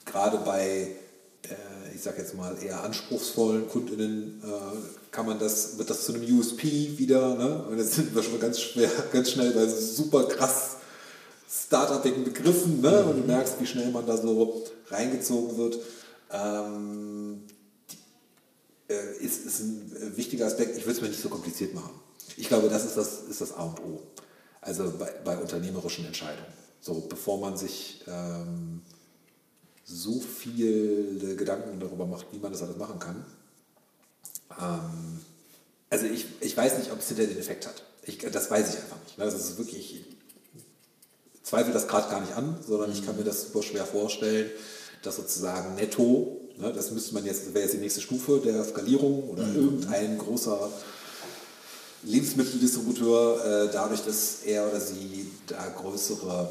gerade 0.05 0.39
bei, 0.39 0.95
äh, 1.49 1.95
ich 1.95 2.03
sage 2.03 2.19
jetzt 2.19 2.35
mal, 2.35 2.57
eher 2.63 2.85
anspruchsvollen 2.85 3.69
KundInnen, 3.69 4.43
äh, 4.45 5.11
kann 5.11 5.25
man 5.25 5.39
das, 5.39 5.79
wird 5.79 5.89
das 5.89 6.05
zu 6.05 6.13
einem 6.13 6.39
USP 6.39 6.99
wieder, 6.99 7.35
ne? 7.35 7.65
und 7.65 7.79
jetzt 7.79 7.95
sind 7.95 8.15
wir 8.15 8.23
schon 8.23 8.39
ganz, 8.39 8.61
schwer, 8.61 8.91
ganz 9.11 9.31
schnell 9.31 9.53
bei 9.53 9.67
super 9.67 10.25
krass 10.25 10.77
startupigen 11.55 12.25
Begriffen, 12.25 12.81
ne? 12.81 13.05
und 13.05 13.17
du 13.17 13.21
mhm. 13.21 13.29
merkst, 13.29 13.61
wie 13.61 13.67
schnell 13.67 13.91
man 13.91 14.07
da 14.07 14.17
so 14.17 14.65
reingezogen 14.89 15.57
wird. 15.57 15.79
Ähm, 16.31 17.43
äh, 18.89 19.17
ist, 19.19 19.47
ist 19.47 19.61
ein 19.61 20.17
wichtiger 20.17 20.47
Aspekt. 20.47 20.77
Ich 20.77 20.85
würde 20.85 20.97
es 20.97 21.01
mir 21.01 21.09
nicht 21.09 21.23
so 21.23 21.29
kompliziert 21.29 21.75
machen. 21.75 21.91
Ich 22.37 22.49
glaube, 22.49 22.69
das 22.69 22.85
ist 22.85 22.97
das, 22.97 23.23
ist 23.23 23.41
das 23.41 23.53
A 23.53 23.65
und 23.65 23.81
O. 23.81 24.03
Also 24.61 24.93
bei, 24.99 25.13
bei 25.25 25.37
unternehmerischen 25.37 26.05
Entscheidungen. 26.07 26.53
So, 26.81 27.01
bevor 27.09 27.39
man 27.39 27.57
sich 27.57 28.03
ähm, 28.07 28.83
so 29.85 30.21
viele 30.21 31.37
Gedanken 31.37 31.79
darüber 31.79 32.07
macht, 32.07 32.27
wie 32.33 32.39
man 32.39 32.53
das 32.53 32.63
alles 32.63 32.77
machen 32.77 32.99
kann. 32.99 33.25
Ähm, 34.61 35.21
also 35.89 36.07
ich, 36.07 36.27
ich 36.41 36.57
weiß 36.57 36.79
nicht, 36.79 36.91
ob 36.91 36.99
es 36.99 37.09
hinter 37.09 37.27
den 37.27 37.39
Effekt 37.39 37.67
hat. 37.67 37.85
Ich, 38.03 38.19
das 38.19 38.51
weiß 38.51 38.71
ich 38.71 38.81
einfach 38.81 38.99
nicht. 39.05 39.19
Das 39.19 39.35
ist 39.35 39.57
wirklich, 39.57 39.95
ich 39.95 40.14
zweifle 41.45 41.73
das 41.73 41.87
gerade 41.87 42.11
gar 42.11 42.21
nicht 42.21 42.33
an, 42.33 42.59
sondern 42.67 42.91
ich 42.91 43.07
kann 43.07 43.17
mir 43.17 43.25
das 43.25 43.43
super 43.43 43.63
schwer 43.63 43.85
vorstellen, 43.85 44.51
dass 45.03 45.17
sozusagen 45.17 45.77
netto 45.77 46.41
Ne, 46.57 46.73
das 46.73 46.93
müsste 46.93 47.15
man 47.15 47.25
jetzt, 47.25 47.53
wäre 47.53 47.65
jetzt 47.65 47.75
die 47.75 47.79
nächste 47.79 48.01
Stufe 48.01 48.41
der 48.41 48.65
Skalierung 48.65 49.29
oder 49.29 49.45
mhm. 49.45 49.57
irgendein 49.57 50.19
großer 50.19 50.71
Lebensmitteldistributeur, 52.05 53.45
äh, 53.45 53.73
dadurch, 53.73 54.05
dass 54.05 54.43
er 54.45 54.69
oder 54.69 54.81
sie 54.81 55.31
da 55.49 55.67
größere 55.69 56.51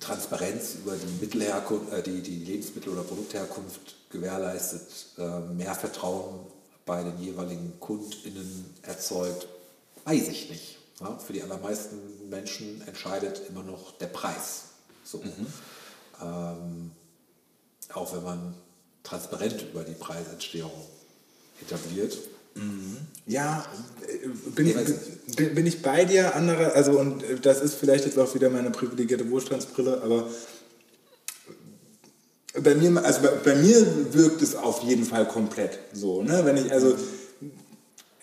Transparenz 0.00 0.76
über 0.82 0.96
die, 0.96 1.24
Mittelherkunft, 1.24 1.92
äh, 1.92 2.02
die, 2.02 2.20
die 2.20 2.44
Lebensmittel- 2.44 2.92
oder 2.92 3.02
Produktherkunft 3.02 3.96
gewährleistet, 4.10 4.88
äh, 5.18 5.40
mehr 5.54 5.74
Vertrauen 5.74 6.40
bei 6.84 7.04
den 7.04 7.20
jeweiligen 7.20 7.74
KundInnen 7.78 8.74
erzeugt, 8.82 9.46
weiß 10.04 10.28
ich 10.28 10.50
nicht. 10.50 10.78
Ja, 11.00 11.18
für 11.18 11.32
die 11.32 11.42
allermeisten 11.42 12.28
Menschen 12.28 12.82
entscheidet 12.86 13.42
immer 13.48 13.62
noch 13.62 13.96
der 13.98 14.06
Preis. 14.06 14.64
So. 15.04 15.18
Mhm. 15.18 15.46
Ähm, 16.22 16.90
auch 17.92 18.14
wenn 18.14 18.22
man 18.22 18.54
transparent 19.02 19.62
über 19.62 19.82
die 19.82 19.94
Preisentstehung 19.94 20.70
etabliert. 21.62 22.18
Mhm. 22.54 22.98
Ja, 23.26 23.64
bin 24.54 24.66
ich, 24.66 25.36
bin, 25.36 25.54
bin 25.54 25.66
ich 25.66 25.82
bei 25.82 26.04
dir, 26.04 26.34
andere, 26.34 26.72
also 26.72 26.98
und 26.98 27.22
das 27.42 27.60
ist 27.60 27.74
vielleicht 27.74 28.04
jetzt 28.04 28.18
auch 28.18 28.34
wieder 28.34 28.50
meine 28.50 28.70
privilegierte 28.70 29.30
Wohlstandsbrille, 29.30 30.02
aber 30.02 30.28
bei 32.54 32.74
mir, 32.74 33.04
also 33.04 33.22
bei, 33.22 33.28
bei, 33.28 33.54
mir 33.54 34.12
wirkt 34.12 34.42
es 34.42 34.56
auf 34.56 34.82
jeden 34.82 35.04
Fall 35.04 35.28
komplett 35.28 35.78
so, 35.92 36.22
ne? 36.22 36.44
Wenn 36.44 36.56
ich, 36.56 36.72
also, 36.72 36.96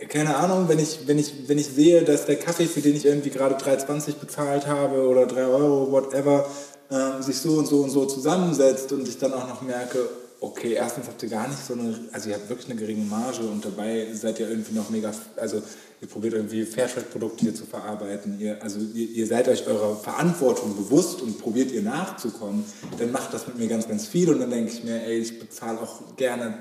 keine 0.06 0.36
Ahnung, 0.36 0.70
wenn 0.70 0.80
ich, 0.80 1.08
wenn 1.08 1.18
ich, 1.18 1.48
wenn 1.48 1.58
ich 1.58 1.68
sehe, 1.68 2.04
dass 2.04 2.26
der 2.26 2.36
Kaffee, 2.36 2.66
für 2.66 2.82
den 2.82 2.96
ich 2.96 3.06
irgendwie 3.06 3.32
gerade 3.32 3.56
3,20 3.56 4.20
bezahlt 4.20 4.68
habe 4.68 5.08
oder 5.08 5.26
3 5.26 5.46
Euro, 5.46 5.92
whatever, 5.92 6.48
äh, 6.90 7.22
sich 7.22 7.38
so 7.38 7.54
und 7.54 7.66
so 7.66 7.82
und 7.82 7.90
so 7.90 8.06
zusammensetzt 8.06 8.92
und 8.92 9.08
ich 9.08 9.18
dann 9.18 9.34
auch 9.34 9.48
noch 9.48 9.62
merke, 9.62 10.08
okay, 10.40 10.74
erstens 10.74 11.08
habt 11.08 11.22
ihr 11.24 11.30
gar 11.30 11.48
nicht 11.48 11.66
so 11.66 11.74
eine, 11.74 11.98
also 12.12 12.30
ihr 12.30 12.36
habt 12.36 12.48
wirklich 12.48 12.70
eine 12.70 12.80
geringe 12.80 13.06
Marge 13.06 13.42
und 13.42 13.66
dabei 13.66 14.08
seid 14.14 14.40
ihr 14.40 14.48
irgendwie 14.50 14.76
noch 14.76 14.90
mega, 14.92 15.12
also 15.36 15.64
ihr 16.00 16.08
probiert 16.08 16.36
irgendwie 16.36 16.64
Fairtrade-Produkte 16.64 17.46
hier 17.46 17.56
zu 17.56 17.66
verarbeiten, 17.66 18.40
ihr, 18.40 18.62
also 18.62 18.80
ihr, 18.80 19.10
ihr, 19.10 19.26
seid 19.26 19.48
euch 19.48 19.66
eurer 19.66 19.96
Verantwortung 19.96 20.76
bewusst 20.76 21.24
und 21.24 21.40
probiert 21.40 21.72
ihr 21.72 21.82
nachzukommen, 21.82 22.66
dann 23.00 23.12
macht 23.12 23.34
das 23.34 23.48
mit 23.48 23.58
mir 23.58 23.68
ganz, 23.68 23.88
ganz 23.88 24.06
viel 24.06 24.30
und 24.30 24.40
dann 24.40 24.52
denke 24.52 24.72
ich 24.72 24.84
mir, 24.84 25.02
ey, 25.04 25.18
ich 25.18 25.40
bezahle 25.40 25.82
auch 25.82 26.16
gerne 26.16 26.60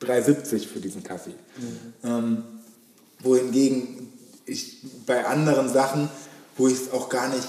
3,70 0.00 0.66
für 0.66 0.80
diesen 0.80 1.02
Kaffee. 1.02 1.30
Mhm. 1.58 2.08
Ähm, 2.08 2.44
wohingegen 3.20 4.12
ich 4.44 4.78
bei 5.06 5.24
anderen 5.26 5.72
Sachen, 5.72 6.08
wo 6.56 6.68
ich 6.68 6.74
es 6.74 6.92
auch 6.92 7.08
gar 7.08 7.28
nicht 7.28 7.46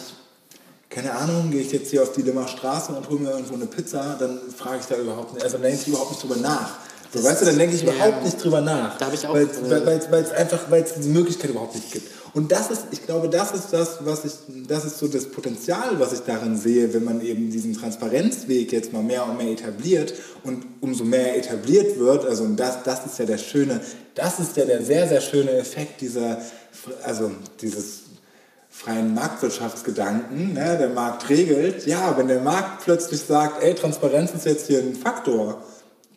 keine 0.90 1.11
Ahnung, 1.14 1.52
gehe 1.52 1.61
ich 1.61 1.72
jetzt 1.74 1.91
hier 1.91 2.02
auf 2.02 2.14
die 2.14 2.22
Limmer 2.22 2.48
Straße 2.48 2.91
und 2.94 3.07
hole 3.10 3.19
mir 3.19 3.32
irgendwo 3.32 3.56
eine 3.56 3.65
Pizza, 3.65 4.15
dann 4.19 4.40
frage 4.56 4.80
ich 4.80 4.86
da 4.88 4.95
überhaupt 4.95 5.34
nicht, 5.34 5.44
also 5.44 5.57
denke 5.57 5.80
ich 5.82 5.88
überhaupt 5.88 6.11
nicht 6.11 6.24
drüber 6.24 6.38
nach. 6.38 6.78
So, 7.14 7.24
weißt 7.24 7.41
du, 7.41 7.45
dann 7.45 7.57
denke 7.57 7.76
ich 7.76 7.84
Ja. 7.84 7.94
überhaupt 7.94 8.24
nicht 8.24 8.41
drüber 8.44 8.61
nach. 8.61 8.98
Da 8.98 9.06
habe 9.06 9.15
ich 9.15 9.28
auch- 9.28 9.34
Weil 9.34 10.22
es 10.24 10.32
einfach, 10.32 10.60
weil 10.72 10.84
es 10.84 10.94
diese 10.94 11.10
Möglichkeit 11.10 11.49
überhaupt 11.52 11.76
nicht 11.76 11.91
gibt. 11.91 12.10
Und 12.38 12.51
das 12.51 12.69
ist, 12.69 12.84
ich 12.91 13.03
glaube, 13.03 13.30
das 13.30 13.51
ist 13.51 13.73
das, 13.73 14.05
was 14.05 14.23
ich, 14.23 14.34
das 14.68 14.85
ist 14.85 14.99
so 14.99 15.07
das 15.07 15.26
Potenzial, 15.26 15.99
was 15.99 16.14
ich 16.14 16.19
darin 16.19 16.55
sehe, 16.55 16.93
wenn 16.93 17.03
man 17.03 17.19
eben 17.22 17.49
diesen 17.49 17.73
Transparenzweg 17.73 18.72
jetzt 18.72 18.93
mal 18.93 19.01
mehr 19.01 19.26
und 19.26 19.39
mehr 19.39 19.51
etabliert 19.51 20.14
und 20.43 20.64
umso 20.80 21.03
mehr 21.03 21.35
etabliert 21.35 21.97
wird, 21.97 22.27
also 22.27 22.43
und 22.43 22.55
das, 22.55 22.84
das 22.84 23.07
ist 23.07 23.18
ja 23.18 23.26
der 23.26 23.39
schöne, 23.39 23.81
das 24.14 24.39
ist 24.39 24.55
ja 24.55 24.65
der 24.65 24.84
sehr, 24.84 25.07
sehr 25.07 25.22
schöne 25.22 25.49
Effekt 25.53 25.99
dieser, 26.01 26.39
also 27.03 27.31
dieses 27.59 28.01
freien 28.69 29.15
Marktwirtschaftsgedanken, 29.15 30.53
ne, 30.53 30.77
der 30.77 30.89
Markt 30.89 31.27
regelt, 31.30 31.88
ja, 31.88 32.15
wenn 32.19 32.27
der 32.27 32.41
Markt 32.41 32.84
plötzlich 32.84 33.22
sagt, 33.22 33.64
ey, 33.64 33.73
Transparenz 33.73 34.31
ist 34.35 34.45
jetzt 34.45 34.68
hier 34.68 34.77
ein 34.77 34.93
Faktor, 34.93 35.64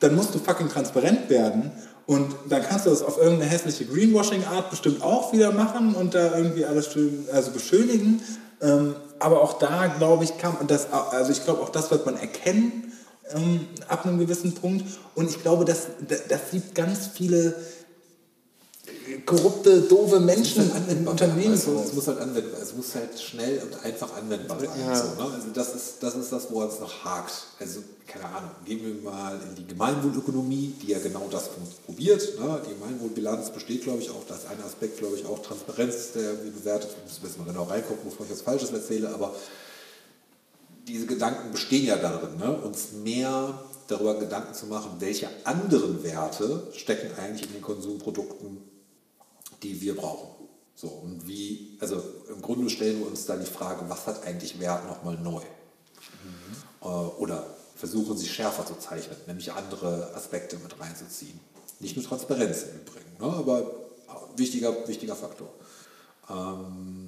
dann 0.01 0.15
musst 0.15 0.35
du 0.35 0.39
fucking 0.39 0.69
transparent 0.69 1.31
werden 1.31 1.73
und 2.11 2.35
dann 2.49 2.63
kannst 2.65 2.87
du 2.87 2.91
das 2.91 3.03
auf 3.03 3.19
irgendeine 3.19 3.49
hässliche 3.49 3.85
Greenwashing-Art 3.85 4.69
bestimmt 4.69 5.01
auch 5.01 5.33
wieder 5.33 5.53
machen 5.53 5.95
und 5.95 6.13
da 6.17 6.37
irgendwie 6.37 6.65
alles 6.65 6.93
schön, 6.93 7.29
also 7.33 7.53
beschönigen. 7.53 8.21
Ähm, 8.61 8.97
aber 9.21 9.41
auch 9.41 9.61
da, 9.61 9.87
glaube 9.87 10.25
ich, 10.25 10.37
kann 10.37 10.57
und 10.57 10.73
das, 10.73 10.93
also 10.93 11.31
ich 11.31 11.45
glaube, 11.45 11.63
auch 11.63 11.69
das 11.69 11.93
wird 11.93 12.07
man 12.07 12.17
erkennen 12.17 12.93
ähm, 13.33 13.69
ab 13.87 14.05
einem 14.05 14.19
gewissen 14.19 14.57
Punkt. 14.57 14.87
Und 15.15 15.31
ich 15.31 15.41
glaube, 15.41 15.65
das, 15.65 15.87
das, 16.09 16.27
das 16.27 16.51
sieht 16.51 16.75
ganz 16.75 17.11
viele 17.15 17.55
korrupte, 19.19 19.83
doofe 19.83 20.21
Menschen 20.21 20.65
in 20.65 20.71
anwendbar 20.73 21.13
Unternehmen. 21.13 21.53
Also, 21.53 21.83
es 21.85 21.93
muss 21.93 22.09
halt 22.09 22.19
anwendbar, 22.19 22.61
es 22.61 22.75
muss 22.75 22.95
halt 22.95 23.19
schnell 23.19 23.63
und 23.63 23.85
einfach 23.85 24.17
anwendbar 24.17 24.59
sein. 24.61 24.69
Ja. 24.81 24.97
So, 24.97 25.23
ne? 25.23 25.33
Also 25.35 25.49
das 25.53 25.75
ist, 25.75 25.95
das 26.01 26.15
ist 26.17 26.33
das, 26.33 26.51
woran 26.51 26.69
es 26.69 26.81
noch 26.81 27.05
hakt. 27.05 27.33
Also, 27.59 27.81
keine 28.07 28.27
Ahnung, 28.27 28.51
gehen 28.65 28.81
wir 28.85 29.11
mal 29.11 29.39
in 29.49 29.55
die 29.57 29.67
Gemeinwohlökonomie, 29.67 30.75
die 30.83 30.93
ja 30.93 30.99
genau 30.99 31.29
das 31.31 31.51
probiert. 31.87 32.39
Ne? 32.39 32.61
Die 32.67 32.75
Gemeinwohlbilanz 32.75 33.51
besteht, 33.51 33.85
glaube 33.85 34.01
ich, 34.01 34.11
auch, 34.11 34.25
das 34.29 34.39
ist 34.39 34.51
ein 34.51 34.63
Aspekt, 34.65 34.99
glaube 34.99 35.17
ich, 35.17 35.27
auch 35.27 35.41
Transparenz, 35.41 36.13
der 36.13 36.45
wie 36.45 36.51
bewertet, 36.51 36.91
wir 37.21 37.29
jetzt 37.29 37.39
mal 37.39 37.45
genau 37.45 37.65
reingucken, 37.65 38.11
bevor 38.11 38.27
ich 38.27 38.33
was 38.33 38.43
Falsches 38.43 38.71
erzähle, 38.73 39.15
aber 39.15 39.35
diese 40.89 41.07
Gedanken 41.07 41.53
bestehen 41.53 41.87
ja 41.87 41.97
darin, 41.97 42.37
ne? 42.37 42.53
uns 42.53 42.93
mehr 43.05 43.61
darüber 43.87 44.19
Gedanken 44.19 44.55
zu 44.55 44.67
machen, 44.67 44.93
welche 44.99 45.29
anderen 45.45 46.03
Werte 46.03 46.69
stecken 46.73 47.11
eigentlich 47.19 47.49
in 47.49 47.55
den 47.55 47.63
Konsumprodukten, 47.63 48.59
die 49.63 49.81
wir 49.81 49.97
brauchen. 49.97 50.29
So, 50.75 50.89
und 50.89 51.27
wie, 51.27 51.77
also 51.81 52.03
im 52.29 52.41
Grunde 52.41 52.71
stellen 52.71 53.01
wir 53.01 53.07
uns 53.07 53.27
da 53.27 53.37
die 53.37 53.47
Frage, 53.47 53.85
was 53.89 54.07
hat 54.07 54.25
eigentlich 54.25 54.59
Wert 54.61 54.87
nochmal 54.87 55.19
neu? 55.19 55.43
Äh, 56.83 56.87
Oder 56.87 57.47
versuchen 57.77 58.17
sie 58.17 58.29
schärfer 58.29 58.67
zu 58.67 58.79
zeichnen, 58.79 59.17
nämlich 59.27 59.53
andere 59.53 60.15
Aspekte 60.15 60.57
mit 60.59 60.79
reinzuziehen. 60.79 61.39
Nicht 61.81 61.97
nur 61.97 62.05
Transparenz 62.05 62.65
im 62.65 62.81
Übrigen, 62.81 63.11
ne? 63.19 63.37
aber 63.37 63.71
wichtiger, 64.37 64.87
wichtiger 64.87 65.17
Faktor. 65.17 65.49
Ähm, 66.29 67.00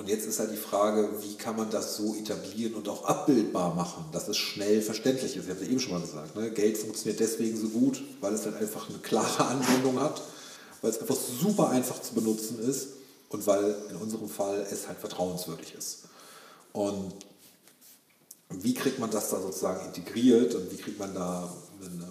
und 0.00 0.08
jetzt 0.08 0.24
ist 0.24 0.38
halt 0.38 0.50
die 0.50 0.56
Frage, 0.56 1.10
wie 1.20 1.34
kann 1.34 1.56
man 1.56 1.68
das 1.68 1.96
so 1.98 2.14
etablieren 2.14 2.72
und 2.72 2.88
auch 2.88 3.04
abbildbar 3.04 3.74
machen, 3.74 4.06
dass 4.12 4.28
es 4.28 4.38
schnell 4.38 4.80
verständlich 4.80 5.36
ist. 5.36 5.44
Ich 5.44 5.50
habe 5.50 5.60
es 5.60 5.68
eben 5.68 5.78
schon 5.78 5.92
mal 5.92 6.00
gesagt, 6.00 6.34
ne? 6.36 6.50
Geld 6.52 6.78
funktioniert 6.78 7.20
deswegen 7.20 7.54
so 7.54 7.68
gut, 7.68 8.02
weil 8.22 8.32
es 8.32 8.46
halt 8.46 8.56
einfach 8.56 8.88
eine 8.88 8.96
klare 8.96 9.44
Anwendung 9.44 10.00
hat, 10.00 10.22
weil 10.80 10.90
es 10.90 11.00
einfach 11.00 11.18
super 11.42 11.68
einfach 11.68 12.00
zu 12.00 12.14
benutzen 12.14 12.60
ist 12.60 12.88
und 13.28 13.46
weil 13.46 13.76
in 13.90 13.96
unserem 13.96 14.30
Fall 14.30 14.66
es 14.70 14.88
halt 14.88 14.98
vertrauenswürdig 14.98 15.74
ist. 15.74 16.04
Und 16.72 17.12
wie 18.48 18.72
kriegt 18.72 19.00
man 19.00 19.10
das 19.10 19.28
da 19.28 19.38
sozusagen 19.38 19.84
integriert 19.84 20.54
und 20.54 20.72
wie 20.72 20.78
kriegt 20.78 20.98
man 20.98 21.12
da 21.12 21.52
eine, 21.78 22.08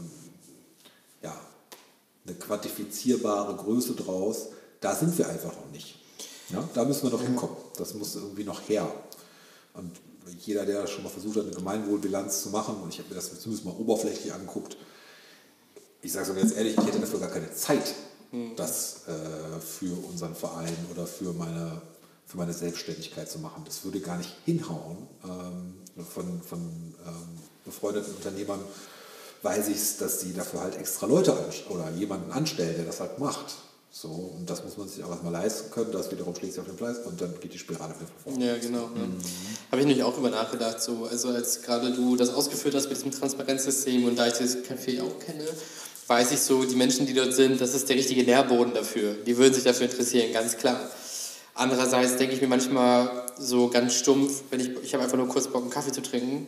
ja, 1.24 1.36
eine 2.24 2.36
quantifizierbare 2.36 3.56
Größe 3.56 3.95
draus? 3.95 4.49
Da 4.80 4.94
sind 4.94 5.18
wir 5.18 5.28
einfach 5.28 5.56
noch 5.56 5.72
nicht. 5.72 5.95
Ja, 6.52 6.68
da 6.74 6.84
müssen 6.84 7.03
wir 7.03 7.11
noch 7.11 7.22
hinkommen. 7.22 7.56
Das 7.80 7.93
muss 7.93 8.15
irgendwie 8.15 8.43
noch 8.43 8.68
her. 8.68 8.91
Und 9.73 9.91
jeder, 10.45 10.65
der 10.65 10.88
schon 10.88 11.03
mal 11.03 11.10
versucht 11.10 11.38
hat, 11.38 11.45
eine 11.45 11.56
Gemeinwohlbilanz 11.56 12.43
zu 12.43 12.49
machen, 12.49 12.76
und 12.84 12.93
ich 12.93 12.99
habe 12.99 13.10
mir 13.10 13.15
das 13.15 13.39
zumindest 13.39 13.65
mal 13.65 13.76
oberflächlich 13.76 14.34
angeguckt, 14.34 14.77
ich 16.01 16.11
sage 16.11 16.26
es 16.26 16.31
aber 16.31 16.39
jetzt 16.39 16.56
ehrlich, 16.56 16.77
ich 16.77 16.85
hätte 16.85 16.99
dafür 16.99 17.19
gar 17.19 17.30
keine 17.30 17.53
Zeit, 17.53 17.93
das 18.56 19.07
äh, 19.07 19.60
für 19.60 19.93
unseren 20.07 20.35
Verein 20.35 20.76
oder 20.91 21.07
für 21.07 21.34
meine, 21.34 21.81
für 22.26 22.38
meine 22.38 22.53
Selbstständigkeit 22.53 23.30
zu 23.30 23.39
machen. 23.39 23.64
Das 23.65 23.84
würde 23.84 23.99
gar 23.99 24.18
nicht 24.18 24.34
hinhauen. 24.45 25.07
Ähm, 25.23 25.73
von 26.06 26.41
von 26.41 26.60
ähm, 26.60 27.39
befreundeten 27.65 28.14
Unternehmern 28.15 28.60
weiß 29.41 29.68
ich 29.69 29.77
es, 29.77 29.97
dass 29.97 30.22
sie 30.22 30.34
dafür 30.34 30.61
halt 30.61 30.76
extra 30.77 31.07
Leute 31.07 31.35
oder 31.69 31.89
jemanden 31.91 32.31
anstellen, 32.31 32.76
der 32.76 32.85
das 32.85 32.99
halt 32.99 33.19
macht. 33.19 33.56
So, 33.91 34.07
und 34.07 34.48
das 34.48 34.64
muss 34.64 34.78
man 34.78 34.88
sich 34.88 35.03
auch 35.03 35.10
erstmal 35.10 35.34
leisten 35.34 35.72
können, 35.72 35.91
das 35.91 36.11
wiederum 36.11 36.36
schlägt 36.36 36.53
sich 36.53 36.61
auf 36.61 36.68
den 36.68 36.78
Preis 36.78 36.99
und 37.06 37.20
dann 37.20 37.34
geht 37.40 37.53
die 37.53 37.57
Spirale 37.57 37.95
wieder 37.95 38.10
vor. 38.24 38.34
Ja, 38.40 38.56
genau. 38.57 38.84
Ja. 38.84 39.02
Habe 39.72 39.82
ich 39.82 39.88
nämlich 39.88 40.03
auch 40.03 40.16
über 40.18 40.30
nachgedacht. 40.30 40.82
So. 40.82 41.07
Also 41.10 41.30
als 41.30 41.64
gerade 41.64 41.91
du 41.91 42.16
das 42.16 42.30
ausgeführt 42.30 42.76
hast 42.76 42.88
mit 42.90 42.98
diesem 42.98 43.11
Transparenzsystem 43.11 44.06
und 44.06 44.16
da 44.16 44.28
ich 44.28 44.34
das 44.34 44.57
Café 44.57 45.02
auch 45.02 45.20
kenne, 45.20 45.44
weiß 46.06 46.32
ich 46.32 46.40
so, 46.40 46.64
die 46.66 46.76
Menschen, 46.76 47.07
die 47.07 47.14
dort 47.14 47.34
sind, 47.34 47.60
das 47.61 47.74
ist 47.74 47.90
der 47.90 47.95
richtige 47.95 48.24
Nährboden 48.24 48.74
dafür. 48.74 49.16
Die 49.26 49.38
würden 49.38 49.53
sich 49.53 49.64
dafür 49.64 49.90
interessieren, 49.90 50.32
ganz 50.34 50.57
klar. 50.57 50.80
Andererseits 51.56 52.16
denke 52.18 52.36
ich 52.36 52.41
mir 52.41 52.48
manchmal 52.48 53.26
so 53.38 53.70
ganz 53.70 53.95
stumpf, 53.95 54.44
wenn 54.49 54.60
ich, 54.60 54.70
ich 54.84 54.94
habe 54.94 55.03
einfach 55.03 55.18
nur 55.18 55.28
kurz 55.28 55.48
Bock, 55.48 55.64
einen 55.64 55.72
Kaffee 55.72 55.91
zu 55.91 56.02
trinken 56.02 56.48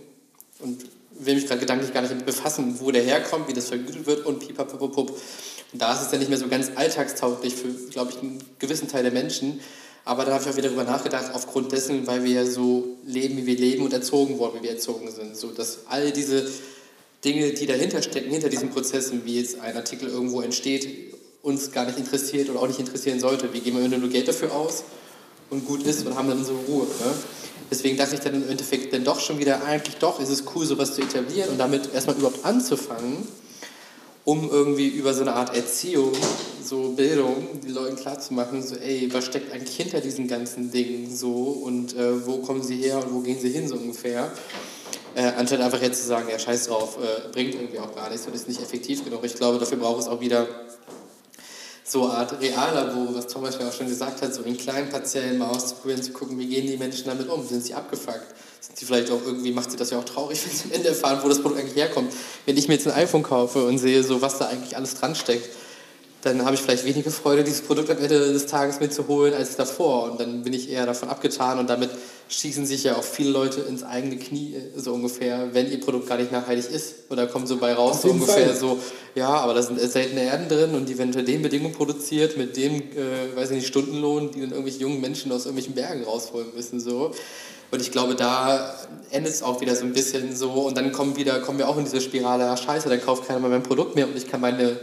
und 0.60 0.86
will 1.12 1.36
mich 1.36 1.48
gerade 1.48 1.60
gedanklich 1.60 1.94
gar 1.94 2.02
nicht 2.02 2.26
befassen, 2.26 2.80
wo 2.80 2.92
der 2.92 3.04
herkommt, 3.04 3.48
wie 3.48 3.54
das 3.54 3.68
vergütet 3.68 4.06
wird 4.06 4.26
und 4.26 4.40
pipapapup. 4.40 5.12
Da 5.74 5.94
ist 5.94 6.02
es 6.02 6.10
dann 6.10 6.20
nicht 6.20 6.30
mehr 6.30 6.38
so 6.38 6.48
ganz 6.48 6.72
alltagstauglich 6.76 7.56
für, 7.56 7.70
glaube 7.92 8.12
ich, 8.12 8.18
einen 8.20 8.44
gewissen 8.60 8.88
Teil 8.88 9.04
der 9.04 9.12
Menschen. 9.12 9.60
Aber 10.04 10.26
da 10.26 10.34
habe 10.34 10.44
ich 10.44 10.50
auch 10.50 10.58
wieder 10.58 10.70
darüber 10.70 10.84
nachgedacht, 10.84 11.32
aufgrund 11.34 11.72
dessen, 11.72 12.08
weil 12.08 12.24
wir 12.24 12.32
ja 12.32 12.46
so 12.46 12.98
leben, 13.06 13.38
wie 13.38 13.46
wir 13.46 13.56
leben 13.56 13.84
und 13.86 13.94
erzogen 13.94 14.40
worden, 14.40 14.60
wie 14.60 14.64
wir 14.64 14.72
erzogen 14.72 15.10
sind. 15.12 15.38
So, 15.38 15.52
dass 15.52 15.80
all 15.88 16.12
diese 16.12 16.50
Dinge, 17.24 17.52
die 17.54 17.68
dahinter 17.68 18.02
stecken, 18.02 18.32
hinter 18.32 18.50
diesen 18.50 18.72
Prozessen, 18.72 19.24
wie 19.26 19.40
jetzt 19.40 19.60
ein 19.60 19.76
Artikel 19.76 20.10
irgendwo 20.10 20.42
entsteht, 20.42 21.14
uns 21.44 21.72
gar 21.72 21.86
nicht 21.86 21.98
interessiert 21.98 22.50
oder 22.50 22.62
auch 22.62 22.68
nicht 22.68 22.80
interessieren 22.80 23.20
sollte. 23.20 23.54
Wir 23.54 23.62
geben 23.62 23.84
Ende 23.84 23.98
nur 23.98 24.10
Geld 24.10 24.28
dafür 24.28 24.54
aus 24.54 24.84
und 25.50 25.66
gut 25.68 25.84
ist 25.84 26.06
und 26.06 26.16
haben 26.16 26.30
dann 26.30 26.44
so 26.44 26.54
Ruhe. 26.68 26.86
Ne? 26.86 27.14
Deswegen 27.70 27.98
dachte 27.98 28.16
ich 28.16 28.22
dann 28.22 28.36
im 28.36 28.50
Endeffekt 28.50 28.94
dann 28.94 29.04
doch 29.04 29.20
schon 29.20 29.40
wieder, 29.40 29.64
eigentlich 29.64 29.96
doch 29.96 30.20
ist 30.20 30.30
es 30.30 30.44
cool, 30.56 30.66
sowas 30.66 30.96
zu 30.96 31.02
etablieren 31.02 31.50
und 31.50 31.58
damit 31.58 31.94
erstmal 31.94 32.16
überhaupt 32.16 32.44
anzufangen, 32.44 33.28
um 34.26 34.50
irgendwie 34.50 34.88
über 34.88 35.14
so 35.14 35.22
eine 35.22 35.34
Art 35.34 35.56
Erziehung, 35.56 36.14
so 36.64 36.90
Bildung, 36.90 37.60
die 37.66 37.72
Leuten 37.72 37.96
klarzumachen, 37.96 38.62
so 38.62 38.76
ey, 38.76 39.10
was 39.12 39.26
steckt 39.26 39.52
eigentlich 39.52 39.76
hinter 39.76 40.00
diesen 40.00 40.28
ganzen 40.28 40.72
Dingen 40.72 41.16
so 41.16 41.32
und 41.32 41.96
äh, 41.96 42.26
wo 42.26 42.38
kommen 42.38 42.62
sie 42.62 42.78
her 42.78 42.98
und 42.98 43.14
wo 43.14 43.20
gehen 43.20 43.40
sie 43.40 43.50
hin 43.50 43.68
so 43.68 43.76
ungefähr. 43.76 44.32
Äh, 45.16 45.24
anstatt 45.38 45.60
einfach 45.60 45.82
jetzt 45.82 46.02
zu 46.02 46.08
sagen, 46.08 46.30
ja 46.30 46.40
scheiß 46.40 46.68
drauf, 46.68 46.98
äh, 46.98 47.32
bringt 47.34 47.56
irgendwie 47.56 47.80
auch 47.80 47.94
gar 47.94 48.10
nichts 48.10 48.26
und 48.28 48.36
ist 48.36 48.48
nicht 48.48 48.62
effektiv 48.62 49.04
genug. 49.04 49.24
Ich 49.24 49.36
glaube, 49.36 49.60
dafür 49.60 49.78
braucht 49.78 50.02
es 50.02 50.08
auch 50.08 50.22
wieder 50.22 50.48
so 51.92 52.06
eine 52.06 52.14
Art 52.20 52.40
Reallabor, 52.40 53.14
was 53.14 53.28
Thomas 53.28 53.58
ja 53.60 53.68
auch 53.68 53.74
schon 53.74 53.88
gesagt 53.88 54.22
hat, 54.22 54.34
so 54.34 54.44
in 54.44 54.56
kleinen 54.58 54.90
Partiellen 54.90 55.38
mal 55.38 55.50
auszuprobieren, 55.50 56.02
zu 56.02 56.14
gucken, 56.14 56.40
wie 56.40 56.48
gehen 56.48 56.66
die 56.66 56.78
Menschen 56.78 57.06
damit 57.06 57.28
um, 57.28 57.46
sind 57.46 57.66
sie 57.66 57.74
abgefuckt, 57.74 58.34
sind 58.62 58.78
sie 58.78 58.86
vielleicht 58.86 59.12
auch 59.12 59.20
irgendwie, 59.26 59.52
macht 59.52 59.72
sie 59.72 59.78
das 59.78 59.90
ja 59.90 60.00
auch 60.00 60.06
traurig, 60.06 60.40
wenn 60.46 60.56
sie 60.56 60.64
am 60.66 60.72
Ende 60.72 60.88
erfahren, 60.90 61.20
wo 61.22 61.28
das 61.28 61.42
Produkt 61.42 61.60
eigentlich 61.60 61.76
herkommt. 61.76 62.14
Wenn 62.46 62.56
ich 62.56 62.70
mir 62.70 62.76
jetzt 62.76 62.88
ein 62.88 62.94
iPhone 62.94 63.24
kaufe 63.24 63.66
und 63.66 63.78
sehe, 63.78 64.04
so 64.04 64.22
was 64.22 64.38
da 64.38 64.46
eigentlich 64.48 64.78
alles 64.78 64.96
dran 64.96 65.16
steckt, 65.16 65.50
dann 66.22 66.46
habe 66.46 66.56
ich 66.56 66.62
vielleicht 66.62 66.86
weniger 66.86 67.10
Freude, 67.10 67.44
dieses 67.44 67.62
Produkt 67.62 67.90
am 67.90 67.98
Ende 67.98 68.32
des 68.32 68.46
Tages 68.46 68.80
mitzuholen 68.80 69.34
als 69.34 69.56
davor. 69.56 70.12
Und 70.12 70.20
dann 70.20 70.44
bin 70.44 70.54
ich 70.54 70.70
eher 70.70 70.86
davon 70.86 71.10
abgetan 71.10 71.58
und 71.58 71.70
damit 71.70 71.90
schießen 72.30 72.66
sich 72.66 72.84
ja 72.84 72.96
auch 72.96 73.04
viele 73.04 73.32
Leute 73.32 73.62
ins 73.62 73.84
eigene 73.84 74.18
Knie, 74.18 74.56
äh, 74.56 74.80
so 74.80 74.94
ungefähr, 74.94 75.54
wenn 75.54 75.72
ihr 75.72 75.80
Produkt 75.80 76.08
gar 76.08 76.18
nicht 76.18 76.32
nachhaltig 76.32 76.70
ist. 76.72 76.96
Oder 77.10 77.28
kommt 77.28 77.48
so 77.48 77.58
bei 77.58 77.74
raus, 77.74 77.96
Auf 77.96 78.02
so 78.02 78.10
ungefähr 78.10 78.48
Fall. 78.48 78.56
so, 78.56 78.80
ja, 79.16 79.30
aber 79.30 79.54
da 79.54 79.62
sind 79.62 79.80
seltene 79.80 80.24
Erden 80.24 80.48
drin 80.48 80.76
und 80.76 80.88
die 80.88 80.98
werden 80.98 81.10
unter 81.10 81.24
den 81.24 81.42
Bedingungen 81.42 81.74
produziert, 81.74 82.38
mit 82.38 82.56
dem, 82.56 82.76
äh, 82.76 83.36
weiß 83.36 83.50
ich 83.52 83.58
nicht, 83.58 83.68
Stundenlohn, 83.68 84.32
die 84.32 84.42
dann 84.42 84.52
irgendwelche 84.52 84.80
jungen 84.80 85.02
Menschen 85.02 85.32
aus 85.32 85.46
irgendwelchen 85.46 85.74
Bergen 85.74 86.04
rausholen 86.04 86.48
müssen, 86.56 86.80
so. 86.80 87.12
Und 87.72 87.82
ich 87.82 87.92
glaube, 87.92 88.16
da 88.16 88.76
endet 89.12 89.34
es 89.34 89.44
auch 89.44 89.62
wieder 89.62 89.76
so 89.76 89.86
ein 89.86 89.94
bisschen 89.94 90.36
so 90.36 90.52
und 90.52 90.76
dann 90.78 90.92
kommen, 90.92 91.16
wieder, 91.16 91.40
kommen 91.40 91.58
wir 91.58 91.70
auch 91.70 91.78
in 91.78 91.86
diese 91.86 92.02
Spirale, 92.02 92.44
ja, 92.44 92.58
scheiße, 92.58 92.90
dann 92.90 93.02
kauft 93.02 93.28
keiner 93.28 93.40
mehr 93.40 93.50
mein 93.50 93.64
Produkt 93.64 93.96
mehr 93.96 94.08
und 94.08 94.18
ich 94.18 94.28
kann 94.28 94.42
meine 94.42 94.78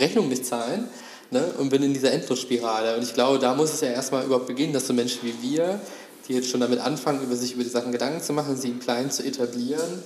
Rechnung 0.00 0.28
nicht 0.28 0.46
zahlen 0.46 0.88
ne, 1.30 1.52
und 1.58 1.70
bin 1.70 1.82
in 1.82 1.94
dieser 1.94 2.12
Endlosspirale. 2.12 2.96
Und 2.96 3.02
ich 3.02 3.14
glaube, 3.14 3.38
da 3.38 3.54
muss 3.54 3.72
es 3.72 3.80
ja 3.80 3.88
erstmal 3.88 4.24
überhaupt 4.24 4.46
beginnen, 4.46 4.72
dass 4.72 4.86
so 4.86 4.92
Menschen 4.92 5.20
wie 5.22 5.50
wir, 5.50 5.80
die 6.28 6.34
jetzt 6.34 6.48
schon 6.48 6.60
damit 6.60 6.80
anfangen, 6.80 7.22
über 7.22 7.36
sich 7.36 7.54
über 7.54 7.64
die 7.64 7.70
Sachen 7.70 7.92
Gedanken 7.92 8.22
zu 8.22 8.32
machen, 8.32 8.56
sie 8.56 8.68
im 8.68 8.80
Kleinen 8.80 9.10
zu 9.10 9.24
etablieren, 9.24 10.02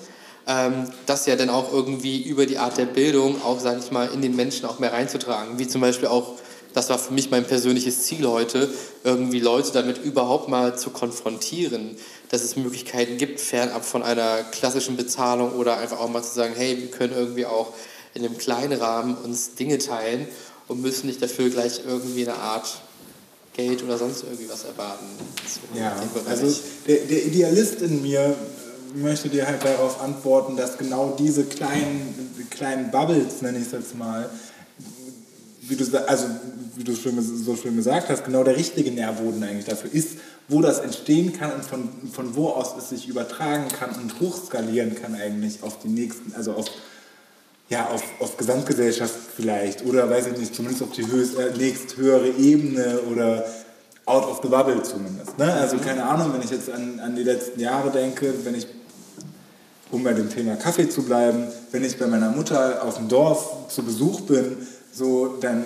ähm, 0.46 0.90
das 1.06 1.26
ja 1.26 1.36
dann 1.36 1.50
auch 1.50 1.72
irgendwie 1.72 2.22
über 2.22 2.46
die 2.46 2.58
Art 2.58 2.76
der 2.76 2.86
Bildung 2.86 3.42
auch, 3.42 3.60
sage 3.60 3.80
ich 3.82 3.90
mal, 3.90 4.08
in 4.12 4.20
den 4.20 4.36
Menschen 4.36 4.66
auch 4.66 4.78
mehr 4.78 4.92
reinzutragen. 4.92 5.58
Wie 5.58 5.66
zum 5.66 5.80
Beispiel 5.80 6.08
auch 6.08 6.34
das 6.74 6.90
war 6.90 6.98
für 6.98 7.14
mich 7.14 7.30
mein 7.30 7.44
persönliches 7.44 8.02
Ziel 8.02 8.26
heute, 8.26 8.68
irgendwie 9.04 9.38
Leute 9.38 9.70
damit 9.72 10.04
überhaupt 10.04 10.48
mal 10.48 10.76
zu 10.76 10.90
konfrontieren, 10.90 11.96
dass 12.30 12.42
es 12.42 12.56
Möglichkeiten 12.56 13.16
gibt, 13.16 13.40
fernab 13.40 13.84
von 13.84 14.02
einer 14.02 14.42
klassischen 14.42 14.96
Bezahlung 14.96 15.52
oder 15.52 15.78
einfach 15.78 16.00
auch 16.00 16.08
mal 16.08 16.22
zu 16.22 16.34
sagen, 16.34 16.52
hey, 16.56 16.76
wir 16.76 16.90
können 16.90 17.14
irgendwie 17.16 17.46
auch 17.46 17.72
in 18.14 18.24
einem 18.24 18.38
kleinen 18.38 18.80
Rahmen 18.80 19.16
uns 19.16 19.54
Dinge 19.54 19.78
teilen 19.78 20.26
und 20.68 20.80
müssen 20.80 21.06
nicht 21.06 21.20
dafür 21.20 21.50
gleich 21.50 21.80
irgendwie 21.86 22.26
eine 22.26 22.38
Art 22.38 22.80
Geld 23.54 23.82
oder 23.84 23.98
sonst 23.98 24.24
irgendwie 24.24 24.48
was 24.48 24.64
erwarten. 24.64 25.06
So 25.46 25.78
ja, 25.78 25.94
also 26.28 26.60
der, 26.88 26.96
der 26.98 27.26
Idealist 27.26 27.82
in 27.82 28.02
mir 28.02 28.20
äh, 28.94 28.98
möchte 28.98 29.28
dir 29.28 29.46
halt 29.46 29.64
darauf 29.64 30.00
antworten, 30.00 30.56
dass 30.56 30.76
genau 30.76 31.14
diese 31.18 31.44
kleinen, 31.44 32.48
kleinen 32.50 32.90
Bubbles, 32.90 33.42
nenne 33.42 33.58
ich 33.58 33.66
es 33.66 33.72
jetzt 33.72 33.96
mal, 33.96 34.28
wie 35.60 35.76
du, 35.76 35.84
also, 36.06 36.26
wie 36.76 36.84
du 36.84 36.94
so 36.94 37.56
schön 37.56 37.76
gesagt 37.76 38.08
hast, 38.08 38.24
genau 38.24 38.44
der 38.44 38.56
richtige 38.56 38.90
Nährboden 38.90 39.42
eigentlich 39.42 39.64
dafür 39.64 39.92
ist, 39.92 40.18
wo 40.48 40.60
das 40.60 40.80
entstehen 40.80 41.32
kann 41.32 41.52
und 41.52 41.64
von, 41.64 41.88
von 42.12 42.36
wo 42.36 42.48
aus 42.48 42.74
es 42.76 42.90
sich 42.90 43.08
übertragen 43.08 43.68
kann 43.68 43.90
und 43.94 44.20
hochskalieren 44.20 44.94
kann 44.94 45.14
eigentlich 45.14 45.62
auf 45.62 45.78
die 45.78 45.88
nächsten, 45.88 46.34
also 46.34 46.52
auf 46.52 46.66
ja, 47.68 47.88
auf, 47.88 48.02
auf 48.20 48.36
Gesamtgesellschaft 48.36 49.14
vielleicht 49.36 49.84
oder 49.84 50.08
weiß 50.08 50.26
ich 50.28 50.38
nicht, 50.38 50.54
zumindest 50.54 50.82
auf 50.82 50.92
die 50.92 51.06
höchst, 51.06 51.38
äh, 51.38 51.52
nächst 51.56 51.96
höhere 51.96 52.28
Ebene 52.28 53.00
oder 53.10 53.44
out 54.06 54.24
of 54.26 54.40
the 54.42 54.48
bubble 54.48 54.82
zumindest. 54.82 55.38
Ne? 55.38 55.52
Also 55.52 55.78
keine 55.78 56.04
Ahnung, 56.04 56.32
wenn 56.34 56.42
ich 56.42 56.50
jetzt 56.50 56.70
an, 56.70 57.00
an 57.00 57.16
die 57.16 57.22
letzten 57.22 57.60
Jahre 57.60 57.90
denke, 57.90 58.32
wenn 58.44 58.54
ich, 58.54 58.66
um 59.90 60.04
bei 60.04 60.12
dem 60.12 60.28
Thema 60.28 60.56
Kaffee 60.56 60.88
zu 60.88 61.02
bleiben, 61.02 61.46
wenn 61.70 61.84
ich 61.84 61.98
bei 61.98 62.06
meiner 62.06 62.30
Mutter 62.30 62.82
auf 62.84 62.96
dem 62.96 63.08
Dorf 63.08 63.68
zu 63.68 63.82
Besuch 63.82 64.22
bin, 64.22 64.56
so, 64.92 65.38
dann 65.40 65.64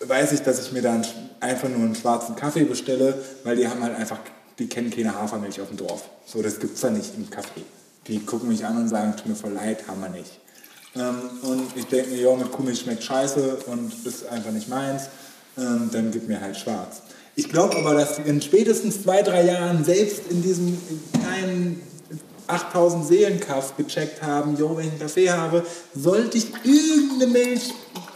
weiß 0.00 0.32
ich, 0.32 0.40
dass 0.42 0.60
ich 0.60 0.72
mir 0.72 0.82
dann 0.82 1.04
einfach 1.40 1.68
nur 1.68 1.78
einen 1.78 1.94
schwarzen 1.94 2.36
Kaffee 2.36 2.64
bestelle, 2.64 3.14
weil 3.44 3.56
die 3.56 3.66
haben 3.66 3.82
halt 3.82 3.96
einfach, 3.96 4.18
die 4.58 4.68
kennen 4.68 4.90
keine 4.90 5.14
Hafermilch 5.14 5.60
auf 5.60 5.68
dem 5.68 5.78
Dorf. 5.78 6.08
So, 6.26 6.42
das 6.42 6.58
gibt 6.58 6.74
es 6.74 6.80
da 6.80 6.90
nicht 6.90 7.14
im 7.16 7.30
Kaffee. 7.30 7.62
Die 8.06 8.20
gucken 8.20 8.48
mich 8.48 8.64
an 8.64 8.76
und 8.76 8.88
sagen, 8.88 9.14
tut 9.16 9.26
mir 9.26 9.34
voll 9.34 9.52
leid, 9.52 9.86
haben 9.88 10.00
wir 10.00 10.08
nicht. 10.08 10.40
Ähm, 10.96 11.16
und 11.42 11.76
ich 11.76 11.86
denke 11.86 12.10
mir, 12.10 12.20
ja, 12.20 12.34
mit 12.34 12.50
Kuhmilch 12.50 12.80
schmeckt 12.80 13.02
scheiße 13.02 13.58
und 13.66 13.92
ist 14.04 14.26
einfach 14.28 14.50
nicht 14.50 14.68
meins, 14.68 15.04
ähm, 15.56 15.90
dann 15.92 16.10
gib 16.10 16.28
mir 16.28 16.40
halt 16.40 16.56
schwarz. 16.56 17.02
Ich 17.36 17.48
glaube 17.48 17.76
aber, 17.76 17.94
dass 17.94 18.18
in 18.18 18.42
spätestens 18.42 19.02
zwei, 19.02 19.22
drei 19.22 19.44
Jahren 19.44 19.84
selbst 19.84 20.22
in 20.30 20.42
diesem 20.42 20.76
kleinen 21.12 21.80
8000 22.48 23.06
Seelenkaff 23.06 23.76
gecheckt 23.76 24.22
haben, 24.22 24.56
jo, 24.56 24.76
wenn 24.76 24.86
ich 24.86 24.90
einen 24.92 25.00
Kaffee 25.00 25.30
habe, 25.30 25.64
sollte 25.94 26.38
ich 26.38 26.46
irgendeine 26.64 27.26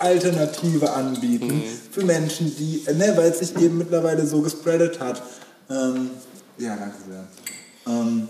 Milchalternative 0.01 0.93
anbieten 0.93 1.59
mhm. 1.59 1.63
für 1.91 2.05
Menschen, 2.05 2.57
die, 2.57 2.83
ne, 2.95 3.13
weil 3.15 3.31
es 3.31 3.41
sich 3.41 3.57
eben 3.59 3.79
mittlerweile 3.79 4.27
so 4.27 4.41
gespreadet 4.41 5.01
hat. 5.01 5.23
Ähm, 5.71 6.11
ja, 6.59 6.77
danke 6.77 6.97
sehr. 7.07 7.25
Ähm, 7.87 8.29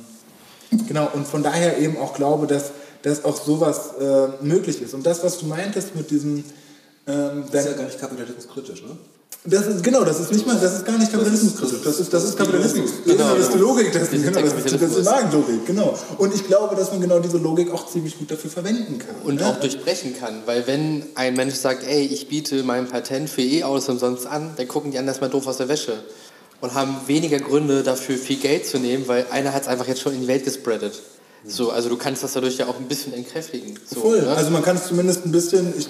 genau, 0.89 1.09
und 1.15 1.27
von 1.27 1.43
daher 1.43 1.79
eben 1.79 1.97
auch 1.99 2.15
glaube, 2.15 2.47
dass 2.47 2.73
dass 3.03 3.25
auch 3.25 3.41
sowas 3.41 3.93
äh, 4.01 4.45
möglich 4.45 4.81
ist. 4.83 4.95
Und 4.95 5.05
das, 5.05 5.23
was 5.23 5.39
du 5.39 5.47
meintest 5.47 5.95
mit 5.95 6.11
diesem... 6.11 6.45
Ähm, 7.07 7.45
das 7.51 7.65
ist 7.65 7.71
ja 7.71 7.77
gar 7.77 7.85
nicht 7.85 8.01
kapitalismuskritisch, 8.01 8.83
ne? 8.83 8.97
Das 9.45 9.67
ist, 9.67 9.83
genau, 9.83 10.05
das 10.05 10.21
ist 10.21 10.31
nicht 10.31 10.47
mal, 10.47 10.57
das 10.57 10.73
ist 10.73 10.87
gar 10.87 10.97
nicht 10.97 11.11
kapitalismuskritisch. 11.11 11.81
Das 11.83 11.99
ist, 11.99 12.13
das 12.13 12.23
ist 12.23 12.39
Kapitalismus. 12.39 12.91
Genau, 13.05 13.35
das 13.35 13.47
ist 13.47 13.55
die 13.55 13.59
Logik 13.59 13.91
dessen. 13.91 14.23
Genau, 14.23 14.41
das, 14.41 14.53
ist, 14.53 14.67
das 14.67 14.83
ist 14.83 14.99
die 14.99 15.03
Magenlogik, 15.03 15.67
genau. 15.67 15.99
Und 16.19 16.33
ich 16.33 16.47
glaube, 16.47 16.77
dass 16.77 16.93
man 16.93 17.01
genau 17.01 17.19
diese 17.19 17.39
Logik 17.39 17.73
auch 17.73 17.89
ziemlich 17.89 18.17
gut 18.17 18.31
dafür 18.31 18.51
verwenden 18.51 19.01
kann. 19.01 19.17
Und 19.25 19.41
ne? 19.41 19.47
auch 19.47 19.57
durchbrechen 19.59 20.17
kann. 20.17 20.43
Weil 20.47 20.69
wenn 20.69 21.07
ein 21.17 21.35
Mensch 21.35 21.55
sagt, 21.55 21.83
ey, 21.85 22.07
ich 22.07 22.29
biete 22.29 22.63
mein 22.63 22.87
Patent 22.87 23.29
für 23.29 23.43
E-Autos 23.43 23.89
umsonst 23.89 24.29
an, 24.29 24.53
dann 24.57 24.69
gucken 24.69 24.93
die 24.93 24.99
anders 24.99 25.21
mal 25.21 25.29
doof 25.29 25.49
aus 25.49 25.57
der 25.57 25.69
Wäsche. 25.69 25.95
Und 26.61 26.75
haben 26.75 26.95
weniger 27.09 27.41
Gründe 27.41 27.83
dafür 27.83 28.17
viel 28.19 28.37
Geld 28.37 28.65
zu 28.65 28.79
nehmen, 28.79 29.09
weil 29.09 29.27
einer 29.33 29.53
hat 29.53 29.63
es 29.63 29.69
einfach 29.69 29.89
jetzt 29.89 30.03
schon 30.03 30.15
in 30.15 30.21
die 30.21 30.29
Welt 30.29 30.45
gespreadet. 30.45 31.03
So, 31.45 31.71
also 31.71 31.89
du 31.89 31.97
kannst 31.97 32.23
das 32.23 32.35
dadurch 32.35 32.57
ja 32.57 32.67
auch 32.67 32.79
ein 32.79 32.87
bisschen 32.87 33.13
entkräftigen. 33.15 33.79
So, 33.85 34.01
Voll. 34.01 34.23
Ne? 34.23 34.29
Also 34.29 34.51
man 34.51 34.63
kann 34.63 34.77
es 34.77 34.87
zumindest 34.87 35.27
ein 35.27 35.33
bisschen, 35.33 35.73
ich, 35.77 35.89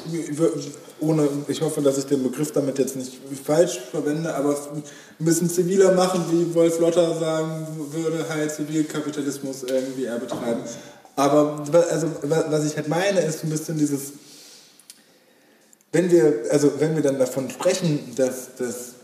ohne, 1.00 1.28
ich 1.48 1.60
hoffe, 1.60 1.82
dass 1.82 1.98
ich 1.98 2.04
den 2.06 2.22
Begriff 2.22 2.52
damit 2.52 2.78
jetzt 2.78 2.96
nicht 2.96 3.18
falsch 3.44 3.78
verwende, 3.90 4.34
aber 4.34 4.56
ein 4.74 5.24
bisschen 5.24 5.50
ziviler 5.50 5.92
machen, 5.92 6.24
wie 6.30 6.54
Wolf 6.54 6.80
Lotter 6.80 7.18
sagen 7.18 7.66
würde, 7.90 8.26
halt 8.28 8.50
Zivilkapitalismus 8.50 9.64
irgendwie 9.64 10.04
eher 10.04 10.18
betreiben. 10.18 10.62
Aber 11.16 11.62
also, 11.90 12.06
was 12.22 12.64
ich 12.64 12.76
halt 12.76 12.88
meine, 12.88 13.20
ist 13.20 13.44
ein 13.44 13.50
bisschen 13.50 13.76
dieses, 13.76 14.12
wenn 15.92 16.10
wir, 16.10 16.44
also 16.50 16.72
wenn 16.78 16.94
wir 16.94 17.02
dann 17.02 17.18
davon 17.18 17.50
sprechen, 17.50 18.14
dass, 18.16 18.56
dass 18.56 18.94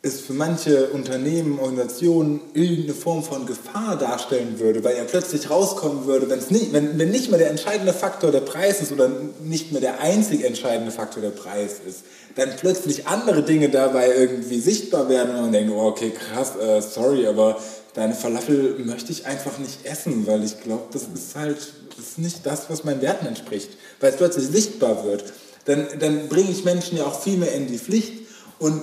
es 0.00 0.20
für 0.20 0.32
manche 0.32 0.90
Unternehmen, 0.90 1.58
Organisationen 1.58 2.40
irgendeine 2.54 2.94
Form 2.94 3.24
von 3.24 3.46
Gefahr 3.46 3.98
darstellen 3.98 4.60
würde, 4.60 4.84
weil 4.84 4.94
er 4.94 5.04
plötzlich 5.04 5.50
rauskommen 5.50 6.06
würde, 6.06 6.30
wenn, 6.30 6.38
es 6.38 6.50
nicht, 6.50 6.72
wenn, 6.72 6.98
wenn 6.98 7.10
nicht 7.10 7.30
mehr 7.30 7.38
der 7.38 7.50
entscheidende 7.50 7.92
Faktor 7.92 8.30
der 8.30 8.40
Preis 8.40 8.80
ist 8.80 8.92
oder 8.92 9.10
nicht 9.42 9.72
mehr 9.72 9.80
der 9.80 10.00
einzig 10.00 10.44
entscheidende 10.44 10.92
Faktor 10.92 11.20
der 11.20 11.30
Preis 11.30 11.76
ist, 11.86 12.04
dann 12.36 12.50
plötzlich 12.56 13.08
andere 13.08 13.42
Dinge 13.42 13.70
dabei 13.70 14.14
irgendwie 14.14 14.60
sichtbar 14.60 15.08
werden 15.08 15.34
und 15.34 15.42
man 15.42 15.52
denkt, 15.52 15.72
oh, 15.72 15.86
okay, 15.86 16.12
krass, 16.12 16.52
äh, 16.56 16.80
sorry, 16.80 17.26
aber 17.26 17.58
deine 17.94 18.14
Falafel 18.14 18.76
möchte 18.78 19.10
ich 19.10 19.26
einfach 19.26 19.58
nicht 19.58 19.84
essen, 19.84 20.28
weil 20.28 20.44
ich 20.44 20.60
glaube, 20.60 20.84
das 20.92 21.02
ist 21.12 21.34
halt 21.34 21.56
das 21.98 22.10
ist 22.10 22.18
nicht 22.18 22.46
das, 22.46 22.70
was 22.70 22.84
meinen 22.84 23.02
Werten 23.02 23.26
entspricht, 23.26 23.70
weil 23.98 24.10
es 24.10 24.16
plötzlich 24.16 24.46
sichtbar 24.46 25.04
wird. 25.04 25.24
Dann, 25.64 25.86
dann 25.98 26.28
bringe 26.28 26.50
ich 26.50 26.64
Menschen 26.64 26.96
ja 26.96 27.04
auch 27.04 27.20
viel 27.20 27.36
mehr 27.36 27.52
in 27.52 27.66
die 27.66 27.78
Pflicht 27.78 28.12
und 28.60 28.82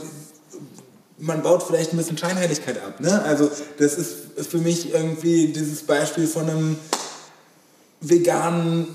man 1.17 1.41
baut 1.41 1.63
vielleicht 1.63 1.93
ein 1.93 1.97
bisschen 1.97 2.17
Scheinheiligkeit 2.17 2.77
ab. 2.77 2.99
Ne? 2.99 3.21
Also 3.23 3.49
das 3.77 3.95
ist 3.95 4.49
für 4.49 4.57
mich 4.57 4.93
irgendwie 4.93 5.47
dieses 5.47 5.83
Beispiel 5.83 6.27
von 6.27 6.49
einem 6.49 6.77
veganen 8.01 8.87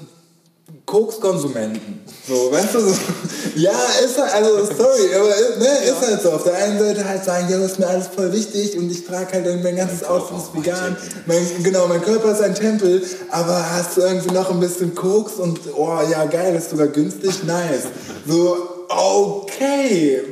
Kokskonsumenten. 0.86 2.00
So, 2.28 2.52
weißt 2.52 2.74
du, 2.74 2.80
so, 2.80 2.90
ja, 3.56 3.72
ist 4.04 4.18
halt, 4.18 4.32
also 4.34 4.64
sorry, 4.66 5.14
aber 5.14 5.28
ne, 5.58 5.64
ja. 5.64 5.92
ist 5.92 6.00
halt 6.00 6.22
so. 6.22 6.30
Auf 6.30 6.44
der 6.44 6.54
einen 6.54 6.78
Seite 6.78 7.08
halt 7.08 7.24
sagen, 7.24 7.46
ja, 7.50 7.58
das 7.58 7.72
ist 7.72 7.78
mir 7.78 7.88
alles 7.88 8.06
voll 8.08 8.32
wichtig 8.32 8.76
und 8.76 8.90
ich 8.90 9.04
trage 9.04 9.32
halt 9.32 9.62
mein 9.64 9.76
ganzes 9.76 10.04
Outfit 10.04 10.36
ist 10.36 10.54
vegan. 10.54 10.96
Mein, 11.26 11.44
genau, 11.62 11.88
mein 11.88 12.02
Körper 12.02 12.32
ist 12.32 12.40
ein 12.40 12.54
Tempel, 12.54 13.02
aber 13.30 13.72
hast 13.72 13.96
du 13.96 14.02
irgendwie 14.02 14.32
noch 14.32 14.50
ein 14.50 14.60
bisschen 14.60 14.94
Koks 14.94 15.34
und 15.34 15.58
oh 15.76 15.98
ja, 16.10 16.24
geil, 16.26 16.54
ist 16.54 16.70
sogar 16.70 16.88
günstig, 16.88 17.42
nice. 17.44 17.84
So, 18.26 18.86
okay, 18.88 20.22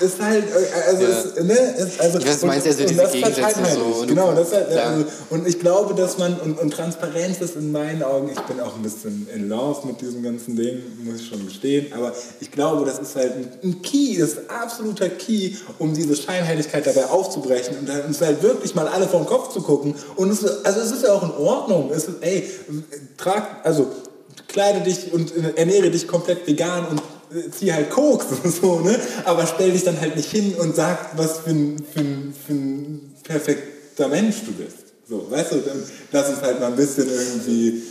ist 0.00 0.20
halt, 0.20 0.44
äh, 0.44 0.88
also, 0.88 1.02
ja. 1.02 1.08
ist, 1.08 1.44
ne, 1.44 1.54
ist, 1.54 2.00
also, 2.00 2.24
weiß, 2.24 2.40
du 2.40 2.46
meinst 2.46 2.66
ja 2.66 2.72
so 2.72 2.84
diese 2.84 3.06
Gegensätze 3.06 3.60
so. 3.74 4.06
Genau, 4.06 4.32
das 4.32 4.52
halt, 4.52 4.68
also, 4.68 5.04
und 5.30 5.46
ich 5.46 5.58
glaube, 5.58 5.94
dass 5.94 6.18
man, 6.18 6.38
und, 6.40 6.58
und 6.58 6.70
Transparenz 6.70 7.40
ist 7.40 7.56
in 7.56 7.72
meinen 7.72 8.02
Augen, 8.02 8.30
ich 8.32 8.40
bin 8.42 8.60
auch 8.60 8.76
ein 8.76 8.82
bisschen 8.82 9.28
in 9.34 9.48
love 9.48 9.86
mit 9.86 10.00
diesem 10.00 10.22
ganzen 10.22 10.56
Ding, 10.56 10.82
muss 11.04 11.20
ich 11.20 11.28
schon 11.28 11.44
gestehen, 11.46 11.92
aber 11.92 12.12
ich 12.40 12.50
glaube, 12.50 12.84
das 12.84 12.98
ist 12.98 13.16
halt 13.16 13.32
ein, 13.32 13.48
ein 13.62 13.82
Key, 13.82 14.18
das 14.18 14.30
ist 14.30 14.50
absoluter 14.50 15.08
Key, 15.08 15.52
um 15.78 15.94
diese 15.94 16.16
Scheinheiligkeit 16.16 16.86
dabei 16.86 17.06
aufzubrechen 17.06 17.78
und 17.78 17.88
dann 17.88 18.02
uns 18.02 18.20
halt 18.20 18.42
wirklich 18.42 18.74
mal 18.74 18.88
alle 18.88 19.06
vor 19.06 19.20
den 19.20 19.26
Kopf 19.26 19.52
zu 19.52 19.62
gucken 19.62 19.94
und 20.16 20.30
es, 20.30 20.44
also 20.64 20.80
es 20.80 20.92
ist 20.92 21.04
ja 21.04 21.12
auch 21.12 21.22
in 21.22 21.32
Ordnung, 21.32 21.90
es 21.92 22.04
ist, 22.04 22.22
ey, 22.22 22.48
trag, 23.16 23.64
also 23.64 23.88
kleide 24.48 24.80
dich 24.80 25.12
und 25.12 25.32
ernähre 25.56 25.90
dich 25.90 26.08
komplett 26.08 26.46
vegan 26.46 26.86
und 26.88 27.02
zieh 27.50 27.72
halt 27.72 27.90
Koks 27.90 28.26
und 28.42 28.54
so, 28.54 28.80
ne? 28.80 28.98
Aber 29.24 29.46
stell 29.46 29.72
dich 29.72 29.84
dann 29.84 30.00
halt 30.00 30.16
nicht 30.16 30.30
hin 30.30 30.54
und 30.54 30.74
sag, 30.74 31.16
was 31.16 31.38
für 31.40 31.50
ein, 31.50 31.76
für 31.92 32.00
ein, 32.00 32.34
für 32.46 32.52
ein 32.52 33.14
perfekter 33.22 34.08
Mensch 34.08 34.44
du 34.44 34.52
bist. 34.52 34.88
So, 35.08 35.30
weißt 35.30 35.52
du, 35.52 35.56
dann 35.60 35.82
lass 36.12 36.28
uns 36.28 36.42
halt 36.42 36.60
mal 36.60 36.66
ein 36.66 36.76
bisschen 36.76 37.08
irgendwie. 37.08 37.82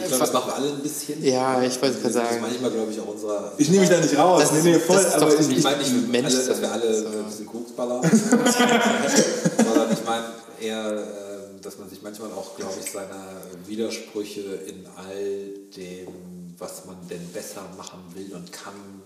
Ich 0.00 0.08
glaube, 0.08 0.20
das 0.24 0.32
machen 0.32 0.48
wir 0.48 0.54
alle 0.54 0.68
ein 0.70 0.82
bisschen. 0.82 1.22
Ja, 1.22 1.62
ich 1.62 1.80
wollte 1.82 2.00
gerade 2.00 2.14
sagen. 2.14 2.40
manchmal, 2.40 2.70
glaube 2.70 2.90
ich, 2.90 2.98
auch 2.98 3.08
unserer. 3.08 3.52
Ich 3.58 3.68
nehme 3.68 3.82
mich 3.82 3.90
da 3.90 4.00
nicht 4.00 4.16
raus. 4.16 4.40
Das 4.40 4.52
ist, 4.52 4.64
nee, 4.64 4.72
nee, 4.72 4.78
voll, 4.78 5.04
aber 5.04 5.38
ich, 5.38 5.50
ich 5.50 5.62
meine 5.62 5.78
nicht, 5.78 6.08
Mensch, 6.08 6.34
alle, 6.34 6.44
dass 6.46 6.60
wir 6.60 6.72
alle 6.72 6.94
so. 6.94 7.08
ein 7.08 7.24
bisschen 7.24 7.46
Koks 7.46 7.72
ballern. 7.72 8.00
sondern 8.10 9.92
ich 9.92 10.04
meine 10.04 10.24
eher, 10.60 10.92
ähm, 10.92 11.60
dass 11.60 11.78
man 11.78 11.90
sich 11.90 12.00
manchmal 12.02 12.30
auch, 12.32 12.56
glaube 12.56 12.74
ich, 12.82 12.90
seiner 12.90 13.26
Widersprüche 13.66 14.40
in 14.66 14.86
all 14.96 15.50
dem 15.76 16.31
was 16.62 16.86
man 16.86 16.96
denn 17.08 17.26
besser 17.32 17.68
machen 17.76 18.00
will 18.14 18.32
und 18.34 18.52
kann, 18.52 19.02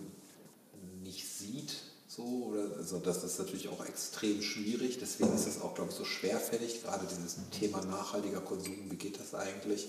nicht 1.03 1.27
sieht. 1.27 1.73
So, 2.07 2.23
oder, 2.23 2.77
also 2.77 2.99
das 2.99 3.25
ist 3.25 3.39
natürlich 3.39 3.69
auch 3.69 3.85
extrem 3.85 4.43
schwierig, 4.43 4.99
deswegen 5.01 5.35
ist 5.35 5.47
es 5.47 5.61
auch, 5.61 5.75
glaube 5.75 5.91
ich, 5.91 5.97
so 5.97 6.05
schwerfällig, 6.05 6.83
gerade 6.83 7.07
dieses 7.07 7.37
Thema 7.51 7.83
nachhaltiger 7.85 8.41
Konsum, 8.41 8.75
wie 8.91 8.97
geht 8.97 9.19
das 9.19 9.35
eigentlich? 9.35 9.89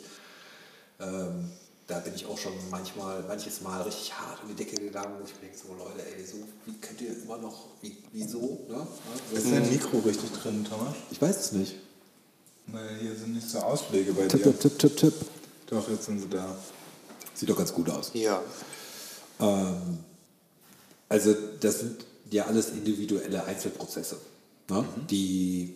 Ähm, 1.00 1.52
da 1.88 2.00
bin 2.00 2.14
ich 2.16 2.26
auch 2.26 2.38
schon 2.38 2.54
manchmal, 2.70 3.24
manches 3.24 3.62
Mal 3.62 3.82
richtig 3.84 4.14
hart 4.14 4.40
in 4.44 4.50
die 4.50 4.56
Decke 4.56 4.76
gegangen, 4.76 5.16
wo 5.20 5.26
ich 5.26 5.34
mir 5.36 5.42
denke, 5.42 5.58
so 5.58 5.74
Leute, 5.74 6.06
ey, 6.06 6.26
so, 6.26 6.38
wie 6.66 6.78
könnt 6.80 7.00
ihr 7.02 7.22
immer 7.22 7.38
noch, 7.38 7.68
wie, 7.82 7.98
wieso? 8.12 8.66
Ne? 8.70 8.88
Ist 9.34 9.52
dein 9.52 9.70
Mikro 9.70 10.00
richtig 10.00 10.32
drin, 10.32 10.66
Thomas? 10.66 10.96
Ich 11.12 11.22
weiß 11.22 11.38
es 11.38 11.52
nicht. 11.54 11.76
Weil 12.68 12.98
hier 12.98 13.16
sind 13.16 13.36
nicht 13.36 13.50
so 13.50 13.60
Ausschläge 13.60 14.12
bei 14.14 14.28
tipp, 14.28 14.44
dir. 14.44 14.60
Tipp, 14.60 14.80
tipp, 14.80 14.80
tipp, 14.80 14.98
tipp. 14.98 15.14
Doch, 15.68 15.90
jetzt 15.90 16.06
sind 16.06 16.20
sie 16.20 16.30
da. 16.30 16.56
Sieht 17.38 17.50
doch 17.50 17.58
ganz 17.58 17.72
gut 17.72 17.90
aus. 17.90 18.12
Ja. 18.16 18.42
Ähm, 19.40 20.00
also 21.08 21.36
das 21.60 21.80
sind 21.80 22.04
ja 22.32 22.46
alles 22.46 22.70
individuelle 22.70 23.44
Einzelprozesse, 23.44 24.18
ne? 24.70 24.82
mhm. 24.82 25.08
die 25.08 25.76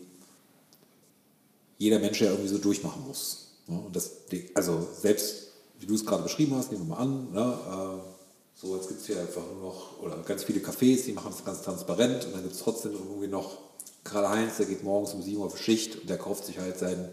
jeder 1.78 2.00
Mensch 2.00 2.20
ja 2.20 2.32
irgendwie 2.32 2.50
so 2.50 2.58
durchmachen 2.58 3.06
muss. 3.08 3.52
Ne? 3.68 3.80
Und 3.80 3.96
das, 3.96 4.12
also 4.56 4.88
selbst, 5.00 5.52
wie 5.80 5.86
du 5.86 5.94
es 5.96 6.06
gerade 6.06 6.24
beschrieben 6.24 6.56
hast, 6.56 6.72
nehmen 6.72 6.88
wir 6.88 6.96
mal 6.96 7.02
an, 7.02 7.32
ne? 7.32 7.60
Äh, 7.70 8.12
so, 8.56 8.76
jetzt 8.76 8.90
gibt 8.90 9.02
es 9.02 9.08
hier 9.08 9.20
einfach 9.20 9.42
nur 9.54 9.72
noch, 9.72 10.00
oder 10.02 10.18
ganz 10.18 10.44
viele 10.44 10.60
Cafés, 10.60 11.06
die 11.06 11.14
machen 11.14 11.32
das 11.32 11.44
ganz 11.44 11.64
transparent 11.64 12.26
und 12.26 12.34
dann 12.34 12.44
gibt 12.44 12.54
es 12.54 12.62
trotzdem 12.62 12.94
irgendwie 12.94 13.28
noch 13.28 13.58
Karl-Heinz, 14.04 14.58
der 14.58 14.68
geht 14.68 14.84
morgens 14.84 15.14
um 15.14 15.22
7 15.22 15.38
Uhr 15.38 15.46
auf 15.46 15.58
Schicht 15.58 15.96
und 16.00 16.10
der 16.10 16.18
kauft 16.18 16.46
sich 16.46 16.60
halt 16.60 16.78
seinen 16.78 17.10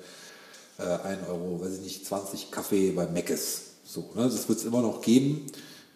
äh, 0.79 0.83
1 0.83 1.29
Euro, 1.29 1.61
weiß 1.61 1.75
ich 1.77 1.81
nicht, 1.81 2.07
20 2.07 2.51
Kaffee 2.51 2.91
bei 2.91 3.07
Meckes. 3.07 3.68
So, 3.89 4.11
ne? 4.15 4.25
Das 4.25 4.47
wird 4.49 4.59
es 4.59 4.65
immer 4.67 4.83
noch 4.83 5.01
geben, 5.01 5.47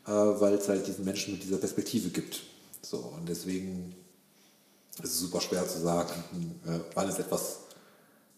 äh, 0.06 0.10
weil 0.10 0.54
es 0.54 0.66
halt 0.66 0.86
diesen 0.86 1.04
Menschen 1.04 1.34
mit 1.34 1.42
dieser 1.42 1.58
Perspektive 1.58 2.08
gibt. 2.08 2.40
So, 2.80 2.96
und 2.96 3.28
deswegen 3.28 3.94
ist 5.02 5.12
es 5.12 5.20
super 5.20 5.42
schwer 5.42 5.68
zu 5.68 5.78
sagen, 5.78 6.14
äh, 6.66 6.78
wann 6.94 7.08
ist 7.08 7.18
etwas 7.18 7.58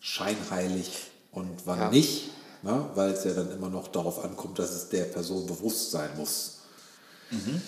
scheinheilig 0.00 0.90
und 1.30 1.50
wann 1.66 1.78
ja. 1.78 1.90
nicht, 1.90 2.30
ne? 2.62 2.90
weil 2.96 3.12
es 3.12 3.24
ja 3.24 3.32
dann 3.32 3.50
immer 3.52 3.70
noch 3.70 3.88
darauf 3.88 4.24
ankommt, 4.24 4.58
dass 4.58 4.72
es 4.72 4.88
der 4.88 5.04
Person 5.04 5.46
bewusst 5.46 5.92
sein 5.92 6.10
muss. 6.16 6.58
Mhm. 7.30 7.62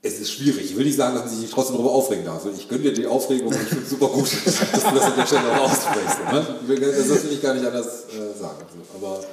Es 0.00 0.20
ist 0.20 0.32
schwierig. 0.32 0.70
Ich 0.70 0.76
will 0.76 0.84
nicht 0.84 0.96
sagen, 0.96 1.16
dass 1.16 1.24
man 1.24 1.40
sich 1.40 1.50
trotzdem 1.50 1.76
darüber 1.76 1.92
aufregen 1.92 2.24
darf. 2.24 2.46
Ich 2.46 2.68
gönne 2.68 2.82
dir 2.82 2.92
die 2.92 3.06
Aufregung 3.06 3.48
und 3.48 3.60
ich 3.60 3.68
finde 3.68 3.84
es 3.84 3.90
super 3.90 4.08
gut, 4.08 4.30
dass 4.44 4.84
du 4.84 4.94
das 4.94 5.04
an 5.04 5.16
der 5.16 5.26
Stelle 5.26 5.60
auch 5.60 5.72
aussprichst. 5.72 6.18
Ne? 6.30 6.46
Das 7.08 7.24
will 7.24 7.32
ich 7.32 7.42
gar 7.42 7.54
nicht 7.54 7.66
anders 7.66 8.04
äh, 8.10 8.38
sagen. 8.38 8.64
Aber 8.94 9.24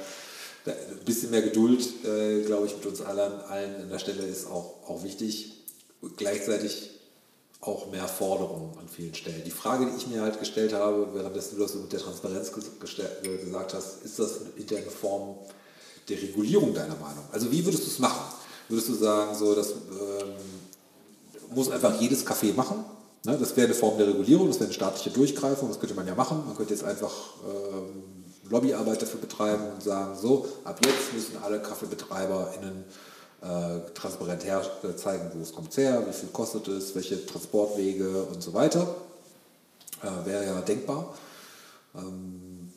ein 0.66 1.04
bisschen 1.04 1.30
mehr 1.30 1.42
Geduld, 1.42 2.04
äh, 2.04 2.42
glaube 2.42 2.66
ich, 2.66 2.76
mit 2.76 2.86
uns 2.86 3.00
allen, 3.00 3.40
allen 3.42 3.82
an 3.82 3.88
der 3.88 3.98
Stelle 3.98 4.22
ist 4.22 4.46
auch, 4.46 4.74
auch 4.86 5.02
wichtig. 5.02 5.52
Gleichzeitig 6.16 6.90
auch 7.60 7.90
mehr 7.90 8.08
Forderungen 8.08 8.76
an 8.78 8.88
vielen 8.88 9.14
Stellen. 9.14 9.42
Die 9.44 9.52
Frage, 9.52 9.86
die 9.86 9.96
ich 9.96 10.08
mir 10.08 10.20
halt 10.20 10.38
gestellt 10.38 10.72
habe, 10.72 11.08
währenddessen 11.14 11.56
du 11.56 11.62
das 11.62 11.74
mit 11.74 11.92
der 11.92 12.00
Transparenz 12.00 12.52
gesagt 12.52 13.74
hast, 13.74 14.02
ist 14.04 14.18
das 14.18 14.40
in 14.56 14.66
der 14.66 14.82
Form 14.82 15.36
der 16.08 16.20
Regulierung 16.20 16.74
deiner 16.74 16.96
Meinung? 16.96 17.24
Also 17.30 17.50
wie 17.52 17.64
würdest 17.64 17.84
du 17.84 17.88
es 17.88 17.98
machen? 18.00 18.34
Würdest 18.68 18.88
du 18.88 18.94
sagen, 18.94 19.36
so, 19.36 19.54
das 19.54 19.70
ähm, 19.70 20.34
muss 21.54 21.70
einfach 21.70 22.00
jedes 22.00 22.26
Café 22.26 22.52
machen? 22.52 22.84
Ne? 23.24 23.38
Das 23.38 23.56
wäre 23.56 23.66
eine 23.66 23.74
Form 23.74 23.96
der 23.96 24.08
Regulierung, 24.08 24.48
das 24.48 24.56
wäre 24.56 24.66
eine 24.66 24.74
staatliche 24.74 25.10
Durchgreifung, 25.10 25.68
das 25.68 25.78
könnte 25.78 25.94
man 25.94 26.06
ja 26.06 26.16
machen. 26.16 26.42
Man 26.44 26.56
könnte 26.56 26.74
jetzt 26.74 26.84
einfach 26.84 27.12
ähm, 27.48 28.21
Lobbyarbeit 28.52 29.00
dafür 29.00 29.20
betreiben 29.20 29.64
und 29.74 29.82
sagen, 29.82 30.16
so, 30.20 30.46
ab 30.64 30.78
jetzt 30.84 31.12
müssen 31.14 31.42
alle 31.42 31.60
KaffeebetreiberInnen 31.60 32.84
äh, 33.40 33.90
transparent 33.94 34.44
her 34.44 34.62
äh, 34.84 34.94
zeigen, 34.94 35.30
wo 35.34 35.42
es 35.42 35.52
kommt 35.52 35.76
her, 35.76 36.04
wie 36.06 36.12
viel 36.12 36.28
kostet 36.28 36.68
es, 36.68 36.94
welche 36.94 37.24
Transportwege 37.24 38.24
und 38.24 38.42
so 38.42 38.52
weiter. 38.52 38.94
Äh, 40.02 40.26
wäre 40.26 40.44
ja 40.44 40.60
denkbar. 40.60 41.14
Ähm, 41.96 42.70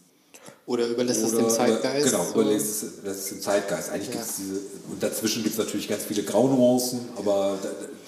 oder 0.66 0.88
überlässt 0.88 1.24
es 1.24 1.36
dem 1.36 1.50
Zeitgeist? 1.50 2.06
Genau, 2.06 2.30
überlässt 2.32 2.84
es, 2.84 3.04
es 3.04 3.26
dem 3.26 3.42
Zeitgeist. 3.42 3.90
Eigentlich 3.92 4.08
ja. 4.08 4.14
gibt 4.14 4.26
es 4.26 4.36
diese, 4.38 4.62
und 4.90 5.04
dazwischen 5.04 5.44
gibt 5.44 5.54
es 5.54 5.60
natürlich 5.60 5.88
ganz 5.88 6.04
viele 6.06 6.24
Graunuancen, 6.24 7.10
aber 7.18 7.58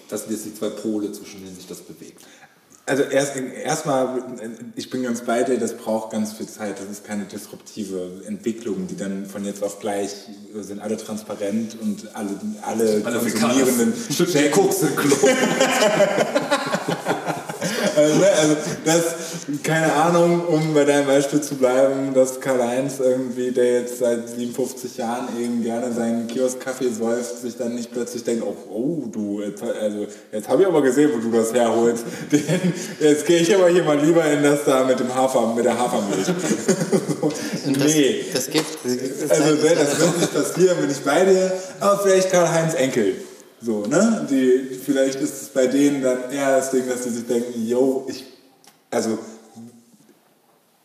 das 0.10 0.22
sind 0.22 0.32
jetzt 0.32 0.46
die 0.46 0.56
zwei 0.56 0.70
Pole, 0.70 1.12
zwischen 1.12 1.44
denen 1.44 1.56
sich 1.56 1.68
das 1.68 1.80
bewegt. 1.80 2.24
Also 2.88 3.04
erst 3.04 3.36
erstmal, 3.36 4.24
ich 4.78 4.90
bin 4.90 5.04
ganz 5.04 5.20
bei 5.20 5.44
dir, 5.44 5.60
das 5.60 5.74
braucht 5.74 6.12
ganz 6.12 6.32
viel 6.32 6.48
Zeit. 6.48 6.80
Das 6.80 6.90
ist 6.90 7.06
keine 7.06 7.26
disruptive 7.26 8.22
Entwicklung, 8.26 8.88
die 8.88 8.96
dann 8.96 9.26
von 9.26 9.44
jetzt 9.44 9.62
auf 9.62 9.82
gleich 9.82 10.12
sind 10.54 10.80
alle 10.80 10.96
transparent 10.96 11.76
und 11.82 12.16
alle, 12.16 12.30
alle, 12.62 13.02
alle 13.04 13.20
konsumierenden 13.20 13.94
Koks 14.52 14.80
sind. 14.80 14.96
also, 17.98 18.16
ne, 18.20 18.28
also 18.30 18.56
das, 18.86 19.04
keine 19.64 19.92
Ahnung, 19.92 20.46
um 20.48 20.74
bei 20.74 20.86
deinem 20.86 21.08
Beispiel 21.08 21.42
zu 21.42 21.56
bleiben, 21.56 22.14
dass 22.14 22.40
Karl-Heinz 22.40 23.00
irgendwie, 23.00 23.52
der 23.52 23.82
jetzt 23.82 23.98
seit 24.00 24.30
57 24.30 24.98
Jahren 24.98 25.28
eben 25.42 25.64
gerne 25.64 25.92
seinen 25.92 26.28
Kiosk-Kaffee 26.28 26.90
säuft, 26.90 27.42
sich 27.42 27.58
dann 27.58 27.74
nicht 27.74 27.92
plötzlich 27.92 28.24
denkt, 28.24 28.44
oh, 28.46 28.56
oh 28.70 29.08
du, 29.12 29.42
jetzt, 29.42 29.64
also, 29.64 30.06
jetzt 30.32 30.48
habe 30.48 30.62
ich 30.62 30.68
aber 30.68 30.82
gesehen, 30.84 31.10
wo 31.14 31.20
du 31.20 31.36
das 31.36 31.54
herholst. 31.54 32.06
Den, 32.32 32.74
jetzt 33.00 33.26
gehe 33.26 33.40
ich 33.40 33.54
aber 33.56 33.70
hier 33.70 33.84
mal 33.84 34.00
lieber 34.00 34.24
in 34.26 34.44
das 34.44 34.64
da 34.66 34.84
mit 34.84 35.00
dem 35.00 35.14
Hafer, 35.14 35.54
mit 35.56 35.66
der 35.66 35.78
Hafermilch. 35.78 36.28
so, 37.22 37.32
nee. 37.66 38.26
Das, 38.32 38.46
das 38.46 38.54
gibt, 38.54 38.66
das 38.84 39.32
also, 39.32 39.56
ne, 39.56 39.76
das 39.76 40.00
wird 40.00 40.18
nicht 40.20 40.34
passieren, 40.34 40.78
bin 40.78 40.92
ich 40.92 41.00
bei 41.00 41.26
dir, 41.26 41.52
aber 41.80 42.00
vielleicht 42.04 42.32
Karl-Heinz 42.32 42.76
Enkel. 42.76 43.16
So, 43.62 43.86
ne? 43.86 44.28
Die, 44.30 44.76
vielleicht 44.76 45.20
ist 45.20 45.42
es 45.42 45.50
bei 45.50 45.68
denen 45.68 46.02
dann 46.02 46.32
eher 46.32 46.58
das 46.58 46.72
Ding, 46.72 46.88
dass 46.88 47.04
sie 47.04 47.10
sich 47.10 47.26
denken, 47.26 47.68
yo, 47.68 48.06
ich, 48.10 48.26
also 48.92 49.18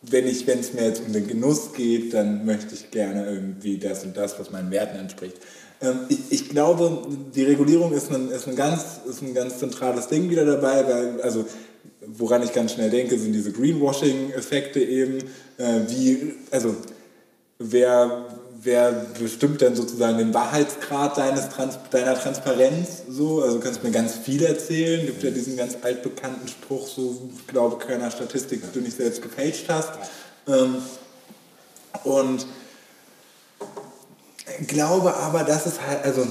wenn 0.03 0.27
ich, 0.27 0.47
wenn 0.47 0.59
es 0.59 0.73
mir 0.73 0.87
jetzt 0.87 1.03
um 1.07 1.13
den 1.13 1.27
Genuss 1.27 1.73
geht, 1.75 2.13
dann 2.15 2.45
möchte 2.45 2.75
ich 2.75 2.91
gerne 2.91 3.27
irgendwie 3.27 3.79
das 3.79 4.05
und 4.05 4.17
das, 4.17 4.39
was 4.39 4.51
meinen 4.51 4.71
Werten 4.71 4.99
entspricht. 4.99 5.37
Ähm, 5.81 6.01
ich, 6.09 6.19
ich, 6.31 6.49
glaube, 6.49 7.07
die 7.35 7.45
Regulierung 7.45 7.93
ist 7.93 8.11
ein, 8.11 8.31
ist, 8.31 8.49
ein 8.49 8.57
ganz, 8.57 9.01
ist 9.09 9.23
ein 9.23 9.35
ganz 9.35 9.59
zentrales 9.59 10.09
Ding 10.09 10.31
wieder 10.31 10.45
dabei, 10.45 10.87
weil, 10.87 11.21
also 11.23 11.45
woran 12.07 12.43
ich 12.43 12.53
ganz 12.53 12.73
schnell 12.73 12.91
denke, 12.91 13.19
sind 13.19 13.33
diese 13.33 13.53
Greenwashing-Effekte 13.53 14.81
eben, 14.81 15.19
äh, 15.59 15.81
wie, 15.89 16.35
also 16.51 16.75
wer 17.59 18.27
wer 18.63 18.93
bestimmt 19.19 19.61
denn 19.61 19.75
sozusagen 19.75 20.19
den 20.19 20.35
Wahrheitsgrad 20.35 21.19
deines 21.19 21.49
Trans 21.49 21.79
deiner 21.91 22.15
Transparenz? 22.15 23.03
So, 23.09 23.43
also 23.43 23.59
kannst 23.59 23.83
mir 23.83 23.91
ganz 23.91 24.15
viel 24.15 24.43
erzählen. 24.45 25.05
Gibt 25.05 25.23
ja 25.23 25.31
diesen 25.31 25.57
ganz 25.57 25.77
altbekannten 25.83 26.47
Spruch, 26.49 26.87
so 26.87 27.31
ich 27.37 27.47
glaube 27.49 27.85
keiner 27.85 28.11
Statistik, 28.11 28.63
die 28.63 28.79
du 28.79 28.85
nicht 28.85 28.97
selbst 28.97 29.23
gepaged 29.23 29.65
hast. 29.69 29.93
Ähm, 30.47 30.77
und 32.05 32.47
glaube 34.67 35.15
aber, 35.15 35.45
dass 35.45 35.67
es 35.67 35.81
halt 35.81 36.05
also 36.05 36.27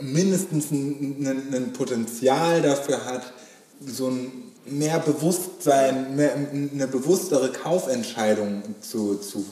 mindestens 0.00 0.70
ein, 0.70 1.26
ein, 1.26 1.54
ein 1.54 1.72
Potenzial 1.72 2.62
dafür 2.62 3.04
hat, 3.04 3.32
so 3.86 4.08
ein 4.08 4.50
mehr 4.66 4.98
Bewusstsein, 4.98 6.16
mehr, 6.16 6.34
eine 6.34 6.86
bewusstere 6.86 7.50
Kaufentscheidung 7.50 8.62
zu, 8.80 9.16
zu 9.16 9.44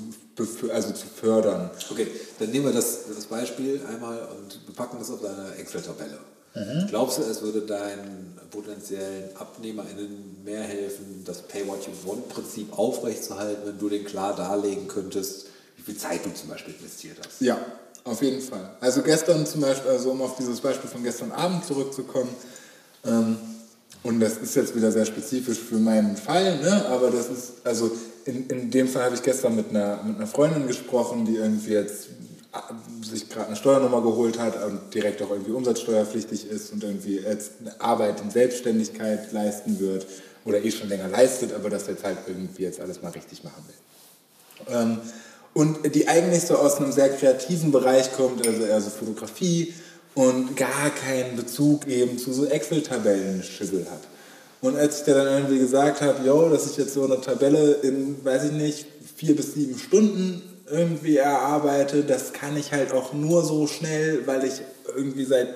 also 0.73 0.93
zu 0.93 1.06
fördern. 1.06 1.70
Okay, 1.90 2.09
dann 2.39 2.51
nehmen 2.51 2.66
wir 2.66 2.73
das, 2.73 3.01
das 3.15 3.24
Beispiel 3.27 3.81
einmal 3.89 4.19
und 4.39 4.74
packen 4.77 4.97
das 4.98 5.10
auf 5.10 5.20
deine 5.20 5.55
Excel-Tabelle. 5.56 6.19
Mhm. 6.55 6.86
Glaubst 6.89 7.19
du, 7.19 7.23
es 7.23 7.43
würde 7.43 7.62
deinen 7.62 8.39
potenziellen 8.51 9.36
AbnehmerInnen 9.36 10.43
mehr 10.44 10.62
helfen, 10.62 11.23
das 11.24 11.43
Pay 11.43 11.66
What 11.66 11.86
You 11.86 11.93
Want-Prinzip 12.05 12.78
aufrechtzuerhalten, 12.78 13.62
wenn 13.66 13.78
du 13.78 13.89
den 13.89 14.05
klar 14.05 14.35
darlegen 14.35 14.89
könntest, 14.89 15.47
wie 15.77 15.82
viel 15.82 15.97
Zeit 15.97 16.24
du 16.24 16.32
zum 16.32 16.48
Beispiel 16.48 16.74
investiert 16.74 17.19
hast? 17.24 17.40
Ja, 17.40 17.59
auf 18.05 18.23
jeden 18.23 18.40
Fall. 18.40 18.77
Also 18.81 19.02
gestern 19.02 19.47
zum 19.47 19.60
Beispiel, 19.60 19.90
also 19.90 20.10
um 20.10 20.23
auf 20.23 20.36
dieses 20.36 20.60
Beispiel 20.60 20.89
von 20.89 21.02
gestern 21.02 21.32
Abend 21.32 21.65
zurückzukommen, 21.65 22.31
ähm, 23.05 23.36
und 24.02 24.20
das 24.20 24.39
ist 24.39 24.55
jetzt 24.55 24.74
wieder 24.77 24.93
sehr 24.93 25.05
spezifisch 25.05 25.59
für 25.59 25.77
meinen 25.77 26.16
Fall, 26.16 26.59
ne? 26.59 26.86
aber 26.86 27.10
das 27.10 27.28
ist, 27.28 27.52
also 27.65 27.90
in, 28.29 28.47
in 28.49 28.71
dem 28.71 28.89
Fall 28.89 29.05
habe 29.05 29.15
ich 29.15 29.23
gestern 29.23 29.57
mit 29.57 29.71
einer, 29.71 30.03
mit 30.05 30.17
einer 30.17 30.27
Freundin 30.27 30.67
gesprochen, 30.67 31.25
die 31.25 31.37
irgendwie 31.37 31.73
jetzt 31.73 32.09
äh, 32.53 33.05
sich 33.05 33.29
gerade 33.29 33.47
eine 33.47 33.57
Steuernummer 33.57 34.03
geholt 34.03 34.39
hat 34.39 34.63
und 34.63 34.93
direkt 34.95 35.23
auch 35.23 35.31
irgendwie 35.31 35.53
umsatzsteuerpflichtig 35.53 36.49
ist 36.51 36.73
und 36.73 36.85
irgendwie 36.85 37.21
jetzt 37.21 37.53
eine 37.61 37.81
Arbeit 37.81 38.21
in 38.21 38.31
Selbstständigkeit 38.31 39.33
leisten 39.33 39.81
wird 39.81 40.07
oder 40.45 40.63
eh 40.63 40.71
schon 40.71 40.91
länger 40.91 41.09
leistet, 41.09 41.55
aber 41.55 41.71
das 41.71 41.87
jetzt 41.87 42.05
halt 42.05 42.19
irgendwie 42.27 42.63
jetzt 42.63 42.81
alles 42.81 43.01
mal 43.03 43.13
richtig 43.13 43.45
machen 43.45 43.65
will. 43.67 44.75
Ähm, 44.75 44.99
und 45.55 45.95
die 45.95 46.07
eigentlich 46.07 46.43
so 46.43 46.57
aus 46.57 46.77
einem 46.77 46.93
sehr 46.93 47.09
kreativen 47.09 47.73
Bereich 47.73 48.13
kommt, 48.13 48.47
also 48.47 48.63
eher 48.63 48.81
so 48.81 48.91
Fotografie 48.91 49.73
und 50.15 50.55
gar 50.55 50.91
keinen 50.91 51.37
Bezug 51.37 51.87
eben 51.87 52.19
zu 52.19 52.33
so 52.33 52.45
Excel-Tabellen-Schibbel 52.45 53.87
hat. 53.91 54.03
Und 54.61 54.77
als 54.77 54.99
ich 54.99 55.05
dir 55.05 55.15
dann 55.15 55.27
irgendwie 55.27 55.59
gesagt 55.59 56.01
habe, 56.01 56.27
yo, 56.27 56.49
dass 56.49 56.71
ich 56.71 56.77
jetzt 56.77 56.95
so 56.95 57.05
eine 57.05 57.21
Tabelle 57.21 57.75
in, 57.83 58.25
weiß 58.25 58.45
ich 58.45 58.53
nicht, 58.53 58.87
vier 59.17 59.37
bis 59.37 59.55
sieben 59.55 59.79
Stunden 59.79 60.43
irgendwie 60.71 61.17
erarbeite, 61.17 62.03
das 62.03 62.33
kann 62.33 62.57
ich 62.57 62.73
halt 62.73 62.93
auch 62.93 63.13
nur 63.13 63.45
so 63.45 63.67
schnell, 63.67 64.27
weil 64.27 64.45
ich 64.45 64.61
irgendwie 64.97 65.25
seit 65.25 65.49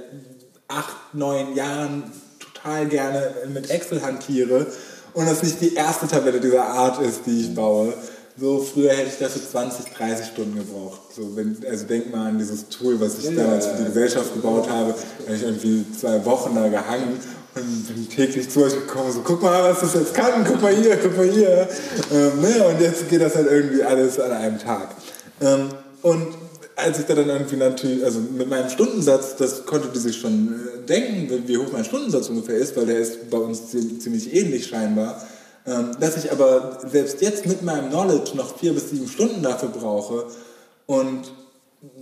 acht, 0.68 0.96
neun 1.12 1.54
Jahren 1.54 2.04
total 2.38 2.86
gerne 2.86 3.30
mit 3.52 3.70
Excel 3.70 4.02
hantiere 4.02 4.66
und 5.14 5.26
das 5.28 5.42
nicht 5.42 5.60
die 5.60 5.74
erste 5.74 6.06
Tabelle 6.06 6.40
dieser 6.40 6.64
Art 6.64 7.02
ist, 7.02 7.22
die 7.26 7.42
ich 7.42 7.54
baue. 7.54 7.92
So 8.38 8.60
früher 8.60 8.92
hätte 8.92 9.08
ich 9.08 9.18
dafür 9.18 9.42
20, 9.42 9.92
30 9.92 10.26
Stunden 10.26 10.56
gebraucht. 10.56 11.00
So, 11.14 11.36
wenn, 11.36 11.56
also 11.68 11.84
denk 11.84 12.10
mal 12.10 12.28
an 12.28 12.38
dieses 12.38 12.68
Tool, 12.68 12.98
was 12.98 13.18
ich 13.18 13.24
ja, 13.24 13.32
damals 13.32 13.66
für 13.66 13.76
die 13.76 13.84
Gesellschaft 13.84 14.32
gebaut 14.32 14.70
habe. 14.70 14.94
Da 15.18 15.26
habe 15.26 15.36
ich 15.36 15.42
irgendwie 15.42 15.84
zwei 15.92 16.24
Wochen 16.24 16.54
da 16.54 16.68
gehangen 16.68 17.20
und 17.54 17.86
bin 17.86 18.08
täglich 18.08 18.48
zu 18.48 18.64
euch 18.64 18.72
gekommen, 18.72 19.12
so 19.12 19.20
guck 19.20 19.42
mal, 19.42 19.62
was 19.62 19.80
das 19.80 19.94
jetzt 19.94 20.14
kann, 20.14 20.44
guck 20.44 20.62
mal 20.62 20.74
hier, 20.74 20.96
guck 20.96 21.16
mal 21.16 21.28
hier. 21.28 21.68
Ähm, 22.10 22.40
ne? 22.40 22.64
Und 22.64 22.80
jetzt 22.80 23.08
geht 23.08 23.20
das 23.20 23.34
halt 23.34 23.50
irgendwie 23.50 23.82
alles 23.82 24.18
an 24.18 24.32
einem 24.32 24.58
Tag. 24.58 24.88
Ähm, 25.40 25.68
und 26.02 26.28
als 26.76 26.98
ich 26.98 27.04
da 27.04 27.14
dann 27.14 27.28
irgendwie 27.28 27.56
natürlich, 27.56 28.04
also 28.04 28.20
mit 28.20 28.48
meinem 28.48 28.70
Stundensatz, 28.70 29.36
das 29.36 29.66
konnte 29.66 29.88
die 29.88 29.98
sich 29.98 30.16
schon 30.16 30.48
äh, 30.48 30.86
denken, 30.86 31.42
wie 31.46 31.58
hoch 31.58 31.70
mein 31.72 31.84
Stundensatz 31.84 32.28
ungefähr 32.30 32.56
ist, 32.56 32.76
weil 32.76 32.86
der 32.86 32.98
ist 32.98 33.28
bei 33.28 33.38
uns 33.38 33.70
ziemlich 33.70 34.34
ähnlich 34.34 34.66
scheinbar. 34.66 35.22
Ähm, 35.64 35.90
dass 36.00 36.16
ich 36.16 36.32
aber 36.32 36.80
selbst 36.90 37.20
jetzt 37.20 37.46
mit 37.46 37.62
meinem 37.62 37.90
Knowledge 37.90 38.32
noch 38.34 38.58
vier 38.58 38.72
bis 38.72 38.90
sieben 38.90 39.06
Stunden 39.06 39.42
dafür 39.42 39.68
brauche 39.68 40.24
und 40.86 41.30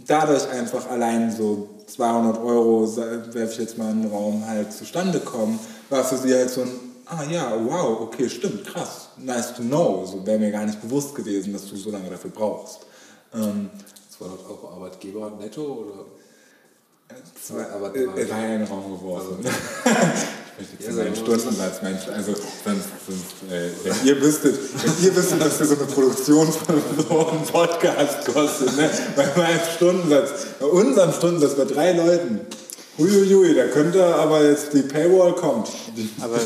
dadurch 0.06 0.48
einfach 0.50 0.88
allein 0.90 1.32
so 1.32 1.68
200 1.86 2.38
Euro, 2.38 2.96
werfe 2.96 3.52
ich 3.52 3.58
jetzt 3.58 3.78
mal 3.78 3.90
in 3.90 4.02
den 4.02 4.10
Raum, 4.10 4.46
halt 4.46 4.72
zustande 4.72 5.20
kommen, 5.20 5.58
war 5.88 6.04
für 6.04 6.16
sie 6.16 6.34
halt 6.34 6.50
so 6.50 6.62
ein, 6.62 6.70
ah 7.06 7.24
ja, 7.28 7.52
wow, 7.64 8.00
okay, 8.02 8.28
stimmt, 8.28 8.64
krass, 8.66 9.08
nice 9.16 9.54
to 9.54 9.62
know. 9.62 10.04
So 10.06 10.24
wäre 10.26 10.38
mir 10.38 10.50
gar 10.50 10.66
nicht 10.66 10.80
bewusst 10.80 11.14
gewesen, 11.14 11.52
dass 11.52 11.66
du 11.66 11.76
so 11.76 11.90
lange 11.90 12.10
dafür 12.10 12.30
brauchst. 12.30 12.80
Ähm, 13.34 13.70
200 14.18 14.46
Euro 14.48 14.68
Arbeitgeber 14.74 15.30
netto 15.40 15.62
oder? 15.62 16.04
Zwei, 17.42 17.66
aber 17.74 17.94
äh, 17.96 18.30
war 18.30 18.38
ja 18.38 18.54
in 18.54 18.60
den 18.60 18.68
Raum 18.68 18.98
geworfen. 18.98 19.38
Also, 20.60 20.72
ich 20.72 20.78
möchte 20.78 20.84
jetzt 20.84 20.98
ja, 20.98 21.04
meinen 21.04 21.16
Stundensatz, 21.16 21.82
Mensch, 21.82 22.02
also 22.14 22.34
sonst, 22.34 22.88
sonst 23.06 23.50
äh, 23.50 23.70
wenn 23.82 23.94
ihr 24.06 24.20
wüsstet, 24.20 24.58
wenn 24.84 25.04
ihr 25.04 25.16
wüsstet, 25.16 25.40
was 25.40 25.56
für 25.56 25.64
so 25.64 25.74
eine 25.74 25.84
Produktion 25.84 26.52
von 26.52 26.82
so 27.08 27.28
einem 27.28 27.42
Podcast 27.44 28.26
kostet, 28.26 28.76
ne? 28.76 28.90
bei 29.16 29.26
meinem 29.36 29.60
Stundensatz, 29.74 30.30
bei 30.58 30.66
unserem 30.66 31.12
Stundensatz 31.12 31.56
bei 31.56 31.64
drei 31.64 31.92
Leuten, 31.92 32.40
huiuiui, 32.98 33.54
da 33.54 33.68
könnte 33.68 34.04
aber 34.04 34.44
jetzt 34.44 34.72
die 34.74 34.82
Paywall 34.82 35.34
kommt. 35.34 35.68
Aber, 36.20 36.36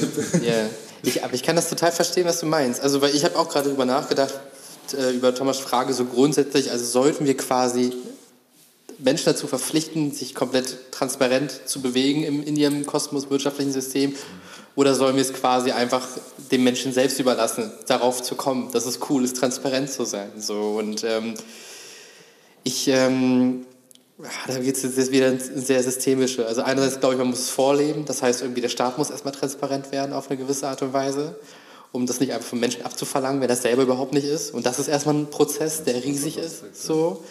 yeah. 0.41 0.69
ich, 1.03 1.25
aber 1.25 1.35
ich 1.35 1.43
kann 1.43 1.57
das 1.57 1.69
total 1.69 1.91
verstehen, 1.91 2.27
was 2.27 2.39
du 2.39 2.47
meinst. 2.47 2.81
Also, 2.81 3.03
weil 3.03 3.15
ich 3.15 3.25
habe 3.25 3.37
auch 3.37 3.49
gerade 3.49 3.67
darüber 3.67 3.85
nachgedacht, 3.85 4.35
äh, 4.97 5.11
über 5.11 5.35
Thomas 5.35 5.59
Frage 5.59 5.93
so 5.93 6.05
grundsätzlich, 6.05 6.71
also 6.71 6.85
sollten 6.85 7.27
wir 7.27 7.37
quasi 7.37 7.93
Menschen 8.99 9.27
dazu 9.27 9.47
verpflichten, 9.47 10.13
sich 10.13 10.35
komplett 10.35 10.93
transparent 10.93 11.53
zu 11.67 11.81
bewegen 11.81 12.23
im, 12.23 12.43
in 12.43 12.57
ihrem 12.57 12.87
kosmos-wirtschaftlichen 12.87 13.73
System? 13.73 14.15
Oder 14.77 14.95
sollen 14.95 15.15
wir 15.15 15.23
es 15.23 15.33
quasi 15.33 15.71
einfach 15.71 16.07
dem 16.51 16.65
Menschen 16.65 16.93
selbst 16.93 17.21
überlassen, 17.21 17.71
darauf 17.87 18.23
zu 18.23 18.35
kommen, 18.35 18.73
dass 18.73 18.87
es 18.87 18.99
cool 19.09 19.25
ist, 19.25 19.37
transparent 19.37 19.91
zu 19.91 20.05
sein? 20.05 20.33
So, 20.37 20.77
und 20.79 21.05
ähm, 21.05 21.35
ich, 22.65 22.89
ähm, 22.89 23.67
da 24.47 24.59
geht 24.59 24.77
es 24.77 24.83
jetzt 24.83 25.13
wieder 25.13 25.29
ins 25.29 25.47
sehr 25.47 25.83
systemische. 25.83 26.47
Also 26.47 26.63
einerseits 26.63 26.99
glaube 26.99 27.15
ich, 27.15 27.19
man 27.19 27.29
muss 27.29 27.41
es 27.41 27.51
vorleben, 27.51 28.05
das 28.05 28.23
heißt 28.23 28.43
irgendwie 28.43 28.63
der 28.63 28.69
Staat 28.69 28.99
muss 28.99 29.11
erstmal 29.11 29.35
transparent 29.35 29.93
werden 29.93 30.13
auf 30.13 30.29
eine 30.29 30.39
gewisse 30.39 30.67
Art 30.67 30.83
und 30.83 30.93
Weise, 30.93 31.39
um 31.93 32.07
das 32.07 32.19
nicht 32.19 32.33
einfach 32.33 32.49
von 32.49 32.59
Menschen 32.59 32.83
abzuverlangen, 32.83 33.41
wenn 33.41 33.49
das 33.49 33.63
selber 33.63 33.83
überhaupt 33.83 34.13
nicht 34.13 34.27
ist. 34.27 34.53
Und 34.53 34.67
das 34.67 34.81
ist 34.81 34.89
erstmal 34.89 35.15
ein 35.15 35.31
Prozess, 35.31 35.85
der 35.85 36.03
riesig 36.03 36.39
ist. 36.39 36.65
So. 36.75 37.23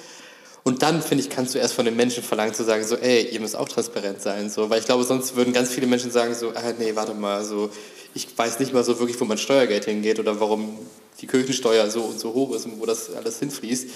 Und 0.63 0.81
dann, 0.81 1.01
finde 1.01 1.23
ich, 1.23 1.29
kannst 1.29 1.53
du 1.53 1.59
erst 1.59 1.73
von 1.73 1.83
den 1.83 1.95
Menschen 1.95 2.23
verlangen 2.23 2.53
zu 2.53 2.63
sagen, 2.63 2.85
so, 2.85 2.95
ey, 2.95 3.27
ihr 3.27 3.39
müsst 3.41 3.55
auch 3.55 3.67
transparent 3.67 4.21
sein. 4.21 4.49
So, 4.49 4.69
weil 4.69 4.79
ich 4.79 4.85
glaube, 4.85 5.03
sonst 5.03 5.35
würden 5.35 5.53
ganz 5.53 5.71
viele 5.71 5.87
Menschen 5.87 6.09
sagen, 6.09 6.33
so, 6.33 6.51
ah, 6.51 6.73
nee, 6.79 6.95
warte 6.95 7.13
mal, 7.13 7.43
so, 7.43 7.69
ich 8.13 8.27
weiß 8.35 8.59
nicht 8.59 8.73
mal 8.73 8.83
so 8.83 8.97
wirklich, 8.97 9.19
wo 9.19 9.25
mein 9.25 9.37
Steuergeld 9.37 9.85
hingeht 9.85 10.19
oder 10.19 10.39
warum 10.39 10.77
die 11.19 11.27
Kirchensteuer 11.27 11.89
so 11.89 12.03
und 12.03 12.19
so 12.19 12.33
hoch 12.33 12.55
ist 12.55 12.65
und 12.65 12.79
wo 12.79 12.85
das 12.85 13.13
alles 13.13 13.39
hinfließt. 13.39 13.89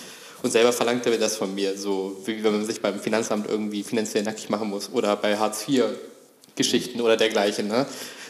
Und 0.44 0.52
selber 0.52 0.74
verlangt 0.74 1.06
er 1.06 1.18
das 1.18 1.38
von 1.38 1.56
mir, 1.56 1.78
so 1.78 2.18
wie 2.26 2.44
wenn 2.44 2.52
man 2.52 2.66
sich 2.66 2.82
beim 2.82 3.00
Finanzamt 3.00 3.50
irgendwie 3.50 3.84
finanziell 3.84 4.24
nackig 4.24 4.50
machen 4.50 4.70
muss 4.70 4.90
oder 4.92 5.16
bei 5.16 5.38
Hartz 5.38 5.68
IV 5.68 5.86
Geschichten 6.56 7.02
oder 7.02 7.16
dergleichen. 7.16 7.68
Ne? 7.68 7.86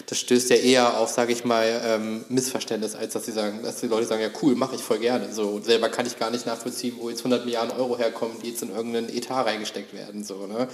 Das 0.08 0.20
stößt 0.20 0.50
ja 0.52 0.56
eher 0.56 1.00
auf, 1.00 1.10
sage 1.10 1.34
ich 1.34 1.44
mal, 1.44 1.82
ähm, 1.84 2.24
Missverständnis, 2.30 2.96
als 2.96 3.12
dass 3.12 3.26
sie 3.26 3.34
sagen, 3.34 3.60
dass 3.62 3.82
die 3.82 3.88
Leute 3.88 4.08
sagen, 4.08 4.22
ja 4.22 4.30
cool, 4.42 4.56
mache 4.56 4.76
ich 4.76 4.82
voll 4.82 5.00
gerne. 5.00 5.34
So 5.34 5.50
und 5.50 5.66
selber 5.66 5.90
kann 5.90 6.06
ich 6.06 6.18
gar 6.18 6.32
nicht 6.32 6.46
nachvollziehen, 6.46 6.96
wo 6.98 7.10
jetzt 7.10 7.20
100 7.20 7.44
Milliarden 7.44 7.78
Euro 7.78 7.98
herkommen, 7.98 8.38
die 8.42 8.52
jetzt 8.52 8.64
in 8.64 8.74
irgendeinen 8.74 9.10
Etat 9.10 9.44
reingesteckt 9.44 9.94
werden. 9.94 10.24
So, 10.24 10.48
ne? 10.48 10.70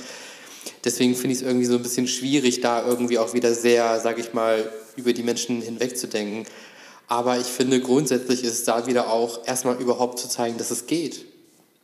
Deswegen 0.85 1.15
finde 1.15 1.33
ich 1.33 1.41
es 1.41 1.47
irgendwie 1.47 1.65
so 1.65 1.75
ein 1.75 1.81
bisschen 1.81 2.07
schwierig, 2.07 2.61
da 2.61 2.85
irgendwie 2.85 3.17
auch 3.17 3.33
wieder 3.33 3.55
sehr, 3.55 3.99
sage 3.99 4.21
ich 4.21 4.33
mal, 4.33 4.71
über 4.95 5.13
die 5.13 5.23
Menschen 5.23 5.63
hinwegzudenken. 5.63 6.45
Aber 7.07 7.39
ich 7.39 7.47
finde, 7.47 7.81
grundsätzlich 7.81 8.43
ist 8.43 8.53
es 8.53 8.63
da 8.65 8.85
wieder 8.85 9.09
auch 9.09 9.47
erstmal 9.47 9.81
überhaupt 9.81 10.19
zu 10.19 10.29
zeigen, 10.29 10.59
dass 10.59 10.69
es 10.69 10.85
geht. 10.85 11.25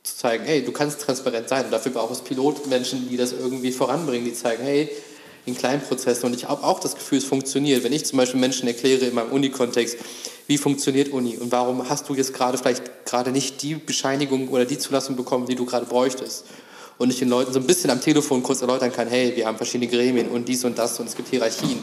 Zu 0.03 0.15
zeigen, 0.15 0.45
hey, 0.45 0.63
du 0.63 0.71
kannst 0.71 1.01
transparent 1.01 1.49
sein. 1.49 1.65
Und 1.65 1.71
dafür 1.71 1.93
braucht 1.93 2.13
es 2.13 2.21
Pilotmenschen, 2.21 3.09
die 3.09 3.17
das 3.17 3.33
irgendwie 3.33 3.71
voranbringen, 3.71 4.25
die 4.25 4.33
zeigen, 4.33 4.63
hey, 4.63 4.89
in 5.49 5.57
kleinen 5.57 5.81
Prozessen. 5.81 6.25
Und 6.25 6.35
ich 6.35 6.47
habe 6.47 6.63
auch 6.63 6.79
das 6.79 6.95
Gefühl, 6.95 7.17
es 7.17 7.25
funktioniert. 7.25 7.83
Wenn 7.83 7.93
ich 7.93 8.05
zum 8.05 8.17
Beispiel 8.17 8.39
Menschen 8.39 8.67
erkläre 8.67 9.05
in 9.05 9.13
meinem 9.13 9.31
Uni-Kontext, 9.31 9.97
wie 10.47 10.57
funktioniert 10.57 11.09
Uni 11.11 11.37
und 11.37 11.51
warum 11.51 11.87
hast 11.89 12.09
du 12.09 12.15
jetzt 12.15 12.33
gerade 12.33 12.57
vielleicht 12.57 13.05
gerade 13.05 13.31
nicht 13.31 13.61
die 13.61 13.75
Bescheinigung 13.75 14.47
oder 14.49 14.65
die 14.65 14.77
Zulassung 14.77 15.15
bekommen, 15.15 15.45
die 15.45 15.55
du 15.55 15.65
gerade 15.65 15.85
bräuchtest. 15.85 16.45
Und 16.97 17.11
ich 17.11 17.19
den 17.19 17.29
Leuten 17.29 17.53
so 17.53 17.59
ein 17.59 17.67
bisschen 17.67 17.89
am 17.91 18.01
Telefon 18.01 18.41
kurz 18.41 18.61
erläutern 18.61 18.91
kann, 18.91 19.07
hey, 19.07 19.35
wir 19.35 19.45
haben 19.45 19.57
verschiedene 19.57 19.89
Gremien 19.89 20.27
und 20.29 20.47
dies 20.47 20.65
und 20.65 20.77
das 20.77 20.99
und 20.99 21.07
es 21.07 21.15
gibt 21.15 21.29
Hierarchien. 21.29 21.79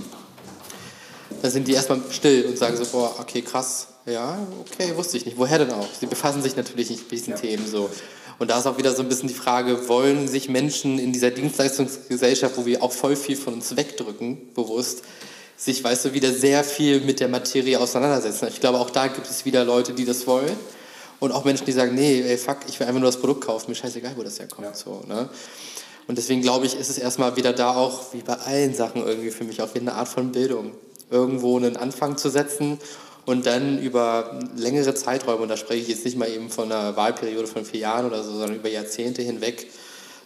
Dann 1.42 1.50
sind 1.50 1.68
die 1.68 1.72
erstmal 1.72 2.00
still 2.10 2.46
und 2.46 2.58
sagen 2.58 2.76
so, 2.76 2.84
boah, 2.86 3.14
okay, 3.20 3.42
krass, 3.42 3.88
ja, 4.04 4.38
okay, 4.60 4.96
wusste 4.96 5.16
ich 5.16 5.26
nicht. 5.26 5.38
Woher 5.38 5.58
denn 5.58 5.70
auch? 5.72 5.88
Sie 5.98 6.06
befassen 6.06 6.42
sich 6.42 6.56
natürlich 6.56 6.90
nicht 6.90 7.02
mit 7.02 7.12
diesen 7.12 7.30
ja. 7.32 7.38
Themen 7.38 7.66
so. 7.66 7.88
Und 8.38 8.50
da 8.50 8.58
ist 8.58 8.66
auch 8.66 8.76
wieder 8.76 8.94
so 8.94 9.02
ein 9.02 9.08
bisschen 9.08 9.28
die 9.28 9.34
Frage, 9.34 9.88
wollen 9.88 10.28
sich 10.28 10.48
Menschen 10.48 10.98
in 10.98 11.12
dieser 11.12 11.30
Dienstleistungsgesellschaft, 11.30 12.56
wo 12.56 12.66
wir 12.66 12.82
auch 12.82 12.92
voll 12.92 13.16
viel 13.16 13.36
von 13.36 13.54
uns 13.54 13.76
wegdrücken, 13.76 14.52
bewusst, 14.54 15.02
sich, 15.56 15.82
weißt 15.82 16.06
du, 16.06 16.12
wieder 16.12 16.32
sehr 16.32 16.62
viel 16.62 17.00
mit 17.00 17.20
der 17.20 17.28
Materie 17.28 17.80
auseinandersetzen. 17.80 18.48
Ich 18.48 18.60
glaube, 18.60 18.78
auch 18.78 18.90
da 18.90 19.06
gibt 19.06 19.28
es 19.28 19.46
wieder 19.46 19.64
Leute, 19.64 19.94
die 19.94 20.04
das 20.04 20.26
wollen. 20.26 20.52
Und 21.18 21.32
auch 21.32 21.44
Menschen, 21.44 21.64
die 21.64 21.72
sagen, 21.72 21.94
nee, 21.94 22.20
ey, 22.20 22.36
fuck, 22.36 22.58
ich 22.68 22.78
will 22.78 22.86
einfach 22.86 23.00
nur 23.00 23.10
das 23.10 23.18
Produkt 23.18 23.46
kaufen, 23.46 23.70
mir 23.70 23.74
scheißegal, 23.74 24.12
wo 24.16 24.22
das 24.22 24.38
herkommt. 24.38 24.68
Ja. 24.68 24.74
So, 24.74 25.02
ne? 25.08 25.30
Und 26.06 26.18
deswegen 26.18 26.42
glaube 26.42 26.66
ich, 26.66 26.78
ist 26.78 26.90
es 26.90 26.98
erstmal 26.98 27.36
wieder 27.36 27.54
da 27.54 27.74
auch, 27.74 28.12
wie 28.12 28.20
bei 28.20 28.34
allen 28.34 28.74
Sachen 28.74 29.02
irgendwie 29.02 29.30
für 29.30 29.44
mich, 29.44 29.62
auch 29.62 29.74
wieder 29.74 29.92
eine 29.92 29.94
Art 29.94 30.08
von 30.08 30.30
Bildung. 30.30 30.72
Irgendwo 31.10 31.56
einen 31.56 31.76
Anfang 31.76 32.18
zu 32.18 32.28
setzen 32.28 32.78
und 33.26 33.44
dann 33.44 33.78
über 33.80 34.40
längere 34.56 34.94
Zeiträume, 34.94 35.42
und 35.42 35.48
da 35.48 35.56
spreche 35.56 35.82
ich 35.82 35.88
jetzt 35.88 36.04
nicht 36.04 36.16
mal 36.16 36.30
eben 36.30 36.48
von 36.48 36.70
einer 36.70 36.96
Wahlperiode 36.96 37.46
von 37.46 37.64
vier 37.64 37.80
Jahren 37.80 38.06
oder 38.06 38.22
so, 38.22 38.30
sondern 38.30 38.54
über 38.54 38.68
Jahrzehnte 38.68 39.20
hinweg, 39.20 39.66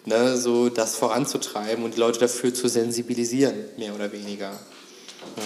ne, 0.04 0.36
so 0.36 0.68
das 0.68 0.94
voranzutreiben 0.96 1.82
und 1.82 1.96
die 1.96 2.00
Leute 2.00 2.20
dafür 2.20 2.54
zu 2.54 2.68
sensibilisieren, 2.68 3.54
mehr 3.78 3.94
oder 3.94 4.12
weniger. 4.12 4.50
Ja. 4.50 5.42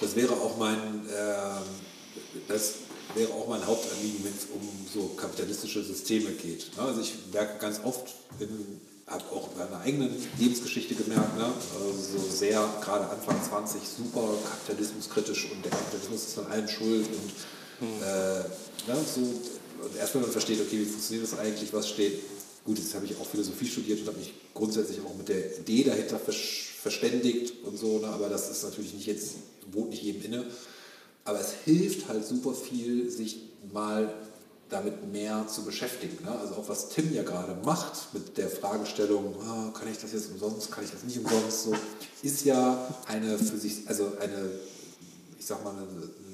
Das 0.00 0.14
wäre 0.14 0.34
auch 0.34 0.56
mein, 0.58 1.06
äh, 1.08 2.46
das 2.46 2.74
wäre 3.14 3.32
auch 3.32 3.48
mein 3.48 3.66
Hauptanliegen, 3.66 4.24
wenn 4.24 4.32
es 4.32 4.46
um 4.54 4.86
so 4.92 5.08
kapitalistische 5.16 5.82
Systeme 5.82 6.30
geht. 6.30 6.76
Ne? 6.76 6.82
Also 6.82 7.00
ich 7.00 7.14
merke 7.32 7.58
ganz 7.58 7.80
oft 7.82 8.06
in 8.38 8.80
habe 9.08 9.24
auch 9.32 9.50
in 9.52 9.58
meiner 9.58 9.80
eigenen 9.80 10.14
Lebensgeschichte 10.38 10.94
gemerkt, 10.94 11.36
ne? 11.36 11.44
also 11.44 12.18
so 12.18 12.30
sehr 12.30 12.62
gerade 12.80 13.08
Anfang 13.08 13.42
20 13.42 13.80
super 13.82 14.34
kapitalismuskritisch 14.50 15.50
und 15.50 15.64
der 15.64 15.70
Kapitalismus 15.70 16.26
ist 16.26 16.38
an 16.38 16.46
allem 16.46 16.68
schuld 16.68 17.06
und 17.06 17.88
mhm. 17.88 18.02
äh, 18.02 18.92
ne? 18.92 19.04
so, 19.14 19.20
und 19.20 19.96
erst 19.98 20.14
wenn 20.14 20.22
man 20.22 20.30
versteht, 20.30 20.60
okay, 20.60 20.78
wie 20.78 20.84
funktioniert 20.84 21.30
das 21.30 21.38
eigentlich, 21.38 21.72
was 21.72 21.88
steht, 21.88 22.20
gut, 22.64 22.78
jetzt 22.78 22.94
habe 22.94 23.06
ich 23.06 23.16
auch 23.18 23.26
Philosophie 23.26 23.66
studiert 23.66 24.00
und 24.00 24.08
habe 24.08 24.18
mich 24.18 24.34
grundsätzlich 24.52 25.00
auch 25.00 25.16
mit 25.16 25.28
der 25.28 25.58
Idee 25.58 25.84
dahinter 25.84 26.18
verständigt 26.18 27.64
und 27.64 27.78
so, 27.78 27.98
ne? 27.98 28.08
aber 28.08 28.28
das 28.28 28.50
ist 28.50 28.62
natürlich 28.62 28.92
nicht 28.92 29.06
jetzt, 29.06 29.36
wohnt 29.72 29.90
nicht 29.90 30.02
jedem 30.02 30.22
inne, 30.22 30.44
aber 31.24 31.40
es 31.40 31.52
hilft 31.64 32.08
halt 32.08 32.26
super 32.26 32.52
viel, 32.54 33.10
sich 33.10 33.38
mal 33.72 34.12
damit 34.70 35.10
mehr 35.10 35.46
zu 35.48 35.64
beschäftigen. 35.64 36.24
Ne? 36.24 36.38
Also 36.38 36.54
auch 36.54 36.68
was 36.68 36.90
Tim 36.90 37.12
ja 37.12 37.22
gerade 37.22 37.56
macht 37.64 38.12
mit 38.12 38.36
der 38.36 38.48
Fragestellung, 38.48 39.34
ah, 39.42 39.72
kann 39.78 39.90
ich 39.90 39.98
das 39.98 40.12
jetzt 40.12 40.30
umsonst, 40.30 40.70
kann 40.70 40.84
ich 40.84 40.90
das 40.90 41.02
nicht 41.04 41.18
umsonst, 41.18 41.64
so, 41.64 41.74
ist 42.22 42.44
ja 42.44 42.86
eine 43.06 43.38
für 43.38 43.56
sich, 43.56 43.88
also 43.88 44.12
eine, 44.20 44.50
ich 45.38 45.46
sag 45.46 45.64
mal, 45.64 45.70
eine 45.70 45.86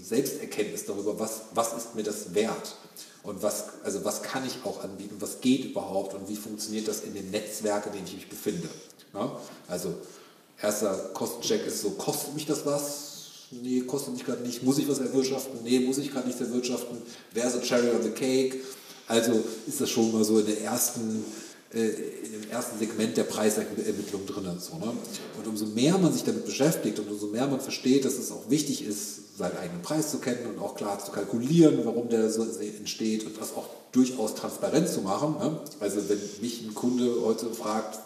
Selbsterkenntnis 0.03 0.85
darüber, 0.85 1.19
was, 1.19 1.43
was 1.55 1.75
ist 1.75 1.95
mir 1.95 2.03
das 2.03 2.35
wert 2.35 2.77
und 3.23 3.43
was, 3.43 3.67
also 3.85 4.05
was 4.05 4.23
kann 4.23 4.45
ich 4.47 4.65
auch 4.65 4.83
anbieten, 4.83 5.17
was 5.21 5.41
geht 5.41 5.65
überhaupt 5.65 6.15
und 6.15 6.29
wie 6.29 6.37
funktioniert 6.37 6.89
das 6.89 7.03
in 7.03 7.15
den 7.15 7.31
Netzwerken, 7.31 7.91
in 7.91 7.95
denen 7.97 8.07
ich 8.07 8.15
mich 8.15 8.29
befinde. 8.29 8.69
Ne? 9.13 9.31
Also 9.69 9.95
erster 10.61 10.95
Kostencheck 11.15 11.67
ist 11.67 11.83
so, 11.83 11.91
kostet 11.91 12.35
mich 12.35 12.47
das 12.47 12.67
was? 12.67 13.14
Nee, 13.63 13.81
kostet 13.81 14.15
mich 14.15 14.25
gerade 14.25 14.43
nicht, 14.43 14.63
muss 14.63 14.79
ich 14.79 14.89
was 14.89 14.99
erwirtschaften, 14.99 15.61
nee, 15.65 15.81
muss 15.81 15.99
ich 15.99 16.11
gerade 16.11 16.27
nichts 16.27 16.41
erwirtschaften, 16.41 16.99
wer 17.33 17.47
a 17.47 17.59
cherry 17.61 17.91
on 17.91 18.03
the 18.03 18.11
cake? 18.11 18.61
Also 19.07 19.45
ist 19.67 19.81
das 19.81 19.91
schon 19.91 20.13
mal 20.13 20.25
so 20.25 20.39
in 20.39 20.47
der 20.47 20.61
ersten 20.63 21.25
äh, 21.75 21.89
im 21.89 22.51
ersten 22.51 22.79
Segment 22.79 23.17
der 23.17 23.25
Preisermittlung 23.25 24.27
drin. 24.27 24.45
So, 24.61 24.77
ne? 24.79 24.93
Und 25.39 25.47
umso 25.47 25.67
mehr 25.67 25.99
man 25.99 26.13
sich 26.13 26.23
damit 26.23 26.45
beschäftigt 26.45 26.99
und 27.01 27.11
umso 27.11 27.27
mehr 27.27 27.49
man 27.49 27.61
versteht, 27.61 28.05
dass 28.05 28.15
es 28.15 28.31
auch 28.31 28.49
wichtig 28.49 28.87
ist, 28.87 29.37
seinen 29.37 29.57
eigenen 29.57 29.83
Preis 29.83 30.13
zu 30.13 30.19
kennen 30.19 30.47
und 30.47 30.63
auch 30.63 30.77
klar 30.77 31.05
zu 31.05 31.11
kalkulieren, 31.11 31.81
warum 31.85 32.09
der 32.09 32.31
so 32.31 32.45
entsteht 32.45 33.27
und 33.27 33.41
das 33.41 33.55
auch 33.57 33.67
durchaus 33.91 34.37
transparent 34.37 34.89
zu 34.89 35.01
machen. 35.01 35.35
Ne? 35.41 35.59
Also 35.81 36.09
wenn 36.09 36.21
mich 36.41 36.63
ein 36.63 36.75
Kunde 36.75 37.13
heute 37.25 37.51
fragt, 37.53 37.99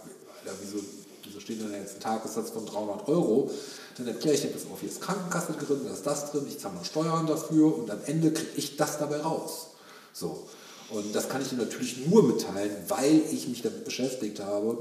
wieso, 0.62 0.82
wieso 1.24 1.40
steht 1.40 1.60
denn 1.60 1.70
jetzt 1.72 1.96
ein 1.96 2.00
Tagessatz 2.00 2.50
von 2.50 2.64
300 2.64 3.06
Euro, 3.08 3.50
dann 3.98 4.08
erkläre 4.08 4.36
ich 4.36 4.42
dir, 4.42 4.48
pass 4.48 4.62
auf, 4.70 4.80
hier 4.80 4.88
ist 4.88 5.00
Krankenkasse 5.00 5.52
drin, 5.52 5.80
da 5.84 5.92
ist 5.92 6.06
das 6.06 6.30
drin, 6.30 6.46
ich 6.48 6.58
zahle 6.58 6.74
noch 6.74 6.84
Steuern 6.84 7.26
dafür 7.26 7.76
und 7.76 7.90
am 7.90 8.00
Ende 8.06 8.32
kriege 8.32 8.50
ich 8.56 8.76
das 8.76 8.98
dabei 8.98 9.20
raus. 9.20 9.68
So. 10.12 10.46
Und 10.90 11.14
das 11.14 11.28
kann 11.28 11.42
ich 11.42 11.52
Ihnen 11.52 11.60
natürlich 11.60 12.06
nur 12.06 12.22
mitteilen, 12.22 12.74
weil 12.88 13.22
ich 13.30 13.48
mich 13.48 13.62
damit 13.62 13.84
beschäftigt 13.84 14.40
habe 14.40 14.78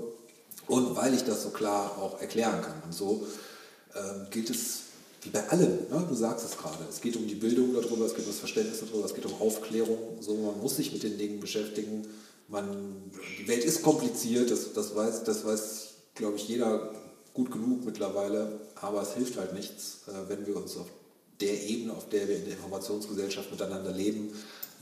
und 0.68 0.96
weil 0.96 1.14
ich 1.14 1.24
das 1.24 1.44
so 1.44 1.50
klar 1.50 1.98
auch 1.98 2.22
erklären 2.22 2.62
kann. 2.62 2.82
Und 2.86 2.94
so 2.94 3.28
äh, 3.94 4.30
gilt 4.30 4.50
es 4.50 4.82
wie 5.24 5.30
bei 5.30 5.50
allem, 5.50 5.90
ne? 5.90 6.06
du 6.08 6.16
sagst 6.16 6.46
es 6.46 6.58
gerade. 6.58 6.78
Es 6.90 7.02
geht 7.02 7.18
um 7.18 7.28
die 7.28 7.36
Bildung 7.36 7.74
darüber, 7.74 8.06
es 8.06 8.14
geht 8.14 8.24
um 8.24 8.32
das 8.32 8.40
Verständnis 8.40 8.80
darüber, 8.80 9.06
es 9.06 9.14
geht 9.14 9.26
um 9.26 9.42
Aufklärung. 9.42 10.22
So, 10.22 10.36
man 10.36 10.60
muss 10.62 10.78
sich 10.78 10.94
mit 10.94 11.04
den 11.04 11.18
Dingen 11.18 11.40
beschäftigen. 11.40 12.08
Man, 12.48 13.12
die 13.40 13.48
Welt 13.48 13.66
ist 13.66 13.84
kompliziert, 13.84 14.52
das, 14.52 14.72
das 14.74 14.96
weiß, 14.96 15.24
das 15.26 15.44
weiß 15.44 15.88
glaube 16.18 16.38
ich, 16.38 16.48
jeder 16.48 16.92
gut 17.38 17.52
genug 17.52 17.86
mittlerweile, 17.86 18.60
aber 18.76 19.04
es 19.04 19.14
hilft 19.14 19.38
halt 19.38 19.54
nichts, 19.54 20.00
äh, 20.08 20.28
wenn 20.28 20.46
wir 20.48 20.58
uns 20.58 20.76
auf 20.76 20.88
der 21.40 21.64
Ebene, 21.70 21.94
auf 21.94 22.10
der 22.10 22.28
wir 22.28 22.36
in 22.36 22.46
der 22.46 22.54
Informationsgesellschaft 22.54 23.52
miteinander 23.52 23.92
leben, 23.92 24.34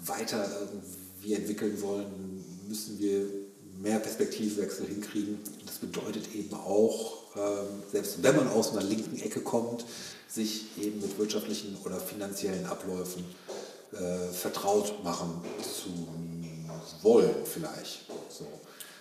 weiter 0.06 0.50
irgendwie 0.62 1.34
entwickeln 1.34 1.82
wollen, 1.82 2.46
müssen 2.70 2.98
wir 2.98 3.28
mehr 3.82 4.00
Perspektivwechsel 4.00 4.88
hinkriegen. 4.88 5.38
Das 5.66 5.80
bedeutet 5.80 6.34
eben 6.34 6.54
auch, 6.54 7.36
ähm, 7.36 7.68
selbst 7.92 8.24
wenn 8.24 8.38
man 8.38 8.48
aus 8.48 8.72
einer 8.72 8.84
linken 8.84 9.20
Ecke 9.20 9.42
kommt, 9.42 9.84
sich 10.30 10.68
eben 10.82 11.02
mit 11.02 11.20
wirtschaftlichen 11.20 11.78
oder 11.84 12.00
finanziellen 12.00 12.66
Abläufen 12.68 13.26
äh, 13.92 14.32
vertraut 14.32 15.04
machen 15.04 15.42
zu 15.62 15.90
wollen 17.02 17.36
vielleicht. 17.44 18.06
So. 18.30 18.48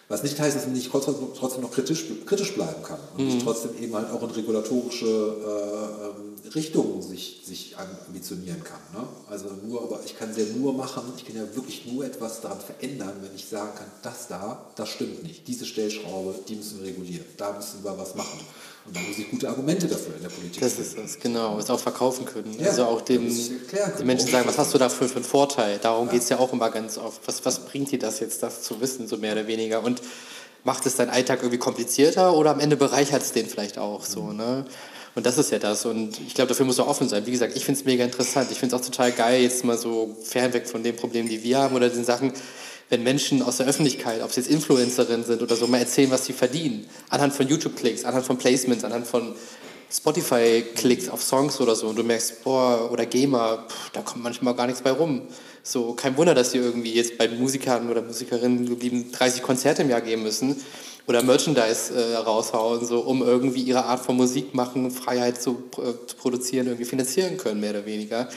Was 0.09 0.23
nicht 0.23 0.39
heißt, 0.39 0.57
dass 0.57 0.67
man 0.67 0.75
nicht 0.75 0.91
trotzdem 0.91 1.63
noch 1.63 1.71
kritisch, 1.71 2.05
kritisch 2.27 2.55
bleiben 2.55 2.83
kann 2.83 2.99
und 3.17 3.35
mhm. 3.35 3.41
trotzdem 3.43 3.71
eben 3.81 3.95
halt 3.95 4.11
auch 4.11 4.23
in 4.23 4.31
regulatorische 4.31 5.07
äh, 5.07 6.07
ähm, 6.07 6.53
Richtungen 6.55 7.01
sich, 7.01 7.41
sich 7.45 7.75
ambitionieren 7.79 8.63
kann. 8.63 8.81
Ne? 8.93 9.09
Also 9.31 9.49
nur, 9.67 9.83
aber 9.83 10.01
ich 10.05 10.17
kann 10.19 10.31
es 10.31 10.37
ja 10.37 10.45
nur 10.57 10.75
machen, 10.75 11.05
ich 11.17 11.25
kann 11.25 11.37
ja 11.37 11.57
wirklich 11.57 11.87
nur 11.87 12.05
etwas 12.05 12.43
daran 12.43 12.61
verändern, 12.61 13.15
wenn 13.23 13.35
ich 13.35 13.47
sagen 13.47 13.75
kann, 13.77 13.91
das 14.03 14.29
da, 14.29 14.71
das 14.77 14.91
stimmt 14.91 15.23
nicht. 15.23 15.49
Diese 15.49 15.65
Stellschraube, 15.65 16.35
die 16.49 16.57
müssen 16.57 16.81
wir 16.81 16.89
regulieren. 16.89 17.25
Da 17.39 17.53
müssen 17.53 17.83
wir 17.83 17.97
was 17.97 18.15
machen. 18.15 18.41
Und 18.87 18.95
dann 18.95 19.09
muss 19.09 19.19
ich 19.19 19.31
gute 19.31 19.49
Argumente 19.49 19.87
dafür 19.87 20.15
in 20.17 20.23
der 20.23 20.29
Politik 20.29 20.61
Das 20.61 20.79
ist 20.79 20.99
es, 20.99 21.19
genau. 21.19 21.59
Es 21.59 21.71
auch 21.71 21.81
verkaufen 21.81 22.27
können. 22.27 22.55
Ja, 22.59 22.69
also 22.69 22.85
auch 22.85 23.01
dem, 23.01 23.27
die 23.29 24.05
Menschen 24.05 24.29
sagen, 24.29 24.47
was 24.47 24.59
hast 24.59 24.75
du 24.75 24.79
dafür 24.79 25.09
für 25.09 25.17
einen 25.17 25.25
Vorteil? 25.25 25.79
Darum 25.79 26.07
ja. 26.07 26.13
geht 26.13 26.23
es 26.23 26.29
ja 26.29 26.39
auch 26.39 26.53
immer 26.53 26.71
ganz 26.71 26.99
oft. 26.99 27.21
Was, 27.27 27.45
was 27.47 27.61
bringt 27.61 27.91
dir 27.93 27.99
das 27.99 28.21
jetzt, 28.21 28.43
das 28.43 28.63
zu 28.63 28.81
wissen, 28.81 29.09
so 29.09 29.17
mehr 29.17 29.33
oder 29.33 29.47
weniger? 29.47 29.83
Und 29.83 30.03
macht 30.65 30.85
es 30.87 30.97
deinen 30.97 31.11
Alltag 31.11 31.41
irgendwie 31.41 31.59
komplizierter 31.59 32.35
oder 32.37 32.51
am 32.51 32.61
Ende 32.61 32.77
bereichert 32.77 33.23
es 33.23 33.33
den 33.33 33.47
vielleicht 33.47 33.79
auch 33.79 34.05
so, 34.05 34.23
mhm. 34.23 34.37
ne? 34.37 34.65
Und 35.15 35.27
das 35.27 35.39
ist 35.39 35.53
ja 35.53 35.61
das. 35.61 35.87
Und 35.87 36.21
ich 36.27 36.35
glaube, 36.35 36.49
dafür 36.49 36.67
muss 36.67 36.79
er 36.79 36.89
offen 36.89 37.09
sein. 37.09 37.25
Wie 37.25 37.31
gesagt, 37.31 37.57
ich 37.57 37.65
finde 37.65 37.79
es 37.79 37.87
mega 37.87 38.05
interessant. 38.05 38.51
Ich 38.51 38.59
finde 38.59 38.75
es 38.75 38.83
auch 38.83 38.85
total 38.85 39.13
geil, 39.13 39.43
jetzt 39.43 39.65
mal 39.65 39.79
so 39.79 40.17
fernweg 40.25 40.69
von 40.69 40.83
den 40.83 40.97
Problemen, 40.97 41.29
die 41.29 41.43
wir 41.45 41.59
haben 41.59 41.77
oder 41.77 41.89
den 41.89 42.05
Sachen, 42.05 42.33
wenn 42.91 43.03
Menschen 43.03 43.43
aus 43.43 43.57
der 43.59 43.67
Öffentlichkeit, 43.67 44.23
ob 44.23 44.33
sie 44.33 44.41
jetzt 44.41 44.51
Influencerinnen 44.51 45.25
sind 45.25 45.43
oder 45.43 45.57
so, 45.57 45.67
mal 45.67 45.79
erzählen, 45.79 46.11
was 46.11 46.27
sie 46.27 46.33
verdienen. 46.33 46.87
Anhand 47.09 47.33
von 47.33 47.49
YouTube-Klicks, 47.49 48.05
anhand 48.05 48.27
von 48.27 48.39
Placements, 48.39 48.85
anhand 48.85 49.07
von 49.07 49.35
Spotify-Klicks 49.91 51.09
auf 51.09 51.23
Songs 51.23 51.61
oder 51.61 51.75
so. 51.75 51.89
Und 51.89 51.97
du 51.97 52.03
merkst, 52.03 52.43
boah, 52.43 52.91
oder 52.91 53.07
Gamer, 53.07 53.65
pff, 53.69 53.91
da 53.91 54.03
kommt 54.03 54.23
manchmal 54.23 54.55
gar 54.55 54.67
nichts 54.67 54.83
bei 54.83 54.91
rum. 54.91 55.23
So, 55.63 55.95
kein 55.95 56.17
Wunder, 56.17 56.35
dass 56.35 56.51
sie 56.51 56.59
irgendwie 56.59 56.93
jetzt 56.93 57.17
bei 57.17 57.29
Musikern 57.29 57.89
oder 57.91 58.03
Musikerinnen 58.03 58.69
geblieben 58.69 59.11
30 59.13 59.43
Konzerte 59.43 59.83
im 59.83 59.91
Jahr 59.91 60.03
geben 60.03 60.23
müssen 60.23 60.57
oder 61.07 61.23
Merchandise 61.23 61.95
äh, 61.95 62.17
raushauen, 62.17 62.85
so 62.85 63.01
um 63.01 63.23
irgendwie 63.23 63.63
ihre 63.63 63.85
Art 63.85 64.05
von 64.05 64.17
Musik 64.17 64.55
machen, 64.55 64.91
Freiheit 64.91 65.41
zu, 65.41 65.65
äh, 65.79 66.07
zu 66.07 66.17
produzieren, 66.17 66.67
irgendwie 66.67 66.85
finanzieren 66.85 67.37
können, 67.37 67.61
mehr 67.61 67.71
oder 67.71 67.87
weniger. 67.87 68.29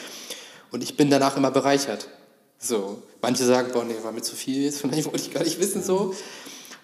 Und 0.72 0.84
ich 0.84 0.95
bin 0.95 1.10
danach 1.10 1.38
immer 1.38 1.52
bereichert. 1.52 2.07
So, 2.60 3.02
manche 3.22 3.44
sagen, 3.44 3.69
boah, 3.73 3.84
nee, 3.84 3.95
war 4.03 4.11
mir 4.11 4.22
zu 4.22 4.35
viel 4.35 4.64
jetzt, 4.64 4.81
von 4.81 4.91
wollte 4.91 5.10
ich 5.15 5.34
gar 5.34 5.44
nicht 5.44 5.60
wissen, 5.60 5.84
so. 5.84 6.14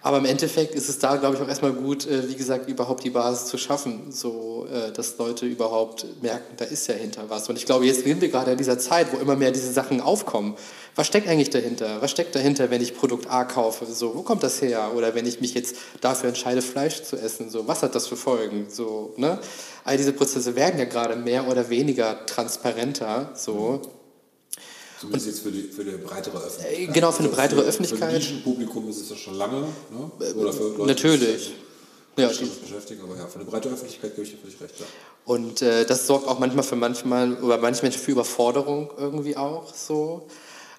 Aber 0.05 0.17
im 0.17 0.25
Endeffekt 0.25 0.75
ist 0.75 0.89
es 0.89 0.99
da, 0.99 1.15
glaube 1.15 1.37
ich, 1.37 1.41
auch 1.41 1.47
erstmal 1.47 1.71
gut, 1.71 2.05
äh, 2.05 2.27
wie 2.27 2.35
gesagt, 2.35 2.69
überhaupt 2.69 3.05
die 3.05 3.09
Basis 3.09 3.45
zu 3.47 3.57
schaffen, 3.57 4.11
so 4.11 4.67
äh, 4.69 4.91
dass 4.91 5.17
Leute 5.17 5.45
überhaupt 5.45 6.05
merken, 6.21 6.55
da 6.57 6.65
ist 6.65 6.87
ja 6.87 6.93
hinter 6.93 7.29
was. 7.29 7.47
Und 7.47 7.55
ich 7.55 7.65
glaube, 7.65 7.85
jetzt 7.85 8.03
sind 8.03 8.19
wir 8.19 8.27
gerade 8.27 8.51
in 8.51 8.57
dieser 8.57 8.77
Zeit, 8.77 9.13
wo 9.13 9.17
immer 9.17 9.37
mehr 9.37 9.51
diese 9.51 9.71
Sachen 9.71 10.01
aufkommen. 10.01 10.55
Was 10.95 11.07
steckt 11.07 11.29
eigentlich 11.29 11.51
dahinter? 11.51 12.01
Was 12.01 12.11
steckt 12.11 12.35
dahinter, 12.35 12.69
wenn 12.69 12.81
ich 12.81 12.97
Produkt 12.97 13.31
A 13.31 13.45
kaufe? 13.45 13.85
So, 13.85 14.13
wo 14.13 14.23
kommt 14.23 14.43
das 14.43 14.61
her? 14.61 14.91
Oder 14.93 15.15
wenn 15.15 15.25
ich 15.25 15.39
mich 15.39 15.53
jetzt 15.53 15.77
dafür 16.01 16.27
entscheide, 16.27 16.61
Fleisch 16.61 17.01
zu 17.03 17.15
essen, 17.15 17.49
so, 17.49 17.65
was 17.69 17.81
hat 17.81 17.95
das 17.95 18.07
für 18.07 18.17
Folgen? 18.17 18.65
So, 18.69 19.13
ne? 19.15 19.39
All 19.85 19.95
diese 19.95 20.11
Prozesse 20.11 20.57
werden 20.57 20.79
ja 20.79 20.85
gerade 20.85 21.15
mehr 21.15 21.47
oder 21.47 21.69
weniger 21.69 22.25
transparenter, 22.25 23.31
so. 23.35 23.81
Zumindest 25.03 25.27
jetzt 25.27 25.39
für 25.41 25.51
die, 25.51 25.63
für 25.63 25.83
die 25.83 25.91
breitere 25.97 26.37
Öffentlichkeit. 26.37 26.89
Äh, 26.89 26.93
genau, 26.93 27.11
für 27.11 27.19
eine 27.19 27.27
also 27.27 27.35
breitere 27.35 27.61
für, 27.61 27.67
Öffentlichkeit. 27.67 28.09
Für 28.09 28.17
Nischenpublikum 28.17 28.89
ist 28.89 29.01
es 29.01 29.09
ja 29.09 29.17
schon 29.17 29.35
lange. 29.35 29.61
Ne? 29.61 30.33
Oder 30.35 30.53
für 30.53 30.69
Leute, 30.69 30.87
Natürlich. 30.87 31.51
Die 32.17 32.21
ja, 32.21 32.29
die 32.29 32.45
beschäftigen, 32.45 33.01
aber 33.03 33.17
ja, 33.17 33.27
für 33.27 33.39
eine 33.39 33.45
breite 33.45 33.67
Öffentlichkeit 33.67 34.15
gebe 34.15 34.25
ich 34.25 34.31
dir 34.31 34.37
völlig 34.37 34.61
recht. 34.61 34.79
Ja. 34.79 34.85
Und 35.25 35.61
äh, 35.61 35.83
das 35.83 36.07
sorgt 36.07 36.27
auch 36.27 36.39
manchmal 36.39 36.63
für 36.63 36.77
manchmal, 36.77 37.33
oder 37.41 37.57
manche 37.57 37.81
Menschen 37.81 37.99
für 37.99 38.11
Überforderung 38.11 38.91
irgendwie 38.97 39.35
auch 39.35 39.73
so. 39.73 40.25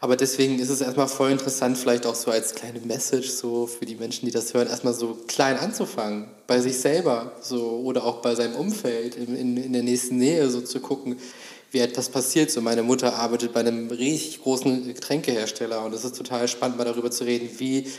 Aber 0.00 0.16
deswegen 0.16 0.58
ist 0.58 0.70
es 0.70 0.80
erstmal 0.80 1.08
voll 1.08 1.30
interessant, 1.30 1.76
vielleicht 1.76 2.06
auch 2.06 2.14
so 2.14 2.30
als 2.30 2.54
kleine 2.54 2.80
Message 2.80 3.28
so 3.28 3.66
für 3.66 3.84
die 3.84 3.96
Menschen, 3.96 4.24
die 4.24 4.32
das 4.32 4.54
hören, 4.54 4.68
erstmal 4.68 4.94
so 4.94 5.18
klein 5.26 5.58
anzufangen, 5.58 6.28
bei 6.46 6.60
sich 6.60 6.78
selber 6.78 7.32
so 7.42 7.80
oder 7.84 8.04
auch 8.04 8.22
bei 8.22 8.34
seinem 8.34 8.54
Umfeld, 8.54 9.16
in, 9.16 9.36
in, 9.36 9.56
in 9.56 9.72
der 9.72 9.82
nächsten 9.82 10.16
Nähe 10.16 10.48
so 10.48 10.62
zu 10.62 10.80
gucken, 10.80 11.18
wie 11.74 11.80
etwas 11.80 12.08
passiert. 12.08 12.50
So 12.50 12.60
meine 12.60 12.82
Mutter 12.82 13.16
arbeitet 13.16 13.52
bei 13.52 13.60
einem 13.60 13.90
richtig 13.90 14.42
großen 14.42 14.86
Getränkehersteller 14.94 15.84
und 15.84 15.92
es 15.92 16.04
ist 16.04 16.16
total 16.16 16.48
spannend, 16.48 16.78
mal 16.78 16.84
darüber 16.84 17.10
zu 17.10 17.24
reden, 17.24 17.50
wie 17.58 17.90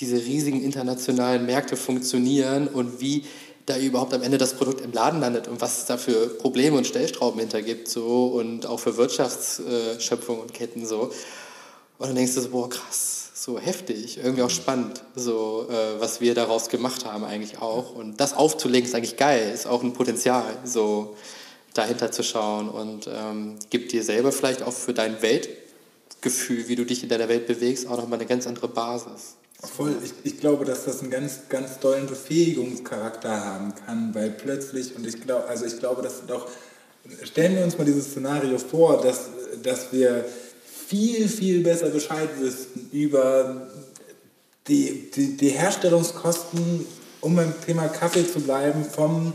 diese 0.00 0.16
riesigen 0.16 0.62
internationalen 0.62 1.44
Märkte 1.44 1.76
funktionieren 1.76 2.68
und 2.68 3.00
wie 3.00 3.24
da 3.66 3.78
überhaupt 3.78 4.12
am 4.14 4.22
Ende 4.22 4.38
das 4.38 4.54
Produkt 4.54 4.80
im 4.80 4.92
Laden 4.92 5.20
landet 5.20 5.48
und 5.48 5.60
was 5.60 5.78
es 5.78 5.86
da 5.86 5.96
für 5.96 6.28
Probleme 6.28 6.76
und 6.76 6.86
Stellstrauben 6.86 7.40
hintergibt 7.40 7.88
so 7.88 8.26
und 8.26 8.66
auch 8.66 8.78
für 8.78 8.96
Wirtschaftsschöpfung 8.96 10.40
und 10.40 10.54
Ketten 10.54 10.86
so. 10.86 11.12
Und 11.98 12.08
dann 12.08 12.14
denkst 12.14 12.34
du 12.34 12.40
so, 12.40 12.50
boah, 12.50 12.68
krass, 12.68 13.30
so 13.34 13.58
heftig, 13.58 14.18
irgendwie 14.18 14.42
auch 14.42 14.50
spannend, 14.50 15.02
so 15.14 15.66
äh, 15.70 16.00
was 16.00 16.20
wir 16.20 16.34
daraus 16.34 16.68
gemacht 16.68 17.04
haben 17.04 17.24
eigentlich 17.24 17.60
auch. 17.60 17.94
Und 17.94 18.20
das 18.20 18.34
aufzulegen 18.34 18.86
ist 18.86 18.94
eigentlich 18.94 19.16
geil, 19.16 19.50
ist 19.54 19.66
auch 19.66 19.82
ein 19.82 19.92
Potenzial, 19.92 20.44
so 20.64 21.16
dahinter 21.74 22.10
zu 22.10 22.22
schauen 22.22 22.68
und 22.68 23.08
ähm, 23.12 23.56
gibt 23.70 23.92
dir 23.92 24.02
selber 24.02 24.32
vielleicht 24.32 24.62
auch 24.62 24.72
für 24.72 24.94
dein 24.94 25.20
Weltgefühl, 25.22 26.68
wie 26.68 26.76
du 26.76 26.84
dich 26.84 27.02
in 27.02 27.08
deiner 27.08 27.28
Welt 27.28 27.46
bewegst, 27.46 27.86
auch 27.86 27.96
nochmal 27.96 28.18
eine 28.18 28.28
ganz 28.28 28.46
andere 28.46 28.68
Basis. 28.68 29.34
Voll, 29.62 29.96
ich, 30.04 30.12
ich 30.24 30.40
glaube, 30.40 30.64
dass 30.64 30.84
das 30.84 31.00
einen 31.00 31.10
ganz, 31.10 31.40
ganz 31.48 31.80
tollen 31.80 32.06
Befähigungscharakter 32.06 33.44
haben 33.44 33.74
kann, 33.86 34.14
weil 34.14 34.30
plötzlich, 34.30 34.94
und 34.94 35.06
ich 35.06 35.20
glaube, 35.20 35.46
also 35.48 35.64
ich 35.64 35.78
glaube, 35.78 36.02
dass 36.02 36.26
doch, 36.26 36.48
stellen 37.22 37.56
wir 37.56 37.64
uns 37.64 37.78
mal 37.78 37.84
dieses 37.84 38.06
Szenario 38.10 38.58
vor, 38.58 39.00
dass, 39.00 39.30
dass 39.62 39.92
wir 39.92 40.24
viel, 40.86 41.28
viel 41.28 41.62
besser 41.62 41.88
Bescheid 41.88 42.28
wissen 42.40 42.88
über 42.92 43.68
die, 44.68 45.10
die, 45.14 45.36
die 45.36 45.48
Herstellungskosten, 45.48 46.86
um 47.20 47.36
beim 47.36 47.54
Thema 47.64 47.88
Kaffee 47.88 48.26
zu 48.30 48.40
bleiben, 48.40 48.84
vom 48.84 49.32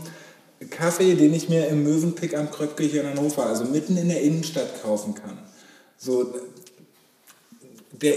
Kaffee, 0.70 1.14
den 1.14 1.34
ich 1.34 1.48
mir 1.48 1.66
im 1.68 1.84
Möwenpick 1.84 2.36
am 2.36 2.50
Kröpke 2.50 2.84
hier 2.84 3.02
in 3.02 3.08
Hannover, 3.08 3.46
also 3.46 3.64
mitten 3.64 3.96
in 3.96 4.08
der 4.08 4.20
Innenstadt 4.22 4.82
kaufen 4.82 5.14
kann. 5.14 5.38
So, 5.98 6.34
der, 7.92 8.14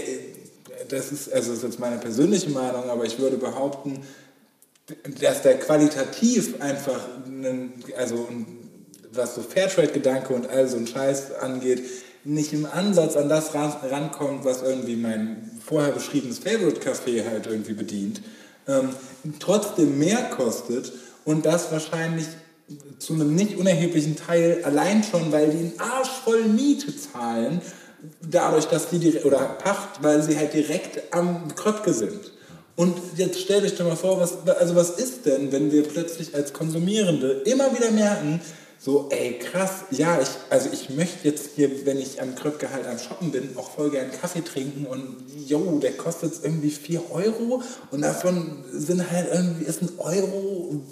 das 0.88 1.12
ist, 1.12 1.32
also 1.32 1.50
das 1.50 1.58
ist 1.58 1.64
jetzt 1.64 1.80
meine 1.80 1.98
persönliche 1.98 2.50
Meinung, 2.50 2.88
aber 2.88 3.04
ich 3.04 3.18
würde 3.18 3.36
behaupten, 3.36 4.00
dass 5.20 5.42
der 5.42 5.58
qualitativ 5.58 6.60
einfach, 6.60 7.00
einen, 7.26 7.72
also 7.96 8.28
was 9.12 9.34
so 9.34 9.42
Fairtrade-Gedanke 9.42 10.34
und 10.34 10.48
all 10.48 10.68
so 10.68 10.76
ein 10.76 10.86
Scheiß 10.86 11.34
angeht, 11.36 11.82
nicht 12.24 12.52
im 12.52 12.66
Ansatz 12.66 13.16
an 13.16 13.28
das 13.28 13.54
rankommt, 13.54 14.44
was 14.44 14.62
irgendwie 14.62 14.96
mein 14.96 15.50
vorher 15.64 15.92
beschriebenes 15.92 16.38
Favorite-Café 16.38 17.26
halt 17.26 17.46
irgendwie 17.46 17.74
bedient, 17.74 18.22
ähm, 18.66 18.90
trotzdem 19.40 19.98
mehr 19.98 20.30
kostet 20.30 20.92
und 21.24 21.46
das 21.46 21.70
wahrscheinlich 21.70 22.26
zu 22.98 23.14
einem 23.14 23.34
nicht 23.34 23.58
unerheblichen 23.58 24.16
Teil 24.16 24.62
allein 24.64 25.02
schon, 25.02 25.32
weil 25.32 25.50
die 25.50 25.58
einen 25.58 25.72
Arsch 25.78 26.10
voll 26.24 26.44
Miete 26.44 26.94
zahlen, 26.96 27.60
dadurch, 28.22 28.66
dass 28.66 28.88
die, 28.88 29.18
oder 29.24 29.38
Pacht, 29.38 30.02
weil 30.02 30.22
sie 30.22 30.36
halt 30.36 30.54
direkt 30.54 31.14
am 31.14 31.54
Kröpke 31.54 31.92
sind. 31.92 32.32
Und 32.76 32.96
jetzt 33.16 33.40
stell 33.40 33.60
dich 33.60 33.76
doch 33.76 33.86
mal 33.86 33.96
vor, 33.96 34.18
was, 34.18 34.48
also 34.48 34.74
was 34.74 34.90
ist 34.90 35.26
denn, 35.26 35.52
wenn 35.52 35.70
wir 35.70 35.84
plötzlich 35.84 36.34
als 36.34 36.52
Konsumierende 36.52 37.42
immer 37.44 37.72
wieder 37.72 37.90
merken, 37.90 38.40
so, 38.84 39.08
ey, 39.10 39.38
krass, 39.38 39.84
ja, 39.92 40.20
ich, 40.20 40.28
also 40.50 40.68
ich 40.70 40.90
möchte 40.90 41.26
jetzt 41.26 41.50
hier, 41.54 41.86
wenn 41.86 41.98
ich 41.98 42.20
am 42.20 42.34
Kröpke 42.34 42.70
halt 42.70 42.86
am 42.86 42.98
Shoppen 42.98 43.30
bin, 43.30 43.56
auch 43.56 43.70
voll 43.70 43.90
gern 43.90 44.10
Kaffee 44.10 44.42
trinken 44.42 44.86
und 44.86 45.24
jo, 45.46 45.78
der 45.78 45.92
kostet 45.92 46.32
irgendwie 46.42 46.70
4 46.70 47.10
Euro 47.10 47.62
und 47.90 48.02
davon 48.02 48.64
sind 48.72 49.10
halt 49.10 49.28
irgendwie, 49.32 49.64
ist 49.64 49.80
ein 49.80 49.90
Euro 49.96 50.82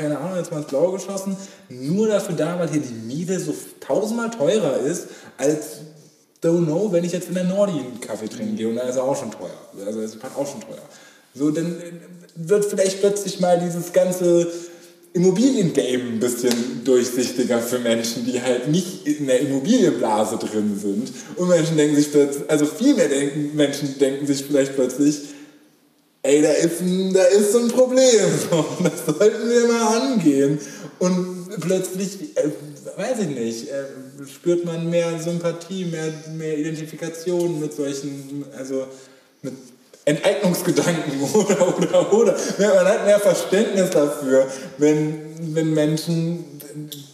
keine 0.00 0.18
Ahnung, 0.18 0.38
jetzt 0.38 0.50
mal 0.50 0.58
ins 0.58 0.68
Blaue 0.68 0.92
geschossen, 0.92 1.36
nur 1.68 2.08
dafür 2.08 2.34
da, 2.34 2.58
weil 2.58 2.70
hier 2.70 2.80
die 2.80 2.94
Miete 2.94 3.38
so 3.38 3.54
tausendmal 3.80 4.30
teurer 4.30 4.78
ist 4.78 5.08
als 5.36 5.80
don't 6.42 6.64
know, 6.64 6.90
wenn 6.90 7.04
ich 7.04 7.12
jetzt 7.12 7.28
in 7.28 7.34
der 7.34 7.44
Nordi 7.44 7.72
einen 7.72 8.00
Kaffee 8.00 8.28
trinken 8.28 8.56
gehe 8.56 8.68
und 8.68 8.76
da 8.76 8.82
ist 8.82 8.96
er 8.96 9.04
auch 9.04 9.16
schon 9.16 9.30
teuer. 9.30 9.50
Also 9.84 10.00
ist 10.00 10.16
auch 10.24 10.46
schon 10.46 10.60
teuer. 10.62 10.82
So, 11.34 11.50
dann 11.50 11.76
wird 12.34 12.64
vielleicht 12.64 13.00
plötzlich 13.00 13.40
mal 13.40 13.60
dieses 13.60 13.92
ganze 13.92 14.50
Immobiliengame 15.12 16.12
ein 16.12 16.20
bisschen 16.20 16.82
durchsichtiger 16.84 17.58
für 17.58 17.78
Menschen, 17.78 18.24
die 18.24 18.40
halt 18.40 18.68
nicht 18.68 19.06
in 19.06 19.26
der 19.26 19.40
Immobilienblase 19.40 20.38
drin 20.38 20.78
sind. 20.80 21.12
Und 21.36 21.48
Menschen 21.48 21.76
denken 21.76 21.96
sich 21.96 22.10
plötzlich, 22.10 22.48
also 22.48 22.64
viel 22.64 22.94
mehr 22.94 23.08
denken, 23.08 23.54
Menschen 23.54 23.98
denken 23.98 24.26
sich 24.26 24.44
vielleicht 24.44 24.76
plötzlich, 24.76 25.20
ey, 26.22 26.42
da 26.42 26.50
ist, 26.50 26.80
da 27.12 27.22
ist 27.22 27.52
so 27.52 27.58
ein 27.58 27.68
Problem, 27.68 28.20
das 28.82 29.16
sollten 29.16 29.48
wir 29.48 29.68
mal 29.68 30.00
angehen. 30.00 30.58
Und 30.98 31.60
plötzlich, 31.60 32.36
äh, 32.36 32.50
weiß 32.96 33.20
ich 33.20 33.28
nicht, 33.28 33.68
äh, 33.68 33.84
spürt 34.26 34.64
man 34.64 34.88
mehr 34.90 35.18
Sympathie, 35.18 35.86
mehr, 35.86 36.12
mehr 36.36 36.58
Identifikation 36.58 37.60
mit 37.60 37.72
solchen, 37.72 38.44
also 38.56 38.86
mit 39.42 39.54
Enteignungsgedanken 40.04 41.22
oder, 41.34 41.78
oder, 41.78 42.12
oder. 42.12 42.36
Man 42.58 42.86
hat 42.86 43.06
mehr 43.06 43.20
Verständnis 43.20 43.90
dafür, 43.90 44.46
wenn, 44.78 45.54
wenn 45.54 45.72
Menschen 45.72 46.44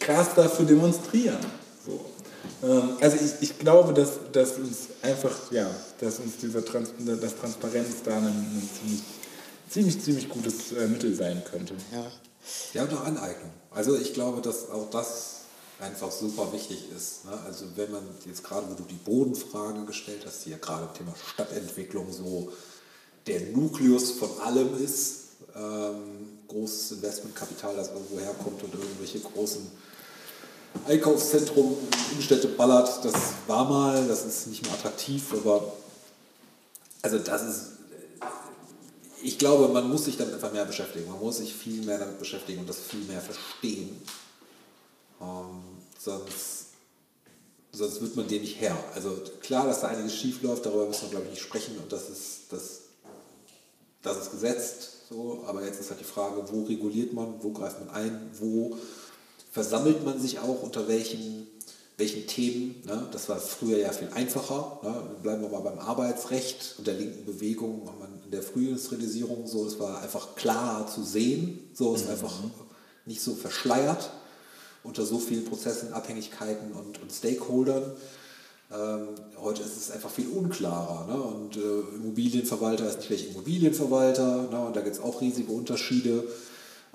krass 0.00 0.28
dafür 0.34 0.66
demonstrieren. 0.66 1.38
Ähm, 2.66 2.96
also 3.00 3.16
ich, 3.16 3.50
ich 3.50 3.58
glaube, 3.58 3.92
dass, 3.92 4.18
dass 4.32 4.56
uns 4.56 4.88
einfach, 5.02 5.52
ja, 5.52 5.70
dass 6.00 6.18
uns 6.18 6.36
dieser 6.38 6.64
Trans 6.64 6.90
dass 6.98 7.36
Transparenz 7.36 8.02
da 8.04 8.16
ein, 8.16 8.26
ein 8.26 8.70
ziemlich, 8.74 9.02
ziemlich, 9.70 10.02
ziemlich 10.02 10.28
gutes 10.28 10.72
äh, 10.72 10.88
Mittel 10.88 11.14
sein 11.14 11.42
könnte. 11.50 11.74
Ja. 11.92 12.06
ja, 12.74 12.82
und 12.82 12.94
auch 12.94 13.04
Aneignung. 13.04 13.50
Also 13.70 13.96
ich 13.96 14.14
glaube, 14.14 14.40
dass 14.40 14.70
auch 14.70 14.90
das 14.90 15.34
einfach 15.78 16.10
super 16.10 16.52
wichtig 16.52 16.90
ist. 16.96 17.26
Ne? 17.26 17.38
Also 17.46 17.66
wenn 17.76 17.92
man 17.92 18.02
jetzt 18.24 18.42
gerade, 18.42 18.66
wo 18.70 18.74
du 18.74 18.84
die 18.84 18.94
Bodenfrage 18.94 19.84
gestellt 19.84 20.24
hast, 20.26 20.46
die 20.46 20.50
ja 20.50 20.56
gerade 20.56 20.84
im 20.84 20.94
Thema 20.94 21.14
Stadtentwicklung 21.34 22.10
so 22.12 22.52
der 23.26 23.40
Nukleus 23.52 24.12
von 24.12 24.30
allem 24.40 24.82
ist. 24.82 25.24
Ähm, 25.54 26.36
großes 26.48 26.92
Investmentkapital, 26.92 27.76
das 27.76 27.88
irgendwo 27.88 28.18
herkommt 28.20 28.62
und 28.62 28.72
irgendwelche 28.72 29.20
großen 29.20 29.66
Einkaufszentrum, 30.86 31.76
Innenstädte 32.12 32.48
ballert. 32.48 33.04
Das 33.04 33.14
war 33.46 33.64
mal, 33.64 34.06
das 34.06 34.24
ist 34.24 34.46
nicht 34.48 34.62
mehr 34.62 34.72
attraktiv, 34.72 35.32
aber 35.32 35.72
also 37.02 37.18
das 37.18 37.42
ist, 37.42 37.62
ich 39.22 39.38
glaube, 39.38 39.72
man 39.72 39.88
muss 39.88 40.04
sich 40.04 40.16
damit 40.16 40.34
einfach 40.34 40.52
mehr 40.52 40.64
beschäftigen. 40.64 41.08
Man 41.10 41.20
muss 41.20 41.38
sich 41.38 41.54
viel 41.54 41.84
mehr 41.84 41.98
damit 41.98 42.18
beschäftigen 42.18 42.60
und 42.60 42.68
das 42.68 42.78
viel 42.78 43.04
mehr 43.04 43.20
verstehen. 43.20 44.00
Ähm, 45.20 45.62
sonst, 45.98 46.66
sonst 47.72 48.00
wird 48.00 48.16
man 48.16 48.28
dem 48.28 48.42
nicht 48.42 48.60
Herr. 48.60 48.76
Also 48.94 49.18
klar, 49.40 49.66
dass 49.66 49.80
da 49.80 49.88
einiges 49.88 50.14
schief 50.14 50.42
läuft, 50.42 50.66
darüber 50.66 50.86
müssen 50.86 51.02
wir, 51.02 51.10
glaube 51.10 51.24
ich, 51.26 51.32
nicht 51.32 51.42
sprechen 51.42 51.78
und 51.78 51.92
das 51.92 52.08
ist, 52.10 52.40
das 52.50 52.80
das 54.06 54.18
ist 54.18 54.30
gesetzt, 54.30 54.92
so, 55.08 55.42
aber 55.46 55.64
jetzt 55.64 55.80
ist 55.80 55.90
halt 55.90 55.98
die 55.98 56.04
Frage, 56.04 56.42
wo 56.50 56.64
reguliert 56.64 57.12
man, 57.12 57.34
wo 57.40 57.50
greift 57.50 57.80
man 57.80 57.90
ein, 57.90 58.30
wo 58.38 58.76
versammelt 59.56 60.04
man 60.04 60.20
sich 60.20 60.38
auch, 60.38 60.62
unter 60.62 60.86
welchen, 60.86 61.46
welchen 61.96 62.26
Themen. 62.26 62.82
Ne? 62.84 63.08
Das 63.10 63.30
war 63.30 63.38
früher 63.38 63.78
ja 63.78 63.90
viel 63.90 64.10
einfacher. 64.14 64.80
Ne? 64.82 65.16
Bleiben 65.22 65.40
wir 65.40 65.48
mal 65.48 65.62
beim 65.62 65.78
Arbeitsrecht 65.78 66.74
und 66.76 66.86
der 66.86 66.92
linken 66.92 67.24
Bewegung, 67.24 67.88
in 68.22 68.30
der 68.30 68.42
Frühindustrialisierung, 68.42 69.46
so, 69.46 69.66
es 69.66 69.78
war 69.78 70.02
einfach 70.02 70.34
klarer 70.34 70.86
zu 70.88 71.02
sehen, 71.02 71.70
so, 71.72 71.94
war 71.94 71.98
mhm. 72.02 72.10
einfach 72.10 72.34
nicht 73.06 73.22
so 73.22 73.34
verschleiert 73.34 74.10
unter 74.84 75.06
so 75.06 75.18
vielen 75.18 75.46
Prozessen, 75.46 75.94
Abhängigkeiten 75.94 76.72
und, 76.72 77.00
und 77.00 77.10
Stakeholdern. 77.10 77.92
Ähm, 78.70 79.08
heute 79.40 79.62
ist 79.62 79.78
es 79.78 79.90
einfach 79.90 80.10
viel 80.10 80.28
unklarer. 80.28 81.06
Ne? 81.06 81.14
Und 81.14 81.56
äh, 81.56 81.96
Immobilienverwalter 81.96 82.86
ist 82.86 82.98
nicht 82.98 83.08
gleich 83.08 83.30
Immobilienverwalter. 83.30 84.48
Ne? 84.50 84.66
Und 84.66 84.76
da 84.76 84.82
gibt 84.82 84.96
es 84.96 85.02
auch 85.02 85.22
riesige 85.22 85.50
Unterschiede. 85.50 86.24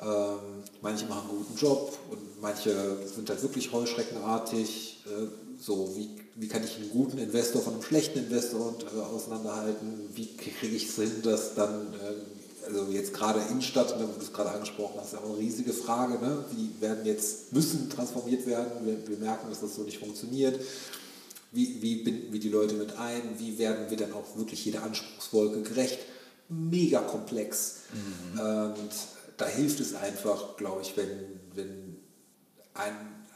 Ähm, 0.02 0.64
manche 0.82 1.06
machen 1.06 1.30
einen 1.30 1.40
guten 1.40 1.58
Job 1.58 1.98
und 2.10 2.42
manche 2.42 2.98
sind 3.14 3.30
halt 3.30 3.42
wirklich 3.42 3.72
heuschreckenartig. 3.72 5.04
Äh, 5.06 5.28
so, 5.60 5.96
wie, 5.96 6.10
wie 6.36 6.48
kann 6.48 6.64
ich 6.64 6.78
einen 6.78 6.90
guten 6.90 7.18
Investor 7.18 7.62
von 7.62 7.74
einem 7.74 7.84
schlechten 7.84 8.20
Investor 8.20 8.76
äh, 8.96 9.00
auseinanderhalten? 9.00 10.10
Wie 10.14 10.28
kriege 10.36 10.76
ich 10.76 10.90
es 10.90 10.96
hin, 10.96 11.22
dass 11.24 11.54
dann, 11.54 11.94
äh, 11.94 12.68
also 12.68 12.92
jetzt 12.92 13.14
gerade 13.14 13.42
Innenstadt, 13.50 14.00
ne, 14.00 14.08
wo 14.08 14.18
du 14.18 14.26
es 14.26 14.34
gerade 14.34 14.52
angesprochen 14.52 14.96
hast, 14.98 15.08
ist 15.08 15.14
ja 15.14 15.20
auch 15.20 15.30
eine 15.30 15.38
riesige 15.38 15.74
Frage. 15.74 16.14
Ne? 16.14 16.46
Die 16.52 16.82
werden 16.82 17.06
jetzt, 17.06 17.54
müssen 17.54 17.90
transformiert 17.90 18.48
werden. 18.48 18.86
Wir, 18.86 19.08
wir 19.08 19.18
merken, 19.18 19.50
dass 19.50 19.62
das 19.62 19.76
so 19.76 19.84
nicht 19.84 20.00
funktioniert 20.00 20.60
wie, 21.52 21.82
wie 21.82 21.96
binden 21.98 22.32
wir 22.32 22.40
die 22.40 22.50
Leute 22.50 22.76
mit 22.76 22.98
ein? 22.98 23.22
Wie 23.38 23.58
werden 23.58 23.90
wir 23.90 23.98
dann 23.98 24.14
auch 24.14 24.38
wirklich 24.38 24.64
jeder 24.66 24.84
Anspruchswolke 24.84 25.62
gerecht? 25.62 26.00
Mega 26.50 27.00
komplex. 27.02 27.82
Mhm. 27.94 28.40
Und 28.40 28.92
da 29.38 29.46
hilft 29.48 29.80
es 29.80 29.96
einfach, 29.96 30.58
glaube 30.58 30.82
ich, 30.82 30.96
wenn, 30.98 31.40
wenn 31.56 31.98
ein, 32.74 32.96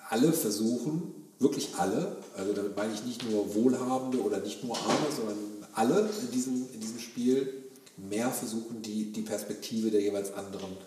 alle 0.10 0.34
versuchen, 0.34 1.14
wirklich 1.40 1.70
alle, 1.78 2.18
also 2.38 2.54
damit 2.54 2.76
meine 2.76 2.94
ich 2.94 3.04
nicht 3.04 3.30
nur 3.30 3.54
Wohlhabende 3.56 4.22
oder 4.22 4.40
nicht 4.40 4.64
nur 4.64 4.78
Arme, 4.78 5.08
sondern 5.16 5.38
alle 5.74 6.10
in 6.22 6.32
diesem, 6.32 6.68
in 6.74 6.80
diesem 6.80 7.00
Spiel 7.00 7.66
mehr 7.98 8.32
versuchen, 8.32 8.82
die, 8.82 9.12
die 9.12 9.22
Perspektive 9.22 9.92
der 9.92 10.02
jeweils 10.02 10.34
anderen 10.34 10.78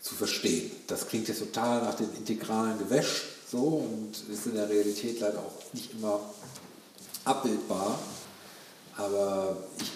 zu 0.00 0.14
verstehen. 0.14 0.70
Das 0.86 1.08
klingt 1.08 1.28
jetzt 1.28 1.40
total 1.40 1.82
nach 1.82 1.94
dem 1.94 2.08
integralen 2.16 2.78
Gewäsch, 2.78 3.24
so 3.50 3.58
und 3.58 4.12
ist 4.32 4.46
in 4.46 4.54
der 4.54 4.68
Realität 4.68 5.20
leider 5.20 5.38
auch 5.38 5.72
nicht 5.72 5.92
immer 5.92 6.20
abbildbar. 7.24 7.98
Aber 8.96 9.56
ich 9.80 9.90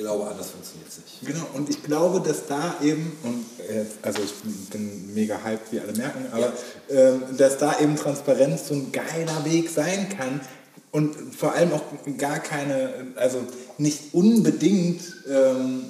glaube, 0.00 0.26
anders 0.28 0.50
funktioniert 0.50 0.88
es 0.88 0.98
nicht. 0.98 1.26
Genau, 1.26 1.46
und 1.54 1.68
ich 1.68 1.82
glaube, 1.82 2.20
dass 2.20 2.46
da 2.46 2.76
eben, 2.82 3.12
und 3.22 3.44
äh, 3.68 3.84
also 4.02 4.22
ich 4.22 4.32
bin 4.70 5.14
mega 5.14 5.38
hyped, 5.44 5.72
wie 5.72 5.80
alle 5.80 5.92
merken, 5.92 6.26
aber 6.32 6.52
ja. 6.88 6.94
äh, 6.94 7.12
dass 7.36 7.58
da 7.58 7.78
eben 7.80 7.96
Transparenz 7.96 8.68
so 8.68 8.74
ein 8.74 8.92
geiler 8.92 9.44
Weg 9.44 9.70
sein 9.70 10.08
kann, 10.08 10.40
und 10.92 11.36
vor 11.36 11.54
allem 11.54 11.72
auch 11.72 11.82
gar 12.18 12.40
keine, 12.40 13.12
also 13.14 13.38
nicht 13.78 14.12
unbedingt 14.12 15.00
ähm, 15.28 15.84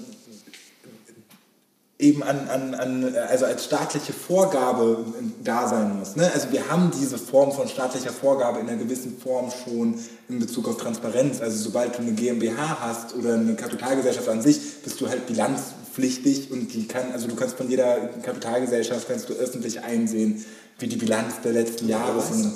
eben 2.01 2.23
an, 2.23 2.49
an, 2.49 2.75
an, 2.75 3.15
also 3.29 3.45
als 3.45 3.65
staatliche 3.65 4.13
Vorgabe 4.13 5.05
da 5.45 5.69
sein 5.69 5.99
muss. 5.99 6.17
Ne? 6.17 6.31
Also 6.33 6.51
wir 6.51 6.69
haben 6.71 6.91
diese 6.99 7.19
Form 7.19 7.53
von 7.53 7.69
staatlicher 7.69 8.11
Vorgabe 8.11 8.59
in 8.61 8.69
einer 8.69 8.79
gewissen 8.79 9.19
Form 9.19 9.51
schon 9.65 9.95
in 10.29 10.39
Bezug 10.39 10.69
auf 10.69 10.79
Transparenz. 10.79 11.41
Also 11.41 11.63
sobald 11.65 11.97
du 11.97 12.03
eine 12.03 12.13
GmbH 12.13 12.79
hast 12.81 13.15
oder 13.15 13.35
eine 13.35 13.55
Kapitalgesellschaft 13.55 14.29
an 14.29 14.41
sich, 14.41 14.83
bist 14.83 15.01
du 15.01 15.09
halt 15.09 15.27
bilanzpflichtig 15.27 16.51
und 16.51 16.73
die 16.73 16.89
kann, 16.89 17.13
also 17.13 17.29
du 17.29 17.35
kannst 17.37 17.57
von 17.57 17.69
jeder 17.69 17.97
Kapitalgesellschaft 18.23 19.07
kannst 19.07 19.29
du 19.29 19.35
öffentlich 19.35 19.83
einsehen, 19.83 20.45
wie 20.79 20.87
die 20.87 20.97
Bilanz 20.97 21.35
der 21.45 21.53
letzten 21.53 21.89
Jahre 21.89 22.23
sind. 22.23 22.53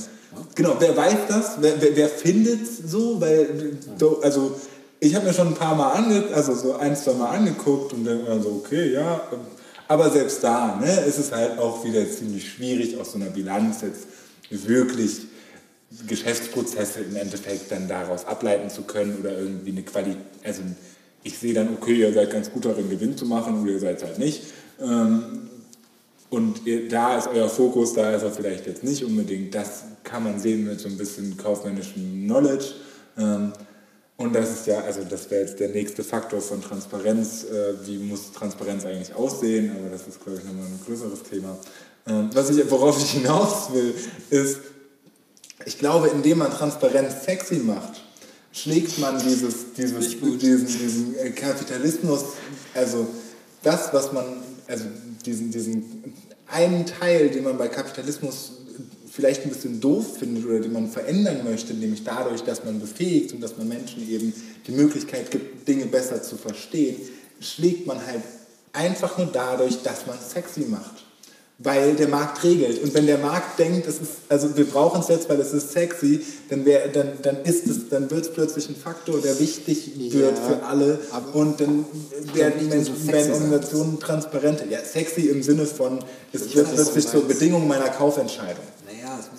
Genau, 0.55 0.77
wer 0.79 0.97
weiß 0.97 1.17
das? 1.29 1.57
Wer, 1.61 1.81
wer, 1.81 1.95
wer 1.95 2.09
findet 2.09 2.67
so? 2.67 3.21
Weil, 3.21 3.77
also 4.23 4.57
ich 5.05 5.15
habe 5.15 5.27
mir 5.27 5.35
schon 5.35 5.49
ein 5.49 5.55
paar 5.55 5.75
Mal 5.75 5.93
ange 5.93 6.25
also 6.35 6.55
so 6.55 6.77
ein, 6.77 6.97
zwei 6.97 7.13
Mal 7.15 7.29
angeguckt 7.29 7.93
und 7.93 8.05
denke 8.05 8.29
mir 8.29 8.43
so, 8.43 8.63
okay, 8.65 8.93
ja. 8.93 9.21
Aber 9.87 10.11
selbst 10.11 10.43
da 10.43 10.77
ne, 10.81 11.01
ist 11.07 11.19
es 11.19 11.31
halt 11.31 11.59
auch 11.59 11.85
wieder 11.85 12.11
ziemlich 12.11 12.51
schwierig, 12.51 12.99
aus 12.99 13.13
so 13.13 13.19
einer 13.19 13.31
Bilanz 13.31 13.83
jetzt 13.83 14.07
wirklich 14.51 15.21
Geschäftsprozesse 16.07 17.01
im 17.01 17.17
Endeffekt 17.17 17.71
dann 17.71 17.87
daraus 17.87 18.25
ableiten 18.25 18.71
zu 18.71 18.83
können 18.83 19.19
oder 19.21 19.39
irgendwie 19.39 19.73
eine 19.73 19.83
Qualität. 19.83 20.23
Also 20.43 20.63
ich 21.23 21.39
sehe 21.39 21.55
dann, 21.55 21.69
okay, 21.75 21.95
ihr 21.95 22.13
seid 22.13 22.31
ganz 22.31 22.51
gut 22.51 22.65
darin, 22.65 22.89
Gewinn 22.89 23.17
zu 23.17 23.27
machen 23.27 23.63
oder 23.63 23.73
ihr 23.73 23.81
seid 23.81 24.03
halt 24.03 24.19
nicht. 24.19 24.43
Ähm, 24.81 25.51
und 26.31 26.63
da 26.91 27.19
ist 27.19 27.29
euer 27.29 27.49
Fokus, 27.49 27.93
da 27.93 28.13
ist 28.13 28.23
er 28.23 28.33
vielleicht 28.33 28.67
jetzt 28.67 28.83
nicht 28.83 29.05
unbedingt. 29.05 29.55
Das 29.55 29.85
kann 30.03 30.25
man 30.25 30.41
sehen 30.41 30.65
mit 30.65 30.81
so 30.81 30.89
ein 30.89 30.97
bisschen 30.97 31.37
kaufmännischem 31.37 32.25
Knowledge. 32.25 32.75
Und 34.17 34.33
das 34.35 34.51
ist 34.51 34.67
ja, 34.67 34.81
also 34.81 35.03
das 35.03 35.31
wäre 35.31 35.43
jetzt 35.43 35.59
der 35.59 35.71
nächste 35.71 36.05
Faktor 36.05 36.41
von 36.41 36.63
Transparenz. 36.63 37.45
Äh, 37.45 37.87
wie 37.87 37.99
muss 37.99 38.33
Transparenz 38.33 38.85
eigentlich 38.85 39.15
aussehen? 39.15 39.73
Aber 39.77 39.91
das 39.91 40.07
ist, 40.07 40.23
glaube 40.23 40.39
ich, 40.39 40.45
nochmal 40.45 40.67
ein 40.67 40.81
größeres 40.87 41.25
Thema. 41.25 41.59
Ähm, 42.07 42.31
was 42.33 42.51
ich, 42.51 42.71
worauf 42.71 42.97
ich 43.03 43.11
hinaus 43.11 43.73
will, 43.73 43.95
ist, 44.31 44.59
ich 45.65 45.79
glaube, 45.79 46.09
indem 46.09 46.39
man 46.39 46.53
Transparenz 46.53 47.25
sexy 47.25 47.57
macht, 47.57 48.03
schlägt 48.53 48.99
man 48.99 49.19
dieses, 49.19 49.73
dieses, 49.77 50.11
diesen, 50.21 50.67
diesen 50.67 51.19
äh, 51.19 51.31
Kapitalismus, 51.31 52.25
also 52.75 53.09
das, 53.63 53.93
was 53.93 54.13
man, 54.13 54.25
also 54.69 54.85
diesen, 55.27 55.51
diesen 55.51 56.15
einen 56.47 56.87
Teil, 56.87 57.31
den 57.31 57.45
man 57.45 57.59
bei 57.59 57.69
Kapitalismus 57.69 58.53
vielleicht 59.15 59.45
ein 59.45 59.51
bisschen 59.51 59.81
doof 59.81 60.19
findet 60.19 60.45
oder 60.45 60.59
die 60.59 60.69
man 60.69 60.91
verändern 60.91 61.45
möchte, 61.45 61.73
nämlich 61.73 62.03
dadurch, 62.03 62.43
dass 62.43 62.65
man 62.65 62.81
befähigt 62.81 63.33
und 63.33 63.41
dass 63.41 63.57
man 63.57 63.69
Menschen 63.69 64.09
eben 64.11 64.33
die 64.67 64.73
Möglichkeit 64.73 65.31
gibt, 65.31 65.69
Dinge 65.69 65.87
besser 65.87 66.21
zu 66.21 66.37
verstehen, 66.37 66.97
schlägt 67.39 67.87
man 67.87 68.05
halt 68.05 68.23
einfach 68.73 69.17
nur 69.17 69.29
dadurch, 69.33 69.83
dass 69.83 70.07
man 70.07 70.19
sexy 70.19 70.63
macht. 70.63 71.05
weil 71.59 71.95
der 71.95 72.09
Markt 72.09 72.43
regelt. 72.43 72.83
Und 72.83 72.93
wenn 72.95 73.07
der 73.07 73.19
Markt 73.19 73.61
denkt, 73.61 73.87
es 73.87 74.01
ist, 74.01 74.11
also 74.29 74.57
wir 74.57 74.65
brauchen 74.65 75.01
es 75.01 75.09
jetzt, 75.09 75.29
weil 75.29 75.41
es 75.41 75.53
ist 75.53 75.71
sexy, 75.71 76.21
dann, 76.51 76.65
wär, 76.65 76.89
dann, 76.89 77.13
dann 77.23 77.43
ist 77.45 77.69
es, 77.69 77.89
dann 77.89 78.11
wird 78.11 78.25
es 78.25 78.33
plötzlich 78.33 78.69
ein 78.69 78.75
Faktor, 78.75 79.21
der 79.21 79.39
wichtig 79.39 79.93
wird 79.97 80.37
Ja, 80.37 80.45
für 80.45 80.63
alle. 80.65 80.99
Und 81.33 81.61
dann 81.61 81.85
werden 82.35 82.59
nicht 82.59 82.71
Menschen, 82.71 82.97
so 82.97 83.13
werden. 83.13 83.33
Organisationen 83.33 84.01
transparenter. 84.01 84.65
Ja, 84.69 84.81
sexy 84.85 85.29
im 85.29 85.45
Sinne 85.45 85.67
von, 85.67 86.01
es 86.33 86.55
wird 86.57 86.75
plötzlich 86.75 87.07
zur. 87.07 87.25
Bedingung 87.29 87.69
meiner 87.69 87.89
Kaufentscheidung. 87.89 88.65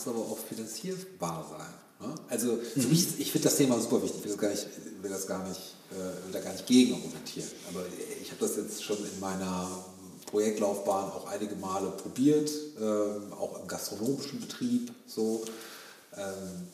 Aber 0.05 0.19
auch 0.19 0.37
finanzierbar 0.37 1.45
sein. 1.49 2.07
Ne? 2.07 2.15
Also 2.29 2.57
für 2.57 2.87
mich, 2.87 3.19
ich 3.19 3.31
finde 3.31 3.47
das 3.47 3.57
Thema 3.57 3.79
super 3.79 4.01
wichtig. 4.03 4.19
Ich 4.19 4.23
will 4.25 4.31
das 4.31 4.39
gar 4.39 4.49
nicht, 4.49 4.67
will 5.01 5.09
das 5.09 5.27
gar 5.27 5.47
nicht, 5.47 5.75
äh, 5.91 6.25
will 6.25 6.33
da 6.33 6.39
gar 6.39 6.53
nicht 6.53 6.65
gegen 6.65 6.93
argumentieren. 6.95 7.49
Aber 7.69 7.83
ich 8.21 8.31
habe 8.31 8.39
das 8.39 8.57
jetzt 8.57 8.83
schon 8.83 8.97
in 8.97 9.19
meiner 9.19 9.69
Projektlaufbahn 10.27 11.11
auch 11.11 11.27
einige 11.27 11.55
Male 11.55 11.91
probiert, 11.91 12.51
ähm, 12.79 13.31
auch 13.33 13.61
im 13.61 13.67
gastronomischen 13.67 14.41
Betrieb 14.41 14.91
so. 15.07 15.43
Ähm, 16.17 16.67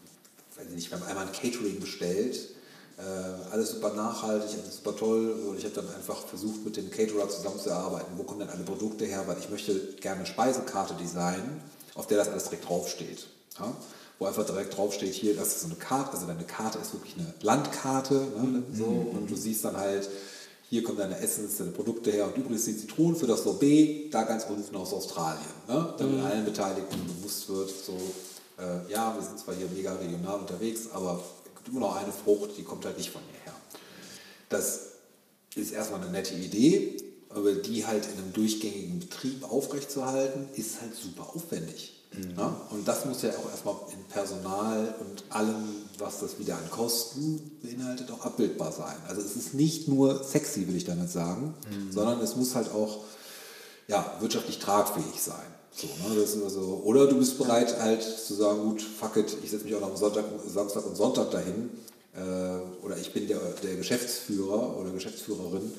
ich 0.76 0.92
haben 0.92 1.04
einmal 1.04 1.26
ein 1.26 1.32
Catering 1.32 1.80
bestellt. 1.80 2.50
Äh, 2.98 3.52
alles 3.52 3.72
super 3.72 3.94
nachhaltig, 3.94 4.60
alles 4.62 4.78
super 4.78 4.96
toll. 4.96 5.32
Und 5.50 5.58
ich 5.58 5.66
habe 5.66 5.76
dann 5.76 5.90
einfach 5.94 6.26
versucht, 6.28 6.64
mit 6.64 6.78
dem 6.78 6.92
Caterer 6.92 7.28
zusammenzuarbeiten, 7.30 8.18
wo 8.18 8.24
kommen 8.24 8.42
denn 8.42 8.50
alle 8.50 8.64
Produkte 8.64 9.06
her, 9.06 9.24
weil 9.26 9.38
ich 9.40 9.50
möchte 9.50 9.74
gerne 10.00 10.26
Speisekarte 10.26 10.94
designen, 10.96 11.62
auf 11.96 12.08
der 12.08 12.18
das 12.18 12.30
alles 12.30 12.46
direkt 12.46 12.68
draufsteht. 12.68 13.28
Ja? 13.60 13.74
Wo 14.20 14.26
einfach 14.26 14.46
direkt 14.46 14.78
draufsteht, 14.78 15.14
hier, 15.14 15.36
das 15.36 15.48
ist 15.48 15.62
so 15.62 15.68
eine 15.68 15.76
Karte, 15.76 16.14
also 16.14 16.28
deine 16.28 16.44
Karte 16.44 16.78
ist 16.80 16.94
wirklich 16.94 17.16
eine 17.18 17.34
Landkarte. 17.42 18.14
Ne? 18.14 18.64
So, 18.74 18.86
und 18.86 19.30
du 19.30 19.36
siehst 19.36 19.66
dann 19.66 19.78
halt, 19.78 20.10
hier 20.70 20.84
kommen 20.84 21.00
deine 21.00 21.20
Essens, 21.20 21.58
deine 21.58 21.72
Produkte 21.72 22.12
her 22.12 22.28
und 22.28 22.38
übrigens 22.38 22.66
die 22.66 22.78
Zitronen 22.78 23.16
für 23.16 23.28
das 23.28 23.44
Sorbet, 23.44 24.14
da 24.14 24.24
ganz 24.24 24.46
unten 24.46 24.76
aus 24.76 24.94
Australien. 24.94 25.42
Ne? 25.68 25.94
Damit 25.98 26.24
allen 26.24 26.46
Beteiligten 26.46 27.00
bewusst 27.08 27.50
wird, 27.50 27.70
so, 27.70 27.98
äh, 28.58 28.90
ja, 28.90 29.14
wir 29.16 29.22
sind 29.22 29.40
zwar 29.40 29.56
hier 29.56 29.68
mega 29.68 29.94
regional 29.96 30.40
unterwegs, 30.40 30.88
aber 30.94 31.22
es 31.44 31.56
gibt 31.56 31.70
immer 31.70 31.82
noch 31.82 31.96
eine 31.96 32.12
Frucht, 32.12 32.52
die 32.58 32.64
kommt 32.64 32.86
halt 32.86 32.98
nicht 32.98 33.10
von 33.10 33.22
hierher. 33.32 33.60
Das 34.50 34.92
ist 35.56 35.72
erstmal 35.72 36.02
eine 36.02 36.12
nette 36.12 36.36
Idee, 36.36 36.96
aber 37.36 37.54
die 37.54 37.86
halt 37.86 38.06
in 38.06 38.20
einem 38.20 38.34
durchgängigen 38.34 39.00
Betrieb 39.00 39.50
aufrechtzuerhalten, 39.52 40.50
ist 40.56 40.82
halt 40.82 40.96
super 40.96 41.32
aufwendig. 41.36 41.94
Ne? 42.14 42.54
Und 42.72 42.86
das 42.86 43.06
muss 43.06 43.22
ja 43.22 43.30
auch 43.30 43.50
erstmal 43.50 43.76
in 43.94 44.04
Personal 44.06 44.96
und 45.00 45.24
allem, 45.30 45.64
was 45.98 46.20
das 46.20 46.40
wieder 46.40 46.58
an 46.58 46.70
Kosten 46.70 47.58
beinhaltet, 47.64 48.12
auch 48.12 48.26
abbildbar 48.26 48.74
sein. 48.74 48.96
Also 49.08 49.22
es 49.22 49.38
ist 49.38 49.54
nicht 49.54 49.88
nur 49.88 50.22
sexy, 50.22 50.68
will 50.68 50.76
ich 50.76 50.84
damit 50.84 51.10
sagen, 51.10 51.54
sondern 51.90 52.20
es 52.20 52.36
muss 52.36 52.56
halt 52.56 52.70
auch 52.74 53.06
ja, 53.88 54.18
wirtschaftlich 54.20 54.60
tragfähig 54.60 55.22
sein. 55.22 55.36
So, 55.74 55.88
ne? 55.88 56.20
das 56.20 56.34
ist 56.34 56.44
also, 56.44 56.82
oder 56.84 57.08
du 57.08 57.18
bist 57.18 57.38
bereit 57.38 57.80
halt 57.80 58.04
zu 58.04 58.34
sagen, 58.34 58.62
gut, 58.62 58.82
fuck 58.82 59.16
it, 59.16 59.38
ich 59.42 59.52
setze 59.52 59.64
mich 59.64 59.76
auch 59.76 59.80
noch 59.80 59.92
am 59.92 59.98
Sonntag, 59.98 60.26
Samstag 60.46 60.86
und 60.86 60.98
Sonntag 60.98 61.32
dahin 61.32 61.70
äh, 62.14 62.86
oder 62.86 62.98
ich 62.98 63.14
bin 63.14 63.28
der, 63.30 63.40
der 63.64 63.76
Geschäftsführer 63.76 64.78
oder 64.78 64.90
Geschäftsführerin. 64.90 65.72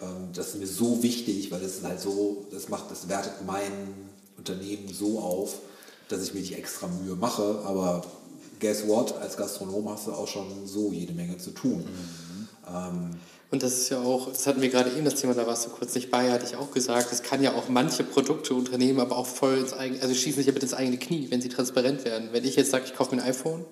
Ähm, 0.00 0.30
das 0.34 0.48
ist 0.48 0.58
mir 0.58 0.66
so 0.66 1.02
wichtig, 1.02 1.50
weil 1.50 1.60
das 1.60 1.76
ist 1.76 1.84
halt 1.84 2.00
so, 2.00 2.46
das 2.50 2.68
macht, 2.68 2.90
das 2.90 3.08
wertet 3.08 3.44
mein 3.46 3.72
Unternehmen 4.36 4.92
so 4.92 5.18
auf, 5.18 5.56
dass 6.08 6.22
ich 6.22 6.34
mir 6.34 6.42
die 6.42 6.54
extra 6.54 6.86
Mühe 6.86 7.16
mache. 7.16 7.62
Aber 7.64 8.04
guess 8.60 8.86
what, 8.86 9.14
als 9.20 9.36
Gastronom 9.36 9.88
hast 9.88 10.06
du 10.06 10.12
auch 10.12 10.28
schon 10.28 10.66
so 10.66 10.92
jede 10.92 11.12
Menge 11.12 11.38
zu 11.38 11.50
tun. 11.50 11.84
Ähm, 12.66 13.10
Und 13.50 13.62
das 13.62 13.74
ist 13.74 13.88
ja 13.88 14.00
auch, 14.00 14.28
das 14.28 14.46
hatten 14.46 14.60
wir 14.60 14.68
gerade 14.68 14.90
eben 14.90 15.04
das 15.04 15.14
Thema, 15.14 15.34
da 15.34 15.46
warst 15.46 15.66
du 15.66 15.70
kurz 15.70 15.94
nicht 15.94 16.10
bei, 16.10 16.30
hatte 16.30 16.44
ich 16.44 16.56
auch 16.56 16.70
gesagt, 16.70 17.12
es 17.12 17.22
kann 17.22 17.42
ja 17.42 17.54
auch 17.54 17.68
manche 17.68 18.04
Produkte, 18.04 18.54
Unternehmen 18.54 19.00
aber 19.00 19.16
auch 19.16 19.26
voll 19.26 19.58
ins 19.58 19.72
eigene, 19.72 20.02
also 20.02 20.14
schießen 20.14 20.36
sich 20.36 20.46
ja 20.46 20.52
mit 20.52 20.62
ins 20.62 20.74
eigene 20.74 20.98
Knie, 20.98 21.28
wenn 21.30 21.40
sie 21.40 21.48
transparent 21.48 22.04
werden. 22.04 22.28
Wenn 22.32 22.44
ich 22.44 22.56
jetzt 22.56 22.70
sage, 22.70 22.84
ich 22.86 22.94
kaufe 22.94 23.14
mir 23.14 23.22
ein 23.22 23.28
iPhone 23.28 23.64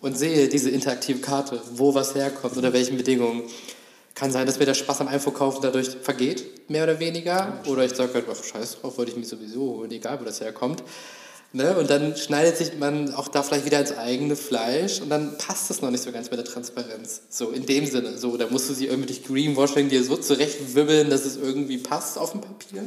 und 0.00 0.16
sehe 0.16 0.48
diese 0.48 0.70
interaktive 0.70 1.18
Karte, 1.18 1.60
wo 1.74 1.94
was 1.94 2.14
herkommt, 2.14 2.56
unter 2.56 2.72
welchen 2.72 2.96
Bedingungen, 2.96 3.42
kann 4.20 4.30
sein, 4.30 4.46
dass 4.46 4.58
mir 4.58 4.66
der 4.66 4.74
Spaß 4.74 5.00
am 5.00 5.08
iPhone 5.08 5.32
kaufen 5.32 5.60
dadurch 5.62 5.88
vergeht, 6.02 6.68
mehr 6.70 6.84
oder 6.84 7.00
weniger. 7.00 7.58
Oder 7.66 7.84
ich 7.86 7.94
sage 7.94 8.12
halt, 8.12 8.26
ach, 8.30 8.44
scheiß 8.44 8.80
drauf, 8.82 8.98
wollte 8.98 9.12
ich 9.12 9.16
mich 9.16 9.26
sowieso 9.28 9.60
holen, 9.60 9.90
egal 9.90 10.20
wo 10.20 10.24
das 10.24 10.40
herkommt. 10.42 10.82
Ne? 11.52 11.74
Und 11.78 11.88
dann 11.90 12.16
schneidet 12.16 12.58
sich 12.58 12.78
man 12.78 13.12
auch 13.14 13.26
da 13.28 13.42
vielleicht 13.42 13.64
wieder 13.64 13.80
ins 13.80 13.92
eigene 13.96 14.36
Fleisch 14.36 15.00
und 15.00 15.08
dann 15.08 15.36
passt 15.38 15.70
es 15.70 15.80
noch 15.82 15.90
nicht 15.90 16.04
so 16.04 16.12
ganz 16.12 16.30
mit 16.30 16.38
der 16.38 16.44
Transparenz. 16.44 17.22
So 17.30 17.48
in 17.50 17.64
dem 17.66 17.86
Sinne. 17.86 18.18
So, 18.18 18.36
da 18.36 18.46
musst 18.48 18.68
du 18.68 18.74
sie 18.74 18.86
irgendwie 18.86 19.06
durch 19.08 19.24
Greenwashing 19.24 19.88
dir 19.88 20.04
so 20.04 20.16
zurechtwibbeln, 20.16 21.08
dass 21.10 21.24
es 21.24 21.36
irgendwie 21.36 21.78
passt 21.78 22.18
auf 22.18 22.32
dem 22.32 22.42
Papier. 22.42 22.84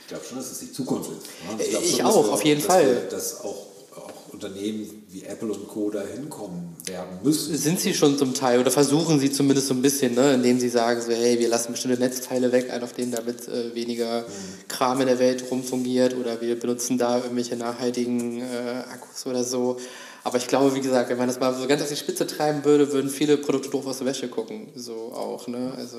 Ich 0.00 0.08
glaube 0.08 0.24
schon, 0.28 0.36
dass 0.36 0.50
es 0.50 0.58
die 0.58 0.72
Zukunft 0.72 1.10
ist. 1.12 1.58
ne? 1.58 1.64
glaub 1.70 1.82
Ich 1.84 1.96
schon, 1.96 2.06
auch, 2.06 2.24
wir- 2.26 2.32
auf 2.34 2.44
jeden 2.44 2.60
dass 2.60 2.66
Fall. 2.66 2.84
Wir, 2.86 3.00
dass 3.08 3.40
auch, 3.40 3.66
auch 3.96 4.32
Unternehmen 4.32 5.01
wie 5.12 5.24
Apple 5.24 5.52
und 5.52 5.68
Co. 5.68 5.90
da 5.90 6.00
hinkommen 6.00 6.74
werden 6.86 7.18
müssen. 7.22 7.54
Sind 7.56 7.78
sie 7.78 7.92
schon 7.92 8.16
zum 8.16 8.32
Teil 8.32 8.60
oder 8.60 8.70
versuchen 8.70 9.20
sie 9.20 9.30
zumindest 9.30 9.68
so 9.68 9.74
ein 9.74 9.82
bisschen, 9.82 10.14
ne, 10.14 10.32
indem 10.32 10.58
sie 10.58 10.70
sagen, 10.70 11.02
so, 11.02 11.12
hey, 11.12 11.38
wir 11.38 11.48
lassen 11.48 11.72
bestimmte 11.72 12.00
Netzteile 12.00 12.50
weg, 12.50 12.70
ein 12.72 12.82
auf 12.82 12.94
denen 12.94 13.12
damit 13.12 13.46
äh, 13.46 13.74
weniger 13.74 14.24
Kram 14.68 15.02
in 15.02 15.06
der 15.06 15.18
Welt 15.18 15.44
rumfungiert 15.50 16.16
oder 16.16 16.40
wir 16.40 16.58
benutzen 16.58 16.96
da 16.96 17.18
irgendwelche 17.18 17.56
nachhaltigen 17.56 18.40
äh, 18.40 18.84
Akkus 18.90 19.26
oder 19.26 19.44
so. 19.44 19.76
Aber 20.24 20.38
ich 20.38 20.46
glaube, 20.46 20.74
wie 20.74 20.80
gesagt, 20.80 21.10
wenn 21.10 21.18
man 21.18 21.28
das 21.28 21.38
mal 21.38 21.54
so 21.54 21.66
ganz 21.66 21.82
auf 21.82 21.88
die 21.88 21.96
Spitze 21.96 22.26
treiben 22.26 22.64
würde, 22.64 22.90
würden 22.92 23.10
viele 23.10 23.36
Produkte 23.36 23.68
doof 23.68 23.86
aus 23.86 23.98
der 23.98 24.06
Wäsche 24.06 24.28
gucken. 24.28 24.68
So 24.76 24.94
auch, 25.12 25.46
ne? 25.46 25.74
Also, 25.76 25.98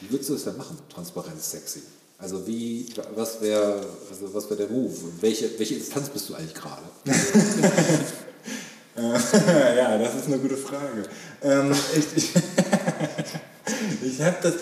Wie 0.00 0.10
würdest 0.10 0.30
du 0.30 0.34
das 0.34 0.44
denn 0.44 0.56
machen, 0.56 0.78
Transparenz 0.88 1.50
sexy? 1.50 1.82
Also 2.16 2.46
wie, 2.46 2.86
was 3.16 3.42
wäre 3.42 3.84
also 4.08 4.32
was 4.32 4.48
wär 4.48 4.56
der 4.56 4.68
Move? 4.68 4.94
Welche, 5.20 5.50
welche 5.58 5.74
Instanz 5.74 6.08
bist 6.08 6.28
du 6.28 6.34
eigentlich 6.34 6.54
gerade? 6.54 6.82
Äh, 8.96 9.02
ja, 9.76 9.98
das 9.98 10.14
ist 10.14 10.26
eine 10.26 10.38
gute 10.38 10.56
Frage. 10.56 11.02
Ähm, 11.42 11.72
ich 11.96 12.06
ich, 12.16 12.30
ich 14.04 14.22
habe 14.22 14.36
das. 14.42 14.54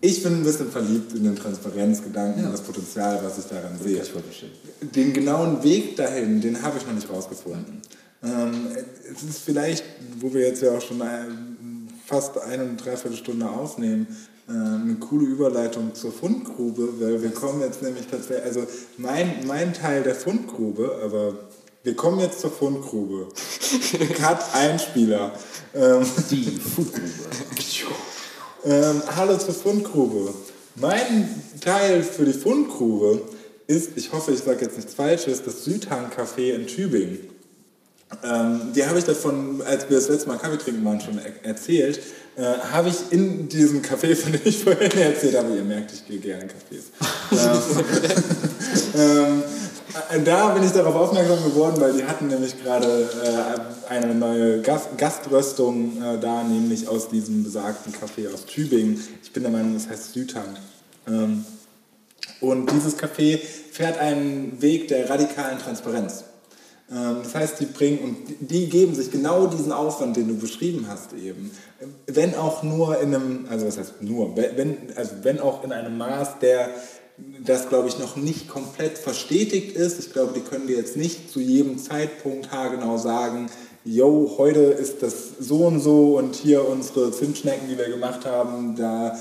Ich 0.00 0.22
bin 0.22 0.34
ein 0.34 0.44
bisschen 0.44 0.70
verliebt 0.70 1.14
in 1.14 1.24
den 1.24 1.34
Transparenzgedanken 1.34 2.42
Ja. 2.42 2.46
und 2.48 2.52
das 2.52 2.60
Potenzial, 2.60 3.20
was 3.24 3.38
ich 3.38 3.46
daran 3.46 3.78
sehe. 3.82 4.02
ich. 4.02 4.90
Den 4.94 5.14
genauen 5.14 5.62
Weg 5.64 5.96
dahin, 5.96 6.42
den 6.42 6.60
habe 6.62 6.76
ich 6.76 6.86
noch 6.86 6.92
nicht 6.92 7.08
rausgefunden. 7.08 7.80
Ähm, 8.22 8.68
es 9.10 9.22
ist 9.22 9.38
vielleicht, 9.38 9.82
wo 10.20 10.32
wir 10.34 10.46
jetzt 10.46 10.60
ja 10.62 10.72
auch 10.72 10.82
schon 10.82 11.00
ein, 11.00 11.88
fast 12.06 12.38
eine 12.38 12.64
und 12.64 12.76
dreiviertel 12.76 13.16
Stunde 13.16 13.48
aufnehmen, 13.48 14.06
äh, 14.46 14.52
eine 14.52 14.96
coole 15.00 15.24
Überleitung 15.24 15.94
zur 15.94 16.12
Fundgrube, 16.12 17.00
weil 17.00 17.22
wir 17.22 17.30
kommen 17.30 17.62
jetzt 17.62 17.80
nämlich 17.80 18.06
tatsächlich, 18.06 18.44
also 18.44 18.66
mein, 18.98 19.46
mein 19.46 19.72
Teil 19.72 20.02
der 20.02 20.14
Fundgrube, 20.14 21.00
aber 21.02 21.34
wir 21.84 21.94
kommen 21.94 22.18
jetzt 22.18 22.40
zur 22.40 22.50
Fundgrube. 22.50 23.28
Cut 24.16 24.54
Einspieler. 24.54 25.32
Ähm, 25.74 26.04
Die 26.30 26.58
Foodgrube. 26.58 27.06
ähm, 28.64 29.02
hallo 29.14 29.36
zur 29.36 29.54
Fundgrube. 29.54 30.32
Mein 30.76 31.28
Teil 31.60 32.02
für 32.02 32.24
die 32.24 32.32
Fundgrube 32.32 33.20
ist, 33.66 33.90
ich 33.96 34.12
hoffe, 34.12 34.32
ich 34.32 34.40
sage 34.40 34.64
jetzt 34.64 34.76
nichts 34.76 34.94
Falsches, 34.94 35.42
das 35.44 35.64
Südhang 35.64 36.10
Café 36.10 36.54
in 36.54 36.66
Tübingen. 36.66 37.18
Ähm, 38.22 38.72
die 38.74 38.86
habe 38.86 38.98
ich 38.98 39.04
davon, 39.04 39.60
als 39.62 39.88
wir 39.88 39.96
das 39.96 40.08
letzte 40.08 40.28
Mal 40.28 40.38
Kaffee 40.38 40.58
trinken 40.58 40.84
waren, 40.84 41.00
schon 41.00 41.18
er 41.18 41.44
erzählt. 41.44 42.00
Äh, 42.36 42.42
habe 42.72 42.88
ich 42.88 42.96
in 43.10 43.48
diesem 43.48 43.82
Café, 43.82 44.16
von 44.16 44.32
dem 44.32 44.40
ich 44.44 44.62
vorhin 44.64 44.90
erzählt 44.92 45.36
habe, 45.36 45.54
ihr 45.54 45.62
merkt, 45.62 45.92
ich 45.92 46.06
gehe 46.06 46.18
gerne 46.18 46.44
in 46.44 46.48
Cafés. 46.48 46.84
ähm, 48.96 49.42
äh, 49.42 49.63
da 50.24 50.48
bin 50.48 50.64
ich 50.64 50.72
darauf 50.72 50.94
aufmerksam 50.94 51.44
geworden, 51.44 51.80
weil 51.80 51.92
die 51.92 52.04
hatten 52.04 52.26
nämlich 52.28 52.62
gerade 52.62 53.08
äh, 53.22 53.90
eine 53.90 54.14
neue 54.14 54.60
Gast 54.62 54.96
Gaströstung 54.96 56.02
äh, 56.02 56.18
da, 56.18 56.42
nämlich 56.42 56.88
aus 56.88 57.08
diesem 57.08 57.44
besagten 57.44 57.92
Café 57.92 58.32
aus 58.32 58.46
Tübingen. 58.46 59.00
Ich 59.22 59.32
bin 59.32 59.42
der 59.42 59.52
Meinung, 59.52 59.74
das 59.74 59.88
heißt 59.88 60.12
Südhang. 60.12 60.56
Ähm, 61.06 61.44
und 62.40 62.70
dieses 62.72 62.98
Café 62.98 63.38
fährt 63.38 63.98
einen 63.98 64.60
Weg 64.60 64.88
der 64.88 65.08
radikalen 65.08 65.58
Transparenz. 65.58 66.24
Ähm, 66.90 67.18
Das 67.22 67.34
heißt, 67.34 67.60
die 67.60 67.66
bringen 67.66 67.98
und 68.00 68.16
die 68.50 68.68
geben 68.68 68.94
sich 68.94 69.10
genau 69.10 69.46
diesen 69.46 69.72
Aufwand, 69.72 70.16
den 70.16 70.28
du 70.28 70.36
beschrieben 70.36 70.86
hast 70.88 71.12
eben, 71.12 71.50
wenn 72.06 72.34
auch 72.34 72.62
nur 72.62 73.00
in 73.00 73.14
einem, 73.14 73.46
also 73.48 73.66
was 73.66 73.78
heißt 73.78 74.02
nur, 74.02 74.36
wenn, 74.36 74.76
also 74.96 75.12
wenn 75.22 75.40
auch 75.40 75.64
in 75.64 75.72
einem 75.72 75.96
Maß, 75.96 76.38
der 76.40 76.70
das 77.16 77.68
glaube 77.68 77.88
ich 77.88 77.98
noch 77.98 78.16
nicht 78.16 78.48
komplett 78.48 78.98
verstetigt 78.98 79.76
ist. 79.76 79.98
Ich 80.00 80.12
glaube, 80.12 80.32
die 80.34 80.40
können 80.40 80.66
dir 80.66 80.76
jetzt 80.76 80.96
nicht 80.96 81.30
zu 81.30 81.40
jedem 81.40 81.78
Zeitpunkt 81.78 82.50
haargenau 82.50 82.98
sagen, 82.98 83.48
yo, 83.84 84.34
heute 84.38 84.60
ist 84.60 85.02
das 85.02 85.14
so 85.38 85.66
und 85.66 85.80
so 85.80 86.16
und 86.18 86.34
hier 86.34 86.66
unsere 86.68 87.12
Zimtschnecken, 87.12 87.68
die 87.68 87.78
wir 87.78 87.88
gemacht 87.88 88.26
haben, 88.26 88.74
da 88.76 89.18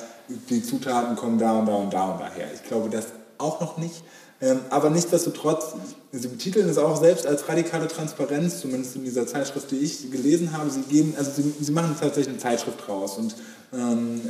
die 0.49 0.63
Zutaten 0.63 1.15
kommen 1.15 1.37
da 1.37 1.59
und 1.59 1.67
da 1.67 1.75
und 1.75 1.93
da 1.93 2.11
und 2.13 2.21
daher. 2.21 2.47
Ich 2.53 2.63
glaube 2.63 2.89
das 2.89 3.07
auch 3.37 3.59
noch 3.59 3.77
nicht. 3.77 4.03
Ähm, 4.41 4.59
aber 4.69 4.89
nichtsdestotrotz 4.89 5.73
sie 6.11 6.27
betiteln 6.27 6.67
es 6.67 6.77
auch 6.77 6.99
selbst 6.99 7.25
als 7.27 7.47
radikale 7.47 7.87
Transparenz, 7.87 8.61
zumindest 8.61 8.95
in 8.95 9.03
dieser 9.03 9.27
Zeitschrift, 9.27 9.71
die 9.71 9.77
ich 9.77 10.11
gelesen 10.11 10.57
habe. 10.57 10.69
Sie 10.69 10.81
geben, 10.81 11.13
also 11.17 11.31
sie, 11.31 11.53
sie 11.59 11.71
machen 11.71 11.95
tatsächlich 11.99 12.29
eine 12.29 12.37
Zeitschrift 12.37 12.87
raus 12.87 13.17
und 13.17 13.35
ähm, 13.73 14.21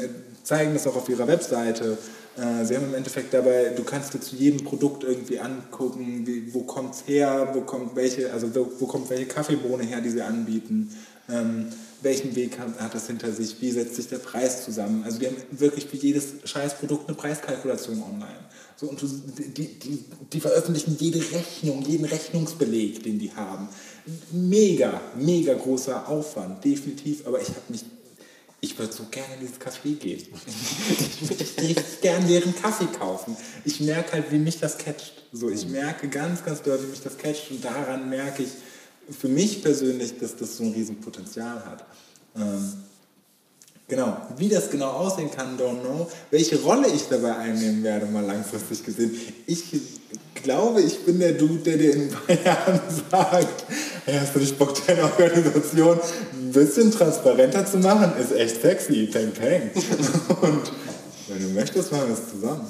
zeigen 0.43 0.73
das 0.73 0.85
auch 0.87 0.95
auf 0.95 1.09
ihrer 1.09 1.27
Webseite. 1.27 1.97
Äh, 2.37 2.65
sie 2.65 2.75
haben 2.75 2.85
im 2.85 2.95
Endeffekt 2.95 3.33
dabei, 3.33 3.73
du 3.75 3.83
kannst 3.83 4.13
dir 4.13 4.19
zu 4.19 4.35
jedem 4.35 4.63
Produkt 4.63 5.03
irgendwie 5.03 5.39
angucken, 5.39 6.25
wie, 6.25 6.53
wo 6.53 6.61
kommt 6.61 6.95
es 6.95 7.03
her, 7.07 7.49
wo 7.53 7.61
kommt 7.61 7.95
welche, 7.95 8.31
also 8.33 8.53
wo, 8.55 8.71
wo, 8.79 8.87
kommt 8.87 9.09
welche 9.09 9.25
Kaffeebohne 9.25 9.83
her, 9.83 10.01
die 10.01 10.09
sie 10.09 10.21
anbieten. 10.21 10.91
Ähm, 11.29 11.67
welchen 12.01 12.35
Weg 12.35 12.59
hat, 12.59 12.79
hat 12.79 12.93
das 12.93 13.07
hinter 13.07 13.31
sich, 13.31 13.61
wie 13.61 13.71
setzt 13.71 13.95
sich 13.95 14.07
der 14.07 14.17
Preis 14.17 14.65
zusammen. 14.65 15.03
Also 15.05 15.19
die 15.19 15.27
haben 15.27 15.37
wirklich 15.51 15.85
für 15.85 15.95
jedes 15.95 16.33
Scheißprodukt 16.43 17.07
eine 17.07 17.15
Preiskalkulation 17.15 18.03
online. 18.03 18.43
So, 18.75 18.89
und 18.89 19.01
die, 19.01 19.67
die, 19.67 20.03
die 20.33 20.39
veröffentlichen 20.39 20.97
jede 20.99 21.19
Rechnung, 21.19 21.81
jeden 21.83 22.05
Rechnungsbeleg, 22.05 23.03
den 23.03 23.19
die 23.19 23.31
haben. 23.31 23.69
Mega, 24.31 24.99
mega 25.15 25.53
großer 25.53 26.07
Aufwand, 26.09 26.65
definitiv. 26.65 27.25
Aber 27.25 27.39
ich 27.39 27.49
habe 27.49 27.61
mich, 27.69 27.85
ich 28.63 28.79
würde 28.79 28.93
so 28.93 29.03
gerne 29.11 29.33
in 29.33 29.41
dieses 29.41 29.59
Café 29.59 29.93
gehen. 29.95 30.21
ich 31.57 31.75
würde 31.75 31.83
gerne 32.01 32.25
deren 32.27 32.55
Kaffee 32.55 32.87
kaufen. 32.97 33.35
Ich 33.65 33.81
merke 33.81 34.13
halt, 34.13 34.31
wie 34.31 34.37
mich 34.37 34.57
das 34.57 34.77
catcht. 34.77 35.21
So, 35.33 35.49
ich 35.49 35.67
merke 35.67 36.07
ganz, 36.07 36.45
ganz 36.45 36.61
deutlich, 36.61 36.87
wie 36.87 36.91
mich 36.91 37.01
das 37.01 37.17
catcht. 37.17 37.51
Und 37.51 37.65
daran 37.65 38.09
merke 38.09 38.43
ich 38.43 38.49
für 39.19 39.27
mich 39.27 39.61
persönlich, 39.61 40.17
dass 40.17 40.37
das 40.37 40.55
so 40.55 40.63
ein 40.63 40.71
Riesenpotenzial 40.71 41.65
hat. 41.65 41.85
Ähm, 42.37 42.73
Genau, 43.89 44.15
wie 44.37 44.47
das 44.47 44.71
genau 44.71 44.91
aussehen 44.91 45.29
kann, 45.29 45.57
don't 45.59 45.81
know. 45.81 46.09
Welche 46.31 46.59
Rolle 46.61 46.87
ich 46.87 47.09
dabei 47.09 47.35
einnehmen 47.35 47.83
werde, 47.83 48.05
mal 48.05 48.25
langfristig 48.25 48.83
gesehen. 48.83 49.11
Ich 49.45 49.65
glaube, 50.43 50.81
ich 50.81 51.03
bin 51.05 51.19
der 51.19 51.33
Dude, 51.33 51.59
der 51.59 51.77
dir 51.77 51.93
in 51.93 52.09
Jahren 52.45 52.79
sagt, 53.11 53.65
hey, 54.05 54.19
hast 54.19 54.35
du 54.35 54.39
nicht 54.39 54.57
Bock, 54.59 54.73
deine 54.85 55.03
Organisation 55.03 55.99
ein 56.33 56.51
bisschen 56.51 56.91
transparenter 56.91 57.65
zu 57.65 57.77
machen? 57.77 58.13
Ist 58.21 58.33
echt 58.33 58.61
sexy, 58.61 59.09
peng 59.11 59.31
peng. 59.31 59.71
Und 60.41 60.71
wenn 61.29 61.41
du 61.41 61.49
möchtest, 61.53 61.91
machen 61.91 62.07
wir 62.07 62.13
es 62.13 62.29
zusammen. 62.29 62.67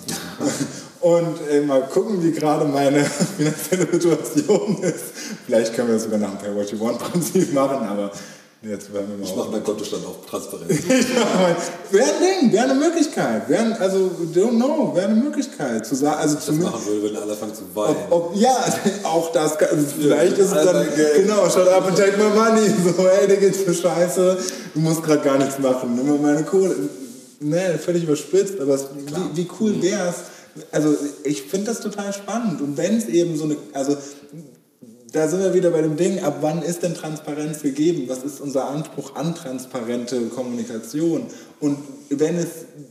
Und 1.02 1.38
äh, 1.52 1.60
mal 1.61 1.82
gucken, 1.88 2.24
wie 2.24 2.32
gerade 2.32 2.64
meine 2.64 3.03
finanzielle 3.03 3.91
Situation 3.91 4.82
ist. 4.82 5.03
Vielleicht 5.45 5.74
können 5.74 5.90
wir 5.90 5.95
es 5.95 6.03
sogar 6.03 6.20
nach 6.20 6.30
dem 6.30 6.38
Pay 6.38 6.56
What 6.56 6.72
You 6.72 6.80
Want 6.80 6.99
Prinzip 6.99 7.52
machen, 7.52 7.86
aber 7.86 8.11
Jetzt 8.65 8.94
werden 8.94 9.10
wir 9.10 9.18
mal 9.18 9.30
ich 9.30 9.35
mache 9.35 9.52
meinen 9.52 9.64
Kontostand 9.64 10.06
auch 10.06 10.26
transparent. 10.26 10.69
wäre 11.91 12.06
ein 12.06 12.41
Ding, 12.41 12.53
wäre 12.53 12.64
eine 12.64 12.76
Möglichkeit. 12.76 13.49
Wär, 13.49 13.81
also, 13.81 14.10
don't 14.34 14.56
know, 14.56 14.95
wäre 14.95 15.07
eine 15.07 15.22
Möglichkeit. 15.22 15.85
Zu 15.85 15.95
sagen, 15.95 16.22
also 16.22 16.38
ich 16.38 16.45
das 16.45 16.56
machen 16.56 16.85
würde, 16.85 17.10
wenn 17.10 17.22
alle 17.22 17.35
fangen 17.35 17.53
zu 17.53 17.64
weinen. 17.73 17.98
Ob, 18.10 18.30
ob, 18.31 18.35
ja, 18.38 18.56
auch 19.03 19.34
das. 19.34 19.57
Vielleicht 19.99 20.38
ist 20.38 20.56
es 20.56 20.65
dann, 20.65 20.88
genau, 21.18 21.49
shut 21.49 21.68
up 21.68 21.88
and 21.88 21.98
take 21.98 22.18
my 22.18 22.30
money. 22.34 22.61
So, 22.84 23.03
hey, 23.10 23.27
dir 23.27 23.35
geht's 23.35 23.60
für 23.60 23.73
Scheiße. 23.73 24.38
Du 24.73 24.80
musst 24.80 25.03
gerade 25.03 25.22
gar 25.22 25.38
nichts 25.38 25.60
machen. 25.60 25.95
Nimm 25.95 26.07
mal 26.07 26.18
meine 26.18 26.44
Kohle. 26.44 26.73
Ne, 27.41 27.77
völlig 27.84 28.03
überspitzt, 28.03 28.61
aber 28.61 28.76
es, 28.76 28.85
wie, 28.95 29.41
wie 29.44 29.48
cool 29.60 29.81
wäre 29.81 30.07
es, 30.07 30.15
also 30.72 30.95
ich 31.26 31.41
finde 31.41 31.65
das 31.65 31.81
total 31.81 32.14
spannend. 32.14 32.61
Und 32.61 32.77
wenn 32.77 32.98
es 32.98 33.07
eben 33.07 33.35
so 33.35 33.44
eine, 33.44 33.57
also 33.73 33.98
da 35.14 35.27
sind 35.27 35.41
wir 35.41 35.53
wieder 35.53 35.69
bei 35.69 35.81
dem 35.84 35.95
Ding, 35.95 36.23
ab 36.23 36.40
wann 36.41 36.64
ist 36.64 36.81
denn 36.81 36.95
Transparenz 36.95 37.61
gegeben? 37.61 38.06
Was 38.07 38.23
ist 38.23 38.41
unser 38.41 38.68
Anspruch 38.68 39.15
an 39.15 39.35
transparente 39.35 40.19
Kommunikation? 40.30 41.27
Und 41.60 41.77
wenn 42.10 42.35
es, 42.35 42.48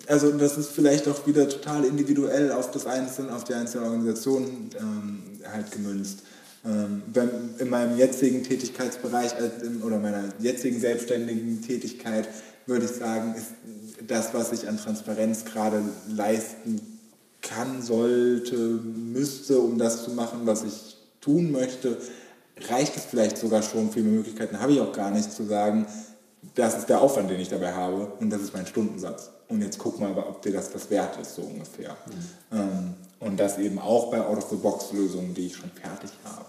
also 0.06 0.30
das 0.30 0.56
ist 0.56 0.70
vielleicht 0.70 1.08
auch 1.08 1.26
wieder 1.26 1.48
total 1.48 1.84
individuell 1.84 2.52
auf 2.52 2.70
das 2.70 2.86
Einzelne, 2.86 3.34
auf 3.34 3.42
die 3.42 3.54
einzelne 3.54 3.86
Organisation 3.86 4.70
ähm, 4.78 5.22
halt 5.52 5.72
gemünzt. 5.72 6.20
Ähm, 6.64 7.02
in 7.58 7.68
meinem 7.68 7.98
jetzigen 7.98 8.44
Tätigkeitsbereich 8.44 9.32
oder 9.84 9.98
meiner 9.98 10.22
jetzigen 10.38 10.80
selbstständigen 10.80 11.60
Tätigkeit 11.60 12.28
würde 12.66 12.84
ich 12.84 12.92
sagen, 12.92 13.34
ist 13.36 13.48
das, 14.06 14.32
was 14.32 14.52
ich 14.52 14.68
an 14.68 14.78
Transparenz 14.78 15.44
gerade 15.44 15.82
leisten 16.08 16.80
kann, 17.40 17.82
sollte, 17.82 18.56
müsste, 18.56 19.58
um 19.58 19.76
das 19.76 20.04
zu 20.04 20.12
machen, 20.12 20.42
was 20.44 20.62
ich 20.62 20.91
tun 21.22 21.50
möchte, 21.50 21.96
reicht 22.68 22.96
es 22.96 23.06
vielleicht 23.06 23.38
sogar 23.38 23.62
schon, 23.62 23.90
viele 23.90 24.08
Möglichkeiten 24.08 24.60
habe 24.60 24.72
ich 24.72 24.80
auch 24.80 24.92
gar 24.92 25.10
nicht 25.10 25.32
zu 25.32 25.44
sagen, 25.44 25.86
das 26.54 26.76
ist 26.76 26.88
der 26.88 27.00
Aufwand, 27.00 27.30
den 27.30 27.40
ich 27.40 27.48
dabei 27.48 27.72
habe 27.72 28.12
und 28.20 28.28
das 28.28 28.42
ist 28.42 28.52
mein 28.52 28.66
Stundensatz. 28.66 29.30
Und 29.48 29.62
jetzt 29.62 29.78
guck 29.78 30.00
mal, 30.00 30.12
ob 30.16 30.42
dir 30.42 30.52
das 30.52 30.70
das 30.72 30.90
wert 30.90 31.18
ist, 31.20 31.36
so 31.36 31.42
ungefähr. 31.42 31.96
Mhm. 32.50 32.58
Ähm, 32.58 32.94
und 33.20 33.38
das 33.38 33.58
eben 33.58 33.78
auch 33.78 34.10
bei 34.10 34.20
Out-of-the-Box-Lösungen, 34.20 35.32
die 35.34 35.46
ich 35.46 35.56
schon 35.56 35.70
fertig 35.70 36.10
habe. 36.24 36.46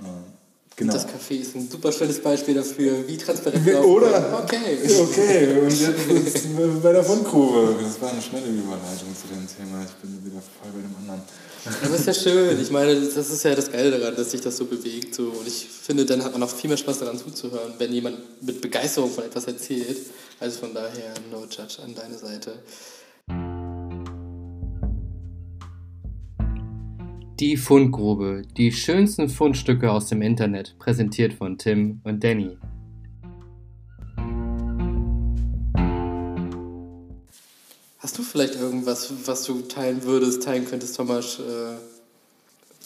Ähm, 0.00 0.24
genau. 0.78 0.92
Das 0.94 1.06
Café 1.06 1.34
ist 1.34 1.54
ein 1.54 1.68
super 1.70 1.92
schönes 1.92 2.20
Beispiel 2.20 2.54
dafür, 2.54 3.06
wie 3.06 3.18
transparent 3.18 3.66
wir 3.66 3.84
Oder? 3.84 4.42
Okay. 4.42 4.78
Okay, 5.00 5.58
und 5.60 5.80
jetzt 5.80 6.46
bei 6.82 6.92
der 6.92 7.04
Fundgrube. 7.04 7.76
Das 7.82 8.00
war 8.00 8.10
eine 8.10 8.22
schnelle 8.22 8.46
Überleitung 8.46 9.14
zu 9.14 9.26
dem 9.28 9.46
Thema. 9.46 9.84
Ich 9.84 9.94
bin 9.96 10.24
wieder 10.24 10.40
voll 10.40 10.72
bei 10.72 10.80
dem 10.80 10.96
anderen. 10.96 11.22
Aber 11.84 11.94
ist 11.94 12.06
ja 12.06 12.14
schön. 12.14 12.60
Ich 12.60 12.70
meine, 12.70 12.94
das 12.94 13.30
ist 13.30 13.42
ja 13.42 13.54
das 13.54 13.70
Geile 13.70 13.90
daran, 13.90 14.16
dass 14.16 14.30
sich 14.30 14.40
das 14.40 14.56
so 14.56 14.64
bewegt. 14.64 15.14
So. 15.14 15.24
Und 15.24 15.46
ich 15.46 15.66
finde, 15.68 16.06
dann 16.06 16.24
hat 16.24 16.32
man 16.32 16.42
auch 16.42 16.50
viel 16.50 16.68
mehr 16.68 16.78
Spaß 16.78 17.00
daran 17.00 17.18
zuzuhören, 17.18 17.74
wenn 17.78 17.92
jemand 17.92 18.42
mit 18.42 18.60
Begeisterung 18.60 19.10
von 19.10 19.24
etwas 19.24 19.44
erzählt. 19.44 19.98
Also 20.40 20.60
von 20.60 20.72
daher, 20.72 21.14
no 21.30 21.42
judge 21.42 21.82
an 21.84 21.94
deine 21.94 22.16
Seite. 22.16 22.54
Die 27.40 27.56
Fundgrube, 27.56 28.42
die 28.56 28.72
schönsten 28.72 29.28
Fundstücke 29.28 29.92
aus 29.92 30.08
dem 30.08 30.22
Internet, 30.22 30.74
präsentiert 30.80 31.34
von 31.34 31.56
Tim 31.56 32.00
und 32.02 32.24
Danny. 32.24 32.58
Hast 37.98 38.18
du 38.18 38.22
vielleicht 38.24 38.56
irgendwas, 38.56 39.12
was 39.24 39.44
du 39.44 39.60
teilen 39.60 40.02
würdest, 40.02 40.42
teilen 40.42 40.66
könntest, 40.66 40.96
Thomas, 40.96 41.38
äh, 41.38 41.76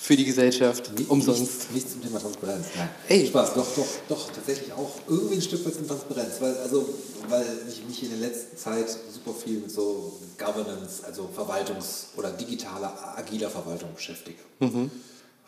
für 0.03 0.17
die 0.17 0.25
Gesellschaft, 0.25 0.99
nicht, 0.99 1.09
umsonst? 1.09 1.41
Nichts, 1.41 1.71
nichts 1.71 1.93
zum 1.93 2.03
Thema 2.03 2.19
Transparenz, 2.19 2.67
nein. 2.77 2.89
Hey. 3.07 3.25
Spaß, 3.25 3.55
doch, 3.55 3.67
doch, 3.77 3.87
doch, 4.09 4.33
tatsächlich 4.33 4.73
auch 4.73 4.91
irgendwie 5.07 5.37
ein 5.37 5.43
Stück 5.43 5.65
weit 5.65 5.75
zum 5.75 5.87
Transparenz, 5.87 6.41
weil, 6.41 6.57
also, 6.57 6.89
weil 7.29 7.47
ich 7.69 7.85
mich 7.87 8.03
in 8.03 8.11
der 8.11 8.29
letzten 8.29 8.57
Zeit 8.57 8.91
super 8.91 9.33
viel 9.33 9.61
mit 9.61 9.71
so 9.71 10.19
Governance, 10.37 11.05
also 11.07 11.31
Verwaltungs- 11.37 12.07
oder 12.17 12.31
digitaler, 12.31 13.17
agiler 13.17 13.49
Verwaltung 13.49 13.95
beschäftige. 13.95 14.41
Mhm. 14.59 14.91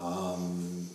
Ähm, 0.01 0.91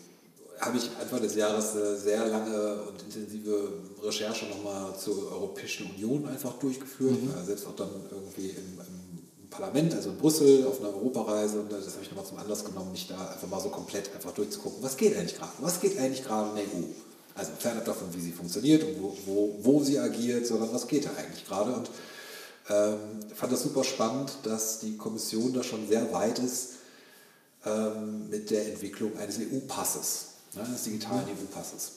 habe 0.61 0.77
ich 0.77 0.89
Anfang 1.01 1.21
des 1.21 1.35
Jahres 1.35 1.75
eine 1.75 1.97
sehr 1.97 2.25
lange 2.27 2.83
und 2.83 3.01
intensive 3.01 3.73
Recherche 4.01 4.45
nochmal 4.45 4.97
zur 4.97 5.33
Europäischen 5.33 5.89
Union 5.91 6.25
einfach 6.27 6.53
durchgeführt, 6.59 7.21
mhm. 7.21 7.45
selbst 7.45 7.67
auch 7.67 7.75
dann 7.75 7.89
irgendwie 8.09 8.51
im, 8.51 8.79
im, 8.79 8.98
Parlament, 9.49 9.93
also 9.93 10.09
in 10.11 10.17
Brüssel 10.17 10.65
auf 10.67 10.79
einer 10.79 10.89
Europareise 10.89 11.59
und 11.59 11.71
das 11.71 11.85
habe 11.93 12.03
ich 12.03 12.09
nochmal 12.09 12.25
zum 12.25 12.37
Anlass 12.37 12.63
genommen, 12.63 12.91
mich 12.91 13.07
da 13.07 13.17
einfach 13.17 13.47
mal 13.47 13.59
so 13.59 13.69
komplett 13.69 14.13
einfach 14.13 14.31
durchzugucken, 14.31 14.83
was 14.83 14.97
geht 14.97 15.17
eigentlich 15.17 15.37
gerade, 15.37 15.51
was 15.59 15.79
geht 15.79 15.97
eigentlich 15.97 16.23
gerade 16.23 16.49
in 16.51 16.55
der 16.55 16.65
EU. 16.65 16.85
Also 17.35 17.51
fernab 17.57 17.85
davon, 17.85 18.13
wie 18.13 18.19
sie 18.19 18.31
funktioniert 18.31 18.83
und 18.83 19.01
wo, 19.01 19.17
wo, 19.25 19.55
wo 19.61 19.83
sie 19.83 19.97
agiert, 19.97 20.45
sondern 20.45 20.73
was 20.73 20.87
geht 20.87 21.05
da 21.05 21.11
eigentlich 21.17 21.45
gerade 21.47 21.73
und 21.73 21.89
ähm, 22.69 22.99
fand 23.33 23.51
das 23.51 23.63
super 23.63 23.83
spannend, 23.83 24.31
dass 24.43 24.79
die 24.79 24.97
Kommission 24.97 25.53
da 25.53 25.63
schon 25.63 25.87
sehr 25.87 26.11
weit 26.13 26.39
ist 26.39 26.73
ähm, 27.65 28.29
mit 28.29 28.51
der 28.51 28.67
Entwicklung 28.67 29.17
eines 29.17 29.37
EU-Passes 29.39 30.27
ne, 30.55 30.63
des 30.63 30.83
digitalen 30.83 31.25
EU-Passes. 31.25 31.93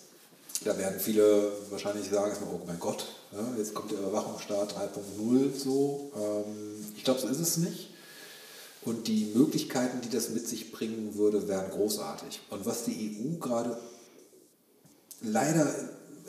Da 0.64 0.78
werden 0.78 1.00
viele 1.00 1.52
wahrscheinlich 1.70 2.08
sagen, 2.08 2.36
oh 2.52 2.60
mein 2.66 2.78
Gott, 2.78 3.04
ja, 3.32 3.40
jetzt 3.58 3.74
kommt 3.74 3.90
der 3.90 3.98
Überwachungsstaat 3.98 4.74
3.0 4.74 5.58
so. 5.58 6.12
Ähm, 6.14 6.71
ich 7.02 7.04
glaube, 7.04 7.18
so 7.18 7.26
ist 7.26 7.40
es 7.40 7.56
nicht. 7.56 7.88
Und 8.82 9.08
die 9.08 9.32
Möglichkeiten, 9.34 10.00
die 10.02 10.08
das 10.08 10.30
mit 10.30 10.46
sich 10.46 10.70
bringen 10.70 11.16
würde, 11.16 11.48
wären 11.48 11.68
großartig. 11.68 12.42
Und 12.48 12.64
was 12.64 12.84
die 12.84 13.18
EU 13.18 13.38
gerade 13.40 13.76
leider 15.20 15.66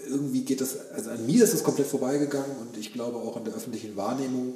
irgendwie 0.07 0.41
geht 0.41 0.61
das, 0.61 0.89
also 0.89 1.11
an 1.11 1.27
mir 1.27 1.43
ist 1.43 1.53
es 1.53 1.63
komplett 1.63 1.85
vorbeigegangen 1.85 2.57
und 2.57 2.75
ich 2.75 2.91
glaube 2.91 3.19
auch 3.19 3.37
in 3.37 3.45
der 3.45 3.53
öffentlichen 3.53 3.95
Wahrnehmung 3.95 4.55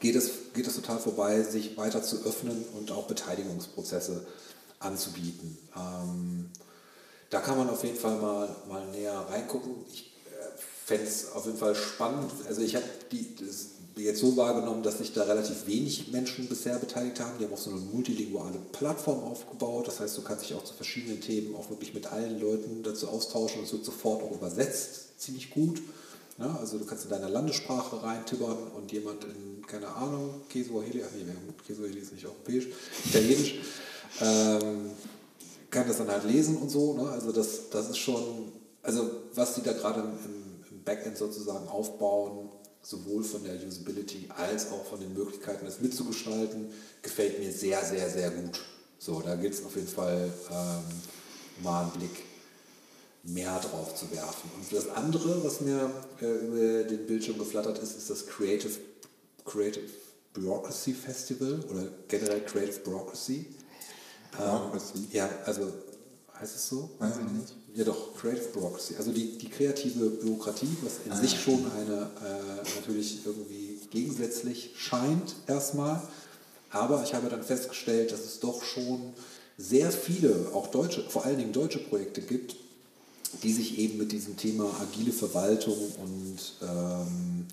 geht 0.00 0.16
es, 0.16 0.32
geht 0.52 0.66
es 0.66 0.74
total 0.74 0.98
vorbei, 0.98 1.44
sich 1.44 1.76
weiter 1.76 2.02
zu 2.02 2.24
öffnen 2.24 2.64
und 2.76 2.90
auch 2.90 3.06
Beteiligungsprozesse 3.06 4.26
anzubieten. 4.80 5.56
Ähm, 5.76 6.50
da 7.30 7.40
kann 7.40 7.56
man 7.56 7.70
auf 7.70 7.84
jeden 7.84 7.98
Fall 7.98 8.16
mal, 8.18 8.48
mal 8.68 8.84
näher 8.88 9.26
reingucken. 9.30 9.76
Ich 9.92 10.12
äh, 10.26 10.58
fände 10.86 11.04
es 11.04 11.30
auf 11.30 11.46
jeden 11.46 11.58
Fall 11.58 11.76
spannend. 11.76 12.32
Also 12.48 12.62
ich 12.62 12.74
habe 12.74 12.84
die 13.12 13.36
das 13.36 13.69
jetzt 13.96 14.20
so 14.20 14.36
wahrgenommen, 14.36 14.82
dass 14.82 14.98
sich 14.98 15.12
da 15.12 15.24
relativ 15.24 15.66
wenig 15.66 16.12
Menschen 16.12 16.48
bisher 16.48 16.78
beteiligt 16.78 17.20
haben. 17.20 17.38
Die 17.38 17.44
haben 17.44 17.52
auch 17.52 17.58
so 17.58 17.70
eine 17.70 17.80
multilinguale 17.80 18.58
Plattform 18.72 19.22
aufgebaut. 19.24 19.88
Das 19.88 20.00
heißt, 20.00 20.16
du 20.16 20.22
kannst 20.22 20.44
dich 20.44 20.54
auch 20.54 20.64
zu 20.64 20.74
verschiedenen 20.74 21.20
Themen 21.20 21.54
auch 21.54 21.70
wirklich 21.70 21.94
mit 21.94 22.06
allen 22.06 22.40
Leuten 22.40 22.82
dazu 22.82 23.08
austauschen. 23.08 23.62
Es 23.64 23.72
wird 23.72 23.84
sofort 23.84 24.22
auch 24.22 24.32
übersetzt, 24.32 25.20
ziemlich 25.20 25.50
gut. 25.50 25.80
Ja, 26.38 26.56
also 26.58 26.78
du 26.78 26.86
kannst 26.86 27.04
in 27.04 27.10
deiner 27.10 27.28
Landessprache 27.28 28.02
reintippern 28.02 28.56
und 28.74 28.90
jemand 28.92 29.24
in, 29.24 29.66
keine 29.66 29.88
Ahnung, 29.88 30.40
Kesuaheli, 30.48 31.02
ach 31.04 31.10
nee, 31.14 31.24
Kesuaheli 31.66 32.00
ist 32.00 32.14
nicht 32.14 32.24
europäisch, 32.24 32.66
italienisch, 33.04 33.60
ähm, 34.22 34.90
kann 35.70 35.86
das 35.86 35.98
dann 35.98 36.08
halt 36.08 36.24
lesen 36.24 36.56
und 36.56 36.70
so. 36.70 36.94
Ne? 36.94 37.10
Also 37.10 37.30
das, 37.30 37.68
das 37.70 37.90
ist 37.90 37.98
schon, 37.98 38.52
also 38.82 39.10
was 39.34 39.54
die 39.54 39.62
da 39.62 39.72
gerade 39.72 40.00
im, 40.00 40.08
im 40.70 40.82
Backend 40.82 41.18
sozusagen 41.18 41.68
aufbauen, 41.68 42.48
sowohl 42.82 43.22
von 43.22 43.44
der 43.44 43.54
Usability 43.66 44.28
als 44.36 44.70
auch 44.70 44.84
von 44.84 45.00
den 45.00 45.12
Möglichkeiten, 45.14 45.64
das 45.64 45.80
mitzugestalten, 45.80 46.72
gefällt 47.02 47.38
mir 47.38 47.52
sehr, 47.52 47.84
sehr, 47.84 48.08
sehr 48.10 48.30
gut. 48.30 48.60
So, 48.98 49.20
da 49.20 49.36
gilt 49.36 49.54
es 49.54 49.64
auf 49.64 49.74
jeden 49.76 49.88
Fall 49.88 50.32
ähm, 50.50 51.62
mal 51.62 51.82
einen 51.82 51.92
Blick 51.92 52.24
mehr 53.22 53.58
drauf 53.60 53.94
zu 53.94 54.10
werfen. 54.10 54.50
Und 54.56 54.72
das 54.72 54.88
andere, 54.88 55.44
was 55.44 55.60
mir 55.60 55.90
äh, 56.20 56.26
über 56.26 56.84
den 56.84 57.06
Bildschirm 57.06 57.38
geflattert 57.38 57.78
ist, 57.78 57.96
ist 57.96 58.08
das 58.08 58.26
Creative, 58.26 58.72
Creative 59.44 59.88
Bureaucracy 60.32 60.94
Festival 60.94 61.60
oder 61.70 61.88
generell 62.08 62.44
Creative 62.44 62.80
Bureaucracy. 62.80 63.46
Bureaucracy? 64.36 64.98
Ähm, 64.98 65.08
ja, 65.12 65.28
also 65.44 65.72
heißt 66.38 66.56
es 66.56 66.68
so? 66.68 66.90
Weiß 66.98 67.14
ich 67.16 67.32
nicht. 67.32 67.54
Ja 67.74 67.84
doch, 67.84 68.14
Creative 68.16 68.48
Bureaucracy. 68.52 68.96
Also 68.96 69.12
die, 69.12 69.38
die 69.38 69.48
kreative 69.48 70.10
Bürokratie, 70.10 70.68
was 70.82 70.94
in 71.06 71.12
Ah. 71.12 71.20
sich 71.20 71.40
schon 71.40 71.64
eine 71.78 72.10
äh, 72.20 72.76
natürlich 72.80 73.24
irgendwie 73.24 73.78
gegensätzlich 73.90 74.70
scheint 74.76 75.36
erstmal. 75.46 76.02
Aber 76.70 77.02
ich 77.04 77.14
habe 77.14 77.28
dann 77.28 77.42
festgestellt, 77.42 78.12
dass 78.12 78.20
es 78.20 78.40
doch 78.40 78.62
schon 78.62 79.12
sehr 79.56 79.90
viele, 79.92 80.48
auch 80.52 80.68
deutsche, 80.68 81.02
vor 81.08 81.24
allen 81.24 81.38
Dingen 81.38 81.52
deutsche 81.52 81.78
Projekte 81.78 82.22
gibt, 82.22 82.56
die 83.42 83.52
sich 83.52 83.78
eben 83.78 83.98
mit 83.98 84.10
diesem 84.12 84.36
Thema 84.36 84.70
agile 84.80 85.12
Verwaltung 85.12 85.76
und 86.02 86.38
ähm, 86.62 87.46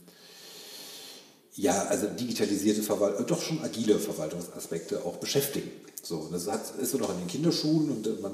ja, 1.55 1.83
also 1.85 2.07
digitalisierte 2.07 2.83
Verwaltung, 2.83 3.25
doch 3.25 3.41
schon 3.41 3.61
agile 3.63 3.99
Verwaltungsaspekte 3.99 5.03
auch 5.03 5.17
beschäftigen. 5.17 5.69
So, 6.03 6.29
das 6.31 6.47
hat, 6.47 6.61
ist 6.79 6.91
so 6.91 6.97
noch 6.97 7.11
in 7.11 7.17
den 7.19 7.27
Kinderschuhen 7.27 7.89
und 7.89 8.07
äh, 8.07 8.11
man, 8.21 8.33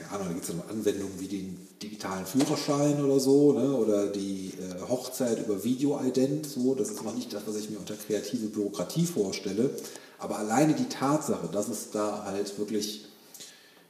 keine 0.00 0.12
Ahnung, 0.12 0.28
da 0.28 0.32
gibt 0.34 0.48
es 0.48 0.54
ja 0.54 0.62
Anwendungen 0.68 1.20
wie 1.20 1.28
den 1.28 1.68
digitalen 1.82 2.26
Führerschein 2.26 3.04
oder 3.04 3.20
so, 3.20 3.52
ne? 3.52 3.74
oder 3.74 4.06
die 4.08 4.52
äh, 4.58 4.88
Hochzeit 4.88 5.38
über 5.44 5.62
Videoident, 5.62 6.46
so, 6.46 6.74
das 6.74 6.90
ist 6.90 7.02
noch 7.02 7.14
nicht 7.14 7.32
das, 7.32 7.42
was 7.46 7.56
ich 7.56 7.70
mir 7.70 7.78
unter 7.78 7.94
kreative 7.94 8.46
Bürokratie 8.46 9.06
vorstelle, 9.06 9.70
aber 10.18 10.38
alleine 10.38 10.74
die 10.74 10.88
Tatsache, 10.88 11.48
dass 11.52 11.68
es 11.68 11.90
da 11.90 12.24
halt 12.24 12.58
wirklich 12.58 13.06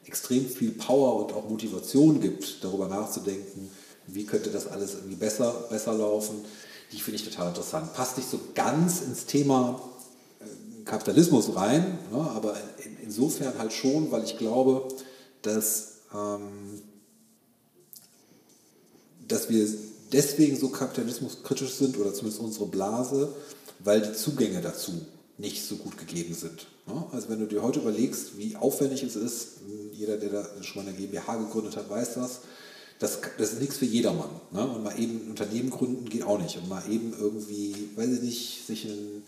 extrem 0.05 0.49
viel 0.49 0.73
Power 0.73 1.25
und 1.25 1.33
auch 1.33 1.49
Motivation 1.49 2.21
gibt, 2.21 2.65
darüber 2.65 2.89
nachzudenken, 2.89 3.71
wie 4.07 4.27
könnte 4.27 4.51
das 4.51 4.67
alles 4.67 4.95
irgendwie 4.95 5.17
besser, 5.17 5.67
besser 5.71 5.95
laufen, 5.95 6.37
die 6.93 7.01
finde 7.01 7.21
ich 7.21 7.29
total 7.29 7.49
interessant. 7.49 7.95
Passt 7.95 8.17
nicht 8.17 8.29
so 8.29 8.41
ganz 8.55 9.03
ins 9.03 9.27
Thema 9.27 9.81
äh, 10.41 10.85
Kapitalismus 10.85 11.55
rein, 11.55 11.99
ne, 12.11 12.19
aber 12.35 12.57
in, 12.85 12.97
insofern 13.05 13.59
halt 13.59 13.73
schon, 13.73 14.11
weil 14.11 14.25
ich 14.25 14.39
glaube, 14.39 14.89
dass, 15.43 16.00
dass 19.29 19.49
wir 19.49 19.69
deswegen 20.13 20.57
so 20.57 20.69
kapitalismuskritisch 20.69 21.75
sind, 21.75 21.99
oder 21.99 22.13
zumindest 22.13 22.43
unsere 22.43 22.67
Blase, 22.67 23.33
weil 23.79 24.03
die 24.03 24.13
Zugänge 24.13 24.61
dazu 24.61 24.93
nicht 25.39 25.65
so 25.65 25.77
gut 25.77 25.97
gegeben 25.97 26.35
sind. 26.35 26.67
Ne? 26.87 27.05
Also 27.13 27.29
wenn 27.29 27.41
du 27.41 27.47
dir 27.47 27.63
heute 27.63 27.81
überlegst, 27.81 28.37
wie 28.37 28.57
aufwendig 28.57 29.03
es 29.03 29.17
ist, 29.17 29.49
jeder, 29.93 30.17
der 30.17 30.31
da 30.31 30.63
schon 30.63 30.85
mal 30.85 30.89
eine 30.89 30.99
GmbH 30.99 31.37
gegründet 31.37 31.77
hat, 31.77 31.89
weiß 31.89 32.15
das, 32.15 32.41
das, 32.99 33.21
das 33.39 33.53
ist 33.55 33.61
nichts 33.61 33.79
für 33.79 33.87
jedermann. 33.87 34.29
Ne? 34.53 34.67
Und 34.67 34.85
mal 34.85 34.99
eben 34.99 35.25
ein 35.25 35.31
Unternehmen 35.31 35.71
gründen 35.71 36.09
geht 36.09 36.23
auch 36.23 36.39
nicht. 36.39 36.57
Und 36.59 36.69
mal 36.69 36.83
eben 36.91 37.15
irgendwie, 37.19 37.75
weiß 37.97 38.11
ich 38.11 38.23
nicht, 38.23 38.67
sich 38.67 38.85
ein, 38.85 39.23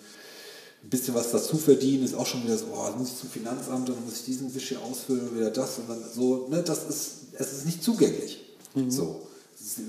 ein 0.82 0.90
bisschen 0.90 1.14
was 1.14 1.30
dazu 1.30 1.56
verdienen, 1.56 2.04
ist 2.04 2.14
auch 2.14 2.26
schon 2.26 2.42
wieder 2.44 2.56
so, 2.58 2.66
oh, 2.72 2.86
dann 2.88 2.98
muss 2.98 3.10
ich 3.10 3.18
zum 3.18 3.30
Finanzamt, 3.30 3.88
dann 3.88 4.04
muss 4.04 4.14
ich 4.14 4.24
diesen 4.24 4.54
Wisch 4.54 4.68
hier 4.68 4.80
ausfüllen 4.82 5.28
und 5.28 5.36
wieder 5.36 5.50
das 5.50 5.78
und 5.78 5.88
dann 5.88 6.02
so, 6.12 6.48
ne, 6.48 6.62
das 6.62 6.84
ist, 6.84 7.10
es 7.32 7.52
ist 7.52 7.66
nicht 7.66 7.82
zugänglich. 7.82 8.40
So, 8.88 9.26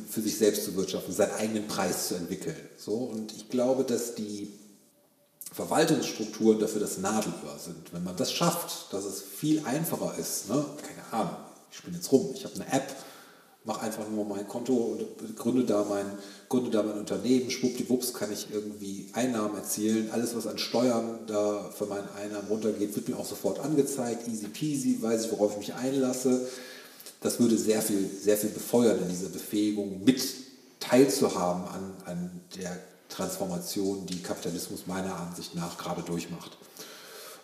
für 0.10 0.22
sich 0.22 0.38
selbst 0.38 0.65
zu 0.65 0.76
wirtschaften, 0.76 1.14
seinen 1.14 1.32
eigenen 1.32 1.68
Preis 1.68 2.10
zu 2.10 2.15
entwickeln. 2.15 2.56
So, 2.78 2.95
und 2.95 3.34
ich 3.34 3.49
glaube, 3.49 3.86
dass 3.86 4.14
die 4.14 4.52
Verwaltungsstrukturen 5.53 6.60
dafür 6.60 6.82
das 6.82 6.98
Nadelöhr 6.98 7.57
sind. 7.57 7.94
Wenn 7.94 8.03
man 8.03 8.15
das 8.18 8.32
schafft, 8.32 8.91
dass 8.91 9.06
es 9.06 9.22
viel 9.22 9.64
einfacher 9.65 10.18
ist, 10.18 10.49
ne? 10.49 10.65
keine 10.82 11.14
Ahnung, 11.24 11.38
ich 11.72 11.78
spiele 11.78 11.95
jetzt 11.95 12.11
rum, 12.11 12.32
ich 12.34 12.44
habe 12.44 12.56
eine 12.56 12.72
App, 12.72 12.95
mache 13.65 13.81
einfach 13.81 14.10
nur 14.10 14.26
mein 14.26 14.48
Konto 14.48 14.73
und 14.73 15.38
gründe 15.38 15.64
da 15.64 15.85
mein, 15.88 16.06
gründe 16.49 16.69
da 16.69 16.84
mein 16.84 16.98
Unternehmen, 16.98 17.49
schwuppdiwupps 17.49 18.14
kann 18.14 18.31
ich 18.31 18.48
irgendwie 18.52 19.07
Einnahmen 19.14 19.56
erzielen, 19.56 20.10
alles 20.11 20.35
was 20.35 20.48
an 20.48 20.57
Steuern 20.57 21.19
da 21.27 21.69
für 21.73 21.85
meine 21.85 22.11
Einnahmen 22.15 22.48
runtergeht, 22.49 22.95
wird 22.95 23.07
mir 23.07 23.18
auch 23.18 23.26
sofort 23.26 23.60
angezeigt, 23.60 24.27
easy 24.27 24.48
peasy, 24.48 25.02
weiß 25.02 25.26
ich, 25.26 25.31
worauf 25.31 25.53
ich 25.53 25.60
mich 25.60 25.73
einlasse. 25.73 26.48
Das 27.22 27.40
würde 27.40 27.57
sehr 27.57 27.81
viel, 27.81 28.10
sehr 28.10 28.38
viel 28.38 28.49
befeuern 28.49 28.99
in 29.02 29.07
dieser 29.07 29.30
Befähigung, 29.30 30.03
mit 30.03 30.22
teilzuhaben 30.81 31.64
an, 31.64 31.94
an 32.06 32.41
der 32.57 32.77
Transformation, 33.07 34.06
die 34.06 34.22
Kapitalismus 34.22 34.88
meiner 34.88 35.15
Ansicht 35.15 35.56
nach 35.56 35.77
gerade 35.77 36.02
durchmacht. 36.02 36.57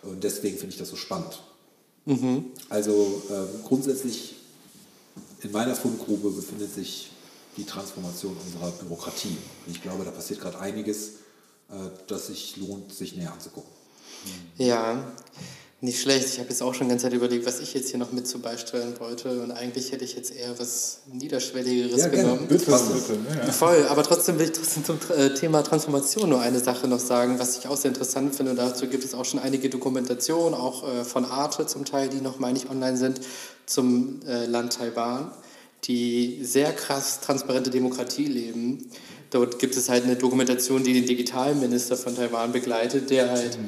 Und 0.02 0.22
deswegen 0.22 0.58
finde 0.58 0.74
ich 0.74 0.78
das 0.78 0.90
so 0.90 0.96
spannend. 0.96 1.40
Also 2.68 3.22
ähm, 3.30 3.48
grundsätzlich 3.64 4.36
in 5.42 5.52
meiner 5.52 5.74
Fundgrube 5.74 6.30
befindet 6.30 6.74
sich 6.74 7.10
die 7.56 7.64
Transformation 7.64 8.36
unserer 8.44 8.70
Bürokratie. 8.72 9.36
Und 9.66 9.74
ich 9.74 9.82
glaube, 9.82 10.04
da 10.04 10.10
passiert 10.10 10.40
gerade 10.40 10.58
einiges, 10.60 11.08
äh, 11.70 11.74
das 12.06 12.28
sich 12.28 12.56
lohnt, 12.56 12.92
sich 12.92 13.16
näher 13.16 13.32
anzugucken. 13.32 13.70
Ja, 14.56 15.02
nicht 15.82 15.98
schlecht. 16.02 16.26
Ich 16.26 16.38
habe 16.38 16.50
jetzt 16.50 16.62
auch 16.62 16.74
schon 16.74 16.88
die 16.88 16.90
ganze 16.90 17.04
Zeit 17.04 17.14
überlegt, 17.14 17.46
was 17.46 17.58
ich 17.60 17.72
jetzt 17.72 17.88
hier 17.88 17.98
noch 17.98 18.12
mit 18.12 18.28
zu 18.28 18.38
beisteuern 18.38 18.92
wollte. 18.98 19.42
Und 19.42 19.50
eigentlich 19.50 19.92
hätte 19.92 20.04
ich 20.04 20.14
jetzt 20.14 20.30
eher 20.30 20.58
was 20.58 20.98
Niederschwelligeres 21.10 21.98
Ja, 21.98 22.08
gerne. 22.08 22.22
genommen. 22.24 22.48
Bitte, 22.48 22.66
bitte. 22.66 23.18
Ja. 23.46 23.50
Voll, 23.50 23.86
aber 23.88 24.02
trotzdem 24.02 24.38
will 24.38 24.44
ich 24.44 24.52
trotzdem 24.52 24.84
zum 24.84 24.98
äh, 25.16 25.32
Thema 25.32 25.62
Transformation 25.62 26.28
nur 26.28 26.40
eine 26.40 26.60
Sache 26.60 26.86
noch 26.86 27.00
sagen, 27.00 27.38
was 27.38 27.56
ich 27.56 27.66
auch 27.66 27.78
sehr 27.78 27.92
interessant 27.92 28.34
finde. 28.34 28.50
Und 28.50 28.58
dazu 28.58 28.88
gibt 28.88 29.04
es 29.04 29.14
auch 29.14 29.24
schon 29.24 29.40
einige 29.40 29.70
Dokumentationen, 29.70 30.52
auch 30.52 30.86
äh, 30.86 31.02
von 31.02 31.24
Arte 31.24 31.66
zum 31.66 31.86
Teil, 31.86 32.10
die 32.10 32.20
noch, 32.20 32.38
meine 32.38 32.58
ich, 32.58 32.68
online 32.68 32.98
sind, 32.98 33.22
zum 33.70 34.20
äh, 34.26 34.46
Land 34.46 34.74
Taiwan, 34.74 35.30
die 35.84 36.40
sehr 36.42 36.72
krass 36.72 37.20
transparente 37.20 37.70
Demokratie 37.70 38.26
leben. 38.26 38.90
Dort 39.30 39.58
gibt 39.60 39.76
es 39.76 39.88
halt 39.88 40.04
eine 40.04 40.16
Dokumentation, 40.16 40.82
die 40.82 40.92
den 40.92 41.06
Digitalminister 41.06 41.96
von 41.96 42.16
Taiwan 42.16 42.52
begleitet, 42.52 43.10
der 43.10 43.30
halt 43.30 43.58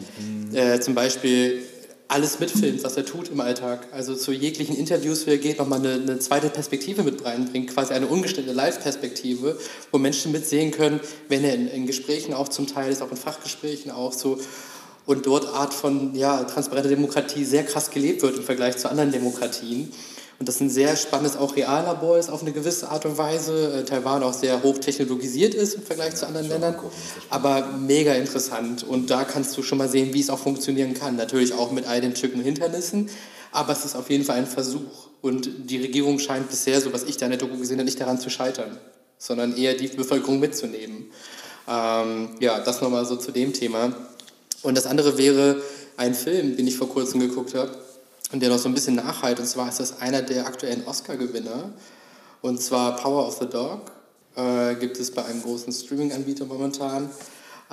äh, 0.53 0.81
zum 0.81 0.95
Beispiel 0.95 1.63
alles 2.09 2.41
mitfilmt, 2.41 2.85
was 2.85 2.97
er 2.97 3.07
tut 3.07 3.31
im 3.31 3.41
Alltag. 3.41 3.87
Also 3.93 4.15
zu 4.15 4.33
jeglichen 4.33 4.77
Interviews, 4.77 5.27
wie 5.27 5.31
er 5.31 5.39
geht, 5.39 5.59
nochmal 5.59 5.79
eine, 5.79 5.95
eine 5.95 6.19
zweite 6.19 6.51
Perspektive 6.51 7.05
mit 7.05 7.25
reinbringt, 7.25 7.73
quasi 7.73 7.95
eine 7.95 8.07
ungestellte 8.07 8.53
Live-Perspektive, 8.53 9.59
wo 9.91 9.99
Menschen 9.99 10.33
mitsehen 10.33 10.73
können, 10.73 11.01
wenn 11.29 11.43
er 11.43 11.55
in, 11.55 11.69
in 11.69 11.87
Gesprächen 11.87 12.35
auch 12.35 12.49
zum 12.49 12.67
Teil 12.67 12.93
ist, 12.93 13.01
auch 13.01 13.11
in 13.11 13.17
Fachgesprächen 13.17 13.91
auch 13.91 14.13
so, 14.13 14.39
und 15.07 15.27
dort 15.27 15.47
Art 15.47 15.75
von 15.75 16.15
ja, 16.15 16.45
transparenter 16.45 16.89
Demokratie 16.89 17.45
sehr 17.45 17.65
krass 17.65 17.91
gelebt 17.91 18.23
wird 18.23 18.37
im 18.37 18.45
Vergleich 18.45 18.77
zu 18.77 18.89
anderen 18.89 19.13
Demokratien. 19.13 19.93
Und 20.39 20.49
das 20.49 20.61
ein 20.61 20.71
sehr 20.71 20.97
spannendes 20.97 21.37
auch 21.37 21.55
Reallabor 21.55 22.19
ist 22.19 22.29
auf 22.29 22.43
eine 22.43 22.51
gewisse 22.51 22.89
Art 22.89 23.07
und 23.07 23.17
Weise. 23.17 23.75
Äh, 23.75 23.85
Taiwan 23.85 24.25
auch 24.25 24.33
sehr 24.33 24.63
hoch 24.65 24.79
technologisiert 24.79 25.55
ist 25.55 25.75
im 25.75 25.83
Vergleich 25.83 26.17
zu 26.17 26.27
anderen 26.27 26.49
Ländern. 26.49 26.75
ist 26.75 26.81
Aber 27.31 27.69
mega 27.79 28.13
interessant. 28.15 28.83
Und 28.83 29.11
da 29.11 29.23
kannst 29.23 29.57
du 29.57 29.63
schon 29.63 29.79
mal 29.79 29.89
sehen, 29.89 30.13
wie 30.15 30.21
es 30.21 30.31
auch 30.31 30.41
funktionieren 30.41 30.95
kann. 30.95 31.15
Natürlich 31.15 31.53
auch 31.53 31.71
mit 31.71 31.87
all 31.87 32.01
den 32.01 32.13
und 32.13 32.43
Hindernissen. 32.43 33.09
Aber 33.53 33.73
es 33.73 33.85
ist 33.85 33.95
auf 33.95 34.11
jeden 34.11 34.25
Fall 34.25 34.39
ein 34.39 34.49
Versuch. 34.49 35.11
Und 35.21 35.49
die 35.71 35.81
Regierung 35.81 36.19
scheint 36.19 36.51
bisher, 36.51 36.81
so 36.81 36.93
was 36.93 37.05
ich 37.05 37.17
da 37.19 37.27
in 37.27 37.31
der 37.31 37.39
Doku 37.39 37.57
gesehen 37.57 37.79
habe, 37.79 37.85
nicht 37.85 38.01
daran 38.01 38.19
zu 38.19 38.29
scheitern, 38.29 38.79
sondern 39.19 39.57
eher 39.57 39.75
die 39.75 39.87
Bevölkerung 39.87 40.41
mitzunehmen. 40.41 41.13
Ähm, 41.69 42.31
ja, 42.41 42.59
das 42.59 42.81
nochmal 42.81 43.07
so 43.07 43.15
zu 43.15 43.31
dem 43.31 43.53
Thema. 43.53 43.95
Und 44.63 44.77
das 44.77 44.87
andere 44.87 45.19
wäre 45.19 45.63
ein 45.97 46.15
Film, 46.15 46.57
den 46.57 46.67
ich 46.67 46.77
vor 46.77 46.89
kurzem 46.89 47.21
geguckt 47.21 47.55
habe 47.55 47.77
und 48.33 48.41
der 48.41 48.49
noch 48.49 48.59
so 48.59 48.69
ein 48.69 48.75
bisschen 48.75 48.95
nachhalt. 48.95 49.39
Und 49.41 49.47
zwar 49.47 49.69
ist 49.69 49.81
das 49.81 50.01
einer 50.01 50.23
der 50.23 50.47
aktuellen 50.47 50.87
Oscar-Gewinner. 50.87 51.73
Und 52.41 52.63
zwar 52.63 52.97
Power 52.97 53.27
of 53.27 53.39
the 53.41 53.47
Dog. 53.47 53.93
Äh, 54.35 54.77
gibt 54.77 54.99
es 54.99 55.11
bei 55.11 55.25
einem 55.25 55.43
großen 55.43 55.73
Streaming-Anbieter 55.73 56.47
momentan. 56.47 57.11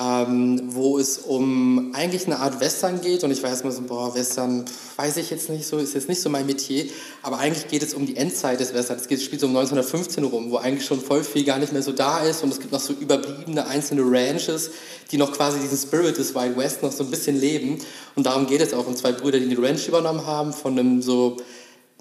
Ähm, 0.02 0.62
wo 0.68 0.98
es 0.98 1.18
um 1.18 1.92
eigentlich 1.94 2.26
eine 2.26 2.40
Art 2.40 2.62
Western 2.62 3.02
geht. 3.02 3.26
Und 3.26 3.32
ich 3.32 3.44
war 3.44 3.50
erstmal 3.50 3.74
so, 3.74 3.82
boah, 3.82 4.16
Western, 4.16 4.64
weiß 4.96 5.18
ich 5.18 5.30
jetzt 5.30 5.50
nicht 5.50 5.68
so, 5.68 5.78
ist 5.78 5.94
jetzt 5.94 6.08
nicht 6.08 6.22
so 6.22 6.30
mein 6.30 6.46
Metier. 6.46 6.86
Aber 7.22 7.40
eigentlich 7.40 7.68
geht 7.68 7.84
es 7.84 7.94
um 7.94 8.06
die 8.06 8.16
Endzeit 8.16 8.62
des 8.62 8.74
Westerns. 8.74 9.02
Es 9.02 9.08
geht- 9.10 9.22
spielt 9.22 9.42
so 9.42 9.48
um 9.48 9.54
1915 9.54 10.24
rum, 10.24 10.52
wo 10.52 10.56
eigentlich 10.56 10.86
schon 10.86 11.02
voll 11.02 11.22
viel 11.26 11.44
gar 11.44 11.60
nicht 11.60 11.74
mehr 11.74 11.84
so 11.84 11.92
da 11.92 12.20
ist. 12.20 12.44
Und 12.44 12.54
es 12.54 12.62
gibt 12.62 12.72
noch 12.72 12.80
so 12.80 12.94
überbliebene 12.94 13.68
einzelne 13.68 14.04
Ranches, 14.06 14.72
die 15.12 15.18
noch 15.18 15.34
quasi 15.34 15.60
diesen 15.60 15.78
Spirit 15.78 16.18
des 16.18 16.34
Wild 16.34 16.56
West 16.56 16.82
noch 16.82 16.94
so 16.94 17.04
ein 17.04 17.10
bisschen 17.10 17.38
leben. 17.38 17.80
Und 18.16 18.26
darum 18.26 18.48
geht 18.48 18.62
es 18.62 18.74
auch 18.74 18.88
um 18.88 18.96
zwei 18.96 19.12
Brüder, 19.12 19.38
die 19.40 19.50
die 19.50 19.56
Ranch 19.56 19.86
übernommen 19.90 20.26
haben, 20.26 20.54
von 20.54 20.80
einem 20.80 21.02
so 21.02 21.36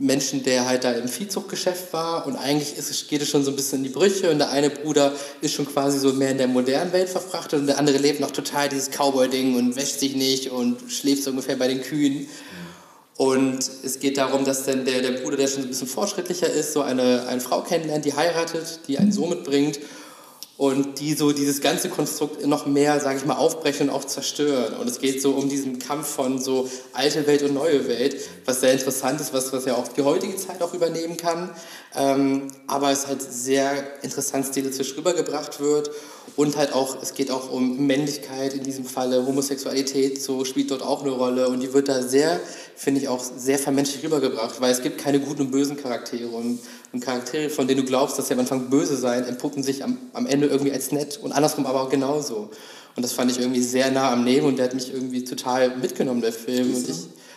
Menschen, 0.00 0.44
der 0.44 0.66
halt 0.66 0.84
da 0.84 0.92
im 0.92 1.08
Viehzuchtgeschäft 1.08 1.92
war 1.92 2.26
und 2.26 2.36
eigentlich 2.36 2.76
ist, 2.76 3.08
geht 3.08 3.20
es 3.20 3.28
schon 3.28 3.42
so 3.42 3.50
ein 3.50 3.56
bisschen 3.56 3.78
in 3.78 3.84
die 3.84 3.90
Brüche 3.90 4.30
und 4.30 4.38
der 4.38 4.50
eine 4.50 4.70
Bruder 4.70 5.12
ist 5.40 5.54
schon 5.54 5.66
quasi 5.66 5.98
so 5.98 6.12
mehr 6.12 6.30
in 6.30 6.38
der 6.38 6.46
modernen 6.46 6.92
Welt 6.92 7.08
verfrachtet 7.08 7.60
und 7.60 7.66
der 7.66 7.78
andere 7.78 7.98
lebt 7.98 8.20
noch 8.20 8.30
total 8.30 8.68
dieses 8.68 8.90
Cowboy-Ding 8.90 9.56
und 9.56 9.74
wäscht 9.74 9.98
sich 9.98 10.14
nicht 10.14 10.50
und 10.50 10.80
schläft 10.90 11.24
so 11.24 11.30
ungefähr 11.30 11.56
bei 11.56 11.66
den 11.66 11.82
Kühen. 11.82 12.28
Und 13.16 13.58
es 13.82 13.98
geht 13.98 14.16
darum, 14.16 14.44
dass 14.44 14.64
dann 14.64 14.84
der, 14.84 15.02
der 15.02 15.20
Bruder, 15.20 15.36
der 15.36 15.48
schon 15.48 15.62
ein 15.62 15.68
bisschen 15.68 15.88
fortschrittlicher 15.88 16.48
ist, 16.48 16.72
so 16.72 16.82
eine, 16.82 17.26
eine 17.26 17.40
Frau 17.40 17.62
kennenlernt, 17.62 18.04
die 18.04 18.14
heiratet, 18.14 18.80
die 18.86 18.98
einen 18.98 19.10
Sohn 19.10 19.30
mitbringt 19.30 19.80
und 20.58 20.98
die 20.98 21.14
so 21.14 21.30
dieses 21.30 21.60
ganze 21.60 21.88
Konstrukt 21.88 22.44
noch 22.44 22.66
mehr, 22.66 22.98
sage 22.98 23.16
ich 23.18 23.24
mal, 23.24 23.36
aufbrechen 23.36 23.88
und 23.88 23.94
auch 23.94 24.04
zerstören. 24.04 24.74
Und 24.74 24.88
es 24.88 24.98
geht 24.98 25.22
so 25.22 25.30
um 25.30 25.48
diesen 25.48 25.78
Kampf 25.78 26.08
von 26.08 26.40
so 26.40 26.68
alte 26.92 27.28
Welt 27.28 27.44
und 27.44 27.54
neue 27.54 27.86
Welt, 27.86 28.16
was 28.44 28.60
sehr 28.60 28.72
interessant 28.72 29.20
ist, 29.20 29.32
was, 29.32 29.52
was 29.52 29.66
ja 29.66 29.76
auch 29.76 29.86
die 29.86 30.02
heutige 30.02 30.36
Zeit 30.36 30.60
auch 30.60 30.74
übernehmen 30.74 31.16
kann. 31.16 31.50
Ähm, 31.94 32.48
aber 32.66 32.90
es 32.90 33.06
halt 33.06 33.22
sehr 33.22 33.72
interessant 34.02 34.46
stilistisch 34.46 34.94
rübergebracht 34.96 35.58
wird 35.58 35.90
und 36.36 36.56
halt 36.56 36.72
auch, 36.74 37.02
es 37.02 37.14
geht 37.14 37.30
auch 37.30 37.50
um 37.50 37.86
Männlichkeit 37.86 38.52
in 38.52 38.62
diesem 38.62 38.84
Falle, 38.84 39.24
Homosexualität, 39.26 40.22
so 40.22 40.44
spielt 40.44 40.70
dort 40.70 40.82
auch 40.82 41.02
eine 41.02 41.12
Rolle 41.12 41.48
und 41.48 41.60
die 41.60 41.72
wird 41.72 41.88
da 41.88 42.02
sehr, 42.02 42.38
finde 42.76 43.00
ich 43.00 43.08
auch, 43.08 43.24
sehr 43.24 43.58
vermenschlich 43.58 44.04
rübergebracht, 44.04 44.60
weil 44.60 44.70
es 44.70 44.82
gibt 44.82 44.98
keine 44.98 45.18
guten 45.18 45.42
und 45.42 45.50
bösen 45.50 45.78
Charaktere 45.78 46.28
und, 46.28 46.60
und 46.92 47.00
Charaktere, 47.00 47.48
von 47.48 47.66
denen 47.66 47.80
du 47.80 47.86
glaubst, 47.86 48.18
dass 48.18 48.28
sie 48.28 48.34
am 48.34 48.40
Anfang 48.40 48.68
böse 48.68 48.96
sein, 48.96 49.24
entpuppen 49.24 49.62
sich 49.62 49.82
am, 49.82 49.96
am 50.12 50.26
Ende 50.26 50.46
irgendwie 50.46 50.72
als 50.72 50.92
nett 50.92 51.18
und 51.22 51.32
andersrum 51.32 51.64
aber 51.64 51.82
auch 51.82 51.90
genauso. 51.90 52.50
Und 52.96 53.02
das 53.02 53.12
fand 53.12 53.30
ich 53.30 53.38
irgendwie 53.38 53.62
sehr 53.62 53.90
nah 53.90 54.12
am 54.12 54.24
Leben 54.24 54.46
und 54.46 54.58
der 54.58 54.66
hat 54.66 54.74
mich 54.74 54.92
irgendwie 54.92 55.24
total 55.24 55.76
mitgenommen, 55.76 56.20
der 56.20 56.32
Film. 56.32 56.74
Und 56.74 56.88
ich, 56.88 56.96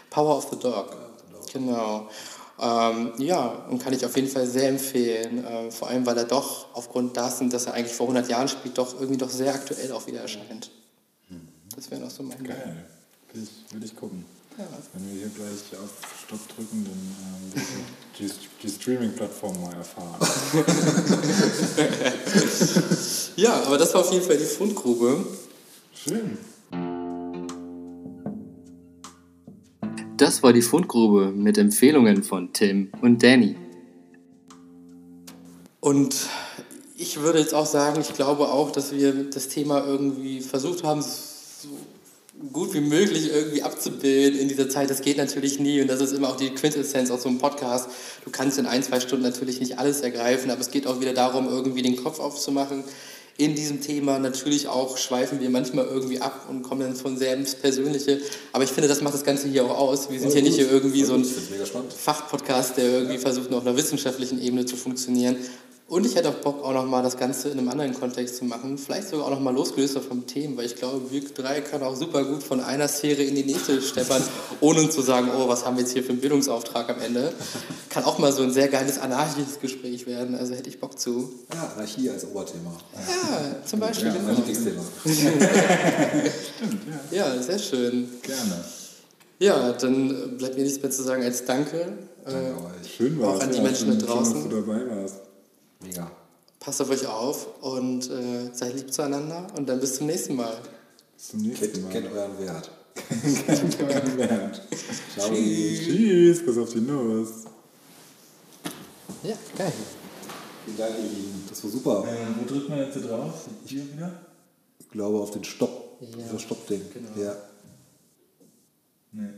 Power 0.10 0.38
of 0.38 0.48
the 0.52 0.58
Dog. 0.58 0.96
Genau. 1.54 2.10
Ähm, 2.62 3.14
ja, 3.18 3.48
und 3.70 3.84
kann 3.84 3.94
ich 3.94 4.06
auf 4.06 4.16
jeden 4.16 4.28
Fall 4.28 4.46
sehr 4.46 4.70
empfehlen. 4.70 5.44
Äh, 5.44 5.72
vor 5.72 5.90
allem, 5.90 6.06
weil 6.06 6.18
er 6.18 6.26
doch 6.26 6.68
aufgrund 6.74 7.18
dessen, 7.18 7.50
dass 7.50 7.66
er 7.66 7.74
eigentlich 7.74 7.96
vor 7.96 8.08
100 8.08 8.30
Jahren 8.30 8.48
spielt, 8.48 8.78
doch 8.78 8.94
irgendwie 8.94 9.18
doch 9.18 9.30
sehr 9.30 9.54
aktuell 9.54 9.92
auch 9.92 10.06
wieder 10.06 10.22
erscheint. 10.22 10.70
Das 11.76 11.90
wäre 11.90 12.02
noch 12.02 12.10
so 12.10 12.24
mein 12.24 12.44
Geil. 12.44 12.86
Will 13.34 13.44
ich, 13.44 13.50
will 13.74 13.82
ich 13.84 13.96
gucken. 13.96 14.26
Ja. 14.58 14.66
Wenn 14.94 15.10
wir 15.10 15.20
hier 15.22 15.30
gleich 15.30 15.80
auf 15.82 15.92
Stopp 16.26 16.46
drücken, 16.56 16.86
dann 16.86 17.16
ähm, 17.56 17.64
die, 18.20 18.30
die 18.62 18.70
Streaming-Plattform 18.70 19.62
mal 19.62 19.74
erfahren. 19.74 20.18
ja, 23.38 23.64
aber 23.64 23.78
das 23.78 23.94
war 23.94 24.02
auf 24.02 24.12
jeden 24.12 24.26
Fall 24.26 24.38
die 24.38 24.44
Fundgrube. 24.44 25.26
Schön. 25.94 26.38
Das 30.22 30.44
war 30.44 30.54
die 30.54 30.62
Fundgrube 30.62 31.32
mit 31.32 31.58
Empfehlungen 31.58 32.22
von 32.22 32.54
Tim 32.54 32.92
und 33.02 33.24
Danny. 33.24 33.56
Und 35.80 36.16
ich 36.96 37.22
würde 37.22 37.40
jetzt 37.40 37.56
auch 37.56 37.66
sagen, 37.66 38.02
ich 38.02 38.14
glaube 38.14 38.50
auch, 38.50 38.70
dass 38.70 38.92
wir 38.92 39.32
das 39.32 39.48
Thema 39.48 39.84
irgendwie 39.84 40.42
versucht 40.42 40.84
haben, 40.84 41.02
so 41.02 41.70
gut 42.54 42.76
wie 42.76 42.82
möglich 42.82 43.32
irgendwie 43.34 43.64
abzubilden 43.64 44.40
in 44.40 44.48
dieser 44.48 44.70
Zeit. 44.70 44.92
Das 44.92 45.02
geht 45.02 45.18
natürlich 45.18 45.60
nie 45.60 45.82
und 45.82 45.88
das 45.88 46.02
ist 46.02 46.14
immer 46.14 46.30
auch 46.30 46.38
die 46.38 46.52
Quintessenz 46.52 47.10
aus 47.10 47.24
so 47.24 47.30
einem 47.30 47.40
Podcast. 47.40 47.90
Du 48.24 48.30
kannst 48.30 48.60
in 48.60 48.68
ein, 48.68 48.84
zwei 48.84 49.00
Stunden 49.00 49.24
natürlich 49.24 49.60
nicht 49.60 49.80
alles 49.80 50.02
ergreifen, 50.02 50.52
aber 50.52 50.62
es 50.62 50.70
geht 50.70 50.86
auch 50.86 51.02
wieder 51.02 51.14
darum, 51.14 51.48
irgendwie 51.48 51.82
den 51.82 51.96
Kopf 51.96 52.20
aufzumachen 52.20 52.84
in 53.42 53.56
diesem 53.56 53.82
Thema. 53.82 54.20
Natürlich 54.20 54.68
auch 54.68 54.98
schweifen 54.98 55.40
wir 55.42 55.50
manchmal 55.50 55.86
irgendwie 55.86 56.22
ab 56.22 56.46
und 56.48 56.62
kommen 56.62 56.82
dann 56.82 56.96
von 56.96 57.18
sehr 57.18 57.34
ins 57.34 57.56
Persönliche. 57.56 58.22
Aber 58.54 58.64
ich 58.64 58.70
finde, 58.70 58.88
das 58.88 59.02
macht 59.02 59.16
das 59.16 59.24
Ganze 59.24 59.48
hier 59.48 59.66
auch 59.66 59.76
aus. 59.76 60.12
Wir 60.12 60.20
sind 60.20 60.32
hier 60.32 60.44
nicht 60.44 60.56
hier 60.56 60.72
irgendwie 60.72 61.04
so 61.04 61.16
ein 61.16 61.26
Fachpodcast, 61.26 62.78
der 62.78 62.86
irgendwie 62.86 63.18
versucht, 63.18 63.50
nur 63.50 63.58
auf 63.60 63.66
einer 63.66 63.76
wissenschaftlichen 63.76 64.40
Ebene 64.40 64.66
zu 64.66 64.76
funktionieren. 64.76 65.38
Und 65.92 66.06
ich 66.06 66.16
hätte 66.16 66.30
auch 66.30 66.36
Bock, 66.36 66.64
auch 66.64 66.72
nochmal 66.72 67.04
das 67.04 67.18
Ganze 67.18 67.50
in 67.50 67.60
einem 67.60 67.68
anderen 67.68 67.94
Kontext 67.94 68.38
zu 68.38 68.46
machen. 68.46 68.78
Vielleicht 68.78 69.10
sogar 69.10 69.26
auch 69.26 69.32
nochmal 69.32 69.54
losgelöst 69.54 70.00
vom 70.00 70.26
Thema, 70.26 70.60
weil 70.60 70.66
ich 70.68 70.78
glaube, 70.78 71.12
wir 71.12 71.22
drei 71.22 71.60
können 71.60 71.84
auch 71.84 71.98
super 71.98 72.24
gut 72.24 72.44
von 72.44 72.62
einer 72.62 72.88
Sphäre 72.88 73.24
in 73.24 73.36
die 73.36 73.44
nächste 73.44 73.82
steppern, 73.82 74.24
ohne 74.62 74.90
zu 74.90 75.02
sagen, 75.02 75.28
oh, 75.38 75.50
was 75.50 75.66
haben 75.66 75.76
wir 75.76 75.82
jetzt 75.82 75.92
hier 75.92 76.02
für 76.02 76.12
einen 76.12 76.22
Bildungsauftrag 76.22 76.90
am 76.92 77.02
Ende. 77.02 77.34
Kann 77.90 78.06
auch 78.06 78.20
mal 78.20 78.32
so 78.32 78.42
ein 78.42 78.54
sehr 78.54 78.70
geiles 78.70 79.00
anarchisches 79.00 79.60
Gespräch 79.60 80.08
werden, 80.08 80.36
also 80.36 80.56
hätte 80.56 80.70
ich 80.70 80.80
Bock 80.80 80.98
zu. 80.98 81.30
Ja, 81.54 81.74
Anarchie 81.76 82.10
als 82.10 82.24
Oberthema. 82.24 82.72
Ja, 82.96 83.66
zum 83.66 83.82
Beispiel. 83.82 84.08
Ja, 84.08 84.14
genau. 84.14 84.32
Lieblingsthema. 84.32 84.84
Stimmt, 85.04 86.82
ja. 87.12 87.18
Ja, 87.18 87.44
sehr 87.44 87.60
schön. 87.60 88.08
Gerne. 88.22 88.64
Ja, 89.40 89.74
dann 89.74 90.38
bleibt 90.38 90.56
mir 90.56 90.64
nichts 90.64 90.82
mehr 90.82 90.92
zu 90.92 91.04
sagen 91.04 91.22
als 91.22 91.44
Danke. 91.44 91.92
Danke 92.24 92.40
äh, 92.40 92.88
Schön 92.88 93.20
war 93.20 93.36
Auch 93.36 93.42
an 93.42 93.52
die 93.52 93.60
Menschen 93.60 94.00
da 94.00 94.06
draußen. 94.06 94.44
Schön, 94.44 94.44
dass 94.44 94.50
du 94.50 94.62
dabei 94.62 94.96
warst. 94.96 95.31
Mega. 95.82 96.12
Passt 96.60 96.82
auf 96.82 96.90
euch 96.90 97.06
auf 97.08 97.62
und 97.62 98.10
äh, 98.10 98.54
seid 98.54 98.76
lieb 98.76 98.94
zueinander 98.94 99.48
und 99.58 99.68
dann 99.68 99.80
bis 99.80 99.96
zum 99.96 100.08
nächsten 100.08 100.36
Mal. 100.36 100.60
Bis 101.16 101.30
zum 101.30 101.42
nächsten 101.42 101.72
kennt, 101.72 101.84
Mal. 101.84 101.92
Kennt 101.92 102.12
euren 102.12 102.40
Wert. 102.40 102.72
kennt 103.48 103.82
euren 103.82 104.18
Wert. 104.18 104.62
Ciao. 105.18 105.30
Tschüss. 105.30 105.80
Tschüss, 105.80 106.46
pass 106.46 106.58
auf 106.58 106.72
die 106.72 106.82
Nuss. 106.82 107.30
Ja, 109.24 109.36
geil. 109.58 109.74
Vielen 110.66 110.78
Dank, 110.78 110.92
ihr 110.98 111.10
Lieben. 111.10 111.46
Das 111.50 111.64
war 111.64 111.72
super. 111.72 112.06
Ähm, 112.08 112.36
wo 112.40 112.46
drückt 112.46 112.70
man 112.70 112.80
jetzt 112.80 112.94
hier 112.94 113.04
drauf? 113.08 113.48
Hier 113.66 113.92
wieder? 113.92 114.12
Ich 114.80 114.90
glaube 114.90 115.20
auf 115.20 115.32
den 115.32 115.44
Stopp. 115.44 115.98
Ja. 116.02 116.26
Das 116.32 116.42
Stoppding. 116.42 116.82
Genau. 116.94 117.10
Ja. 117.20 117.36
Nee. 119.12 119.30